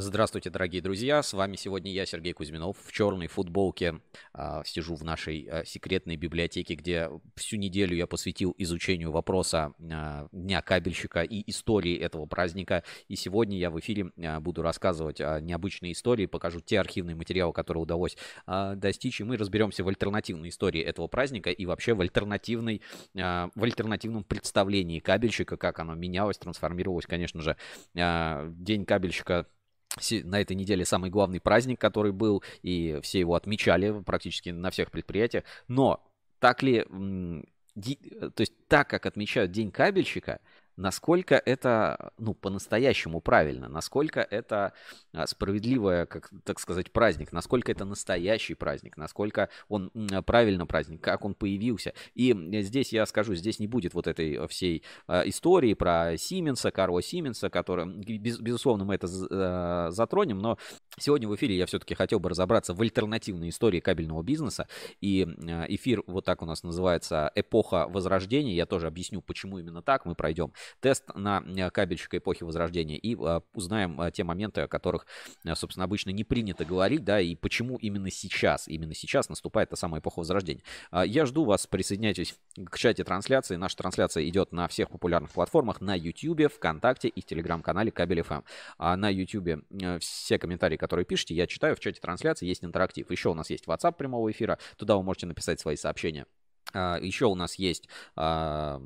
Здравствуйте, 0.00 0.48
дорогие 0.48 0.80
друзья! 0.80 1.24
С 1.24 1.32
вами 1.32 1.56
сегодня 1.56 1.90
я, 1.90 2.06
Сергей 2.06 2.32
Кузьминов, 2.32 2.76
в 2.84 2.92
черной 2.92 3.26
футболке. 3.26 4.00
Э, 4.32 4.62
сижу 4.64 4.94
в 4.94 5.02
нашей 5.02 5.48
э, 5.50 5.64
секретной 5.64 6.14
библиотеке, 6.14 6.76
где 6.76 7.10
всю 7.34 7.56
неделю 7.56 7.96
я 7.96 8.06
посвятил 8.06 8.54
изучению 8.58 9.10
вопроса 9.10 9.72
э, 9.80 10.28
Дня 10.30 10.62
кабельщика 10.62 11.22
и 11.22 11.42
истории 11.50 11.98
этого 11.98 12.26
праздника. 12.26 12.84
И 13.08 13.16
сегодня 13.16 13.58
я 13.58 13.72
в 13.72 13.80
эфире 13.80 14.12
буду 14.38 14.62
рассказывать 14.62 15.20
о 15.20 15.40
необычной 15.40 15.90
истории, 15.90 16.26
покажу 16.26 16.60
те 16.60 16.78
архивные 16.78 17.16
материалы, 17.16 17.52
которые 17.52 17.82
удалось 17.82 18.16
достичь, 18.46 19.20
и 19.20 19.24
мы 19.24 19.36
разберемся 19.36 19.82
в 19.82 19.88
альтернативной 19.88 20.50
истории 20.50 20.80
этого 20.80 21.08
праздника 21.08 21.50
и 21.50 21.66
вообще 21.66 21.94
в, 21.94 22.00
альтернативной, 22.00 22.82
в 23.14 23.64
альтернативном 23.64 24.22
представлении 24.22 25.00
кабельщика, 25.00 25.56
как 25.56 25.80
оно 25.80 25.96
менялось, 25.96 26.38
трансформировалось, 26.38 27.06
конечно 27.06 27.42
же. 27.42 27.56
День 27.94 28.84
кабельщика 28.84 29.48
на 30.24 30.40
этой 30.40 30.56
неделе 30.56 30.84
самый 30.84 31.10
главный 31.10 31.40
праздник, 31.40 31.80
который 31.80 32.12
был, 32.12 32.42
и 32.62 32.98
все 33.02 33.20
его 33.20 33.34
отмечали 33.34 34.02
практически 34.02 34.50
на 34.50 34.70
всех 34.70 34.90
предприятиях. 34.90 35.44
Но 35.68 36.04
так 36.38 36.62
ли, 36.62 36.82
то 36.82 38.40
есть 38.40 38.52
так 38.68 38.88
как 38.88 39.06
отмечают 39.06 39.50
День 39.50 39.70
кабельщика, 39.70 40.40
насколько 40.78 41.34
это, 41.34 42.12
ну, 42.18 42.34
по-настоящему 42.34 43.20
правильно, 43.20 43.68
насколько 43.68 44.20
это 44.20 44.72
а, 45.12 45.26
справедливое, 45.26 46.06
как, 46.06 46.30
так 46.44 46.60
сказать, 46.60 46.92
праздник, 46.92 47.32
насколько 47.32 47.72
это 47.72 47.84
настоящий 47.84 48.54
праздник, 48.54 48.96
насколько 48.96 49.50
он 49.68 49.90
правильно 50.24 50.66
праздник, 50.66 51.00
как 51.00 51.24
он 51.24 51.34
появился. 51.34 51.94
И 52.14 52.32
здесь 52.62 52.92
я 52.92 53.04
скажу, 53.06 53.34
здесь 53.34 53.58
не 53.58 53.66
будет 53.66 53.92
вот 53.92 54.06
этой 54.06 54.46
всей 54.46 54.84
а, 55.08 55.22
истории 55.28 55.74
про 55.74 56.16
Сименса, 56.16 56.70
Карла 56.70 57.02
Сименса, 57.02 57.50
который, 57.50 57.86
без, 57.86 58.38
безусловно, 58.38 58.84
мы 58.84 58.94
это 58.94 59.08
а, 59.30 59.90
затронем, 59.90 60.38
но 60.38 60.58
сегодня 60.96 61.28
в 61.28 61.34
эфире 61.34 61.56
я 61.56 61.66
все-таки 61.66 61.94
хотел 61.94 62.20
бы 62.20 62.28
разобраться 62.30 62.72
в 62.72 62.80
альтернативной 62.80 63.48
истории 63.48 63.80
кабельного 63.80 64.22
бизнеса, 64.22 64.68
и 65.00 65.24
эфир 65.24 66.04
вот 66.06 66.24
так 66.24 66.40
у 66.40 66.46
нас 66.46 66.62
называется 66.62 67.32
«Эпоха 67.34 67.88
Возрождения», 67.88 68.54
я 68.54 68.66
тоже 68.66 68.86
объясню, 68.86 69.20
почему 69.22 69.58
именно 69.58 69.82
так, 69.82 70.04
мы 70.04 70.14
пройдем 70.14 70.52
тест 70.80 71.04
на 71.14 71.42
э, 71.46 71.70
кабельщика 71.70 72.18
эпохи 72.18 72.44
Возрождения 72.44 72.96
и 72.96 73.16
а, 73.16 73.42
узнаем 73.54 74.00
а, 74.00 74.10
те 74.10 74.24
моменты, 74.24 74.62
о 74.62 74.68
которых, 74.68 75.06
собственно, 75.54 75.84
обычно 75.84 76.10
не 76.10 76.24
принято 76.24 76.64
говорить, 76.64 77.04
да, 77.04 77.20
и 77.20 77.34
почему 77.34 77.76
именно 77.76 78.10
сейчас, 78.10 78.68
именно 78.68 78.94
сейчас 78.94 79.28
наступает 79.28 79.70
та 79.70 79.76
самая 79.76 80.00
эпоха 80.00 80.18
Возрождения. 80.20 80.62
Я 80.92 81.26
жду 81.26 81.44
вас, 81.44 81.66
присоединяйтесь 81.66 82.34
к 82.66 82.76
чате 82.78 83.04
трансляции. 83.04 83.56
Наша 83.56 83.76
трансляция 83.76 84.26
идет 84.28 84.52
на 84.52 84.68
всех 84.68 84.90
популярных 84.90 85.30
платформах, 85.30 85.80
на 85.80 85.94
YouTube, 85.94 86.52
ВКонтакте 86.52 87.08
и 87.08 87.20
в 87.20 87.24
Телеграм-канале 87.24 87.90
Кабель 87.90 88.22
ФМ. 88.22 88.40
А 88.78 88.96
на 88.96 89.08
YouTube 89.08 89.48
э, 89.70 89.98
все 89.98 90.38
комментарии, 90.38 90.76
которые 90.76 91.04
пишете, 91.04 91.34
я 91.34 91.46
читаю. 91.46 91.76
В 91.76 91.80
чате 91.80 92.00
трансляции 92.00 92.46
есть 92.46 92.64
интерактив. 92.64 93.10
Еще 93.10 93.30
у 93.30 93.34
нас 93.34 93.50
есть 93.50 93.66
WhatsApp 93.66 93.96
прямого 93.96 94.30
эфира. 94.30 94.58
Туда 94.76 94.96
вы 94.96 95.02
можете 95.02 95.26
написать 95.26 95.60
свои 95.60 95.76
сообщения. 95.76 96.26
А, 96.72 96.98
Еще 97.00 97.26
у 97.26 97.34
нас 97.34 97.54
есть, 97.54 97.88
а, 98.16 98.80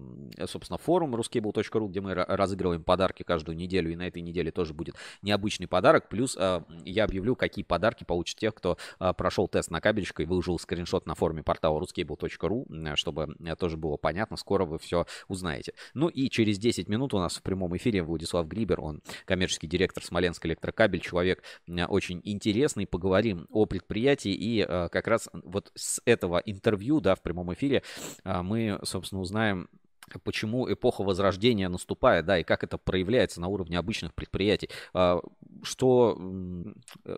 собственно, 0.47 0.79
форум 0.79 1.15
ruscable.ru, 1.17 1.89
где 1.89 2.01
мы 2.01 2.15
разыгрываем 2.15 2.85
подарки 2.85 3.23
каждую 3.23 3.57
неделю, 3.57 3.93
и 3.93 3.97
на 3.97 4.07
этой 4.07 4.23
неделе 4.23 4.51
тоже 4.51 4.75
будет 4.75 4.95
необычный 5.23 5.67
подарок. 5.67 6.09
Плюс 6.09 6.37
а, 6.39 6.65
я 6.85 7.05
объявлю, 7.05 7.35
какие 7.37 7.65
подарки 7.65 8.05
получат 8.05 8.39
тех, 8.39 8.55
кто 8.55 8.77
прошел 9.17 9.49
тест 9.49 9.71
на 9.71 9.81
кабельчика 9.81 10.23
и 10.23 10.27
выложил 10.27 10.59
скриншот 10.59 11.07
на 11.07 11.15
форуме 11.15 11.43
портала 11.43 11.81
ruscable.ru, 11.81 12.97
чтобы 12.97 13.35
тоже 13.59 13.77
было 13.77 13.97
понятно, 13.97 14.37
скоро 14.37 14.65
вы 14.65 14.79
все 14.79 15.07
узнаете. 15.29 15.75
Ну 15.95 16.09
и 16.09 16.29
через 16.31 16.59
10 16.59 16.89
минут 16.89 17.15
у 17.15 17.19
нас 17.19 17.37
в 17.37 17.43
прямом 17.43 17.77
эфире 17.77 18.03
Владислав 18.03 18.47
Грибер, 18.47 18.81
он 18.81 19.03
коммерческий 19.25 19.67
директор 19.67 20.05
Смоленск 20.05 20.45
Электрокабель, 20.47 21.01
человек 21.01 21.43
очень 21.89 22.21
интересный, 22.25 22.87
поговорим 22.87 23.47
о 23.51 23.67
предприятии 23.67 24.33
и 24.33 24.65
как 24.65 25.07
раз 25.09 25.29
вот 25.33 25.73
с 25.75 26.01
этого 26.05 26.43
интервью, 26.45 27.01
да, 27.01 27.15
в 27.15 27.23
прямом 27.23 27.53
эфире 27.55 27.72
эфире 27.73 27.83
а, 28.25 28.43
мы, 28.43 28.79
собственно, 28.85 29.21
узнаем 29.21 29.69
почему 30.25 30.71
эпоха 30.71 31.03
возрождения 31.03 31.71
наступает, 31.71 32.27
да, 32.27 32.39
и 32.39 32.43
как 32.43 32.65
это 32.65 32.77
проявляется 32.77 33.41
на 33.41 33.49
уровне 33.49 33.79
обычных 33.79 34.13
предприятий, 34.13 34.69
а, 34.93 35.21
что, 35.63 36.19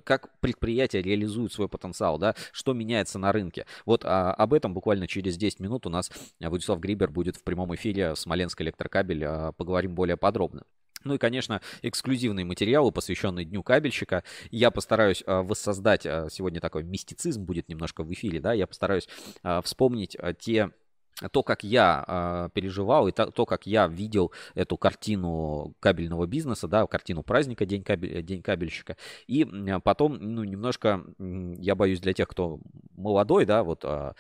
как 0.04 0.38
предприятия 0.40 1.02
реализуют 1.02 1.52
свой 1.52 1.68
потенциал, 1.68 2.18
да, 2.18 2.36
что 2.52 2.72
меняется 2.72 3.18
на 3.18 3.32
рынке. 3.32 3.66
Вот 3.84 4.04
а, 4.04 4.32
об 4.32 4.54
этом 4.54 4.74
буквально 4.74 5.08
через 5.08 5.36
10 5.36 5.58
минут 5.60 5.86
у 5.86 5.90
нас 5.90 6.10
Владислав 6.38 6.78
Грибер 6.78 7.10
будет 7.10 7.36
в 7.36 7.42
прямом 7.42 7.74
эфире 7.74 8.14
Смоленск 8.14 8.60
Электрокабель, 8.60 9.52
поговорим 9.56 9.94
более 9.94 10.16
подробно. 10.16 10.62
Ну 11.04 11.14
и, 11.14 11.18
конечно, 11.18 11.60
эксклюзивные 11.82 12.44
материалы, 12.44 12.90
посвященные 12.90 13.44
Дню 13.44 13.62
кабельщика. 13.62 14.24
Я 14.50 14.70
постараюсь 14.70 15.22
э, 15.26 15.42
воссоздать, 15.42 16.06
э, 16.06 16.28
сегодня 16.30 16.60
такой 16.60 16.82
мистицизм 16.82 17.44
будет 17.44 17.68
немножко 17.68 18.02
в 18.02 18.12
эфире, 18.12 18.40
да, 18.40 18.52
я 18.52 18.66
постараюсь 18.66 19.08
э, 19.42 19.60
вспомнить 19.62 20.16
те 20.38 20.70
то, 21.30 21.42
как 21.42 21.62
я 21.62 22.04
э, 22.06 22.48
переживал 22.54 23.08
и 23.08 23.12
то, 23.12 23.30
то, 23.30 23.46
как 23.46 23.66
я 23.66 23.86
видел 23.86 24.32
эту 24.54 24.76
картину 24.76 25.74
кабельного 25.80 26.26
бизнеса, 26.26 26.66
да, 26.68 26.86
картину 26.86 27.22
праздника 27.22 27.64
День, 27.66 27.84
кабель, 27.84 28.22
День 28.22 28.42
кабельщика. 28.42 28.96
И 29.26 29.44
потом, 29.84 30.18
ну, 30.20 30.44
немножко, 30.44 31.04
я 31.18 31.74
боюсь, 31.74 32.00
для 32.00 32.12
тех, 32.12 32.28
кто 32.28 32.58
молодой, 32.96 33.46
да, 33.46 33.62
вот 33.62 33.84
э, 33.84 34.12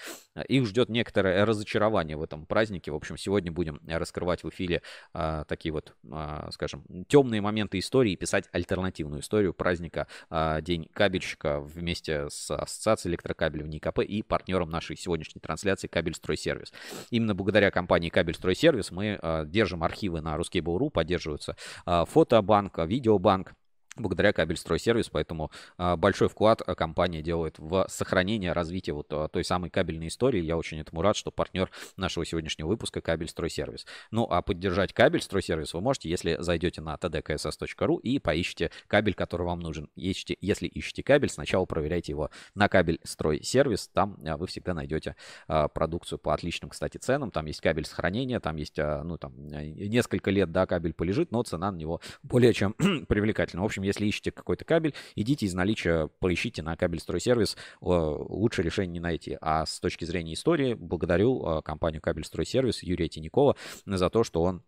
их 0.48 0.66
ждет 0.66 0.88
некоторое 0.88 1.44
разочарование 1.44 2.16
в 2.16 2.22
этом 2.22 2.46
празднике. 2.46 2.92
В 2.92 2.96
общем, 2.96 3.16
сегодня 3.16 3.50
будем 3.50 3.80
раскрывать 3.86 4.44
в 4.44 4.48
эфире 4.50 4.82
э, 5.14 5.44
такие 5.48 5.72
вот, 5.72 5.94
э, 6.04 6.48
скажем, 6.52 6.84
темные 7.08 7.40
моменты 7.40 7.78
истории 7.78 8.12
и 8.12 8.16
писать 8.16 8.44
альтернативную 8.52 9.20
историю 9.20 9.52
праздника 9.52 10.06
э, 10.30 10.60
День 10.62 10.88
кабельщика 10.92 11.60
вместе 11.60 12.28
с 12.30 12.50
Ассоциацией 12.50 13.12
электрокабелей 13.12 13.64
в 13.64 13.68
НИКП 13.68 14.00
и 14.00 14.22
партнером 14.22 14.70
нашей 14.70 14.96
сегодняшней 14.96 15.40
трансляции 15.40 15.88
Кабельстройсервис. 15.88 16.72
Именно 17.10 17.34
благодаря 17.34 17.70
компании 17.70 18.08
Кабельстройсервис 18.08 18.90
мы 18.90 19.18
э, 19.20 19.44
держим 19.46 19.82
архивы 19.82 20.20
на 20.20 20.36
Ruskable.ru, 20.36 20.90
поддерживаются 20.90 21.56
э, 21.86 22.04
фотобанк, 22.06 22.78
видеобанк, 22.78 23.54
благодаря 23.96 24.32
кабельстройсервис, 24.32 25.08
поэтому 25.08 25.50
а, 25.76 25.96
большой 25.96 26.28
вклад 26.28 26.62
а, 26.66 26.74
компания 26.74 27.22
делает 27.22 27.58
в 27.58 27.86
сохранение, 27.88 28.52
развитие 28.52 28.94
вот 28.94 29.06
а, 29.10 29.28
той 29.28 29.44
самой 29.44 29.70
кабельной 29.70 30.08
истории. 30.08 30.42
Я 30.42 30.56
очень 30.56 30.80
этому 30.80 31.02
рад, 31.02 31.16
что 31.16 31.30
партнер 31.30 31.70
нашего 31.96 32.24
сегодняшнего 32.24 32.68
выпуска 32.68 33.00
кабельстройсервис. 33.00 33.86
Ну, 34.10 34.26
а 34.28 34.42
поддержать 34.42 34.92
кабельстройсервис 34.92 35.74
вы 35.74 35.80
можете, 35.80 36.08
если 36.08 36.36
зайдете 36.38 36.80
на 36.80 36.94
tdkss.ru 36.94 38.00
и 38.00 38.18
поищите 38.18 38.70
кабель, 38.86 39.14
который 39.14 39.46
вам 39.46 39.60
нужен. 39.60 39.88
Ищите, 39.96 40.36
если 40.40 40.66
ищете 40.66 41.02
кабель, 41.02 41.30
сначала 41.30 41.64
проверяйте 41.64 42.12
его 42.12 42.30
на 42.54 42.68
кабельстройсервис, 42.68 43.88
там 43.88 44.16
вы 44.18 44.46
всегда 44.46 44.74
найдете 44.74 45.16
продукцию 45.46 46.18
по 46.18 46.34
отличным, 46.34 46.70
кстати, 46.70 46.98
ценам. 46.98 47.30
Там 47.30 47.46
есть 47.46 47.60
кабель 47.60 47.86
сохранения, 47.86 48.40
там 48.40 48.56
есть, 48.56 48.76
ну, 48.76 49.18
там 49.18 49.34
несколько 49.46 50.30
лет, 50.30 50.50
да, 50.52 50.66
кабель 50.66 50.92
полежит, 50.92 51.30
но 51.30 51.42
цена 51.42 51.70
на 51.70 51.76
него 51.76 52.00
более 52.22 52.52
чем 52.52 52.72
привлекательна. 53.08 53.62
В 53.62 53.64
общем, 53.64 53.83
если 53.84 54.06
ищете 54.06 54.30
какой-то 54.30 54.64
кабель, 54.64 54.94
идите 55.14 55.46
из 55.46 55.54
наличия, 55.54 56.08
поищите 56.18 56.62
на 56.62 56.76
кабель 56.76 57.00
стройсервис, 57.00 57.56
лучше 57.80 58.62
решение 58.62 58.94
не 58.94 59.00
найти. 59.00 59.36
А 59.40 59.66
с 59.66 59.80
точки 59.80 60.04
зрения 60.04 60.34
истории, 60.34 60.74
благодарю 60.74 61.44
а, 61.44 61.62
компанию 61.62 62.00
Кабель 62.00 62.24
Стройсервис 62.24 62.82
Юрия 62.82 63.08
Тинякова 63.08 63.56
за 63.86 64.10
то, 64.10 64.24
что 64.24 64.42
он 64.42 64.62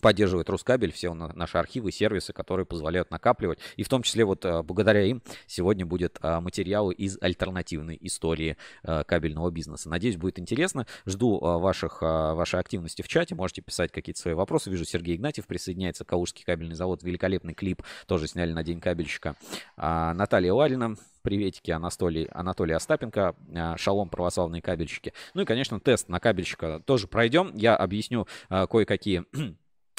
поддерживает 0.00 0.48
Рускабель, 0.48 0.92
все 0.92 1.12
наши 1.14 1.58
архивы, 1.58 1.90
сервисы, 1.90 2.32
которые 2.32 2.66
позволяют 2.66 3.10
накапливать. 3.10 3.58
И 3.76 3.82
в 3.82 3.88
том 3.88 4.02
числе 4.02 4.24
вот 4.24 4.44
э, 4.44 4.62
благодаря 4.62 5.02
им 5.02 5.22
сегодня 5.46 5.84
будет 5.84 6.18
э, 6.22 6.40
материалы 6.40 6.94
из 6.94 7.18
альтернативной 7.20 7.98
истории 8.00 8.56
э, 8.82 9.02
кабельного 9.04 9.50
бизнеса. 9.50 9.88
Надеюсь, 9.88 10.16
будет 10.16 10.38
интересно. 10.38 10.86
Жду 11.06 11.38
ваших, 11.40 12.02
вашей 12.02 12.60
активности 12.60 13.02
в 13.02 13.08
чате. 13.08 13.34
Можете 13.34 13.62
писать 13.62 13.90
какие-то 13.90 14.20
свои 14.20 14.34
вопросы. 14.34 14.70
Вижу, 14.70 14.84
Сергей 14.84 15.16
Игнатьев 15.16 15.46
присоединяется. 15.46 16.04
Калужский 16.04 16.44
кабельный 16.44 16.74
завод. 16.74 17.02
Великолепный 17.02 17.54
клип 17.54 17.82
тоже 18.06 18.28
сняли 18.28 18.52
на 18.52 18.62
День 18.62 18.80
кабельщика. 18.80 19.36
А, 19.76 20.14
Наталья 20.14 20.52
Ларина. 20.52 20.96
Приветики 21.22 21.70
Анатолий, 21.70 22.28
Анатолий 22.32 22.72
Остапенко, 22.72 23.36
шалом 23.76 24.08
православные 24.08 24.62
кабельщики. 24.62 25.12
Ну 25.34 25.42
и, 25.42 25.44
конечно, 25.44 25.78
тест 25.78 26.08
на 26.08 26.18
кабельщика 26.18 26.80
тоже 26.86 27.08
пройдем. 27.08 27.54
Я 27.54 27.76
объясню 27.76 28.26
кое-какие 28.48 29.26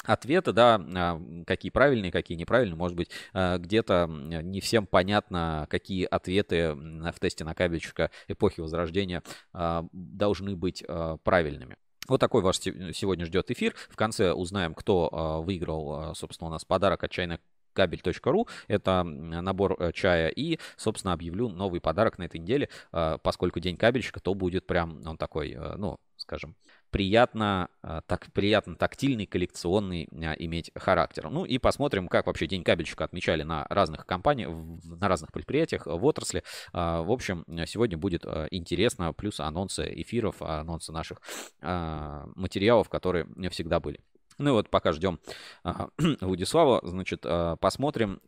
ответы, 0.04 0.52
да, 0.52 1.20
какие 1.46 1.70
правильные, 1.70 2.12
какие 2.12 2.36
неправильные, 2.36 2.76
может 2.76 2.96
быть, 2.96 3.10
а, 3.32 3.58
где-то 3.58 4.06
не 4.08 4.60
всем 4.60 4.86
понятно, 4.86 5.66
какие 5.70 6.04
ответы 6.04 6.74
в 6.74 7.14
тесте 7.20 7.44
на 7.44 7.54
кабельчика 7.54 8.10
эпохи 8.28 8.60
Возрождения 8.60 9.22
а, 9.52 9.86
должны 9.92 10.56
быть 10.56 10.84
правильными. 11.24 11.76
Вот 12.08 12.20
такой 12.20 12.42
ваш 12.42 12.58
сегодня 12.58 13.26
ждет 13.26 13.50
эфир. 13.50 13.74
В 13.88 13.96
конце 13.96 14.32
узнаем, 14.32 14.74
кто 14.74 15.42
выиграл, 15.46 16.14
собственно, 16.16 16.48
у 16.48 16.50
нас 16.50 16.64
подарок 16.64 17.04
от 17.04 17.10
чайной 17.12 17.38
кабель.ру. 17.72 18.48
Это 18.68 19.02
набор 19.02 19.76
э, 19.78 19.92
чая. 19.92 20.28
И, 20.28 20.58
собственно, 20.76 21.12
объявлю 21.12 21.48
новый 21.48 21.80
подарок 21.80 22.18
на 22.18 22.24
этой 22.24 22.38
неделе. 22.38 22.68
Поскольку 22.90 23.60
день 23.60 23.76
кабельщика, 23.76 24.20
то 24.20 24.34
будет 24.34 24.66
прям 24.66 25.00
он 25.06 25.16
такой, 25.16 25.52
э, 25.52 25.74
ну, 25.76 25.98
скажем, 26.16 26.56
приятно, 26.92 27.68
так, 28.06 28.30
приятно 28.32 28.76
тактильный, 28.76 29.26
коллекционный 29.26 30.04
иметь 30.04 30.70
характер. 30.76 31.30
Ну 31.30 31.44
и 31.44 31.58
посмотрим, 31.58 32.06
как 32.06 32.26
вообще 32.28 32.46
День 32.46 32.62
кабельщика 32.62 33.02
отмечали 33.04 33.42
на 33.42 33.66
разных 33.68 34.06
компаниях, 34.06 34.50
на 34.84 35.08
разных 35.08 35.32
предприятиях 35.32 35.86
в 35.86 36.04
отрасли. 36.04 36.44
В 36.72 37.10
общем, 37.10 37.44
сегодня 37.66 37.98
будет 37.98 38.24
интересно, 38.52 39.12
плюс 39.12 39.40
анонсы 39.40 39.90
эфиров, 40.02 40.40
анонсы 40.40 40.92
наших 40.92 41.20
материалов, 41.60 42.88
которые 42.88 43.26
всегда 43.50 43.80
были. 43.80 43.98
Ну 44.38 44.50
и 44.50 44.52
вот 44.52 44.70
пока 44.70 44.92
ждем 44.92 45.18
Владислава, 46.20 46.80
значит, 46.84 47.22
посмотрим, 47.60 48.20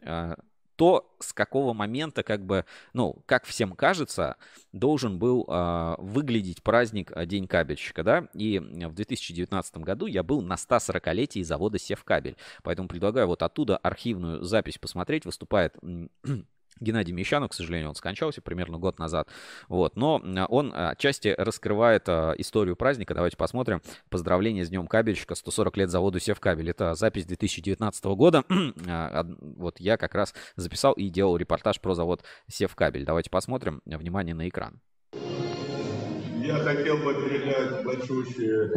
то, 0.76 1.15
с 1.21 1.32
какого 1.32 1.73
момента, 1.73 2.23
как 2.23 2.44
бы, 2.44 2.65
ну, 2.93 3.23
как 3.26 3.44
всем 3.44 3.73
кажется, 3.73 4.37
должен 4.73 5.19
был 5.19 5.44
э, 5.49 5.94
выглядеть 5.99 6.62
праздник 6.62 7.12
а, 7.15 7.26
День 7.26 7.47
кабельщика, 7.47 8.03
да, 8.03 8.29
и 8.35 8.59
в 8.59 8.93
2019 8.93 9.79
году 9.79 10.06
я 10.06 10.23
был 10.23 10.43
на 10.43 10.55
140-летии 10.55 11.43
завода 11.43 11.79
Севкабель, 11.79 12.37
поэтому 12.62 12.88
предлагаю 12.88 13.29
вот 13.29 13.43
оттуда 13.43 13.76
архивную 13.76 14.43
запись 14.43 14.79
посмотреть, 14.79 15.25
выступает 15.25 15.76
Геннадий 16.81 17.12
Мещанов, 17.12 17.50
к 17.50 17.55
сожалению, 17.55 17.88
он 17.91 17.94
скончался 17.94 18.41
примерно 18.41 18.79
год 18.79 18.99
назад. 18.99 19.29
Вот. 19.69 19.97
Но 19.97 20.21
он 20.49 20.73
отчасти 20.75 21.35
раскрывает 21.37 22.09
историю 22.09 22.76
праздника. 22.76 23.15
Давайте 23.15 23.37
посмотрим. 23.37 23.82
Поздравление 24.11 24.65
с 24.65 24.69
Днем 24.69 24.87
кабельщика. 24.87 25.35
140 25.35 25.76
лет 25.76 25.91
заводу 25.91 26.19
Севкабель. 26.19 26.71
Это 26.71 26.94
запись 26.94 27.26
2019 27.26 28.05
года. 28.05 28.44
вот 29.41 29.81
я 29.81 29.97
как 29.97 30.15
раз 30.15 30.35
записал 30.56 30.93
и 30.94 31.09
делал 31.09 31.37
репортаж 31.37 31.81
про 31.81 31.94
завод 31.94 32.23
Севкабель. 32.49 33.05
Давайте 33.05 33.31
посмотрим. 33.31 33.81
Внимание 33.85 34.35
на 34.35 34.49
экран. 34.49 34.81
Я 35.12 36.56
хотел 36.56 36.99
бы 36.99 37.15
передать 37.15 37.85
большущие 37.85 38.71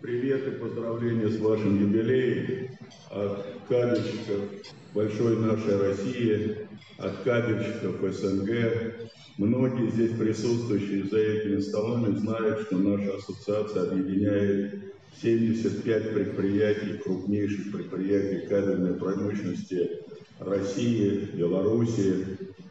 привет 0.00 0.46
и 0.46 0.50
поздравления 0.52 1.28
с 1.28 1.38
вашим 1.38 1.78
юбилеем 1.78 2.70
от 3.10 3.44
кабельщиков 3.68 4.40
большой 4.94 5.36
нашей 5.38 5.76
России, 5.76 6.56
от 6.96 7.18
кабельщиков 7.22 8.00
СНГ. 8.14 9.10
Многие 9.36 9.90
здесь 9.90 10.12
присутствующие 10.12 11.04
за 11.04 11.18
этими 11.18 11.60
столами 11.60 12.16
знают, 12.16 12.62
что 12.62 12.78
наша 12.78 13.16
ассоциация 13.16 13.90
объединяет 13.90 14.94
75 15.20 16.14
предприятий, 16.14 16.98
крупнейших 17.04 17.70
предприятий 17.72 18.46
кабельной 18.46 18.94
промышленности 18.94 19.98
России, 20.38 21.28
Белоруссии, 21.34 22.24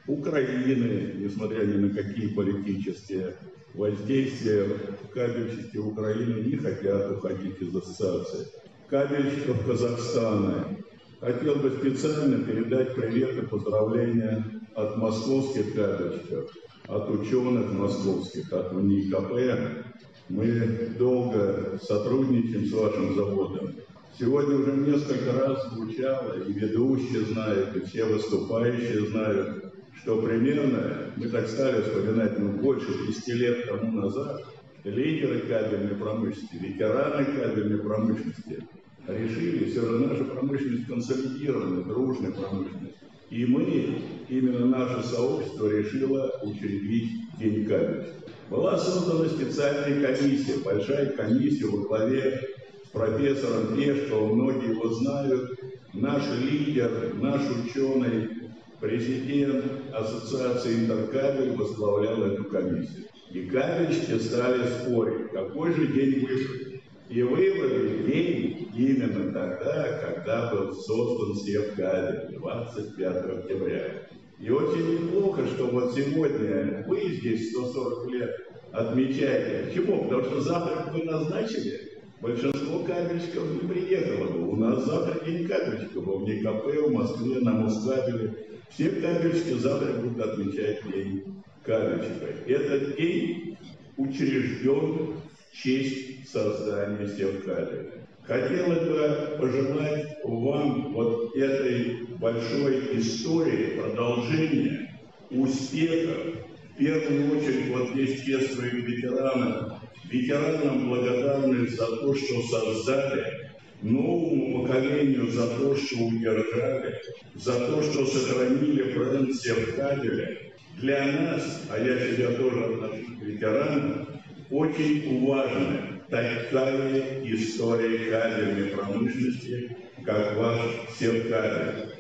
Украины, 0.08 1.14
несмотря 1.20 1.64
ни 1.66 1.78
на 1.78 1.90
какие 1.90 2.30
политические 2.30 3.36
воздействия, 3.74 4.68
кабельщики 5.14 5.78
Украины 5.78 6.42
не 6.42 6.58
хотят 6.58 7.12
уходить 7.12 7.62
из 7.62 7.76
ассоциации. 7.76 8.48
Кабельщиков 8.88 9.66
Казахстана, 9.66 10.78
Хотел 11.20 11.56
бы 11.56 11.72
специально 11.72 12.46
передать 12.46 12.96
привет 12.96 13.38
и 13.38 13.46
поздравления 13.46 14.62
от 14.74 14.96
московских 14.96 15.76
кабельщиков, 15.76 16.50
от 16.88 17.10
ученых 17.10 17.74
московских, 17.74 18.54
от 18.54 18.72
УНИКП. 18.72 19.84
Мы 20.30 20.94
долго 20.98 21.78
сотрудничаем 21.84 22.68
с 22.68 22.72
вашим 22.72 23.16
заводом. 23.16 23.74
Сегодня 24.18 24.56
уже 24.56 24.72
несколько 24.78 25.34
раз 25.34 25.70
звучало, 25.74 26.42
и 26.42 26.54
ведущие 26.54 27.26
знают, 27.26 27.76
и 27.76 27.82
все 27.82 28.06
выступающие 28.06 29.08
знают, 29.08 29.59
что 30.02 30.22
примерно, 30.22 31.12
мы 31.16 31.28
так 31.28 31.48
стали 31.48 31.82
вспоминать, 31.82 32.40
ну, 32.40 32.50
больше 32.54 32.88
10 33.08 33.28
лет 33.36 33.68
тому 33.68 34.02
назад, 34.02 34.46
лидеры 34.84 35.40
кабельной 35.42 35.96
промышленности, 35.96 36.56
ветераны 36.56 37.26
кабельной 37.26 37.80
промышленности 37.80 38.64
решили, 39.08 39.70
все 39.70 39.82
же 39.82 40.00
наша 40.00 40.24
промышленность 40.24 40.88
консолидированная, 40.88 41.84
дружная 41.84 42.32
промышленность. 42.32 42.96
И 43.30 43.46
мы, 43.46 44.02
именно 44.30 44.66
наше 44.66 45.08
сообщество, 45.08 45.68
решило 45.68 46.32
учредить 46.44 47.12
День 47.38 47.66
кабельщика. 47.66 48.16
Была 48.50 48.78
создана 48.78 49.30
специальная 49.30 50.02
комиссия, 50.02 50.58
большая 50.64 51.12
комиссия 51.12 51.68
во 51.68 51.86
главе 51.86 52.42
с 52.84 52.90
профессором 52.90 53.76
Пешковым, 53.76 54.40
многие 54.40 54.72
его 54.72 54.90
знают, 54.90 55.60
наш 55.94 56.24
лидер, 56.42 57.14
наш 57.20 57.42
ученый, 57.52 58.39
президент 58.80 59.66
Ассоциации 59.94 60.86
Интеркабель 60.86 61.56
возглавлял 61.56 62.24
эту 62.24 62.46
комиссию. 62.46 63.06
И 63.32 63.46
кабельщики 63.46 64.18
стали 64.20 64.64
спорить, 64.68 65.32
какой 65.32 65.74
же 65.74 65.88
день 65.88 66.26
выбрать. 66.26 66.82
И 67.10 67.24
выбрали 67.24 68.04
день 68.04 68.70
именно 68.76 69.32
тогда, 69.32 70.00
когда 70.04 70.52
был 70.52 70.74
создан 70.74 71.36
Севкабель, 71.36 72.38
25 72.38 73.16
октября. 73.26 74.10
И 74.40 74.50
очень 74.50 74.94
неплохо, 74.94 75.46
что 75.48 75.66
вот 75.66 75.94
сегодня 75.94 76.86
вы 76.88 77.10
здесь 77.10 77.52
140 77.52 78.12
лет 78.12 78.36
отмечаете. 78.72 79.66
Почему? 79.68 80.04
Потому 80.04 80.24
что 80.24 80.42
завтра 80.42 80.92
вы 80.94 81.04
назначили, 81.04 82.00
большинство 82.22 82.80
кабельщиков 82.80 83.44
не 83.54 83.68
приехало 83.68 84.28
бы. 84.28 84.48
У 84.50 84.56
нас 84.56 84.86
завтра 84.86 85.26
день 85.26 85.48
кабельщиков 85.48 86.06
в 86.06 86.24
НИКП, 86.24 86.88
в 86.88 86.92
Москве, 86.92 87.40
на 87.42 87.52
Москабеле. 87.52 88.49
Кабельщики 88.78 89.58
завтра 89.58 89.94
будут 89.94 90.20
отмечать 90.26 90.82
день 90.92 91.44
кабельщика. 91.64 92.28
Этот 92.48 92.96
день 92.98 93.58
учрежден 93.98 95.14
в 95.52 95.56
честь 95.56 96.30
создания 96.32 97.08
Севкабеля. 97.08 97.92
Хотелось 98.24 98.88
бы 98.88 99.38
пожелать 99.40 100.18
вам 100.24 100.94
вот 100.94 101.36
этой 101.36 102.06
большой 102.20 103.00
истории 103.00 103.80
продолжения 103.80 104.96
успехов. 105.32 106.36
В 106.76 106.78
первую 106.78 107.38
очередь 107.38 107.70
вот 107.70 107.90
здесь 107.90 108.24
те 108.24 108.40
своим 108.40 108.86
ветеранам, 108.86 109.80
ветеранам 110.06 110.88
благодарны 110.88 111.68
за 111.68 111.88
то, 111.88 112.16
что 112.16 112.42
создали, 112.44 113.49
новому 113.82 114.62
поколению 114.62 115.32
за 115.32 115.48
то, 115.48 115.76
что 115.76 115.98
удержали, 116.04 117.02
за 117.36 117.54
то, 117.68 117.82
что 117.82 118.06
сохранили 118.06 118.94
бренд 118.94 119.34
Севкабеля. 119.36 120.38
Для 120.78 121.06
нас, 121.06 121.64
а 121.70 121.78
я 121.78 122.00
себя 122.00 122.32
тоже 122.34 122.64
отношу 122.64 123.18
к 123.20 123.24
ветеранам, 123.24 124.08
очень 124.50 125.26
важная 125.26 126.02
такая 126.10 127.24
история 127.26 128.10
кабельной 128.10 128.70
промышленности, 128.70 129.78
как 130.06 130.38
ваш 130.38 130.60
Севкабель. 130.98 131.99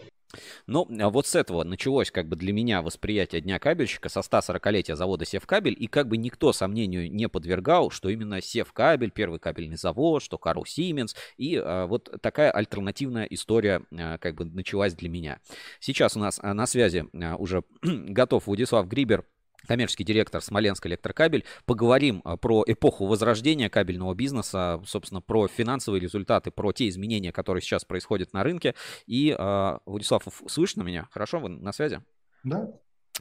Ну, 0.69 0.88
а 1.00 1.10
вот 1.10 1.25
с 1.25 1.33
этого 1.33 1.63
началось 1.63 2.12
как 2.12 2.27
бы 2.27 2.36
для 2.36 2.54
меня 2.54 2.83
восприятие 2.83 3.42
Дня 3.42 3.57
кабельщика 3.57 4.07
со 4.07 4.19
140-летия 4.19 4.95
завода 4.95 5.26
Севкабель, 5.26 5.76
и 5.78 5.88
как 5.88 6.07
бы 6.07 6.16
никто 6.16 6.54
сомнению 6.54 7.11
не 7.11 7.28
подвергал, 7.28 7.90
что 7.90 8.09
именно 8.09 8.40
Севкабель, 8.40 9.09
первый 9.09 9.40
кабельный 9.40 9.78
завод, 9.78 10.21
что 10.21 10.38
Карл 10.38 10.66
Сименс, 10.66 11.16
и 11.38 11.56
а, 11.56 11.88
вот 11.88 12.16
такая 12.21 12.52
альтернативная 12.52 13.26
история 13.26 13.81
а, 13.92 14.19
как 14.19 14.35
бы 14.35 14.45
началась 14.45 14.94
для 14.94 15.09
меня. 15.09 15.40
Сейчас 15.80 16.16
у 16.16 16.19
нас 16.19 16.40
а, 16.40 16.54
на 16.54 16.68
связи 16.68 17.07
а, 17.19 17.35
уже 17.35 17.64
готов 17.81 18.45
Владислав 18.45 18.88
Грибер, 18.88 19.26
коммерческий 19.68 20.04
директор 20.04 20.42
Смоленск 20.42 20.85
Электрокабель. 20.87 21.45
Поговорим 21.66 22.21
а, 22.23 22.37
про 22.37 22.63
эпоху 22.66 23.06
возрождения 23.06 23.69
кабельного 23.69 24.13
бизнеса, 24.13 24.81
собственно, 24.85 25.21
про 25.21 25.47
финансовые 25.47 26.01
результаты, 26.01 26.51
про 26.51 26.71
те 26.71 26.87
изменения, 26.89 27.31
которые 27.31 27.61
сейчас 27.61 27.85
происходят 27.85 28.33
на 28.33 28.44
рынке. 28.44 28.75
И, 29.06 29.35
а, 29.37 29.80
Владислав, 29.85 30.23
слышно 30.47 30.83
меня? 30.83 31.07
Хорошо, 31.11 31.39
вы 31.39 31.49
на 31.49 31.71
связи? 31.71 32.01
Да. 32.44 32.71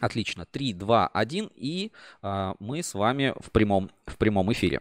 Отлично. 0.01 0.47
3, 0.47 0.75
2, 0.75 1.09
1, 1.09 1.51
и 1.55 1.93
а, 2.23 2.55
мы 2.61 2.83
с 2.83 2.95
вами 2.95 3.35
в 3.41 3.51
прямом, 3.51 3.91
в 4.07 4.17
прямом 4.17 4.53
эфире. 4.53 4.81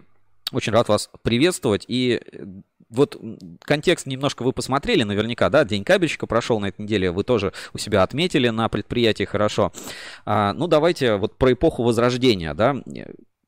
Очень 0.52 0.74
рад 0.74 0.88
вас 0.88 1.10
приветствовать. 1.24 1.86
И 1.88 2.22
э, 2.24 2.46
вот 2.90 3.20
контекст 3.62 4.06
немножко 4.06 4.44
вы 4.44 4.54
посмотрели 4.54 5.04
наверняка, 5.04 5.50
да, 5.50 5.64
День 5.66 5.84
кабельщика 5.84 6.28
прошел 6.28 6.60
на 6.60 6.68
этой 6.68 6.82
неделе, 6.82 7.12
вы 7.12 7.24
тоже 7.24 7.54
у 7.74 7.78
себя 7.78 8.04
отметили 8.04 8.50
на 8.50 8.70
предприятии 8.70 9.26
хорошо. 9.26 9.72
А, 10.26 10.54
ну, 10.54 10.68
давайте 10.68 11.16
вот 11.16 11.38
про 11.38 11.54
эпоху 11.54 11.84
Возрождения, 11.84 12.54
да, 12.54 12.76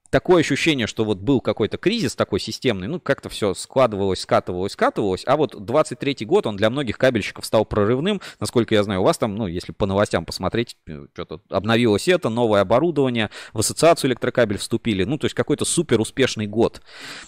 такое 0.09 0.41
ощущение, 0.41 0.87
что 0.87 1.05
вот 1.05 1.19
был 1.19 1.41
какой-то 1.41 1.77
кризис 1.77 2.15
такой 2.15 2.39
системный, 2.39 2.87
ну, 2.87 2.99
как-то 2.99 3.29
все 3.29 3.53
складывалось, 3.53 4.21
скатывалось, 4.21 4.73
скатывалось, 4.73 5.23
а 5.25 5.37
вот 5.37 5.55
23-й 5.55 6.25
год, 6.25 6.47
он 6.47 6.55
для 6.55 6.69
многих 6.69 6.97
кабельщиков 6.97 7.45
стал 7.45 7.65
прорывным, 7.65 8.21
насколько 8.39 8.75
я 8.75 8.83
знаю, 8.83 9.01
у 9.01 9.03
вас 9.03 9.17
там, 9.17 9.35
ну, 9.35 9.47
если 9.47 9.71
по 9.71 9.85
новостям 9.85 10.25
посмотреть, 10.25 10.77
э, 10.87 11.05
что-то 11.13 11.41
обновилось 11.49 12.07
это, 12.07 12.29
новое 12.29 12.61
оборудование, 12.61 13.29
в 13.53 13.59
ассоциацию 13.59 14.09
электрокабель 14.09 14.57
вступили, 14.57 15.03
ну, 15.03 15.17
то 15.17 15.25
есть 15.25 15.35
какой-то 15.35 15.65
супер 15.65 15.99
успешный 15.99 16.47
год. 16.47 16.81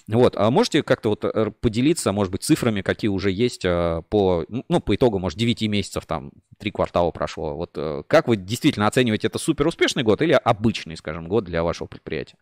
Вот, 0.08 0.36
а 0.36 0.50
можете 0.52 0.84
как-то 0.84 1.10
вот 1.10 1.26
э, 1.26 1.52
поделиться, 1.62 2.12
может 2.12 2.32
быть, 2.32 2.44
цифрами, 2.44 2.82
какие 2.82 3.10
уже 3.10 3.32
есть 3.32 3.66
э, 3.66 4.02
по, 4.10 4.46
ну, 4.48 4.80
по 4.80 4.96
итогу, 4.96 5.20
может, 5.20 5.38
9 5.38 5.62
месяцев, 5.64 6.06
там, 6.06 6.32
3 6.58 6.72
квартала 6.72 7.12
прошло, 7.12 7.56
вот 7.56 7.78
как 8.08 8.28
вы 8.28 8.36
действительно 8.36 8.88
оцениваете, 8.88 9.28
это 9.28 9.40
супер 9.40 9.68
успешный 9.68 10.04
год 10.04 10.22
или 10.22 10.34
обычный, 10.34 10.96
скажем, 10.96 11.28
год 11.28 11.46
для 11.46 11.64
вашего 11.64 11.88
предприятия? 11.88 12.36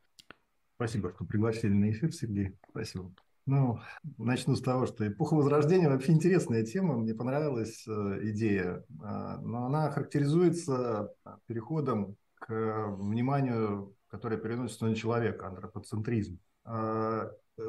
Спасибо, 0.79 1.11
что 1.13 1.25
пригласили 1.25 1.73
на 1.73 1.91
эфир, 1.91 2.13
Сергей. 2.13 2.55
Спасибо. 2.69 3.11
Ну, 3.45 3.81
начну 4.17 4.55
с 4.55 4.61
того, 4.61 4.85
что 4.85 5.05
эпоха 5.05 5.33
Возрождения 5.33 5.89
вообще 5.89 6.13
интересная 6.13 6.63
тема. 6.63 6.95
Мне 6.95 7.13
понравилась 7.13 7.83
э, 7.85 8.19
идея, 8.29 8.85
э, 8.87 9.37
но 9.41 9.65
она 9.65 9.91
характеризуется 9.91 11.13
переходом 11.47 12.15
к 12.35 12.95
вниманию, 12.97 13.93
которое 14.07 14.37
переносится 14.37 14.85
на 14.85 14.95
человека, 14.95 15.49
антропоцентризм. 15.49 16.39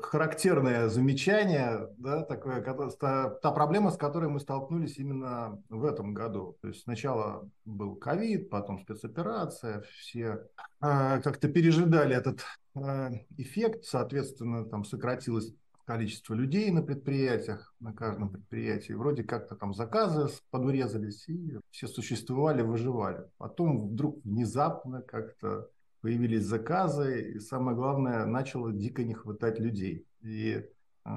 Характерное 0.03 0.89
замечание, 0.89 1.89
да, 1.99 2.23
такое, 2.23 2.63
та, 3.01 3.31
та 3.31 3.51
проблема, 3.51 3.91
с 3.91 3.97
которой 3.97 4.29
мы 4.29 4.39
столкнулись 4.39 4.99
именно 4.99 5.63
в 5.69 5.85
этом 5.85 6.15
году. 6.15 6.57
То 6.61 6.69
есть 6.69 6.83
сначала 6.83 7.49
был 7.65 7.97
ковид, 7.97 8.51
потом 8.51 8.79
спецоперация, 8.79 9.83
все 9.83 10.47
э, 10.81 11.21
как-то 11.23 11.49
пережидали 11.49 12.15
этот 12.15 12.45
э, 12.75 13.11
эффект, 13.37 13.85
соответственно, 13.85 14.65
там 14.65 14.85
сократилось 14.85 15.53
количество 15.91 16.35
людей 16.35 16.71
на 16.71 16.83
предприятиях, 16.83 17.75
на 17.81 17.93
каждом 17.93 18.29
предприятии. 18.29 18.93
Вроде 18.93 19.25
как-то 19.25 19.57
там 19.57 19.75
заказы 19.75 20.29
подурезались, 20.51 21.29
и 21.29 21.59
все 21.71 21.89
существовали, 21.89 22.63
выживали. 22.63 23.25
Потом 23.39 23.89
вдруг 23.89 24.25
внезапно 24.25 25.03
как-то 25.03 25.69
появились 26.01 26.45
заказы, 26.45 27.33
и 27.33 27.39
самое 27.39 27.77
главное, 27.77 28.27
начало 28.27 28.73
дико 28.73 29.05
не 29.05 29.15
хватать 29.15 29.59
людей. 29.59 30.07
И 30.23 30.65
э, 31.05 31.11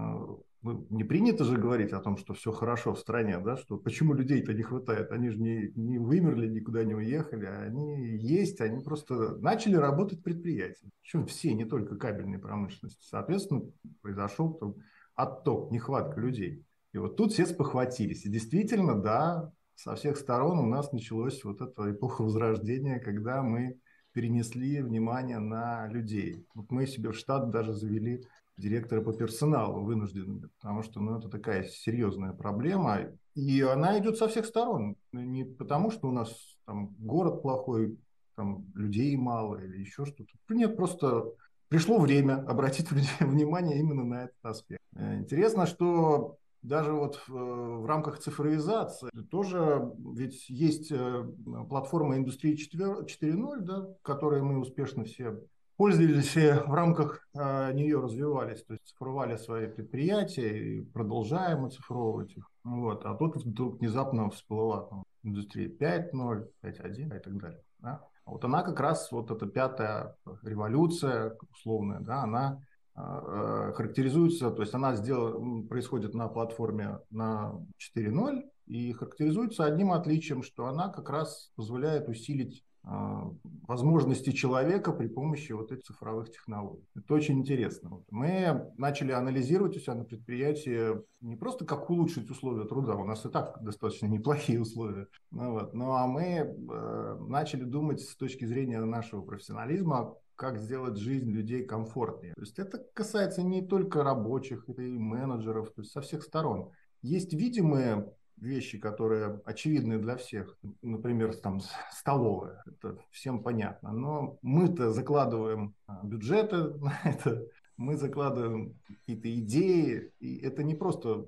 ну, 0.63 0.87
не 0.89 1.03
принято 1.03 1.43
же 1.43 1.57
говорить 1.57 1.91
о 1.91 1.99
том, 1.99 2.17
что 2.17 2.33
все 2.33 2.51
хорошо 2.51 2.93
в 2.93 2.99
стране, 2.99 3.37
да, 3.39 3.57
что 3.57 3.77
почему 3.77 4.13
людей-то 4.13 4.53
не 4.53 4.63
хватает, 4.63 5.11
они 5.11 5.29
же 5.29 5.39
не, 5.39 5.71
не 5.75 5.99
вымерли, 5.99 6.47
никуда 6.47 6.85
не 6.85 6.95
уехали, 6.95 7.45
а 7.45 7.63
они 7.63 8.17
есть, 8.17 8.61
они 8.61 8.81
просто 8.81 9.35
начали 9.39 9.75
работать 9.75 10.23
предприятия. 10.23 10.89
Причем 11.01 11.25
все, 11.25 11.53
не 11.53 11.65
только 11.65 11.97
кабельной 11.97 12.39
промышленности. 12.39 13.05
Соответственно, 13.05 13.63
произошел 14.01 14.53
там 14.53 14.75
отток, 15.15 15.69
нехватка 15.71 16.19
людей. 16.19 16.65
И 16.93 16.97
вот 16.97 17.17
тут 17.17 17.33
все 17.33 17.45
спохватились. 17.45 18.25
И 18.25 18.29
действительно, 18.29 18.95
да, 18.95 19.51
со 19.75 19.95
всех 19.95 20.17
сторон 20.17 20.59
у 20.59 20.65
нас 20.65 20.93
началась 20.93 21.43
вот 21.43 21.59
эта 21.59 21.91
эпоха 21.91 22.21
возрождения, 22.21 22.99
когда 22.99 23.43
мы 23.43 23.79
перенесли 24.13 24.81
внимание 24.81 25.39
на 25.39 25.87
людей. 25.87 26.45
Вот 26.53 26.71
мы 26.71 26.87
себе 26.87 27.11
в 27.11 27.15
штат 27.15 27.49
даже 27.49 27.73
завели 27.73 28.23
директора 28.57 29.01
по 29.01 29.13
персоналу 29.13 29.83
вынужденными, 29.83 30.49
потому 30.59 30.83
что 30.83 30.99
ну, 30.99 31.17
это 31.17 31.27
такая 31.29 31.63
серьезная 31.63 32.33
проблема, 32.33 32.99
и 33.35 33.61
она 33.61 33.97
идет 33.99 34.17
со 34.17 34.27
всех 34.27 34.45
сторон. 34.45 34.95
Не 35.11 35.43
потому, 35.43 35.89
что 35.89 36.07
у 36.07 36.11
нас 36.11 36.57
там 36.65 36.95
город 36.99 37.41
плохой, 37.41 37.97
там 38.35 38.65
людей 38.75 39.15
мало 39.17 39.57
или 39.57 39.79
еще 39.79 40.05
что-то. 40.05 40.31
Нет, 40.49 40.75
просто 40.75 41.33
пришло 41.67 41.99
время 41.99 42.45
обратить 42.47 42.91
внимание 43.19 43.79
именно 43.79 44.03
на 44.03 44.23
этот 44.25 44.37
аспект. 44.43 44.81
Интересно, 44.95 45.65
что 45.65 46.37
даже 46.63 46.93
вот 46.93 47.21
в, 47.27 47.81
в 47.81 47.85
рамках 47.85 48.19
цифровизации 48.19 49.09
тоже 49.29 49.91
ведь 50.15 50.49
есть 50.49 50.91
э, 50.91 51.25
платформа 51.69 52.17
индустрии 52.17 52.57
4.0, 52.57 53.59
да, 53.59 53.87
которой 54.01 54.41
мы 54.41 54.59
успешно 54.59 55.03
все 55.03 55.39
пользовались 55.75 56.35
и 56.37 56.51
в 56.51 56.73
рамках 56.73 57.27
э, 57.33 57.73
нее 57.73 57.99
развивались, 57.99 58.63
то 58.63 58.73
есть 58.73 58.85
цифровали 58.85 59.35
свои 59.37 59.67
предприятия 59.67 60.57
и 60.57 60.81
продолжаем 60.81 61.65
оцифровывать 61.65 62.37
их. 62.37 62.49
Вот. 62.63 63.05
А 63.05 63.15
тут 63.15 63.35
вдруг 63.37 63.79
внезапно 63.79 64.29
всплыла 64.29 64.83
там, 64.83 65.03
индустрия 65.23 65.67
5.0, 65.67 66.47
5.1 66.63 67.17
и 67.17 67.19
так 67.19 67.37
далее. 67.37 67.61
Да? 67.79 68.01
А 68.25 68.31
вот 68.31 68.45
она 68.45 68.63
как 68.63 68.79
раз, 68.79 69.11
вот 69.11 69.31
эта 69.31 69.45
пятая 69.47 70.15
революция 70.43 71.35
условная, 71.51 71.99
да, 71.99 72.23
она 72.23 72.47
а, 72.47 72.53
э, 72.53 72.72
характеризуется, 72.95 74.51
то 74.51 74.61
есть 74.61 74.73
она 74.73 74.95
сделала, 74.95 75.63
происходит 75.63 76.13
на 76.13 76.27
платформе 76.27 76.99
на 77.09 77.53
4.0 77.95 78.43
и 78.67 78.93
характеризуется 78.93 79.65
одним 79.65 79.91
отличием, 79.91 80.43
что 80.43 80.67
она 80.67 80.89
как 80.89 81.09
раз 81.09 81.51
позволяет 81.55 82.07
усилить 82.07 82.63
а, 82.85 83.31
возможности 83.65 84.31
человека 84.31 84.91
при 84.91 85.07
помощи 85.07 85.53
вот 85.53 85.71
этих 85.71 85.85
цифровых 85.85 86.29
технологий. 86.31 86.85
Это 86.95 87.13
очень 87.13 87.39
интересно. 87.39 88.03
Мы 88.11 88.71
начали 88.77 89.13
анализировать 89.13 89.77
у 89.77 89.79
себя 89.79 89.95
на 89.95 90.03
предприятии 90.03 91.01
не 91.21 91.37
просто 91.37 91.65
как 91.65 91.89
улучшить 91.89 92.29
условия 92.29 92.65
труда, 92.65 92.95
у 92.95 93.05
нас 93.05 93.25
и 93.25 93.29
так 93.29 93.57
достаточно 93.61 94.07
неплохие 94.07 94.59
условия, 94.59 95.07
ну, 95.31 95.51
вот, 95.53 95.73
ну 95.73 95.93
а 95.93 96.07
мы 96.07 96.23
э, 96.23 97.17
начали 97.29 97.63
думать 97.63 98.01
с 98.01 98.17
точки 98.17 98.43
зрения 98.43 98.83
нашего 98.83 99.21
профессионализма, 99.21 100.15
как 100.35 100.57
сделать 100.57 100.97
жизнь 100.97 101.31
людей 101.31 101.63
комфортнее. 101.63 102.33
То 102.33 102.41
есть 102.41 102.59
это 102.59 102.85
касается 102.93 103.43
не 103.43 103.61
только 103.61 104.03
рабочих, 104.03 104.67
это 104.67 104.81
и 104.81 104.97
менеджеров, 104.97 105.71
то 105.71 105.81
есть 105.81 105.91
со 105.91 106.01
всех 106.01 106.23
сторон. 106.23 106.71
Есть 107.01 107.33
видимые 107.33 108.11
вещи, 108.37 108.77
которые 108.77 109.41
очевидны 109.45 109.99
для 109.99 110.17
всех, 110.17 110.57
например, 110.81 111.35
там 111.35 111.61
столовая, 111.91 112.63
это 112.65 112.97
всем 113.11 113.43
понятно, 113.43 113.91
но 113.91 114.37
мы-то 114.41 114.91
закладываем 114.91 115.75
а, 115.87 116.01
бюджеты 116.03 116.57
на 116.57 116.93
это, 117.03 117.45
мы 117.77 117.95
закладываем 117.95 118.77
какие-то 118.87 119.33
идеи, 119.39 120.11
и 120.19 120.37
это 120.37 120.63
не 120.63 120.75
просто 120.75 121.27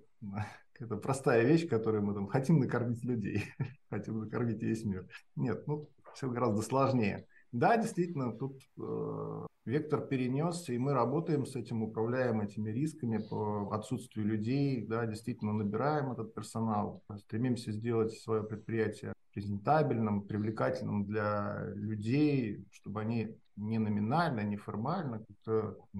это 0.80 0.98
простая 0.98 1.44
вещь, 1.44 1.68
которую 1.68 2.04
мы 2.04 2.14
там 2.14 2.28
хотим 2.28 2.60
накормить 2.60 3.04
людей, 3.04 3.44
хотим 3.90 4.20
накормить 4.20 4.62
весь 4.62 4.84
мир. 4.84 5.08
Нет, 5.36 5.66
ну 5.68 5.90
все 6.14 6.30
гораздо 6.30 6.62
сложнее. 6.62 7.28
Да, 7.56 7.78
действительно, 7.78 8.34
тут 8.34 8.62
э, 8.78 9.46
вектор 9.64 10.02
перенесся, 10.02 10.74
и 10.74 10.78
мы 10.78 10.92
работаем 10.92 11.46
с 11.46 11.56
этим, 11.56 11.84
управляем 11.84 12.42
этими 12.42 12.70
рисками 12.70 13.18
по 13.18 13.74
отсутствию 13.74 14.28
людей, 14.28 14.86
да, 14.86 15.06
действительно 15.06 15.54
набираем 15.54 16.12
этот 16.12 16.34
персонал, 16.34 17.02
стремимся 17.18 17.72
сделать 17.72 18.12
свое 18.12 18.44
предприятие 18.44 19.14
презентабельным, 19.34 20.24
привлекательным 20.24 21.06
для 21.06 21.72
людей, 21.76 22.66
чтобы 22.72 23.00
они 23.00 23.38
не 23.56 23.80
номинально, 23.80 24.42
не 24.42 24.58
формально, 24.58 25.26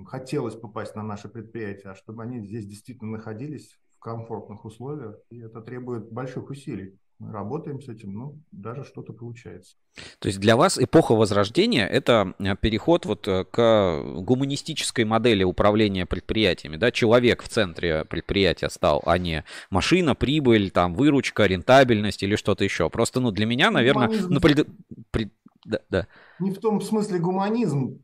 хотелось 0.08 0.56
попасть 0.56 0.94
на 0.96 1.04
наше 1.04 1.30
предприятие, 1.30 1.94
а 1.94 1.96
чтобы 1.96 2.24
они 2.24 2.42
здесь 2.42 2.66
действительно 2.66 3.12
находились 3.12 3.80
в 3.96 4.00
комфортных 4.00 4.66
условиях, 4.66 5.16
и 5.30 5.40
это 5.40 5.62
требует 5.62 6.12
больших 6.12 6.50
усилий. 6.50 7.00
Мы 7.20 7.32
работаем 7.32 7.82
с 7.82 7.88
этим, 7.88 8.14
ну, 8.14 8.42
даже 8.52 8.84
что-то 8.84 9.14
получается. 9.14 9.76
То 10.20 10.28
есть 10.28 10.40
для 10.40 10.58
вас 10.58 10.78
эпоха 10.78 11.14
Возрождения– 11.14 11.88
это 11.88 12.34
э, 12.40 12.56
переход 12.60 13.06
вот 13.06 13.26
э, 13.28 13.46
к 13.46 14.04
гуманистической 14.18 15.06
модели 15.06 15.44
управления 15.44 16.06
предприятиями, 16.06 16.76
да? 16.76 16.92
Человек 16.92 17.42
в 17.42 17.48
центре 17.48 18.04
предприятия 18.04 18.70
стал, 18.70 19.02
а 19.06 19.18
не 19.18 19.46
машина, 19.70 20.14
прибыль, 20.14 20.72
там, 20.72 20.94
выручка, 20.94 21.46
рентабельность 21.46 22.22
или 22.22 22.36
что-то 22.36 22.66
еще. 22.66 22.90
Просто, 22.90 23.22
ну, 23.22 23.32
для 23.32 23.46
меня, 23.46 23.72
наверное, 23.72 24.08
гуманизм... 24.08 24.34
ну, 24.34 24.40
пред... 24.42 24.68
Пред... 25.12 25.32
Да, 25.64 25.80
да. 25.90 26.08
Не 26.40 26.52
в 26.52 26.60
том 26.60 26.82
смысле 26.82 27.20
гуманизм. 27.20 28.02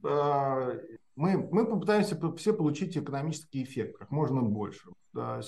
Мы, 1.16 1.38
мы 1.38 1.66
попытаемся 1.66 2.18
все 2.38 2.54
получить 2.54 2.98
экономический 2.98 3.64
эффект 3.64 3.98
как 3.98 4.12
можно 4.12 4.42
больше. 4.42 4.90
Э, 5.16 5.42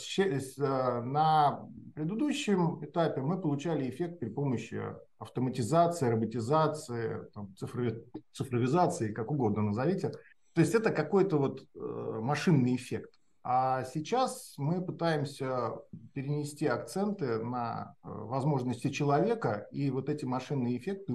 на 1.01 1.67
предыдущем 1.95 2.83
этапе 2.83 3.21
мы 3.21 3.39
получали 3.39 3.89
эффект 3.89 4.19
при 4.19 4.29
помощи 4.29 4.81
автоматизации, 5.19 6.09
роботизации, 6.09 7.29
там, 7.33 7.55
цифровизации, 8.33 9.13
как 9.13 9.31
угодно 9.31 9.61
назовите. 9.61 10.11
То 10.53 10.61
есть 10.61 10.75
это 10.75 10.91
какой-то 10.91 11.37
вот 11.37 11.65
э, 11.75 12.19
машинный 12.21 12.75
эффект. 12.75 13.19
А 13.45 13.83
сейчас 13.85 14.53
мы 14.57 14.81
пытаемся 14.81 15.73
перенести 16.13 16.65
акценты 16.65 17.43
на 17.43 17.95
э, 18.03 18.07
возможности 18.07 18.89
человека, 18.89 19.67
и 19.71 19.89
вот 19.89 20.09
эти 20.09 20.25
машинные 20.25 20.77
эффекты 20.77 21.13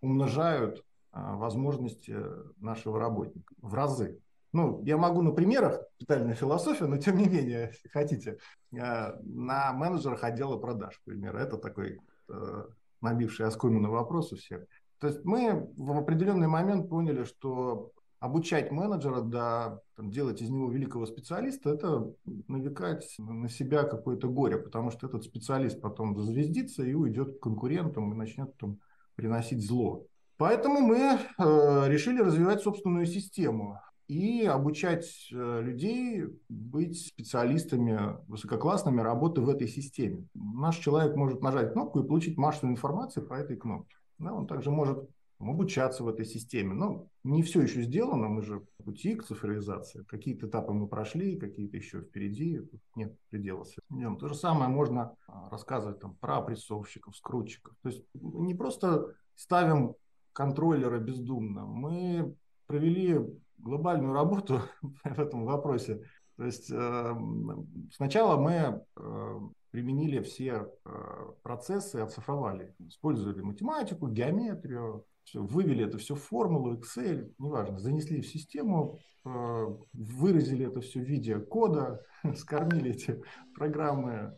умножают 0.00 0.84
возможности 1.12 2.16
нашего 2.58 2.98
работника 2.98 3.54
в 3.60 3.74
разы. 3.74 4.18
Ну, 4.52 4.82
я 4.84 4.98
могу 4.98 5.22
на 5.22 5.30
примерах, 5.30 5.80
питальная 5.98 6.34
философия, 6.34 6.84
но 6.84 6.98
тем 6.98 7.16
не 7.16 7.26
менее, 7.26 7.72
хотите, 7.92 8.38
э, 8.72 9.12
на 9.22 9.72
менеджерах 9.72 10.24
отдела 10.24 10.58
продаж, 10.58 10.98
к 10.98 11.04
примеру. 11.04 11.38
Это 11.38 11.56
такой 11.56 12.00
э, 12.28 12.64
набивший 13.00 13.46
оскомину 13.46 13.90
вопрос 13.90 14.32
у 14.32 14.36
всех. 14.36 14.64
То 14.98 15.08
есть 15.08 15.24
мы 15.24 15.72
в 15.76 15.98
определенный 15.98 16.48
момент 16.48 16.88
поняли, 16.88 17.24
что 17.24 17.92
обучать 18.20 18.70
менеджера, 18.70 19.22
да, 19.22 19.80
там, 19.96 20.10
делать 20.10 20.40
из 20.42 20.50
него 20.50 20.70
великого 20.70 21.06
специалиста, 21.06 21.70
это 21.70 22.12
навекать 22.46 23.12
на 23.18 23.48
себя 23.48 23.82
какое-то 23.82 24.28
горе, 24.28 24.58
потому 24.58 24.92
что 24.92 25.08
этот 25.08 25.24
специалист 25.24 25.80
потом 25.80 26.16
зазвездится 26.16 26.84
и 26.84 26.94
уйдет 26.94 27.38
к 27.38 27.42
конкурентам 27.42 28.12
и 28.12 28.16
начнет 28.16 28.56
там 28.58 28.78
приносить 29.16 29.66
зло. 29.66 30.06
Поэтому 30.42 30.80
мы 30.80 30.96
э, 30.98 31.18
решили 31.86 32.20
развивать 32.20 32.62
собственную 32.62 33.06
систему 33.06 33.78
и 34.08 34.44
обучать 34.44 35.28
э, 35.32 35.60
людей 35.62 36.24
быть 36.48 36.98
специалистами 36.98 38.16
высококлассными 38.26 39.02
работы 39.02 39.40
в 39.40 39.48
этой 39.48 39.68
системе. 39.68 40.26
Наш 40.34 40.78
человек 40.78 41.14
может 41.14 41.42
нажать 41.42 41.74
кнопку 41.74 42.00
и 42.00 42.08
получить 42.08 42.38
массу 42.38 42.66
информации 42.66 43.20
по 43.20 43.34
этой 43.34 43.56
кнопке. 43.56 43.94
Да, 44.18 44.34
он 44.34 44.48
также 44.48 44.72
может 44.72 45.08
обучаться 45.38 46.02
в 46.02 46.08
этой 46.08 46.24
системе. 46.24 46.74
Но 46.74 47.06
не 47.22 47.44
все 47.44 47.60
еще 47.62 47.82
сделано, 47.82 48.26
мы 48.26 48.42
же 48.42 48.64
в 48.80 48.84
пути 48.84 49.14
к 49.14 49.22
цифровизации. 49.22 50.02
Какие-то 50.08 50.48
этапы 50.48 50.72
мы 50.72 50.88
прошли, 50.88 51.36
какие-то 51.36 51.76
еще 51.76 52.00
впереди, 52.00 52.62
нет 52.96 53.16
предела. 53.30 53.64
Идем. 53.90 54.16
То 54.16 54.26
же 54.26 54.34
самое 54.34 54.68
можно 54.68 55.14
а, 55.28 55.48
рассказывать 55.50 56.00
там, 56.00 56.16
про 56.16 56.38
опрессовщиков, 56.38 57.16
скрутчиков. 57.16 57.76
То 57.84 57.90
есть 57.90 58.04
не 58.14 58.56
просто 58.56 59.14
ставим 59.36 59.94
контроллеры 60.32 61.00
бездумно, 61.00 61.64
мы 61.66 62.34
провели 62.66 63.18
глобальную 63.58 64.12
работу 64.12 64.62
в 64.82 65.18
этом 65.18 65.44
вопросе. 65.44 66.02
То 66.36 66.44
есть 66.44 66.70
э, 66.70 67.14
сначала 67.92 68.40
мы 68.40 68.84
э, 68.96 69.40
применили 69.70 70.20
все 70.22 70.66
э, 70.84 70.90
процессы, 71.42 71.96
оцифровали, 71.96 72.74
использовали 72.80 73.42
математику, 73.42 74.08
геометрию, 74.08 75.04
все, 75.24 75.42
вывели 75.42 75.84
это 75.84 75.98
все 75.98 76.14
в 76.14 76.22
формулу, 76.22 76.74
Excel, 76.74 77.32
неважно, 77.38 77.78
занесли 77.78 78.20
в 78.20 78.26
систему, 78.26 78.98
выразили 79.22 80.66
это 80.66 80.80
все 80.80 80.98
в 80.98 81.04
виде 81.04 81.38
кода, 81.38 82.04
скормили 82.34 82.90
эти 82.90 83.22
программы 83.54 84.36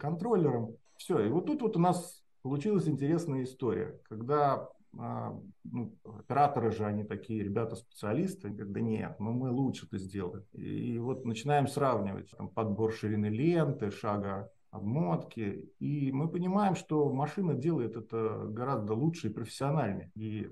контроллером. 0.00 0.76
Все, 0.96 1.18
и 1.18 1.28
вот 1.28 1.44
тут 1.44 1.60
вот 1.60 1.76
у 1.76 1.80
нас 1.80 2.24
получилась 2.40 2.88
интересная 2.88 3.44
история, 3.44 4.00
когда 4.04 4.70
ну, 4.96 5.94
операторы 6.04 6.70
же, 6.70 6.84
они 6.84 7.04
такие 7.04 7.42
ребята-специалисты, 7.42 8.48
говорят, 8.48 8.72
да 8.72 8.80
нет, 8.80 9.16
ну 9.18 9.32
мы 9.32 9.50
лучше 9.50 9.86
это 9.86 9.98
сделаем. 9.98 10.44
И 10.52 10.98
вот 10.98 11.24
начинаем 11.24 11.66
сравнивать 11.66 12.30
там, 12.30 12.48
подбор 12.48 12.92
ширины 12.92 13.26
ленты, 13.26 13.90
шага 13.90 14.50
обмотки, 14.70 15.70
и 15.78 16.10
мы 16.12 16.28
понимаем, 16.28 16.74
что 16.74 17.12
машина 17.12 17.54
делает 17.54 17.96
это 17.96 18.46
гораздо 18.48 18.94
лучше 18.94 19.28
и 19.28 19.32
профессиональнее, 19.32 20.10
и, 20.16 20.50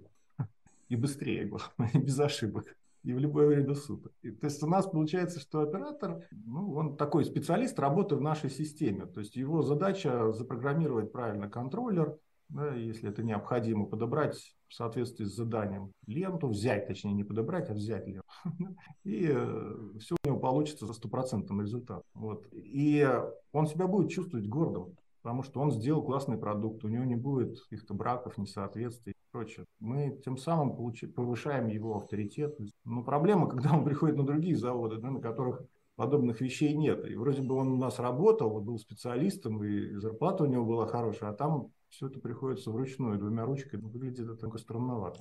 и 0.88 0.96
быстрее, 0.96 1.50
и 1.82 1.98
без 1.98 2.18
ошибок 2.20 2.66
и 3.02 3.12
в 3.12 3.18
любое 3.18 3.48
время 3.48 3.74
суток. 3.74 4.12
И, 4.22 4.30
то 4.30 4.46
есть 4.46 4.62
у 4.62 4.66
нас 4.66 4.86
получается, 4.86 5.40
что 5.40 5.60
оператор, 5.60 6.24
ну, 6.30 6.74
он 6.74 6.96
такой 6.96 7.24
специалист, 7.24 7.78
работает 7.78 8.20
в 8.20 8.24
нашей 8.24 8.50
системе. 8.50 9.06
То 9.06 9.20
есть 9.20 9.36
его 9.36 9.62
задача 9.62 10.32
запрограммировать 10.32 11.12
правильно 11.12 11.48
контроллер, 11.48 12.16
да, 12.52 12.74
если 12.74 13.08
это 13.08 13.22
необходимо, 13.22 13.86
подобрать 13.86 14.54
в 14.68 14.74
соответствии 14.74 15.24
с 15.24 15.34
заданием 15.34 15.92
ленту, 16.06 16.48
взять, 16.48 16.86
точнее 16.86 17.12
не 17.12 17.24
подобрать, 17.24 17.70
а 17.70 17.74
взять 17.74 18.06
ленту. 18.06 18.28
И 19.04 19.28
э, 19.30 19.74
все 19.98 20.16
у 20.22 20.26
него 20.26 20.38
получится 20.38 20.86
за 20.86 20.92
стопроцентным 20.92 21.62
результатом. 21.62 22.04
Вот. 22.14 22.46
И 22.52 23.08
он 23.52 23.66
себя 23.66 23.86
будет 23.86 24.10
чувствовать 24.10 24.46
гордым, 24.46 24.96
потому 25.22 25.42
что 25.42 25.60
он 25.60 25.70
сделал 25.70 26.02
классный 26.02 26.36
продукт, 26.36 26.84
у 26.84 26.88
него 26.88 27.04
не 27.04 27.16
будет 27.16 27.58
каких-то 27.60 27.94
браков, 27.94 28.36
несоответствий 28.36 29.12
и 29.12 29.30
прочее. 29.30 29.64
Мы 29.80 30.20
тем 30.22 30.36
самым 30.36 30.76
получи, 30.76 31.06
повышаем 31.06 31.68
его 31.68 31.96
авторитет. 31.96 32.58
Но 32.84 33.02
проблема, 33.02 33.48
когда 33.50 33.72
он 33.72 33.84
приходит 33.84 34.16
на 34.16 34.26
другие 34.26 34.56
заводы, 34.56 34.98
да, 34.98 35.10
на 35.10 35.20
которых 35.20 35.62
подобных 35.96 36.40
вещей 36.40 36.74
нет. 36.74 37.04
И 37.08 37.14
вроде 37.16 37.42
бы 37.42 37.54
он 37.54 37.68
у 37.68 37.76
нас 37.76 37.98
работал, 37.98 38.60
был 38.60 38.78
специалистом, 38.78 39.62
и 39.64 39.94
зарплата 39.96 40.44
у 40.44 40.46
него 40.46 40.64
была 40.64 40.86
хорошая, 40.86 41.30
а 41.30 41.34
там 41.34 41.70
все 41.92 42.06
это 42.06 42.18
приходится 42.18 42.70
вручную, 42.70 43.18
двумя 43.18 43.44
ручками. 43.44 43.82
Выглядит 43.82 44.20
это 44.20 44.34
только 44.34 44.56
странновато. 44.56 45.20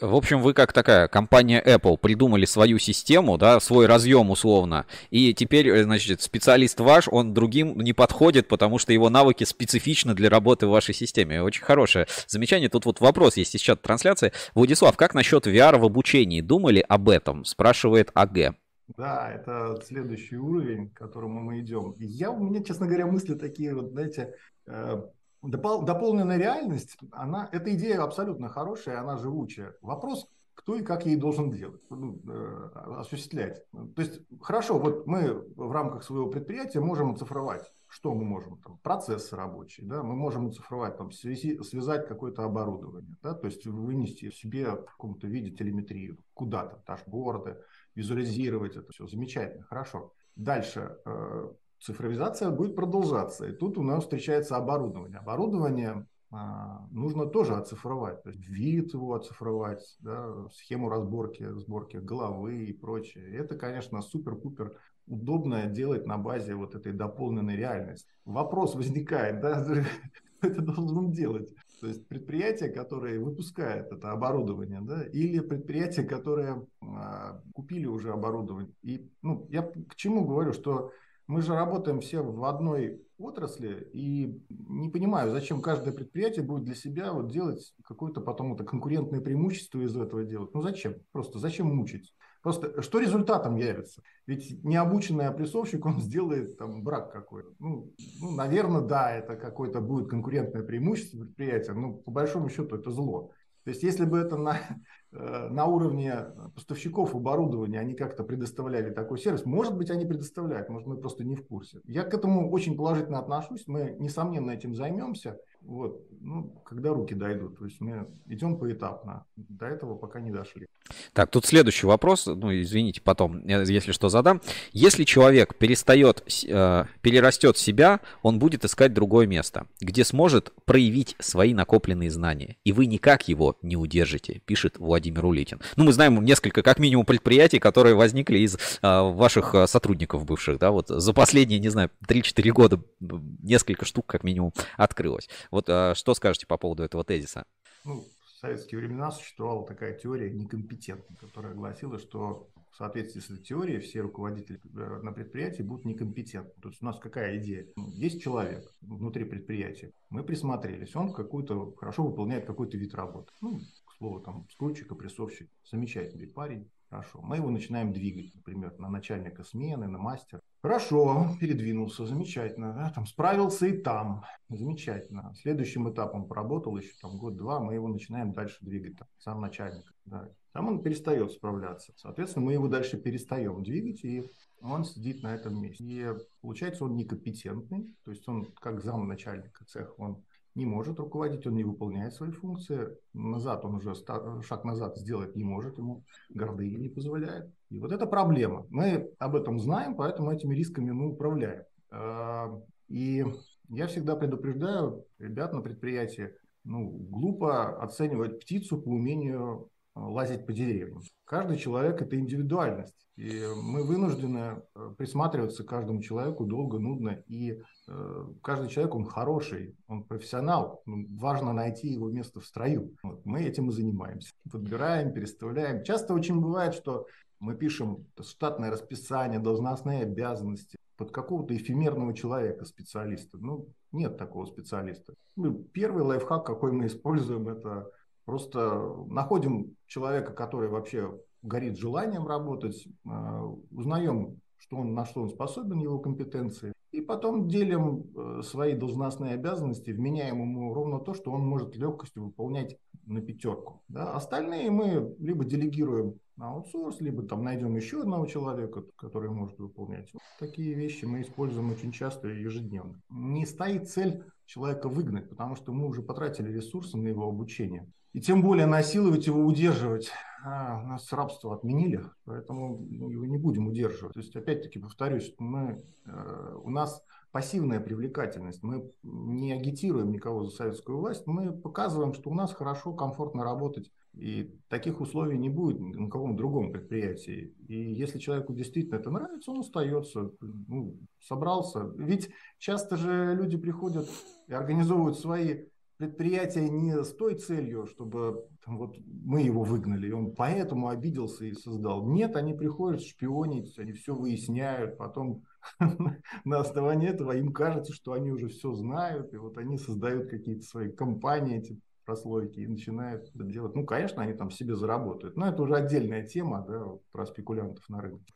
В 0.00 0.14
общем, 0.16 0.42
вы 0.42 0.52
как 0.52 0.72
такая 0.72 1.06
компания 1.06 1.62
Apple 1.64 1.96
придумали 1.96 2.44
свою 2.44 2.78
систему, 2.78 3.38
да, 3.38 3.60
свой 3.60 3.86
разъем 3.86 4.30
условно, 4.30 4.86
и 5.10 5.32
теперь, 5.32 5.68
э, 5.68 5.84
значит, 5.84 6.20
специалист 6.20 6.80
ваш, 6.80 7.08
он 7.08 7.34
другим 7.34 7.78
не 7.80 7.92
подходит, 7.92 8.48
потому 8.48 8.78
что 8.78 8.92
его 8.92 9.10
навыки 9.10 9.44
специфичны 9.44 10.14
для 10.14 10.28
работы 10.28 10.66
в 10.66 10.70
вашей 10.70 10.92
системе. 10.92 11.40
Очень 11.40 11.62
хорошее 11.62 12.08
замечание. 12.26 12.68
Тут 12.68 12.84
вот 12.86 13.00
вопрос 13.00 13.36
есть 13.36 13.54
из 13.54 13.60
чата 13.60 13.80
трансляции. 13.80 14.32
Владислав, 14.56 14.96
как 14.96 15.14
насчет 15.14 15.46
VR 15.46 15.78
в 15.78 15.84
обучении? 15.84 16.40
Думали 16.40 16.84
об 16.88 17.08
этом? 17.08 17.44
Спрашивает 17.44 18.10
АГ. 18.14 18.56
Да, 18.96 19.30
это 19.30 19.80
следующий 19.86 20.36
уровень, 20.36 20.90
к 20.90 20.98
которому 20.98 21.40
мы 21.40 21.60
идем. 21.60 21.94
Я, 21.98 22.32
у 22.32 22.42
меня, 22.42 22.64
честно 22.64 22.86
говоря, 22.86 23.06
мысли 23.06 23.34
такие, 23.34 23.74
вот, 23.74 23.90
знаете, 23.90 24.34
э, 24.66 25.02
Допол- 25.42 25.84
дополненная 25.84 26.36
реальность, 26.36 26.98
она, 27.12 27.48
эта 27.52 27.74
идея 27.74 28.02
абсолютно 28.02 28.48
хорошая, 28.48 29.00
она 29.00 29.16
живучая. 29.16 29.76
Вопрос, 29.82 30.28
кто 30.54 30.74
и 30.74 30.82
как 30.82 31.06
ей 31.06 31.14
должен 31.14 31.52
делать, 31.52 31.80
ну, 31.88 32.20
э, 32.28 32.70
осуществлять. 32.96 33.64
То 33.70 34.02
есть, 34.02 34.20
хорошо, 34.40 34.80
вот 34.80 35.06
мы 35.06 35.32
в 35.54 35.70
рамках 35.70 36.02
своего 36.02 36.28
предприятия 36.28 36.80
можем 36.80 37.12
оцифровать, 37.12 37.72
что 37.86 38.12
мы 38.12 38.24
можем, 38.24 38.60
там, 38.60 38.78
процессы 38.78 39.36
рабочие, 39.36 39.86
да, 39.86 40.02
мы 40.02 40.16
можем 40.16 40.48
оцифровать, 40.48 40.96
там, 40.96 41.12
связи, 41.12 41.62
связать 41.62 42.08
какое-то 42.08 42.42
оборудование, 42.42 43.16
да, 43.22 43.34
то 43.34 43.46
есть 43.46 43.64
вынести 43.66 44.32
себе 44.32 44.72
в 44.72 44.86
каком-то 44.86 45.28
виде 45.28 45.52
телеметрию 45.52 46.18
куда-то, 46.34 46.82
дашборды, 46.84 47.58
визуализировать 47.94 48.74
это 48.74 48.90
все, 48.90 49.06
замечательно, 49.06 49.62
хорошо. 49.62 50.12
Дальше, 50.34 50.98
э, 51.04 51.52
цифровизация 51.80 52.50
будет 52.50 52.74
продолжаться. 52.74 53.46
И 53.46 53.52
тут 53.52 53.78
у 53.78 53.82
нас 53.82 54.04
встречается 54.04 54.56
оборудование. 54.56 55.18
Оборудование 55.18 56.06
а, 56.30 56.86
нужно 56.90 57.26
тоже 57.26 57.54
оцифровать. 57.54 58.22
То 58.22 58.30
есть 58.30 58.46
вид 58.46 58.92
его 58.92 59.14
оцифровать, 59.14 59.96
да, 60.00 60.48
схему 60.52 60.88
разборки, 60.88 61.48
сборки 61.54 61.96
головы 61.96 62.66
и 62.66 62.72
прочее. 62.72 63.30
И 63.30 63.34
это, 63.34 63.56
конечно, 63.56 64.02
супер-пупер 64.02 64.76
удобно 65.06 65.64
делать 65.66 66.06
на 66.06 66.18
базе 66.18 66.54
вот 66.54 66.74
этой 66.74 66.92
дополненной 66.92 67.56
реальности. 67.56 68.10
Вопрос 68.26 68.74
возникает, 68.74 69.40
да, 69.40 69.64
это 70.42 70.60
должен 70.60 71.12
делать? 71.12 71.54
То 71.80 71.86
есть 71.86 72.06
предприятие, 72.08 72.70
которое 72.70 73.20
выпускает 73.20 73.92
это 73.92 74.10
оборудование, 74.10 74.80
да, 74.82 75.04
или 75.04 75.38
предприятие, 75.38 76.06
которое 76.06 76.66
а, 76.82 77.40
купили 77.54 77.86
уже 77.86 78.12
оборудование. 78.12 78.72
И 78.82 79.08
ну, 79.22 79.46
я 79.48 79.62
к 79.62 79.94
чему 79.94 80.26
говорю, 80.26 80.52
что 80.52 80.90
мы 81.28 81.42
же 81.42 81.54
работаем 81.54 82.00
все 82.00 82.22
в 82.22 82.42
одной 82.44 83.02
отрасли, 83.18 83.88
и 83.92 84.42
не 84.48 84.88
понимаю, 84.88 85.30
зачем 85.30 85.60
каждое 85.60 85.92
предприятие 85.92 86.44
будет 86.44 86.64
для 86.64 86.74
себя 86.74 87.12
вот 87.12 87.30
делать 87.30 87.74
какое-то 87.84 88.22
потом 88.22 88.54
это 88.54 88.64
конкурентное 88.64 89.20
преимущество 89.20 89.80
из 89.80 89.94
этого 89.94 90.24
делать. 90.24 90.54
Ну 90.54 90.62
зачем? 90.62 90.94
Просто 91.12 91.38
зачем 91.38 91.66
мучить? 91.66 92.14
Просто 92.42 92.80
что 92.80 92.98
результатом 92.98 93.56
явится? 93.56 94.02
Ведь 94.26 94.64
необученный 94.64 95.26
опрессовщик, 95.26 95.84
он 95.84 96.00
сделает 96.00 96.56
там 96.56 96.82
брак 96.82 97.12
какой-то. 97.12 97.50
Ну, 97.58 97.92
ну, 98.20 98.30
наверное, 98.30 98.80
да, 98.80 99.12
это 99.12 99.36
какое-то 99.36 99.82
будет 99.82 100.08
конкурентное 100.08 100.62
преимущество 100.62 101.18
предприятия, 101.18 101.72
но 101.72 101.92
по 101.92 102.10
большому 102.10 102.48
счету 102.48 102.76
это 102.76 102.90
зло. 102.90 103.32
То 103.68 103.72
есть 103.72 103.82
если 103.82 104.06
бы 104.06 104.16
это 104.16 104.38
на, 104.38 104.56
э, 105.12 105.48
на 105.50 105.66
уровне 105.66 106.24
поставщиков 106.54 107.14
оборудования 107.14 107.80
они 107.80 107.92
как-то 107.92 108.24
предоставляли 108.24 108.88
такой 108.88 109.18
сервис, 109.18 109.44
может 109.44 109.76
быть, 109.76 109.90
они 109.90 110.06
предоставляют, 110.06 110.70
может, 110.70 110.88
мы 110.88 110.96
просто 110.96 111.22
не 111.22 111.36
в 111.36 111.46
курсе. 111.46 111.82
Я 111.84 112.04
к 112.04 112.14
этому 112.14 112.50
очень 112.50 112.78
положительно 112.78 113.18
отношусь, 113.18 113.64
мы, 113.66 113.94
несомненно, 113.98 114.52
этим 114.52 114.74
займемся, 114.74 115.38
вот, 115.60 116.06
ну, 116.20 116.62
когда 116.64 116.90
руки 116.90 117.14
дойдут. 117.14 117.58
То 117.58 117.66
есть 117.66 117.80
мы 117.80 118.06
идем 118.26 118.58
поэтапно, 118.58 119.26
до 119.36 119.66
этого 119.66 119.94
пока 119.96 120.20
не 120.20 120.30
дошли. 120.30 120.66
Так, 121.12 121.30
тут 121.30 121.44
следующий 121.44 121.86
вопрос, 121.86 122.26
ну, 122.26 122.50
извините, 122.52 123.00
потом, 123.00 123.46
если 123.46 123.92
что, 123.92 124.08
задам. 124.08 124.40
Если 124.72 125.04
человек 125.04 125.54
перестает, 125.56 126.24
э, 126.46 126.84
перерастет 127.02 127.58
себя, 127.58 128.00
он 128.22 128.38
будет 128.38 128.64
искать 128.64 128.94
другое 128.94 129.26
место, 129.26 129.66
где 129.80 130.04
сможет 130.04 130.52
проявить 130.64 131.16
свои 131.18 131.52
накопленные 131.54 132.10
знания, 132.10 132.56
и 132.64 132.72
вы 132.72 132.86
никак 132.86 133.28
его 133.28 133.56
не 133.62 133.76
удержите, 133.76 134.40
пишет 134.46 134.78
Владимир 134.78 135.26
Улитин. 135.26 135.60
Ну, 135.76 135.84
мы 135.84 135.92
знаем 135.92 136.22
несколько, 136.24 136.62
как 136.62 136.78
минимум, 136.78 137.04
предприятий, 137.04 137.58
которые 137.58 137.94
возникли 137.94 138.38
из 138.38 138.54
э, 138.54 138.58
ваших 138.82 139.54
э, 139.54 139.66
сотрудников 139.66 140.24
бывших, 140.24 140.58
да, 140.58 140.70
вот 140.70 140.88
за 140.88 141.12
последние, 141.12 141.60
не 141.60 141.68
знаю, 141.68 141.90
3-4 142.06 142.50
года 142.50 142.80
несколько 143.00 143.84
штук, 143.84 144.06
как 144.06 144.24
минимум, 144.24 144.52
открылось. 144.76 145.28
Вот 145.50 145.68
э, 145.68 145.94
что 145.94 146.14
скажете 146.14 146.46
по 146.46 146.58
поводу 146.58 146.82
этого 146.82 147.04
тезиса? 147.04 147.44
Ну, 147.84 148.04
в 148.24 148.40
советские 148.40 148.80
времена 148.80 149.10
существовала 149.10 149.66
такая 149.66 149.94
теория 149.98 150.30
некомпетентна, 150.30 151.16
которая 151.16 151.54
гласила, 151.54 151.98
что 151.98 152.48
в 152.70 152.76
соответствии 152.76 153.20
с 153.20 153.30
этой 153.30 153.42
теорией 153.42 153.80
все 153.80 154.00
руководители 154.00 154.60
э, 154.64 155.00
на 155.02 155.12
предприятии 155.12 155.62
будут 155.62 155.84
некомпетентны. 155.84 156.54
То 156.62 156.68
есть 156.68 156.82
у 156.82 156.86
нас 156.86 156.98
какая 156.98 157.38
идея? 157.38 157.66
Ну, 157.76 157.88
есть 157.90 158.22
человек 158.22 158.70
внутри 158.80 159.24
предприятия, 159.24 159.92
мы 160.10 160.22
присмотрелись, 160.22 160.94
он 160.94 161.12
какую-то 161.12 161.74
хорошо 161.76 162.04
выполняет 162.04 162.46
какой-то 162.46 162.76
вид 162.76 162.94
работы. 162.94 163.32
Ну, 163.40 163.58
к 163.58 163.96
слову, 163.98 164.20
там, 164.20 164.46
скрутчик, 164.50 164.92
опрессовщик, 164.92 165.50
замечательный 165.64 166.28
парень, 166.28 166.70
Хорошо. 166.90 167.20
Мы 167.20 167.36
его 167.36 167.50
начинаем 167.50 167.92
двигать, 167.92 168.34
например, 168.34 168.74
на 168.78 168.88
начальника 168.88 169.44
смены, 169.44 169.86
на 169.88 169.98
мастера. 169.98 170.40
Хорошо, 170.60 171.36
передвинулся, 171.40 172.04
замечательно. 172.04 172.72
Да? 172.74 172.90
Там 172.90 173.06
справился 173.06 173.66
и 173.66 173.80
там, 173.80 174.24
замечательно. 174.48 175.32
Следующим 175.40 175.88
этапом 175.90 176.26
поработал 176.26 176.76
еще 176.76 176.92
там 177.00 177.16
год-два, 177.16 177.60
мы 177.60 177.74
его 177.74 177.86
начинаем 177.86 178.32
дальше 178.32 178.56
двигать, 178.60 178.96
там, 178.98 179.08
сам 179.18 179.40
начальник. 179.40 179.84
Да. 180.04 180.28
Там 180.52 180.66
он 180.66 180.82
перестает 180.82 181.30
справляться. 181.30 181.92
Соответственно, 181.96 182.46
мы 182.46 182.54
его 182.54 182.66
дальше 182.66 182.96
перестаем 182.96 183.62
двигать, 183.62 184.04
и 184.04 184.28
он 184.60 184.84
сидит 184.84 185.22
на 185.22 185.32
этом 185.32 185.60
месте. 185.60 185.84
И 185.84 186.06
получается, 186.40 186.84
он 186.84 186.96
некомпетентный, 186.96 187.94
то 188.04 188.10
есть 188.10 188.26
он 188.28 188.46
как 188.60 188.82
зам 188.82 189.06
начальника 189.06 189.64
цеха, 189.64 189.92
он 189.98 190.24
не 190.54 190.66
может 190.66 190.98
руководить, 190.98 191.46
он 191.46 191.54
не 191.54 191.64
выполняет 191.64 192.14
свои 192.14 192.30
функции. 192.30 192.88
Назад 193.12 193.64
он 193.64 193.76
уже 193.76 193.94
шаг 193.94 194.64
назад 194.64 194.96
сделать 194.96 195.36
не 195.36 195.44
может, 195.44 195.78
ему 195.78 196.04
гордыня 196.30 196.76
не 196.76 196.88
позволяет. 196.88 197.50
И 197.70 197.78
вот 197.78 197.92
это 197.92 198.06
проблема. 198.06 198.66
Мы 198.70 199.10
об 199.18 199.36
этом 199.36 199.60
знаем, 199.60 199.94
поэтому 199.94 200.32
этими 200.32 200.54
рисками 200.54 200.90
мы 200.90 201.12
управляем. 201.12 201.64
А, 201.90 202.60
и 202.88 203.24
я 203.68 203.86
всегда 203.86 204.16
предупреждаю 204.16 205.04
ребят 205.18 205.52
на 205.52 205.60
предприятии, 205.60 206.30
ну, 206.64 206.88
глупо 206.88 207.82
оценивать 207.82 208.40
птицу 208.40 208.80
по 208.80 208.88
умению 208.88 209.70
лазить 210.06 210.46
по 210.46 210.52
деревьям. 210.52 211.00
Каждый 211.24 211.58
человек– 211.58 212.00
это 212.02 212.16
индивидуальность. 212.16 212.94
И 213.16 213.44
мы 213.62 213.82
вынуждены 213.82 214.62
э, 214.76 214.94
присматриваться 214.96 215.64
к 215.64 215.68
каждому 215.68 216.00
человеку 216.00 216.44
долго, 216.44 216.78
нудно. 216.78 217.22
И 217.26 217.60
э, 217.88 218.26
каждый 218.42 218.68
человек, 218.68 218.94
он 218.94 219.06
хороший, 219.06 219.76
он 219.88 220.04
профессионал. 220.04 220.82
Важно 220.86 221.52
найти 221.52 221.88
его 221.88 222.08
место 222.10 222.38
в 222.38 222.46
строю. 222.46 222.94
Вот, 223.02 223.26
мы 223.26 223.42
этим 223.42 223.70
и 223.70 223.72
занимаемся. 223.72 224.32
Подбираем, 224.50 225.12
переставляем. 225.12 225.82
Часто 225.82 226.14
очень 226.14 226.40
бывает, 226.40 226.74
что 226.74 227.06
мы 227.40 227.56
пишем 227.56 228.06
штатное 228.20 228.70
расписание, 228.70 229.40
должностные 229.40 230.02
обязанности 230.02 230.78
под 230.96 231.10
какого-то 231.10 231.56
эфемерного 231.56 232.14
человека, 232.14 232.64
специалиста. 232.66 233.38
Ну, 233.38 233.66
нет 233.90 234.16
такого 234.16 234.44
специалиста. 234.46 235.14
Ну, 235.34 235.54
первый 235.54 236.04
лайфхак, 236.04 236.46
какой 236.46 236.70
мы 236.70 236.86
используем, 236.86 237.48
это 237.48 237.90
Просто 238.28 238.94
находим 239.06 239.74
человека, 239.86 240.34
который 240.34 240.68
вообще 240.68 241.18
горит 241.40 241.78
желанием 241.78 242.26
работать, 242.26 242.86
а, 243.06 243.42
узнаем, 243.70 244.42
что 244.58 244.76
он, 244.76 244.92
на 244.92 245.06
что 245.06 245.22
он 245.22 245.30
способен, 245.30 245.78
его 245.78 245.98
компетенции, 245.98 246.74
и 246.92 247.00
потом 247.00 247.48
делим 247.48 248.04
э, 248.14 248.42
свои 248.42 248.74
должностные 248.74 249.32
обязанности, 249.32 249.92
вменяем 249.92 250.42
ему 250.42 250.74
ровно 250.74 251.00
то, 251.00 251.14
что 251.14 251.30
он 251.30 251.40
может 251.40 251.74
легкостью 251.76 252.26
выполнять 252.26 252.76
на 253.06 253.22
пятерку. 253.22 253.80
Да? 253.88 254.12
Остальные 254.12 254.70
мы 254.70 255.16
либо 255.18 255.46
делегируем 255.46 256.20
на 256.36 256.50
аутсорс, 256.50 257.00
либо 257.00 257.22
там 257.22 257.42
найдем 257.42 257.76
еще 257.76 258.02
одного 258.02 258.26
человека, 258.26 258.84
который 258.96 259.30
может 259.30 259.58
выполнять. 259.58 260.10
Вот 260.12 260.22
такие 260.38 260.74
вещи 260.74 261.06
мы 261.06 261.22
используем 261.22 261.70
очень 261.70 261.92
часто 261.92 262.28
и 262.28 262.42
ежедневно. 262.42 263.00
Не 263.08 263.46
стоит 263.46 263.88
цель 263.88 264.22
человека 264.44 264.90
выгнать, 264.90 265.30
потому 265.30 265.56
что 265.56 265.72
мы 265.72 265.86
уже 265.86 266.02
потратили 266.02 266.52
ресурсы 266.52 266.98
на 266.98 267.08
его 267.08 267.26
обучение. 267.26 267.90
И 268.18 268.20
тем 268.20 268.42
более 268.42 268.66
насиловать 268.66 269.28
его, 269.28 269.44
удерживать. 269.46 270.10
А, 270.44 270.82
у 270.82 270.88
нас 270.88 271.12
рабство 271.12 271.54
отменили, 271.54 272.02
поэтому 272.24 272.76
мы 272.76 273.12
его 273.12 273.24
не 273.26 273.38
будем 273.38 273.68
удерживать. 273.68 274.14
То 274.14 274.18
есть, 274.18 274.34
опять-таки, 274.34 274.80
повторюсь, 274.80 275.32
мы, 275.38 275.84
э, 276.04 276.56
у 276.64 276.68
нас 276.68 277.00
пассивная 277.30 277.78
привлекательность. 277.78 278.64
Мы 278.64 278.90
не 279.04 279.52
агитируем 279.52 280.10
никого 280.10 280.42
за 280.42 280.50
советскую 280.50 280.98
власть, 280.98 281.28
мы 281.28 281.52
показываем, 281.52 282.12
что 282.12 282.30
у 282.30 282.34
нас 282.34 282.52
хорошо, 282.52 282.92
комфортно 282.92 283.44
работать. 283.44 283.92
И 284.14 284.52
таких 284.68 285.00
условий 285.00 285.38
не 285.38 285.48
будет 285.48 285.78
на 285.78 286.10
каком 286.10 286.34
другом 286.34 286.72
предприятии. 286.72 287.54
И 287.68 287.92
если 287.94 288.18
человеку 288.18 288.52
действительно 288.52 288.96
это 288.96 289.12
нравится, 289.12 289.52
он 289.52 289.60
остается, 289.60 290.32
ну, 290.40 290.98
собрался. 291.20 291.84
Ведь 291.96 292.30
часто 292.58 292.96
же 292.96 293.36
люди 293.36 293.56
приходят 293.56 294.08
и 294.48 294.52
организовывают 294.52 295.20
свои 295.20 295.66
предприятие 295.98 296.70
не 296.70 297.02
с 297.02 297.12
той 297.12 297.34
целью, 297.34 297.86
чтобы 297.86 298.46
там, 298.64 298.78
вот 298.78 298.96
мы 299.06 299.42
его 299.42 299.64
выгнали, 299.64 300.08
и 300.08 300.12
он 300.12 300.32
поэтому 300.34 300.88
обиделся 300.88 301.44
и 301.44 301.52
создал. 301.52 302.06
Нет, 302.06 302.36
они 302.36 302.54
приходят 302.54 303.02
шпионить, 303.02 303.78
они 303.78 303.92
все 303.92 304.14
выясняют, 304.14 304.96
потом 304.96 305.44
на 306.44 306.60
основании 306.60 307.08
этого 307.08 307.36
им 307.36 307.52
кажется, 307.52 307.92
что 307.92 308.12
они 308.12 308.30
уже 308.30 308.48
все 308.48 308.72
знают, 308.74 309.34
и 309.34 309.36
вот 309.36 309.58
они 309.58 309.76
создают 309.76 310.30
какие-то 310.30 310.62
свои 310.62 310.90
компании, 310.90 311.58
эти 311.58 311.80
прослойки, 312.04 312.60
и 312.60 312.66
начинают 312.66 313.28
это 313.34 313.44
делать. 313.44 313.74
Ну, 313.74 313.84
конечно, 313.84 314.22
они 314.22 314.32
там 314.32 314.50
себе 314.50 314.76
заработают, 314.76 315.36
но 315.36 315.48
это 315.48 315.62
уже 315.62 315.74
отдельная 315.74 316.26
тема 316.26 316.64
да, 316.66 316.86
про 317.12 317.26
спекулянтов 317.26 317.86
на 317.88 318.00
рынке. 318.00 318.32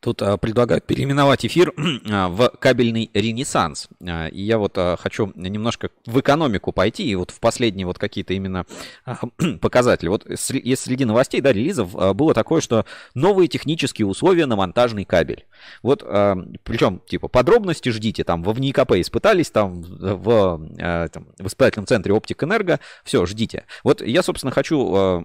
Тут 0.00 0.22
а, 0.22 0.36
предлагают 0.38 0.86
переименовать 0.86 1.44
эфир 1.44 1.74
а, 2.10 2.28
в 2.28 2.48
кабельный 2.58 3.10
ренессанс. 3.12 3.88
А, 4.06 4.28
и 4.28 4.40
я 4.40 4.58
вот 4.58 4.78
хочу 4.98 5.32
немножко 5.34 5.90
в 6.06 6.18
экономику 6.20 6.72
пойти, 6.72 7.04
и 7.04 7.14
вот 7.14 7.30
в 7.30 7.40
последние 7.40 7.86
вот 7.86 7.98
какие-то 7.98 8.32
именно 8.32 8.64
показатели. 9.60 10.08
Вот 10.08 10.26
среди 10.36 11.04
новостей, 11.04 11.40
да, 11.40 11.52
релизов 11.52 11.92
было 12.16 12.34
такое, 12.34 12.60
что 12.60 12.86
новые 13.14 13.48
технические 13.48 14.06
условия 14.06 14.46
на 14.46 14.56
монтажный 14.56 15.04
кабель. 15.04 15.46
Вот, 15.82 16.02
причем, 16.02 17.00
типа, 17.06 17.28
подробности 17.28 17.90
ждите, 17.90 18.24
там, 18.24 18.42
во 18.42 18.52
ВНИКП 18.52 18.92
испытались, 18.92 19.50
там, 19.50 19.82
в, 19.82 21.08
там, 21.08 21.28
в 21.38 21.46
испытательном 21.46 21.86
центре 21.86 22.14
Оптик 22.14 22.42
Энерго, 22.42 22.80
все, 23.04 23.26
ждите. 23.26 23.66
Вот 23.84 24.00
я, 24.00 24.22
собственно, 24.22 24.52
хочу 24.52 24.78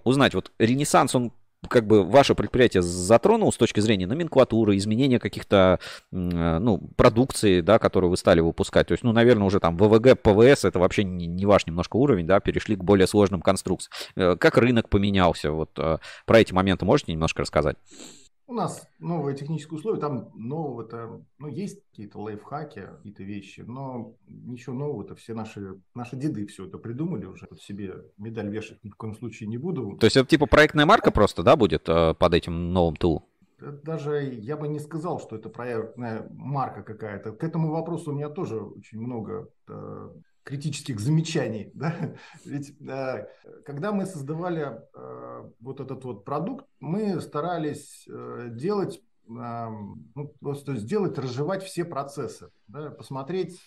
узнать, 0.04 0.34
вот 0.34 0.52
ренессанс, 0.60 1.16
он 1.16 1.32
как 1.70 1.88
бы 1.88 2.04
ваше 2.04 2.36
предприятие 2.36 2.82
затронул 2.82 3.52
с 3.52 3.58
точки 3.58 3.80
зрения 3.80 4.08
номенклатуры, 4.08 4.78
изменения 4.78 5.20
каких-то, 5.20 5.80
э, 6.12 6.16
ну, 6.60 6.78
продукции, 6.96 7.62
да, 7.62 7.80
которую 7.80 8.12
вы 8.12 8.18
стали 8.18 8.40
выпускать? 8.40 8.88
То 8.88 8.94
есть, 8.94 9.04
ну, 9.04 9.12
наверное, 9.12 9.48
уже 9.48 9.60
там 9.60 9.78
ВВГ, 9.78 10.22
ПВС, 10.22 10.66
это 10.66 10.80
вообще 10.80 11.04
не, 11.04 11.28
не 11.28 11.46
ваш 11.46 11.66
немножко 11.66 11.98
уровень, 11.98 12.28
да, 12.28 12.40
перешли 12.40 12.76
к 12.76 12.84
более 12.84 13.08
сложным 13.08 13.42
конструкциям. 13.42 13.92
Э, 14.16 14.36
как 14.38 14.58
рынок 14.58 14.90
поменялся? 14.90 15.52
Вот 15.52 15.72
э, 15.78 15.98
про 16.26 16.40
эти 16.40 16.54
моменты 16.54 16.86
можете 16.86 17.12
немножко 17.12 17.42
рассказать? 17.42 17.78
У 18.48 18.54
нас 18.54 18.88
новые 19.00 19.36
технические 19.36 19.80
условия, 19.80 20.00
там 20.00 20.30
нового-то, 20.36 21.26
ну, 21.40 21.48
есть 21.48 21.84
какие-то 21.90 22.20
лайфхаки, 22.20 22.90
какие-то 22.98 23.24
вещи, 23.24 23.62
но 23.62 24.16
ничего 24.28 24.76
нового-то, 24.76 25.16
все 25.16 25.34
наши, 25.34 25.82
наши 25.96 26.16
деды 26.16 26.46
все 26.46 26.68
это 26.68 26.78
придумали 26.78 27.26
уже, 27.26 27.48
вот 27.50 27.60
себе 27.60 28.06
медаль 28.18 28.50
вешать 28.50 28.84
ни 28.84 28.90
в 28.90 28.96
коем 28.96 29.16
случае 29.16 29.50
не 29.50 29.58
буду. 29.58 29.98
То 29.98 30.06
есть 30.06 30.16
это 30.16 30.28
типа 30.28 30.46
проектная 30.46 30.86
марка 30.86 31.10
просто, 31.10 31.42
да, 31.42 31.56
будет 31.56 31.90
э, 31.90 32.14
под 32.14 32.34
этим 32.36 32.72
новым 32.72 32.96
ТУ? 32.96 33.24
Даже 33.60 34.24
я 34.24 34.58
бы 34.58 34.68
не 34.68 34.80
сказал, 34.80 35.20
что 35.20 35.38
это 35.38 35.50
проектная 35.50 36.28
марка 36.32 36.84
какая-то. 36.84 37.32
К 37.32 37.44
этому 37.44 37.72
вопросу 37.72 38.12
у 38.12 38.14
меня 38.14 38.30
тоже 38.30 38.60
очень 38.60 39.00
много 39.00 39.50
э, 39.68 40.10
критических 40.46 41.00
замечаний. 41.00 41.72
Да? 41.76 42.16
Ведь 42.46 42.74
э, 42.82 43.28
когда 43.66 43.92
мы 43.92 44.06
создавали 44.06 44.80
э, 44.94 45.50
вот 45.60 45.80
этот 45.82 46.06
вот 46.06 46.24
продукт, 46.24 46.66
мы 46.80 47.20
старались 47.20 48.08
э, 48.08 48.50
делать 48.52 49.02
ну, 49.28 50.36
просто 50.40 50.76
сделать, 50.76 51.18
разжевать 51.18 51.64
все 51.64 51.84
процессы, 51.84 52.52
да, 52.68 52.92
посмотреть, 52.92 53.60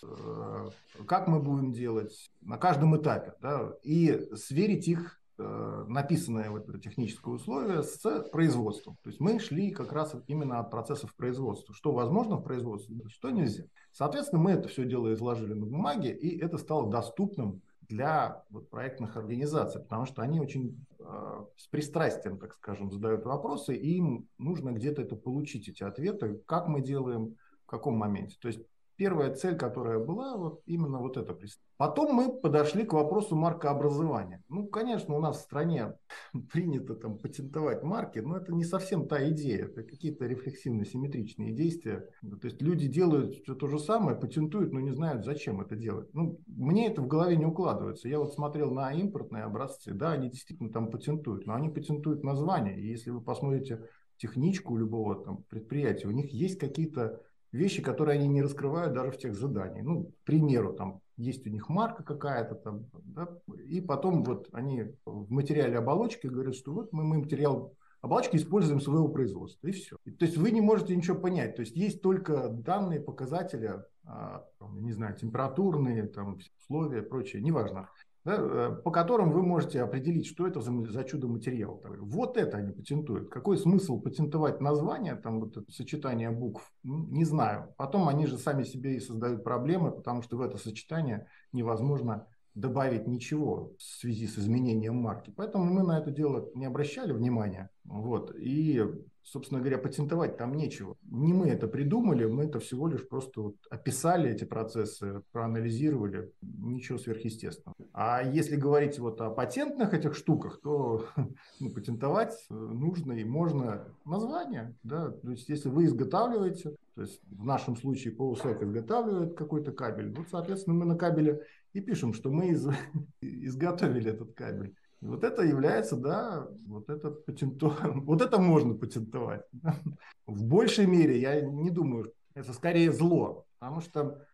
как 1.09 1.27
мы 1.27 1.41
будем 1.41 1.73
делать 1.73 2.31
на 2.43 2.59
каждом 2.59 2.97
этапе, 2.97 3.35
да, 3.41 3.73
и 3.83 4.29
сверить 4.37 4.87
их 4.87 5.21
написанное 5.39 6.51
вот 6.51 6.69
это 6.69 6.79
техническое 6.79 7.35
условие 7.35 7.83
с 7.83 7.99
производством. 8.33 8.97
То 9.03 9.11
есть 9.11 9.21
мы 9.21 9.39
шли 9.39 9.71
как 9.71 9.93
раз 9.93 10.17
именно 10.27 10.59
от 10.59 10.71
процессов 10.71 11.15
производства. 11.15 11.75
Что 11.75 11.93
возможно 11.93 12.37
в 12.37 12.43
производстве, 12.43 12.97
что 13.09 13.31
нельзя. 13.31 13.65
Соответственно, 13.93 14.43
мы 14.43 14.51
это 14.53 14.69
все 14.69 14.85
дело 14.85 15.13
изложили 15.15 15.55
на 15.55 15.67
бумаге, 15.67 16.13
и 16.13 16.39
это 16.39 16.59
стало 16.59 16.91
доступным 16.91 17.63
для 17.89 18.45
вот, 18.51 18.69
проектных 18.69 19.17
организаций, 19.17 19.81
потому 19.81 20.05
что 20.05 20.23
они 20.23 20.41
очень 20.41 20.85
э, 20.99 21.45
с 21.57 21.67
пристрастием, 21.69 22.39
так 22.39 22.55
скажем, 22.55 22.93
задают 22.93 23.25
вопросы, 23.25 23.75
и 23.75 23.97
им 23.97 24.29
нужно 24.37 24.73
где-то 24.73 25.03
это 25.03 25.17
получить, 25.17 25.69
эти 25.69 25.83
ответы, 25.83 26.41
как 26.47 26.69
мы 26.69 26.83
делаем, 26.83 27.37
в 27.65 27.67
каком 27.67 27.97
моменте. 27.97 28.37
То 28.41 28.49
есть 28.49 28.61
первая 28.99 29.33
цель, 29.33 29.57
которая 29.57 30.01
была, 30.01 30.37
вот 30.37 30.61
именно 30.67 30.99
вот 30.99 31.17
это. 31.17 31.39
Потом 31.77 32.15
мы 32.15 32.33
подошли 32.33 32.85
к 32.85 32.93
вопросу 32.93 33.37
маркообразования. 33.37 34.43
Ну, 34.49 34.67
конечно, 34.67 35.15
у 35.15 35.21
нас 35.21 35.39
в 35.39 35.43
стране 35.43 35.95
принято 36.53 36.97
там 36.97 37.17
патентовать 37.17 37.85
марки, 37.85 38.19
но 38.19 38.37
это 38.37 38.53
не 38.53 38.65
совсем 38.65 39.07
та 39.07 39.31
идея. 39.31 39.67
Это 39.67 39.85
какие-то 39.85 40.27
рефлексивно-симметричные 40.27 41.53
действия. 41.53 42.11
То 42.21 42.49
есть 42.49 42.61
люди 42.61 42.89
делают 42.89 43.37
все 43.37 43.55
то 43.55 43.69
же 43.69 43.79
самое, 43.79 44.19
патентуют, 44.19 44.73
но 44.73 44.81
не 44.81 44.91
знают, 44.91 45.25
зачем 45.25 45.61
это 45.61 45.77
делать. 45.77 46.13
Ну, 46.13 46.41
мне 46.49 46.89
это 46.89 47.01
в 47.01 47.07
голове 47.07 47.37
не 47.37 47.47
укладывается. 47.47 48.09
Я 48.09 48.19
вот 48.19 48.35
смотрел 48.35 48.73
на 48.73 48.93
импортные 48.93 49.45
образцы, 49.45 49.95
да, 49.95 50.13
они 50.13 50.29
действительно 50.29 50.71
там 50.71 50.91
патентуют, 50.91 51.47
но 51.47 51.55
они 51.55 51.69
патентуют 51.69 52.25
название. 52.25 52.77
И 52.77 52.89
если 52.89 53.11
вы 53.11 53.21
посмотрите 53.21 53.85
техничку 54.17 54.77
любого 54.77 55.23
там 55.25 55.45
предприятия, 55.45 56.09
у 56.09 56.11
них 56.11 56.33
есть 56.33 56.59
какие-то 56.59 57.23
вещи, 57.53 57.83
которые 57.83 58.19
они 58.19 58.29
не 58.29 58.43
раскрывают 58.43 58.95
даже 58.95 59.11
в 59.11 59.19
тех 59.19 59.35
заданиях. 59.35 59.85
Ну, 59.85 60.05
к 60.05 60.25
примеру, 60.25 60.73
там 60.73 61.01
есть 61.17 61.47
у 61.47 61.51
них 61.51 61.69
марка 61.69 62.03
какая-то 62.03 62.55
там, 62.55 62.87
да, 63.05 63.29
и 63.67 63.81
потом 63.81 64.23
вот 64.23 64.49
они 64.53 64.85
в 65.05 65.31
материале 65.31 65.79
оболочки 65.79 66.27
говорят, 66.27 66.55
что 66.55 66.73
вот 66.73 66.93
мы, 66.93 67.05
мы 67.05 67.19
материал 67.19 67.75
оболочки 68.01 68.37
используем 68.37 68.81
своего 68.81 69.09
производства, 69.09 69.67
и 69.67 69.73
все. 69.73 69.97
то 69.97 70.25
есть 70.25 70.37
вы 70.37 70.53
не 70.53 70.61
можете 70.61 70.95
ничего 70.95 71.19
понять. 71.19 71.57
То 71.57 71.63
есть 71.63 71.77
есть 71.77 72.01
только 72.01 72.49
данные 72.49 73.01
показатели, 73.01 73.83
а, 74.05 74.47
не 74.61 74.93
знаю, 74.93 75.17
температурные, 75.17 76.07
там, 76.07 76.39
условия, 76.59 77.03
прочее, 77.03 77.43
неважно 77.43 77.89
да, 78.29 78.37
э, 78.39 78.77
по 78.85 78.91
которым 78.91 79.33
вы 79.33 79.43
можете 79.43 79.81
определить, 79.81 80.27
что 80.27 80.47
это 80.47 80.61
за, 80.61 80.71
за 80.85 81.05
чудо-материал. 81.05 81.83
Вот 82.01 82.37
это 82.37 82.59
они 82.59 82.73
патентуют. 82.73 83.31
Какой 83.31 83.57
смысл 83.57 84.01
патентовать 84.01 84.61
название, 84.61 85.17
там 85.17 85.41
вот 85.41 85.57
это 85.57 85.73
сочетание 85.73 86.31
букв, 86.31 86.71
не 86.83 87.25
знаю. 87.25 87.75
Потом 87.79 88.07
они 88.07 88.27
же 88.27 88.37
сами 88.37 88.65
себе 88.65 88.97
и 88.97 89.01
создают 89.01 89.45
проблемы, 89.45 89.93
потому 89.93 90.21
что 90.21 90.37
в 90.37 90.43
это 90.43 90.59
сочетание 90.59 91.27
невозможно 91.53 92.27
добавить 92.59 93.07
ничего 93.07 93.73
в 93.79 93.83
связи 93.83 94.27
с 94.27 94.39
изменением 94.39 94.97
марки. 94.97 95.33
Поэтому 95.37 95.65
мы 95.65 95.83
на 95.83 95.99
это 95.99 96.11
дело 96.11 96.51
не 96.55 96.67
обращали 96.67 97.13
внимания. 97.13 97.71
Вот. 97.85 98.35
И 98.37 98.83
собственно 99.31 99.61
говоря, 99.61 99.79
патентовать 99.79 100.37
там 100.37 100.55
нечего. 100.55 100.97
Не 101.03 101.33
мы 101.33 101.49
это 101.49 101.69
придумали, 101.69 102.25
мы 102.25 102.45
это 102.45 102.61
всего 102.61 102.89
лишь 102.89 103.07
просто 103.07 103.43
вот 103.43 103.57
описали 103.71 104.31
эти 104.31 104.45
процессы, 104.45 105.23
проанализировали, 105.33 106.33
ничего 106.41 106.99
сверхъестественного. 106.99 107.77
А 107.93 108.23
если 108.23 108.57
говорить 108.57 108.99
вот 108.99 109.21
о 109.21 109.31
патентных 109.31 109.93
этих 109.95 110.15
штуках, 110.15 110.61
то 110.63 111.05
ну, 111.61 111.71
патентовать 111.71 112.35
нужно 112.49 113.13
и 113.13 113.25
можно 113.25 113.87
название, 114.05 114.75
да, 114.83 115.11
то 115.11 115.31
есть 115.31 115.49
если 115.49 115.69
вы 115.69 115.85
изготавливаете, 115.85 116.75
то 116.95 117.03
есть 117.03 117.21
в 117.31 117.45
нашем 117.45 117.77
случае 117.77 118.15
полусек 118.15 118.63
изготавливает 118.63 119.35
какой-то 119.35 119.73
кабель, 119.73 120.13
вот, 120.17 120.27
соответственно, 120.31 120.77
мы 120.77 120.85
на 120.85 120.97
кабеле 120.97 121.43
и 121.73 121.81
пишем, 121.81 122.13
что 122.13 122.31
мы 122.31 122.49
из, 122.49 122.67
изготовили 123.21 124.11
этот 124.11 124.35
кабель. 124.35 124.75
Вот 125.01 125.23
это 125.23 125.43
является, 125.43 125.97
да, 125.97 126.49
вот 126.67 126.91
это 126.91 127.11
патенту... 127.11 127.73
вот 127.85 128.21
это 128.21 128.39
можно 128.39 128.75
патентовать. 128.75 129.43
В 130.27 130.45
большей 130.45 130.87
мере, 130.87 131.21
я 131.21 131.41
не 131.41 131.71
думаю, 131.71 132.13
это 132.35 132.53
скорее 132.53 132.93
зло, 132.93 133.47
потому 133.59 133.81
что 133.81 134.27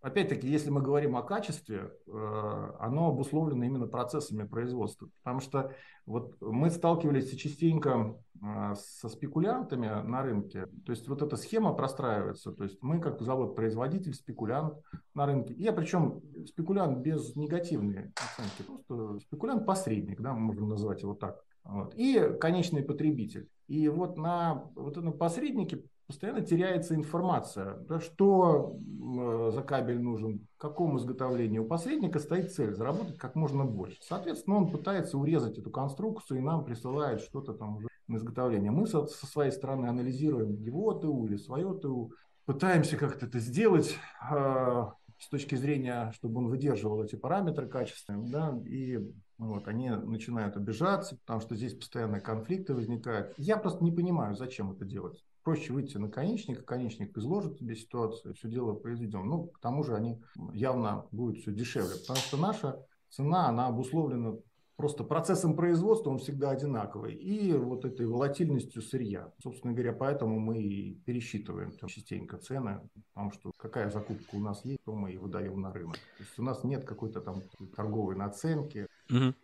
опять-таки, 0.00 0.48
если 0.48 0.70
мы 0.70 0.80
говорим 0.80 1.16
о 1.16 1.22
качестве, 1.22 1.90
а, 2.08 2.76
оно 2.80 3.08
обусловлено 3.08 3.64
именно 3.64 3.86
процессами 3.86 4.46
производства. 4.46 5.08
Потому 5.22 5.40
что 5.40 5.72
вот 6.06 6.36
мы 6.40 6.70
сталкивались 6.70 7.30
частенько 7.36 8.16
а, 8.42 8.74
со 8.74 9.08
спекулянтами 9.08 9.86
на 9.86 10.22
рынке. 10.22 10.66
То 10.86 10.92
есть 10.92 11.08
вот 11.08 11.22
эта 11.22 11.36
схема 11.36 11.74
простраивается. 11.74 12.52
То 12.52 12.64
есть 12.64 12.78
мы 12.82 13.00
как 13.00 13.20
завод-производитель, 13.20 14.14
спекулянт 14.14 14.74
на 15.14 15.26
рынке. 15.26 15.54
Я 15.54 15.72
причем 15.72 16.22
спекулянт 16.46 16.98
без 16.98 17.36
негативной 17.36 18.12
оценки. 18.16 18.62
Просто 18.66 19.18
спекулянт-посредник, 19.26 20.20
да, 20.20 20.32
мы 20.32 20.40
можем 20.40 20.68
назвать 20.68 21.02
его 21.02 21.14
так. 21.14 21.42
Вот. 21.64 21.94
И 21.96 22.36
конечный 22.40 22.82
потребитель. 22.82 23.48
И 23.66 23.88
вот 23.88 24.18
на 24.18 24.70
вот 24.74 24.96
этом 24.96 25.12
посреднике 25.12 25.82
постоянно 26.06 26.42
теряется 26.42 26.94
информация, 26.94 27.76
да, 27.88 28.00
что 28.00 28.76
э, 28.78 29.50
за 29.54 29.62
кабель 29.62 30.00
нужен, 30.00 30.46
какому 30.58 30.98
изготовлению. 30.98 31.64
У 31.64 31.66
посредника 31.66 32.18
стоит 32.18 32.52
цель 32.52 32.74
заработать 32.74 33.18
как 33.18 33.34
можно 33.34 33.64
больше. 33.64 33.98
Соответственно, 34.02 34.56
он 34.56 34.70
пытается 34.70 35.18
урезать 35.18 35.58
эту 35.58 35.70
конструкцию 35.70 36.38
и 36.38 36.42
нам 36.42 36.64
присылает 36.64 37.20
что-то 37.20 37.54
там 37.54 37.76
уже 37.76 37.88
на 38.06 38.16
изготовление. 38.16 38.70
Мы 38.70 38.86
со, 38.86 39.06
со 39.06 39.26
своей 39.26 39.50
стороны 39.50 39.86
анализируем 39.86 40.54
его 40.54 40.92
ТУ 40.92 41.26
или 41.26 41.36
свое 41.36 41.72
ТУ, 41.74 42.12
пытаемся 42.44 42.96
как-то 42.96 43.26
это 43.26 43.38
сделать 43.38 43.96
э, 44.30 44.86
с 45.18 45.28
точки 45.28 45.54
зрения, 45.54 46.12
чтобы 46.14 46.40
он 46.40 46.48
выдерживал 46.48 47.02
эти 47.02 47.16
параметры 47.16 47.66
качественные, 47.66 48.30
да, 48.30 48.58
и 48.66 48.98
вот, 49.38 49.66
они 49.68 49.90
начинают 49.90 50.56
обижаться, 50.56 51.16
потому 51.16 51.40
что 51.40 51.56
здесь 51.56 51.74
постоянные 51.74 52.20
конфликты 52.20 52.74
возникают. 52.74 53.32
Я 53.38 53.56
просто 53.56 53.82
не 53.82 53.90
понимаю, 53.90 54.36
зачем 54.36 54.70
это 54.70 54.84
делать 54.84 55.24
проще 55.44 55.72
выйти 55.72 55.98
на 55.98 56.08
конечник, 56.08 56.64
конечник 56.64 57.16
изложит 57.16 57.58
тебе 57.58 57.76
ситуацию, 57.76 58.34
все 58.34 58.48
дело 58.48 58.74
произведем. 58.74 59.28
Ну, 59.28 59.46
к 59.46 59.60
тому 59.60 59.84
же 59.84 59.94
они 59.94 60.20
явно 60.52 61.06
будут 61.12 61.38
все 61.38 61.52
дешевле, 61.52 61.96
потому 62.00 62.18
что 62.18 62.36
наша 62.38 62.86
цена, 63.10 63.48
она 63.48 63.66
обусловлена 63.68 64.38
просто 64.76 65.04
процессом 65.04 65.54
производства, 65.54 66.10
он 66.10 66.18
всегда 66.18 66.50
одинаковый, 66.50 67.14
и 67.14 67.52
вот 67.52 67.84
этой 67.84 68.06
волатильностью 68.06 68.82
сырья. 68.82 69.32
Собственно 69.40 69.72
говоря, 69.72 69.92
поэтому 69.92 70.40
мы 70.40 70.60
и 70.60 70.94
пересчитываем 70.94 71.70
там, 71.72 71.88
частенько 71.88 72.38
цены, 72.38 72.80
потому 73.12 73.30
что 73.30 73.52
какая 73.56 73.90
закупка 73.90 74.34
у 74.34 74.40
нас 74.40 74.64
есть, 74.64 74.82
то 74.84 74.94
мы 74.94 75.12
и 75.12 75.18
выдаем 75.18 75.60
на 75.60 75.72
рынок. 75.72 75.94
То 75.94 76.24
есть 76.24 76.38
у 76.38 76.42
нас 76.42 76.64
нет 76.64 76.84
какой-то 76.84 77.20
там 77.20 77.42
торговой 77.76 78.16
наценки. 78.16 78.88
Угу. 79.10 79.34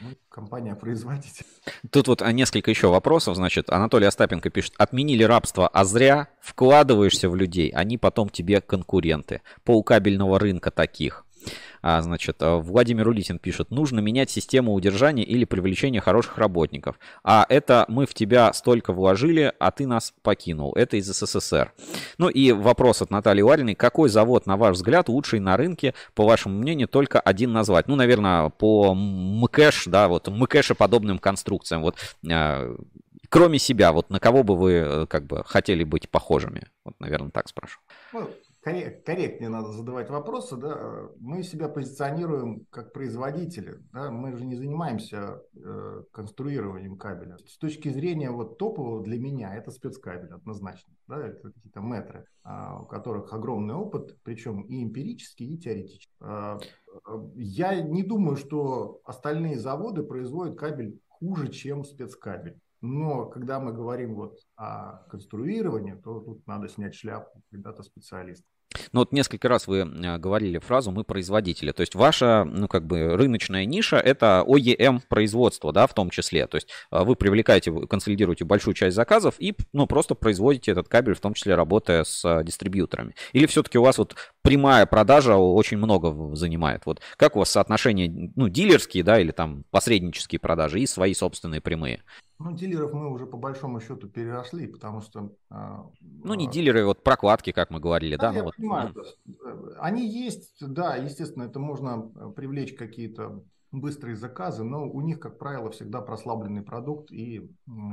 Мы 0.00 0.16
компания-производитель. 0.28 1.44
Тут 1.90 2.06
вот 2.08 2.22
а, 2.22 2.30
несколько 2.32 2.70
еще 2.70 2.88
вопросов. 2.88 3.34
Значит, 3.34 3.68
Анатолий 3.70 4.06
Остапенко 4.06 4.48
пишет. 4.48 4.74
Отменили 4.78 5.24
рабство, 5.24 5.66
а 5.68 5.84
зря 5.84 6.28
вкладываешься 6.40 7.28
в 7.28 7.34
людей. 7.34 7.70
Они 7.70 7.98
потом 7.98 8.28
тебе 8.28 8.60
конкуренты. 8.60 9.42
Полкабельного 9.64 10.38
рынка 10.38 10.70
таких. 10.70 11.26
А, 11.82 12.00
значит, 12.00 12.36
э, 12.40 12.56
Владимир 12.56 13.08
Улитин 13.08 13.38
пишет, 13.38 13.70
нужно 13.70 14.00
менять 14.00 14.30
систему 14.30 14.72
удержания 14.72 15.24
или 15.24 15.44
привлечения 15.44 16.00
хороших 16.00 16.38
работников. 16.38 16.98
А 17.24 17.44
это 17.48 17.84
мы 17.88 18.06
в 18.06 18.14
тебя 18.14 18.52
столько 18.52 18.92
вложили, 18.92 19.52
а 19.58 19.70
ты 19.72 19.86
нас 19.86 20.14
покинул. 20.22 20.72
Это 20.74 20.96
из 20.96 21.06
СССР. 21.06 21.72
Ну 22.18 22.28
и 22.28 22.52
вопрос 22.52 23.02
от 23.02 23.10
Натальи 23.10 23.42
Лариной. 23.42 23.74
Какой 23.74 24.08
завод, 24.08 24.46
на 24.46 24.56
ваш 24.56 24.76
взгляд, 24.76 25.08
лучший 25.08 25.40
на 25.40 25.56
рынке, 25.56 25.94
по 26.14 26.24
вашему 26.24 26.58
мнению, 26.58 26.88
только 26.88 27.18
один 27.20 27.52
назвать? 27.52 27.88
Ну, 27.88 27.96
наверное, 27.96 28.48
по 28.50 28.94
МКЭШ, 28.94 29.86
да, 29.86 30.08
вот 30.08 30.28
МКЭШи 30.28 30.74
подобным 30.74 31.18
конструкциям. 31.18 31.82
Вот 31.82 31.96
э, 32.28 32.76
кроме 33.28 33.58
себя, 33.58 33.92
вот 33.92 34.10
на 34.10 34.20
кого 34.20 34.42
бы 34.42 34.56
вы 34.56 34.72
э, 34.72 35.06
как 35.06 35.26
бы 35.26 35.42
хотели 35.44 35.84
быть 35.84 36.08
похожими? 36.08 36.68
Вот, 36.84 36.94
наверное, 37.00 37.30
так 37.30 37.48
спрошу. 37.48 37.80
Ну, 38.12 38.30
корректнее 38.62 39.48
надо 39.48 39.72
задавать 39.72 40.08
вопросы, 40.08 40.56
да, 40.56 41.08
мы 41.18 41.42
себя 41.42 41.68
позиционируем 41.68 42.64
как 42.70 42.92
производители, 42.92 43.80
да, 43.92 44.10
мы 44.10 44.36
же 44.36 44.44
не 44.44 44.54
занимаемся 44.54 45.42
э, 45.54 46.02
конструированием 46.12 46.96
кабеля. 46.96 47.36
С 47.38 47.58
точки 47.58 47.88
зрения 47.88 48.30
вот 48.30 48.58
топового 48.58 49.02
для 49.02 49.18
меня 49.18 49.54
это 49.56 49.72
спецкабель 49.72 50.32
однозначно, 50.32 50.94
да, 51.08 51.26
это 51.26 51.50
какие-то 51.50 51.80
метры, 51.80 52.24
э, 52.44 52.50
у 52.80 52.84
которых 52.86 53.32
огромный 53.32 53.74
опыт, 53.74 54.16
причем 54.22 54.62
и 54.62 54.84
эмпирический, 54.84 55.54
и 55.54 55.58
теоретический. 55.58 56.14
Э, 56.20 56.58
я 57.34 57.80
не 57.80 58.04
думаю, 58.04 58.36
что 58.36 59.00
остальные 59.04 59.58
заводы 59.58 60.04
производят 60.04 60.56
кабель 60.56 61.00
хуже, 61.08 61.48
чем 61.48 61.84
спецкабель. 61.84 62.60
Но 62.82 63.26
когда 63.26 63.60
мы 63.60 63.72
говорим 63.72 64.16
вот 64.16 64.38
о 64.56 65.04
конструировании, 65.08 65.94
то 65.94 66.18
тут 66.20 66.46
надо 66.48 66.68
снять 66.68 66.94
шляпу 66.94 67.40
ребята 67.52 67.82
специалисты. 67.84 68.44
Ну 68.92 69.00
вот 69.00 69.12
несколько 69.12 69.48
раз 69.48 69.66
вы 69.66 69.78
э, 69.78 70.18
говорили 70.18 70.58
фразу 70.58 70.90
«мы 70.90 71.04
производители». 71.04 71.72
То 71.72 71.82
есть 71.82 71.94
ваша, 71.94 72.44
ну 72.44 72.68
как 72.68 72.86
бы 72.86 73.16
рыночная 73.16 73.64
ниша– 73.64 73.96
это 73.98 74.44
OEM 74.46 75.00
производство, 75.08 75.72
да, 75.72 75.86
в 75.86 75.94
том 75.94 76.10
числе. 76.10 76.46
То 76.46 76.56
есть 76.56 76.68
э, 76.90 77.04
вы 77.04 77.16
привлекаете, 77.16 77.72
консолидируете 77.86 78.44
большую 78.44 78.74
часть 78.74 78.96
заказов 78.96 79.34
и, 79.38 79.54
ну, 79.72 79.86
просто 79.86 80.14
производите 80.14 80.72
этот 80.72 80.88
кабель, 80.88 81.14
в 81.14 81.20
том 81.20 81.34
числе 81.34 81.54
работая 81.54 82.04
с 82.04 82.24
э, 82.24 82.44
дистрибьюторами. 82.44 83.14
Или 83.32 83.46
все-таки 83.46 83.78
у 83.78 83.82
вас 83.82 83.98
вот 83.98 84.16
прямая 84.42 84.86
продажа 84.86 85.36
очень 85.36 85.78
много 85.78 86.34
занимает? 86.34 86.82
Вот 86.86 87.00
как 87.16 87.36
у 87.36 87.40
вас 87.40 87.50
соотношение, 87.50 88.32
ну, 88.36 88.48
дилерские, 88.48 89.04
да, 89.04 89.20
или 89.20 89.30
там 89.30 89.64
посреднические 89.70 90.38
продажи 90.38 90.80
и 90.80 90.86
свои 90.86 91.14
собственные 91.14 91.60
прямые? 91.60 92.02
Ну, 92.42 92.52
дилеров 92.52 92.92
мы 92.92 93.08
уже 93.10 93.26
по 93.26 93.36
большому 93.36 93.80
счету 93.80 94.08
переросли, 94.08 94.66
потому 94.66 95.00
что... 95.00 95.32
А, 95.48 95.86
ну, 96.00 96.34
не 96.34 96.48
а, 96.48 96.50
дилеры, 96.50 96.84
вот 96.84 97.04
прокладки, 97.04 97.52
как 97.52 97.70
мы 97.70 97.78
говорили, 97.78 98.16
да? 98.16 98.30
да 98.30 98.38
я 98.38 98.42
ну, 98.42 98.50
понимаю. 98.56 98.92
Вот. 98.94 99.76
Они 99.78 100.06
есть, 100.08 100.56
да, 100.60 100.96
естественно, 100.96 101.44
это 101.44 101.60
можно 101.60 102.10
э, 102.14 102.32
привлечь 102.34 102.74
какие-то 102.74 103.44
быстрые 103.70 104.16
заказы, 104.16 104.64
но 104.64 104.88
у 104.88 105.00
них, 105.00 105.20
как 105.20 105.38
правило, 105.38 105.70
всегда 105.70 106.00
прослабленный 106.00 106.62
продукт 106.62 107.12
и 107.12 107.48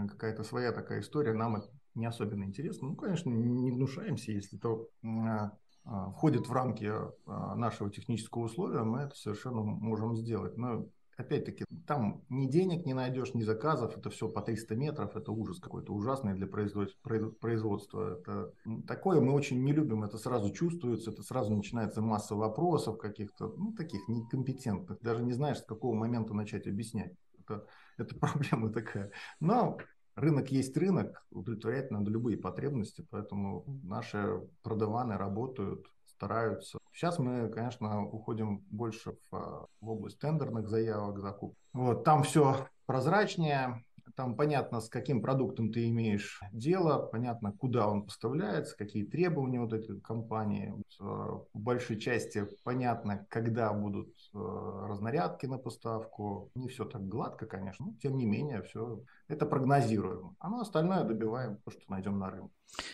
какая-то 0.09 0.43
своя 0.43 0.71
такая 0.71 1.01
история. 1.01 1.33
Нам 1.33 1.57
это 1.57 1.67
не 1.93 2.07
особенно 2.07 2.43
интересно. 2.43 2.89
Ну, 2.89 2.95
конечно, 2.95 3.29
не 3.29 3.71
гнушаемся, 3.71 4.31
если 4.31 4.57
то 4.57 4.88
а, 5.03 6.12
входит 6.12 6.47
в 6.47 6.51
рамки 6.51 6.91
нашего 7.27 7.89
технического 7.89 8.43
условия, 8.43 8.83
мы 8.83 9.01
это 9.01 9.15
совершенно 9.15 9.62
можем 9.62 10.15
сделать. 10.15 10.57
Но 10.57 10.88
опять-таки, 11.19 11.65
там 11.86 12.23
ни 12.29 12.47
денег 12.47 12.86
не 12.86 12.93
найдешь, 12.93 13.34
ни 13.34 13.43
заказов, 13.43 13.97
это 13.97 14.10
все 14.10 14.29
по 14.29 14.41
300 14.41 14.75
метров, 14.75 15.15
это 15.15 15.32
ужас 15.32 15.60
какой-то 15.60 15.93
ужасный 15.93 16.34
для 16.34 16.47
производства. 16.47 18.17
Это, 18.17 18.53
такое 18.88 19.19
мы 19.19 19.34
очень 19.34 19.62
не 19.63 19.73
любим, 19.73 20.03
это 20.03 20.17
сразу 20.17 20.51
чувствуется, 20.51 21.12
это 21.12 21.21
сразу 21.23 21.53
начинается 21.53 22.01
масса 22.01 22.36
вопросов 22.36 22.97
каких-то, 22.97 23.53
ну, 23.58 23.73
таких 23.73 24.08
некомпетентных, 24.08 25.01
даже 25.01 25.23
не 25.23 25.34
знаешь, 25.34 25.60
с 25.60 25.65
какого 25.65 25.93
момента 25.93 26.34
начать 26.34 26.67
объяснять. 26.67 27.13
Это, 27.39 27.65
это 27.97 28.15
проблема 28.19 28.71
такая. 28.71 29.12
Но 29.41 29.77
рынок 30.15 30.51
есть 30.51 30.77
рынок, 30.77 31.25
удовлетворять 31.32 31.91
надо 31.91 32.10
любые 32.12 32.38
потребности, 32.38 33.05
поэтому 33.10 33.65
наши 33.84 34.41
продаваны 34.63 35.17
работают, 35.17 35.86
стараются. 36.19 36.79
Сейчас 36.91 37.17
мы, 37.17 37.47
конечно, 37.47 38.05
уходим 38.05 38.60
больше 38.69 39.13
в, 39.32 39.67
в 39.79 39.89
область 39.89 40.19
тендерных 40.19 40.67
заявок, 40.67 41.19
закуп. 41.19 41.55
Вот, 41.71 42.03
там 42.03 42.23
все 42.23 42.67
прозрачнее, 42.86 43.86
там 44.15 44.36
понятно, 44.36 44.82
с 44.82 44.89
каким 44.89 45.22
продуктом 45.22 45.72
ты 45.72 45.88
имеешь 45.89 46.41
дело, 46.52 47.00
понятно, 47.00 47.52
куда 47.52 47.88
он 47.88 48.04
поставляется, 48.04 48.76
какие 48.78 49.04
требования 49.04 49.60
вот 49.60 49.74
этой 49.74 50.00
компании. 50.00 50.74
В 51.00 51.48
большей 51.54 52.00
части 52.00 52.48
понятно, 52.63 53.26
когда 53.30 53.72
будут 53.74 54.13
разнарядки 54.34 55.45
на 55.45 55.58
поставку. 55.58 56.52
Не 56.56 56.67
все 56.67 56.86
так 56.86 57.08
гладко, 57.08 57.45
конечно, 57.45 57.88
но 57.88 57.93
тем 58.02 58.17
не 58.17 58.26
менее, 58.26 58.62
все 58.63 59.02
это 59.28 59.45
прогнозируемо. 59.45 60.36
А 60.39 60.50
ну, 60.50 60.60
остальное 60.60 61.04
добиваем 61.04 61.58
то, 61.63 61.72
что 61.72 61.82
найдем 61.88 62.19
на 62.19 62.30
рынке. 62.30 62.54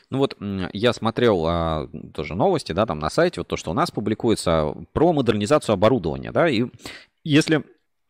Ну 0.09 0.19
вот 0.19 0.37
я 0.73 0.93
смотрел 0.93 1.45
а, 1.45 1.87
тоже 2.13 2.35
новости, 2.35 2.71
да, 2.71 2.85
там 2.85 2.99
на 2.99 3.09
сайте, 3.09 3.41
вот 3.41 3.47
то, 3.47 3.57
что 3.57 3.71
у 3.71 3.73
нас 3.73 3.91
публикуется 3.91 4.73
про 4.93 5.11
модернизацию 5.11 5.73
оборудования, 5.73 6.31
да, 6.31 6.47
и 6.47 6.65
если 7.23 7.65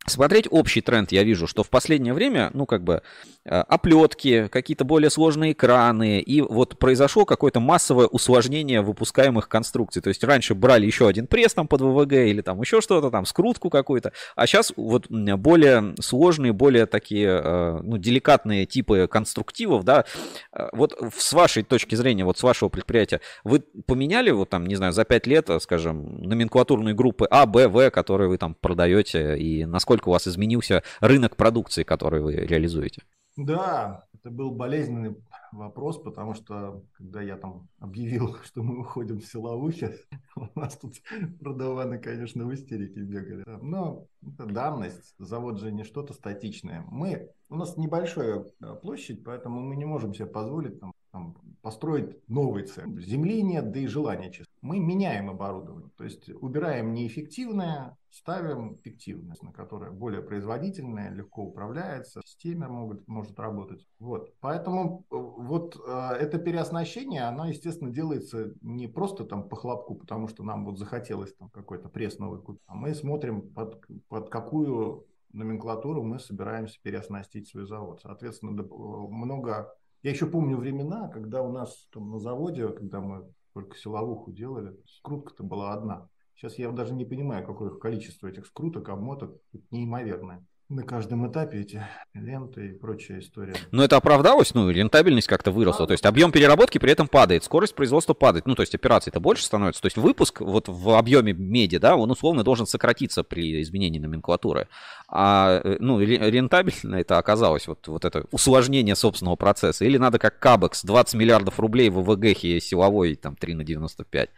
смотреть 0.06 0.48
общий 0.50 0.82
тренд, 0.82 1.12
я 1.12 1.24
вижу, 1.24 1.48
что 1.48 1.63
в 1.63 1.70
последнее 1.70 2.13
время, 2.13 2.52
ну, 2.54 2.65
как 2.65 2.84
бы, 2.84 3.02
э, 3.46 3.50
оплетки, 3.50 4.48
какие-то 4.48 4.86
более 4.86 5.10
сложные 5.10 5.54
экраны, 5.54 6.20
и 6.20 6.41
вот 6.41 6.78
произошло 6.78 7.26
какое-то 7.26 7.60
массовое 7.60 8.08
усложнение 8.08 8.82
выпускаемых 8.82 9.50
конструкций. 9.50 10.02
То 10.02 10.10
есть 10.10 10.24
раньше 10.24 10.56
брали 10.56 10.86
еще 10.86 11.08
один 11.08 11.28
пресс 11.28 11.54
там 11.54 11.68
под 11.68 11.82
ВВГ 11.82 12.13
или 12.13 12.41
там 12.41 12.62
еще 12.62 12.82
что-то, 12.82 13.10
там 13.10 13.26
скрутку 13.26 13.70
какую-то, 13.70 14.13
а 14.36 14.48
сейчас 14.48 14.74
вот 14.76 15.08
более 15.10 15.96
сложные, 16.00 16.54
более 16.54 16.86
такие, 16.86 17.41
э, 17.44 17.80
ну, 17.82 17.98
деликатные 17.98 18.65
типы 18.65 19.08
конструктивов, 19.08 19.84
да. 19.84 20.06
Э, 20.54 20.70
вот 20.72 20.98
с 21.18 21.34
вашей 21.34 21.63
точки 21.63 21.96
зрения, 21.96 22.26
вот 22.26 22.38
с 22.38 22.44
вашего 22.44 22.70
предприятия, 22.70 23.22
вы 23.44 23.63
поменяли 23.86 24.32
вот 24.32 24.50
там, 24.50 24.68
не 24.68 24.76
знаю, 24.76 24.94
за 24.94 25.04
5 25.04 25.28
лет, 25.28 25.50
скажем, 25.62 26.22
номенклатурные 26.22 26.94
группы 26.94 27.28
А, 27.30 27.46
Б, 27.46 27.68
В, 27.68 27.89
которые 27.89 28.30
вы 28.30 28.38
там 28.38 28.56
продаете, 28.56 29.38
и 29.38 29.65
насколько 29.65 29.94
насколько 29.95 30.10
у 30.10 30.12
вас 30.12 30.27
изменился 30.27 30.84
рынок 31.01 31.36
продукции, 31.36 31.84
который 31.84 32.21
вы 32.21 32.34
реализуете? 32.34 33.01
Да, 33.38 34.05
это 34.13 34.29
был 34.29 34.51
болезненный 34.51 35.15
вопрос, 35.51 35.97
потому 35.97 36.34
что 36.34 36.84
когда 36.97 37.21
я 37.21 37.38
там 37.38 37.67
объявил, 37.79 38.38
что 38.43 38.63
мы 38.63 38.79
уходим 38.79 39.19
в 39.19 39.25
силовухи, 39.25 39.89
у 40.36 40.60
нас 40.60 40.77
тут 40.77 40.95
продаваны, 41.39 41.97
конечно, 41.99 42.45
в 42.45 42.53
истерике 42.53 42.99
бегали. 43.01 43.43
Но 43.62 44.08
это 44.21 44.45
данность, 44.45 45.15
завод 45.17 45.60
же 45.60 45.71
не 45.71 45.84
что-то 45.84 46.13
статичное. 46.13 46.84
Мы, 46.91 47.29
у 47.49 47.55
нас 47.55 47.77
небольшая 47.77 48.45
э, 48.62 48.75
площадь, 48.81 49.23
поэтому 49.23 49.62
мы 49.62 49.75
не 49.75 49.86
можем 49.86 50.13
себе 50.13 50.25
позволить 50.25 50.79
там, 50.79 50.93
там, 51.12 51.36
построить 51.62 52.27
новый 52.29 52.63
цех. 52.63 52.86
Земли 52.99 53.43
нет, 53.43 53.71
да 53.71 53.79
и 53.79 53.88
желания 53.88 54.31
честно. 54.31 54.53
Мы 54.62 54.79
меняем 54.79 55.29
оборудование, 55.29 55.89
то 55.97 56.03
есть 56.03 56.29
убираем 56.29 56.93
неэффективное, 56.93 57.97
ставим 58.15 58.75
эффективное, 58.75 59.36
на 59.41 59.51
которое 59.51 59.91
более 59.91 60.21
производительное, 60.21 61.12
легко 61.12 61.43
управляется, 61.43 62.21
в 62.21 62.56
могут, 62.56 63.08
может 63.08 63.38
работать. 63.39 63.86
Вот. 63.99 64.34
Поэтому 64.39 65.06
э, 65.12 65.15
вот 65.15 65.75
э, 65.86 66.13
это 66.19 66.38
переоснащение, 66.38 67.23
оно, 67.23 67.47
естественно, 67.47 67.91
делается 67.91 68.54
не 68.62 68.88
просто 68.88 69.25
там 69.25 69.49
по 69.49 69.58
хлопку, 69.58 69.95
потому 69.95 70.30
что 70.30 70.43
нам 70.43 70.65
вот 70.65 70.80
захотелось 70.80 71.34
там 71.36 71.49
какой-то 71.49 71.89
пресс 71.89 72.17
новый 72.17 72.41
купить, 72.41 72.62
а 72.67 72.75
мы 72.75 72.95
смотрим 72.95 73.41
под, 73.54 73.84
под 74.08 74.30
какую 74.30 75.06
номенклатуру 75.34 76.01
мы 76.01 76.19
собираемся 76.19 76.80
переоснастить 76.82 77.49
свой 77.49 77.67
завод. 77.67 77.99
Соответственно, 78.01 78.62
э, 78.62 78.65
много 78.65 79.75
я 80.04 80.12
еще 80.12 80.28
помню 80.28 80.56
времена, 80.56 81.10
когда 81.10 81.41
у 81.41 81.51
нас 81.51 81.88
там 81.91 82.12
на 82.12 82.19
заводе, 82.19 82.69
когда 82.69 83.01
мы 83.01 83.28
только 83.54 83.75
силовуху 83.75 84.32
делали, 84.32 84.78
скрутка-то 84.86 85.43
была 85.43 85.73
одна. 85.73 86.08
Сейчас 86.36 86.60
я 86.60 86.69
даже 86.71 86.93
не 86.93 87.06
понимаю, 87.06 87.45
какое 87.45 87.69
количество 87.71 88.28
этих 88.28 88.45
скруток, 88.45 88.89
обмоток, 88.89 89.38
неимоверное. 89.71 90.45
На 90.67 90.82
каждом 90.82 91.32
этапе 91.32 91.62
эти 91.62 91.86
ленты 92.15 92.69
и 92.69 92.71
прочая 92.71 93.19
история. 93.19 93.54
Но 93.71 93.84
это 93.84 93.98
оправдалось, 93.98 94.56
ну, 94.56 94.67
рентабельность 94.71 95.28
как-то 95.28 95.52
выросла, 95.52 95.86
а, 95.86 95.88
то 95.88 95.93
есть 95.93 96.08
объем 96.08 96.32
переработки 96.32 96.80
при 96.80 96.91
этом 96.91 97.08
падает, 97.08 97.43
скорость 97.43 97.76
производства 97.76 98.15
падает, 98.15 98.48
ну, 98.48 98.56
то 98.56 98.63
есть 98.63 98.74
операций-то 98.74 99.19
больше 99.19 99.43
становится, 99.43 99.80
то 99.80 99.86
есть 99.86 99.98
выпуск 99.98 100.41
вот 100.41 100.67
в 100.67 100.98
объеме 100.98 101.34
меди, 101.34 101.78
да, 101.78 101.95
он 101.95 102.10
условно 102.10 102.43
должен 102.43 102.65
сократиться 102.65 103.24
при 103.24 103.62
изменении 103.62 104.00
номенклатуры, 104.00 104.67
а, 105.08 105.62
э, 105.63 105.78
ну, 105.80 106.00
рентабельно 106.00 106.95
это 106.95 107.19
оказалось, 107.19 107.67
вот, 107.67 107.88
вот 107.88 108.04
это 108.04 108.26
усложнение 108.32 108.95
собственного 108.95 109.36
процесса, 109.36 109.86
или 109.86 110.00
надо 110.00 110.17
как 110.17 110.39
Кабекс, 110.39 110.84
20 110.84 111.13
миллиардов 111.13 111.60
рублей 111.60 111.91
в 111.91 112.02
ВГХе 112.02 112.60
силовой, 112.60 113.13
там, 113.13 113.36
3 113.36 113.54
на 113.54 113.63
95. 113.63 114.32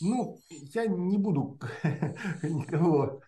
Ну, 0.00 0.40
я 0.50 0.86
не 0.86 1.18
буду 1.18 1.58
никого 2.42 3.20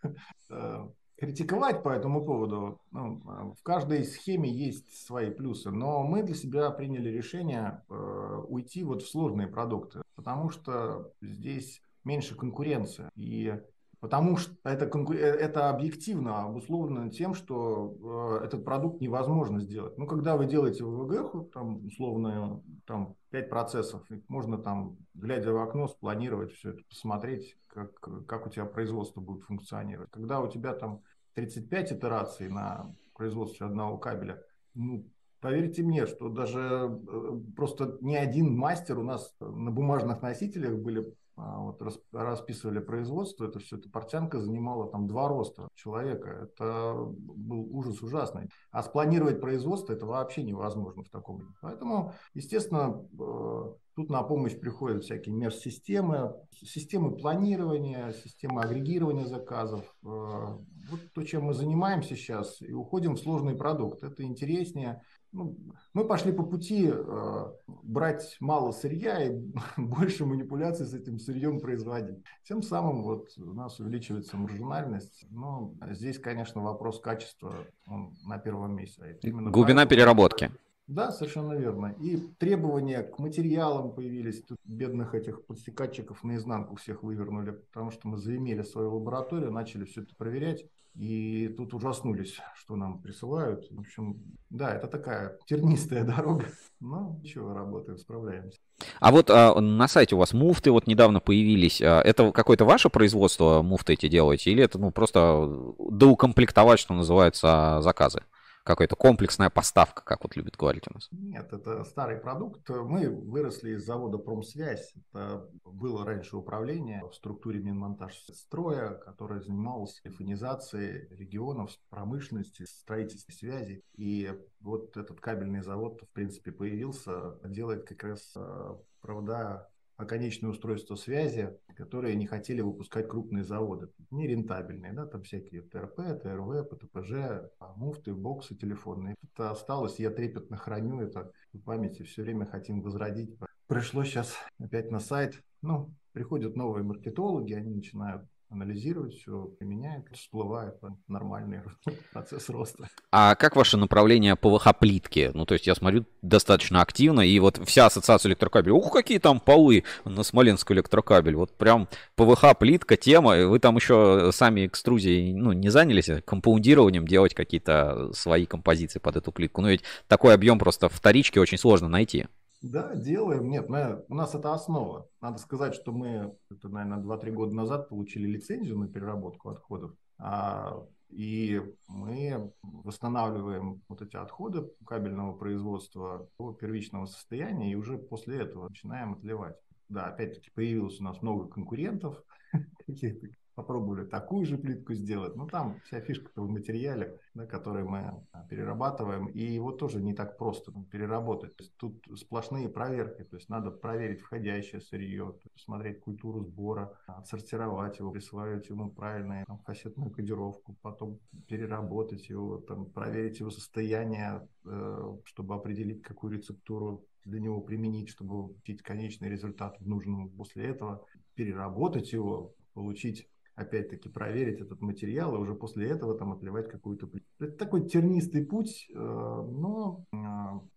э, 0.50 0.88
критиковать 1.16 1.82
по 1.82 1.88
этому 1.88 2.24
поводу. 2.24 2.80
Ну, 2.90 3.20
а, 3.26 3.52
в 3.52 3.62
каждой 3.62 4.04
схеме 4.04 4.50
есть 4.50 5.04
свои 5.06 5.30
плюсы, 5.30 5.70
но 5.70 6.02
мы 6.02 6.22
для 6.22 6.34
себя 6.34 6.70
приняли 6.70 7.08
решение 7.08 7.82
э, 7.88 8.42
уйти 8.48 8.84
вот 8.84 9.02
в 9.02 9.08
сложные 9.08 9.48
продукты, 9.48 10.02
потому 10.14 10.50
что 10.50 11.12
здесь 11.20 11.82
меньше 12.04 12.34
конкуренции. 12.36 13.10
И 13.16 13.52
Потому 14.00 14.36
что 14.36 14.54
это, 14.62 14.84
э, 14.86 15.16
это 15.16 15.70
объективно 15.70 16.44
обусловлено 16.44 17.08
тем, 17.08 17.34
что 17.34 18.38
э, 18.40 18.44
этот 18.44 18.64
продукт 18.64 19.00
невозможно 19.00 19.60
сделать. 19.60 19.98
Ну, 19.98 20.06
когда 20.06 20.36
вы 20.36 20.46
делаете 20.46 20.84
ВВГ, 20.84 21.52
там, 21.52 21.84
условно, 21.84 22.62
там, 22.86 23.16
5 23.30 23.50
процессов, 23.50 24.06
можно 24.28 24.56
там, 24.58 24.98
глядя 25.14 25.52
в 25.52 25.58
окно, 25.58 25.88
спланировать 25.88 26.52
все 26.52 26.70
это, 26.70 26.82
посмотреть, 26.88 27.56
как, 27.66 27.98
как 28.26 28.46
у 28.46 28.50
тебя 28.50 28.66
производство 28.66 29.20
будет 29.20 29.42
функционировать. 29.42 30.10
Когда 30.10 30.40
у 30.40 30.48
тебя 30.48 30.74
там 30.74 31.02
35 31.34 31.92
итераций 31.94 32.48
на 32.48 32.94
производстве 33.14 33.66
одного 33.66 33.98
кабеля, 33.98 34.40
ну, 34.74 35.04
поверьте 35.40 35.82
мне, 35.82 36.06
что 36.06 36.28
даже 36.28 36.60
э, 36.60 37.40
просто 37.56 37.98
ни 38.00 38.14
один 38.14 38.56
мастер 38.56 38.98
у 38.98 39.02
нас 39.02 39.34
на 39.40 39.72
бумажных 39.72 40.22
носителях 40.22 40.78
были 40.78 41.12
вот 41.38 41.80
расписывали 42.12 42.80
производство, 42.80 43.46
это 43.46 43.60
все, 43.60 43.76
эта 43.76 43.88
портянка 43.88 44.40
занимала 44.40 44.90
там 44.90 45.06
два 45.06 45.28
роста 45.28 45.68
человека. 45.74 46.30
Это 46.30 46.94
был 46.96 47.68
ужас 47.76 48.02
ужасный. 48.02 48.50
А 48.70 48.82
спланировать 48.82 49.40
производство 49.40 49.92
это 49.92 50.06
вообще 50.06 50.42
невозможно 50.42 51.04
в 51.04 51.10
таком. 51.10 51.54
Поэтому, 51.60 52.12
естественно, 52.34 53.06
э, 53.18 53.74
тут 53.94 54.10
на 54.10 54.22
помощь 54.22 54.58
приходят 54.58 55.04
всякие 55.04 55.34
межсистемы, 55.34 56.34
системы 56.52 57.16
планирования, 57.16 58.12
системы 58.12 58.62
агрегирования 58.62 59.26
заказов. 59.26 59.82
Э, 60.04 60.58
вот 60.90 61.00
то, 61.14 61.22
чем 61.22 61.44
мы 61.44 61.54
занимаемся 61.54 62.16
сейчас, 62.16 62.60
и 62.62 62.72
уходим 62.72 63.14
в 63.14 63.20
сложный 63.20 63.54
продукт. 63.54 64.02
Это 64.02 64.24
интереснее, 64.24 65.02
ну, 65.32 65.56
мы 65.94 66.06
пошли 66.06 66.32
по 66.32 66.42
пути 66.42 66.90
э, 66.92 67.52
брать 67.66 68.36
мало 68.40 68.72
сырья 68.72 69.22
и 69.22 69.38
больше 69.76 70.24
манипуляций 70.24 70.86
с 70.86 70.94
этим 70.94 71.18
сырьем 71.18 71.60
производить. 71.60 72.22
Тем 72.44 72.62
самым 72.62 73.02
вот 73.02 73.28
у 73.38 73.54
нас 73.54 73.78
увеличивается 73.80 74.36
маржинальность. 74.36 75.26
Но 75.30 75.74
здесь, 75.90 76.18
конечно, 76.18 76.62
вопрос 76.62 77.00
качества 77.00 77.54
он 77.86 78.14
на 78.24 78.38
первом 78.38 78.74
месте. 78.74 79.18
Именно 79.22 79.50
Глубина 79.50 79.82
поэтому... 79.82 79.90
переработки. 79.90 80.50
Да, 80.88 81.12
совершенно 81.12 81.52
верно. 81.52 81.94
И 82.00 82.16
требования 82.38 83.02
к 83.02 83.18
материалам 83.18 83.92
появились. 83.92 84.42
Тут 84.42 84.58
бедных 84.64 85.14
этих 85.14 85.44
подстекатчиков 85.44 86.24
наизнанку 86.24 86.76
всех 86.76 87.02
вывернули, 87.02 87.50
потому 87.50 87.90
что 87.90 88.08
мы 88.08 88.16
заимели 88.16 88.62
свою 88.62 88.94
лабораторию, 88.94 89.52
начали 89.52 89.84
все 89.84 90.00
это 90.00 90.14
проверять. 90.16 90.64
И 90.94 91.48
тут 91.56 91.74
ужаснулись, 91.74 92.38
что 92.56 92.76
нам 92.76 93.00
присылают. 93.00 93.66
В 93.70 93.78
общем, 93.78 94.20
да, 94.50 94.74
это 94.74 94.88
такая 94.88 95.38
тернистая 95.46 96.04
дорога. 96.04 96.46
Но 96.80 97.16
ничего, 97.22 97.54
работаем, 97.54 97.98
справляемся. 97.98 98.58
А 99.00 99.12
вот 99.12 99.30
а, 99.30 99.60
на 99.60 99.88
сайте 99.88 100.14
у 100.14 100.18
вас 100.18 100.32
муфты 100.32 100.70
вот 100.70 100.86
недавно 100.86 101.20
появились. 101.20 101.80
А, 101.80 102.00
это 102.00 102.32
какое-то 102.32 102.64
ваше 102.64 102.90
производство 102.90 103.62
муфты 103.62 103.92
эти 103.92 104.08
делаете? 104.08 104.50
Или 104.50 104.64
это 104.64 104.78
ну, 104.78 104.90
просто 104.90 105.48
доукомплектовать, 105.78 106.80
что 106.80 106.94
называется, 106.94 107.78
заказы? 107.80 108.22
Какая-то 108.68 108.96
комплексная 108.96 109.48
поставка, 109.48 110.04
как 110.04 110.22
вот 110.22 110.36
любят 110.36 110.56
говорить 110.56 110.84
у 110.90 110.94
нас? 110.94 111.08
Нет, 111.10 111.52
это 111.52 111.84
старый 111.84 112.18
продукт. 112.18 112.68
Мы 112.68 113.08
выросли 113.08 113.70
из 113.70 113.84
завода 113.84 114.18
«Промсвязь». 114.18 114.92
Это 115.12 115.48
было 115.64 116.04
раньше 116.04 116.36
управление 116.36 117.02
в 117.04 117.14
структуре 117.14 117.60
Минмонтаж 117.60 118.14
строя, 118.34 118.90
которое 118.90 119.40
занималось 119.40 120.00
телефонизацией 120.02 121.08
регионов, 121.16 121.70
промышленности, 121.88 122.66
строительством 122.66 123.34
связи. 123.34 123.82
И 123.96 124.30
вот 124.60 124.96
этот 124.98 125.18
кабельный 125.20 125.62
завод, 125.62 126.02
в 126.02 126.12
принципе, 126.12 126.52
появился, 126.52 127.38
делает 127.44 127.88
как 127.88 128.04
раз 128.04 128.32
э, 128.36 128.76
провода 129.00 129.68
оконечные 129.98 130.50
устройства 130.50 130.94
связи, 130.94 131.54
которые 131.76 132.14
не 132.14 132.26
хотели 132.26 132.60
выпускать 132.60 133.08
крупные 133.08 133.44
заводы, 133.44 133.88
нерентабельные, 134.10 134.92
да, 134.92 135.06
там 135.06 135.24
всякие 135.24 135.62
ТРП, 135.62 135.96
ТРВ, 136.22 136.68
ПТПЖ, 136.70 137.50
муфты, 137.76 138.14
боксы 138.14 138.54
телефонные. 138.54 139.16
Это 139.22 139.50
осталось, 139.50 139.98
я 139.98 140.10
трепетно 140.10 140.56
храню 140.56 141.00
это 141.00 141.32
в 141.52 141.58
памяти, 141.58 142.04
все 142.04 142.22
время 142.22 142.46
хотим 142.46 142.80
возродить. 142.80 143.36
Пришло 143.66 144.04
сейчас 144.04 144.36
опять 144.60 144.90
на 144.90 145.00
сайт, 145.00 145.42
ну, 145.62 145.92
приходят 146.12 146.54
новые 146.54 146.84
маркетологи, 146.84 147.52
они 147.52 147.74
начинают 147.74 148.22
анализирует 148.50 149.14
все, 149.14 149.44
применяет, 149.58 150.06
всплывает 150.12 150.74
нормальный 151.06 151.60
процесс 152.12 152.48
роста. 152.48 152.88
А 153.10 153.34
как 153.34 153.56
ваше 153.56 153.76
направление 153.76 154.36
ПВХ-плитки? 154.36 155.30
Ну, 155.34 155.46
то 155.46 155.54
есть 155.54 155.66
я 155.66 155.74
смотрю 155.74 156.04
достаточно 156.22 156.80
активно, 156.80 157.20
и 157.20 157.38
вот 157.38 157.60
вся 157.66 157.86
ассоциация 157.86 158.30
электрокабелей, 158.30 158.72
ух, 158.72 158.92
какие 158.92 159.18
там 159.18 159.40
полы 159.40 159.84
на 160.04 160.22
Смоленский 160.22 160.74
электрокабель, 160.74 161.36
вот 161.36 161.56
прям 161.56 161.88
ПВХ-плитка, 162.16 162.96
тема, 162.96 163.46
вы 163.46 163.58
там 163.58 163.76
еще 163.76 164.30
сами 164.32 164.66
экструзией, 164.66 165.34
ну, 165.34 165.52
не 165.52 165.68
занялись 165.68 166.08
компаундированием, 166.24 167.06
делать 167.06 167.34
какие-то 167.34 168.12
свои 168.12 168.46
композиции 168.46 168.98
под 168.98 169.16
эту 169.16 169.32
плитку? 169.32 169.60
Ну, 169.60 169.68
ведь 169.68 169.82
такой 170.06 170.34
объем 170.34 170.58
просто 170.58 170.88
вторички 170.88 171.38
очень 171.38 171.58
сложно 171.58 171.88
найти. 171.88 172.26
Да, 172.60 172.94
делаем. 172.96 173.48
Нет, 173.48 173.68
мы, 173.68 174.04
у 174.08 174.14
нас 174.14 174.34
это 174.34 174.52
основа. 174.52 175.08
Надо 175.20 175.38
сказать, 175.38 175.74
что 175.74 175.92
мы, 175.92 176.36
это, 176.50 176.68
наверное, 176.68 177.04
2-3 177.04 177.30
года 177.30 177.54
назад 177.54 177.88
получили 177.88 178.26
лицензию 178.26 178.78
на 178.78 178.88
переработку 178.88 179.50
отходов. 179.50 179.92
А, 180.18 180.84
и 181.08 181.62
мы 181.86 182.52
восстанавливаем 182.62 183.82
вот 183.88 184.02
эти 184.02 184.16
отходы 184.16 184.68
кабельного 184.84 185.36
производства 185.36 186.28
до 186.38 186.52
первичного 186.52 187.06
состояния 187.06 187.70
и 187.70 187.76
уже 187.76 187.96
после 187.96 188.40
этого 188.40 188.68
начинаем 188.68 189.14
отливать. 189.14 189.56
Да, 189.88 190.06
опять-таки 190.06 190.50
появилось 190.50 191.00
у 191.00 191.04
нас 191.04 191.22
много 191.22 191.46
конкурентов, 191.48 192.22
каких-то 192.86 193.28
попробовали 193.58 194.04
такую 194.04 194.46
же 194.46 194.56
плитку 194.56 194.94
сделать. 194.94 195.34
Ну, 195.34 195.48
там 195.48 195.80
вся 195.84 196.00
фишка 196.00 196.30
в 196.36 196.48
материале, 196.48 197.18
да, 197.34 197.44
который 197.44 197.82
мы 197.82 198.24
а, 198.32 198.46
перерабатываем. 198.48 199.26
И 199.26 199.42
его 199.42 199.72
тоже 199.72 200.00
не 200.00 200.14
так 200.14 200.38
просто 200.38 200.70
там, 200.70 200.84
переработать. 200.84 201.52
Тут 201.76 202.06
сплошные 202.16 202.68
проверки. 202.68 203.24
То 203.24 203.36
есть 203.36 203.48
надо 203.48 203.72
проверить 203.72 204.20
входящее 204.20 204.80
сырье, 204.80 205.34
посмотреть 205.52 206.00
культуру 206.00 206.44
сбора, 206.44 206.96
отсортировать 207.06 207.98
его, 207.98 208.12
присваивать 208.12 208.68
ему 208.68 208.90
правильную 208.90 209.44
там, 209.44 209.58
кассетную 209.58 210.12
кодировку, 210.12 210.76
потом 210.80 211.18
переработать 211.48 212.28
его, 212.28 212.58
там, 212.58 212.86
проверить 212.86 213.40
его 213.40 213.50
состояние, 213.50 214.48
э, 214.64 215.16
чтобы 215.24 215.56
определить, 215.56 216.02
какую 216.02 216.34
рецептуру 216.34 217.04
для 217.24 217.40
него 217.40 217.60
применить, 217.60 218.08
чтобы 218.08 218.48
получить 218.48 218.82
конечный 218.82 219.28
результат 219.28 219.80
в 219.80 219.88
нужном 219.88 220.30
после 220.30 220.66
этого, 220.66 221.04
переработать 221.34 222.12
его, 222.12 222.54
получить 222.74 223.28
опять-таки 223.58 224.08
проверить 224.08 224.60
этот 224.60 224.80
материал 224.80 225.34
и 225.34 225.38
уже 225.38 225.54
после 225.54 225.88
этого 225.88 226.16
там 226.16 226.32
отливать 226.32 226.68
какую-то. 226.68 227.08
Это 227.40 227.52
такой 227.52 227.88
тернистый 227.88 228.44
путь, 228.44 228.86
э, 228.90 228.94
но 228.94 230.04
э, 230.12 230.16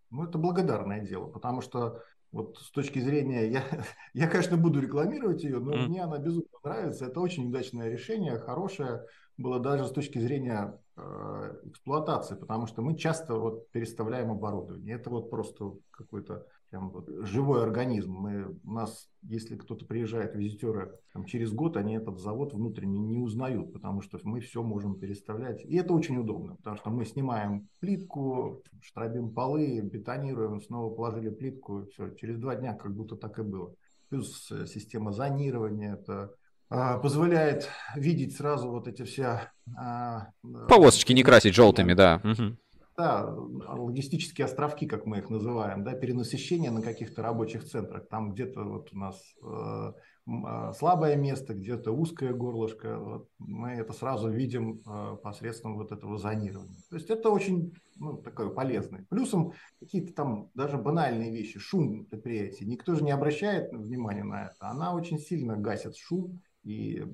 ну, 0.09 0.23
это 0.23 0.37
благодарное 0.37 1.01
дело, 1.01 1.27
потому 1.27 1.61
что 1.61 2.01
вот 2.31 2.57
с 2.57 2.71
точки 2.71 2.99
зрения, 2.99 3.49
я, 3.49 3.63
я 4.13 4.27
конечно, 4.27 4.57
буду 4.57 4.81
рекламировать 4.81 5.43
ее, 5.43 5.59
но 5.59 5.73
mm. 5.73 5.87
мне 5.87 6.03
она 6.03 6.17
безумно 6.17 6.57
нравится. 6.63 7.05
Это 7.05 7.19
очень 7.19 7.49
удачное 7.49 7.89
решение, 7.89 8.39
хорошее 8.39 9.05
было 9.37 9.59
даже 9.59 9.85
с 9.85 9.91
точки 9.91 10.17
зрения 10.19 10.79
э, 10.97 11.61
эксплуатации, 11.65 12.35
потому 12.35 12.67
что 12.67 12.81
мы 12.81 12.97
часто 12.97 13.35
вот 13.35 13.69
переставляем 13.71 14.31
оборудование. 14.31 14.95
Это 14.95 15.09
вот 15.09 15.29
просто 15.29 15.73
какой-то 15.91 16.47
прям 16.71 16.89
вот 16.89 17.07
живой 17.27 17.61
организм. 17.61 18.13
Мы, 18.13 18.57
у 18.63 18.71
нас, 18.71 19.09
если 19.23 19.57
кто-то 19.57 19.85
приезжает, 19.85 20.35
визитеры, 20.35 20.97
там, 21.13 21.25
через 21.25 21.51
год 21.51 21.75
они 21.75 21.95
этот 21.95 22.19
завод 22.19 22.53
внутренне 22.53 22.97
не 22.97 23.17
узнают, 23.19 23.73
потому 23.73 24.01
что 24.01 24.17
мы 24.23 24.39
все 24.39 24.63
можем 24.63 24.95
переставлять. 24.95 25.63
И 25.65 25.75
это 25.75 25.93
очень 25.93 26.17
удобно, 26.17 26.55
потому 26.55 26.77
что 26.77 26.89
мы 26.89 27.05
снимаем 27.05 27.67
плитку, 27.79 28.63
штробим 28.81 29.31
полы, 29.31 29.81
бетонируем, 29.81 30.61
снова 30.61 30.93
положили 30.93 31.29
плитку, 31.29 31.87
все, 31.91 32.09
через 32.15 32.39
два 32.39 32.55
дня 32.55 32.73
как 32.73 32.95
будто 32.95 33.17
так 33.17 33.37
и 33.37 33.43
было. 33.43 33.75
Плюс 34.09 34.49
э, 34.51 34.65
система 34.65 35.11
зонирования, 35.11 35.95
это 35.95 36.33
а, 36.69 36.97
позволяет 36.99 37.69
видеть 37.95 38.35
сразу 38.35 38.69
вот 38.69 38.87
эти 38.87 39.03
все... 39.03 39.51
А, 39.77 40.29
Полосочки 40.69 41.11
не 41.11 41.23
красить 41.23 41.53
желтыми, 41.53 41.93
да. 41.93 42.21
Угу 42.23 42.57
да, 43.01 43.33
логистические 43.33 44.45
островки, 44.45 44.85
как 44.85 45.05
мы 45.05 45.17
их 45.17 45.29
называем, 45.29 45.83
да, 45.83 45.93
перенасыщение 45.93 46.69
на 46.69 46.81
каких-то 46.81 47.23
рабочих 47.23 47.63
центрах. 47.63 48.07
Там 48.07 48.33
где-то 48.33 48.63
вот 48.63 48.93
у 48.93 48.97
нас 48.97 49.19
э, 49.43 49.93
э, 50.27 50.73
слабое 50.77 51.15
место, 51.15 51.55
где-то 51.55 51.91
узкое 51.91 52.33
горлышко. 52.33 52.99
Вот 52.99 53.29
мы 53.39 53.71
это 53.71 53.93
сразу 53.93 54.29
видим 54.29 54.81
э, 54.85 55.17
посредством 55.23 55.77
вот 55.77 55.91
этого 55.91 56.19
зонирования. 56.19 56.77
То 56.91 56.95
есть 56.95 57.09
это 57.09 57.31
очень 57.31 57.73
ну, 57.95 58.17
такое 58.17 58.49
полезное. 58.49 59.05
Плюсом 59.09 59.53
какие-то 59.79 60.13
там 60.13 60.51
даже 60.53 60.77
банальные 60.77 61.31
вещи, 61.31 61.57
шум 61.57 62.05
предприятий. 62.05 62.65
Никто 62.65 62.93
же 62.93 63.03
не 63.03 63.11
обращает 63.11 63.71
внимания 63.71 64.23
на 64.23 64.45
это. 64.45 64.69
Она 64.69 64.93
очень 64.93 65.17
сильно 65.17 65.57
гасит 65.57 65.95
шум 65.95 66.39
и 66.63 66.99
э, 66.99 67.05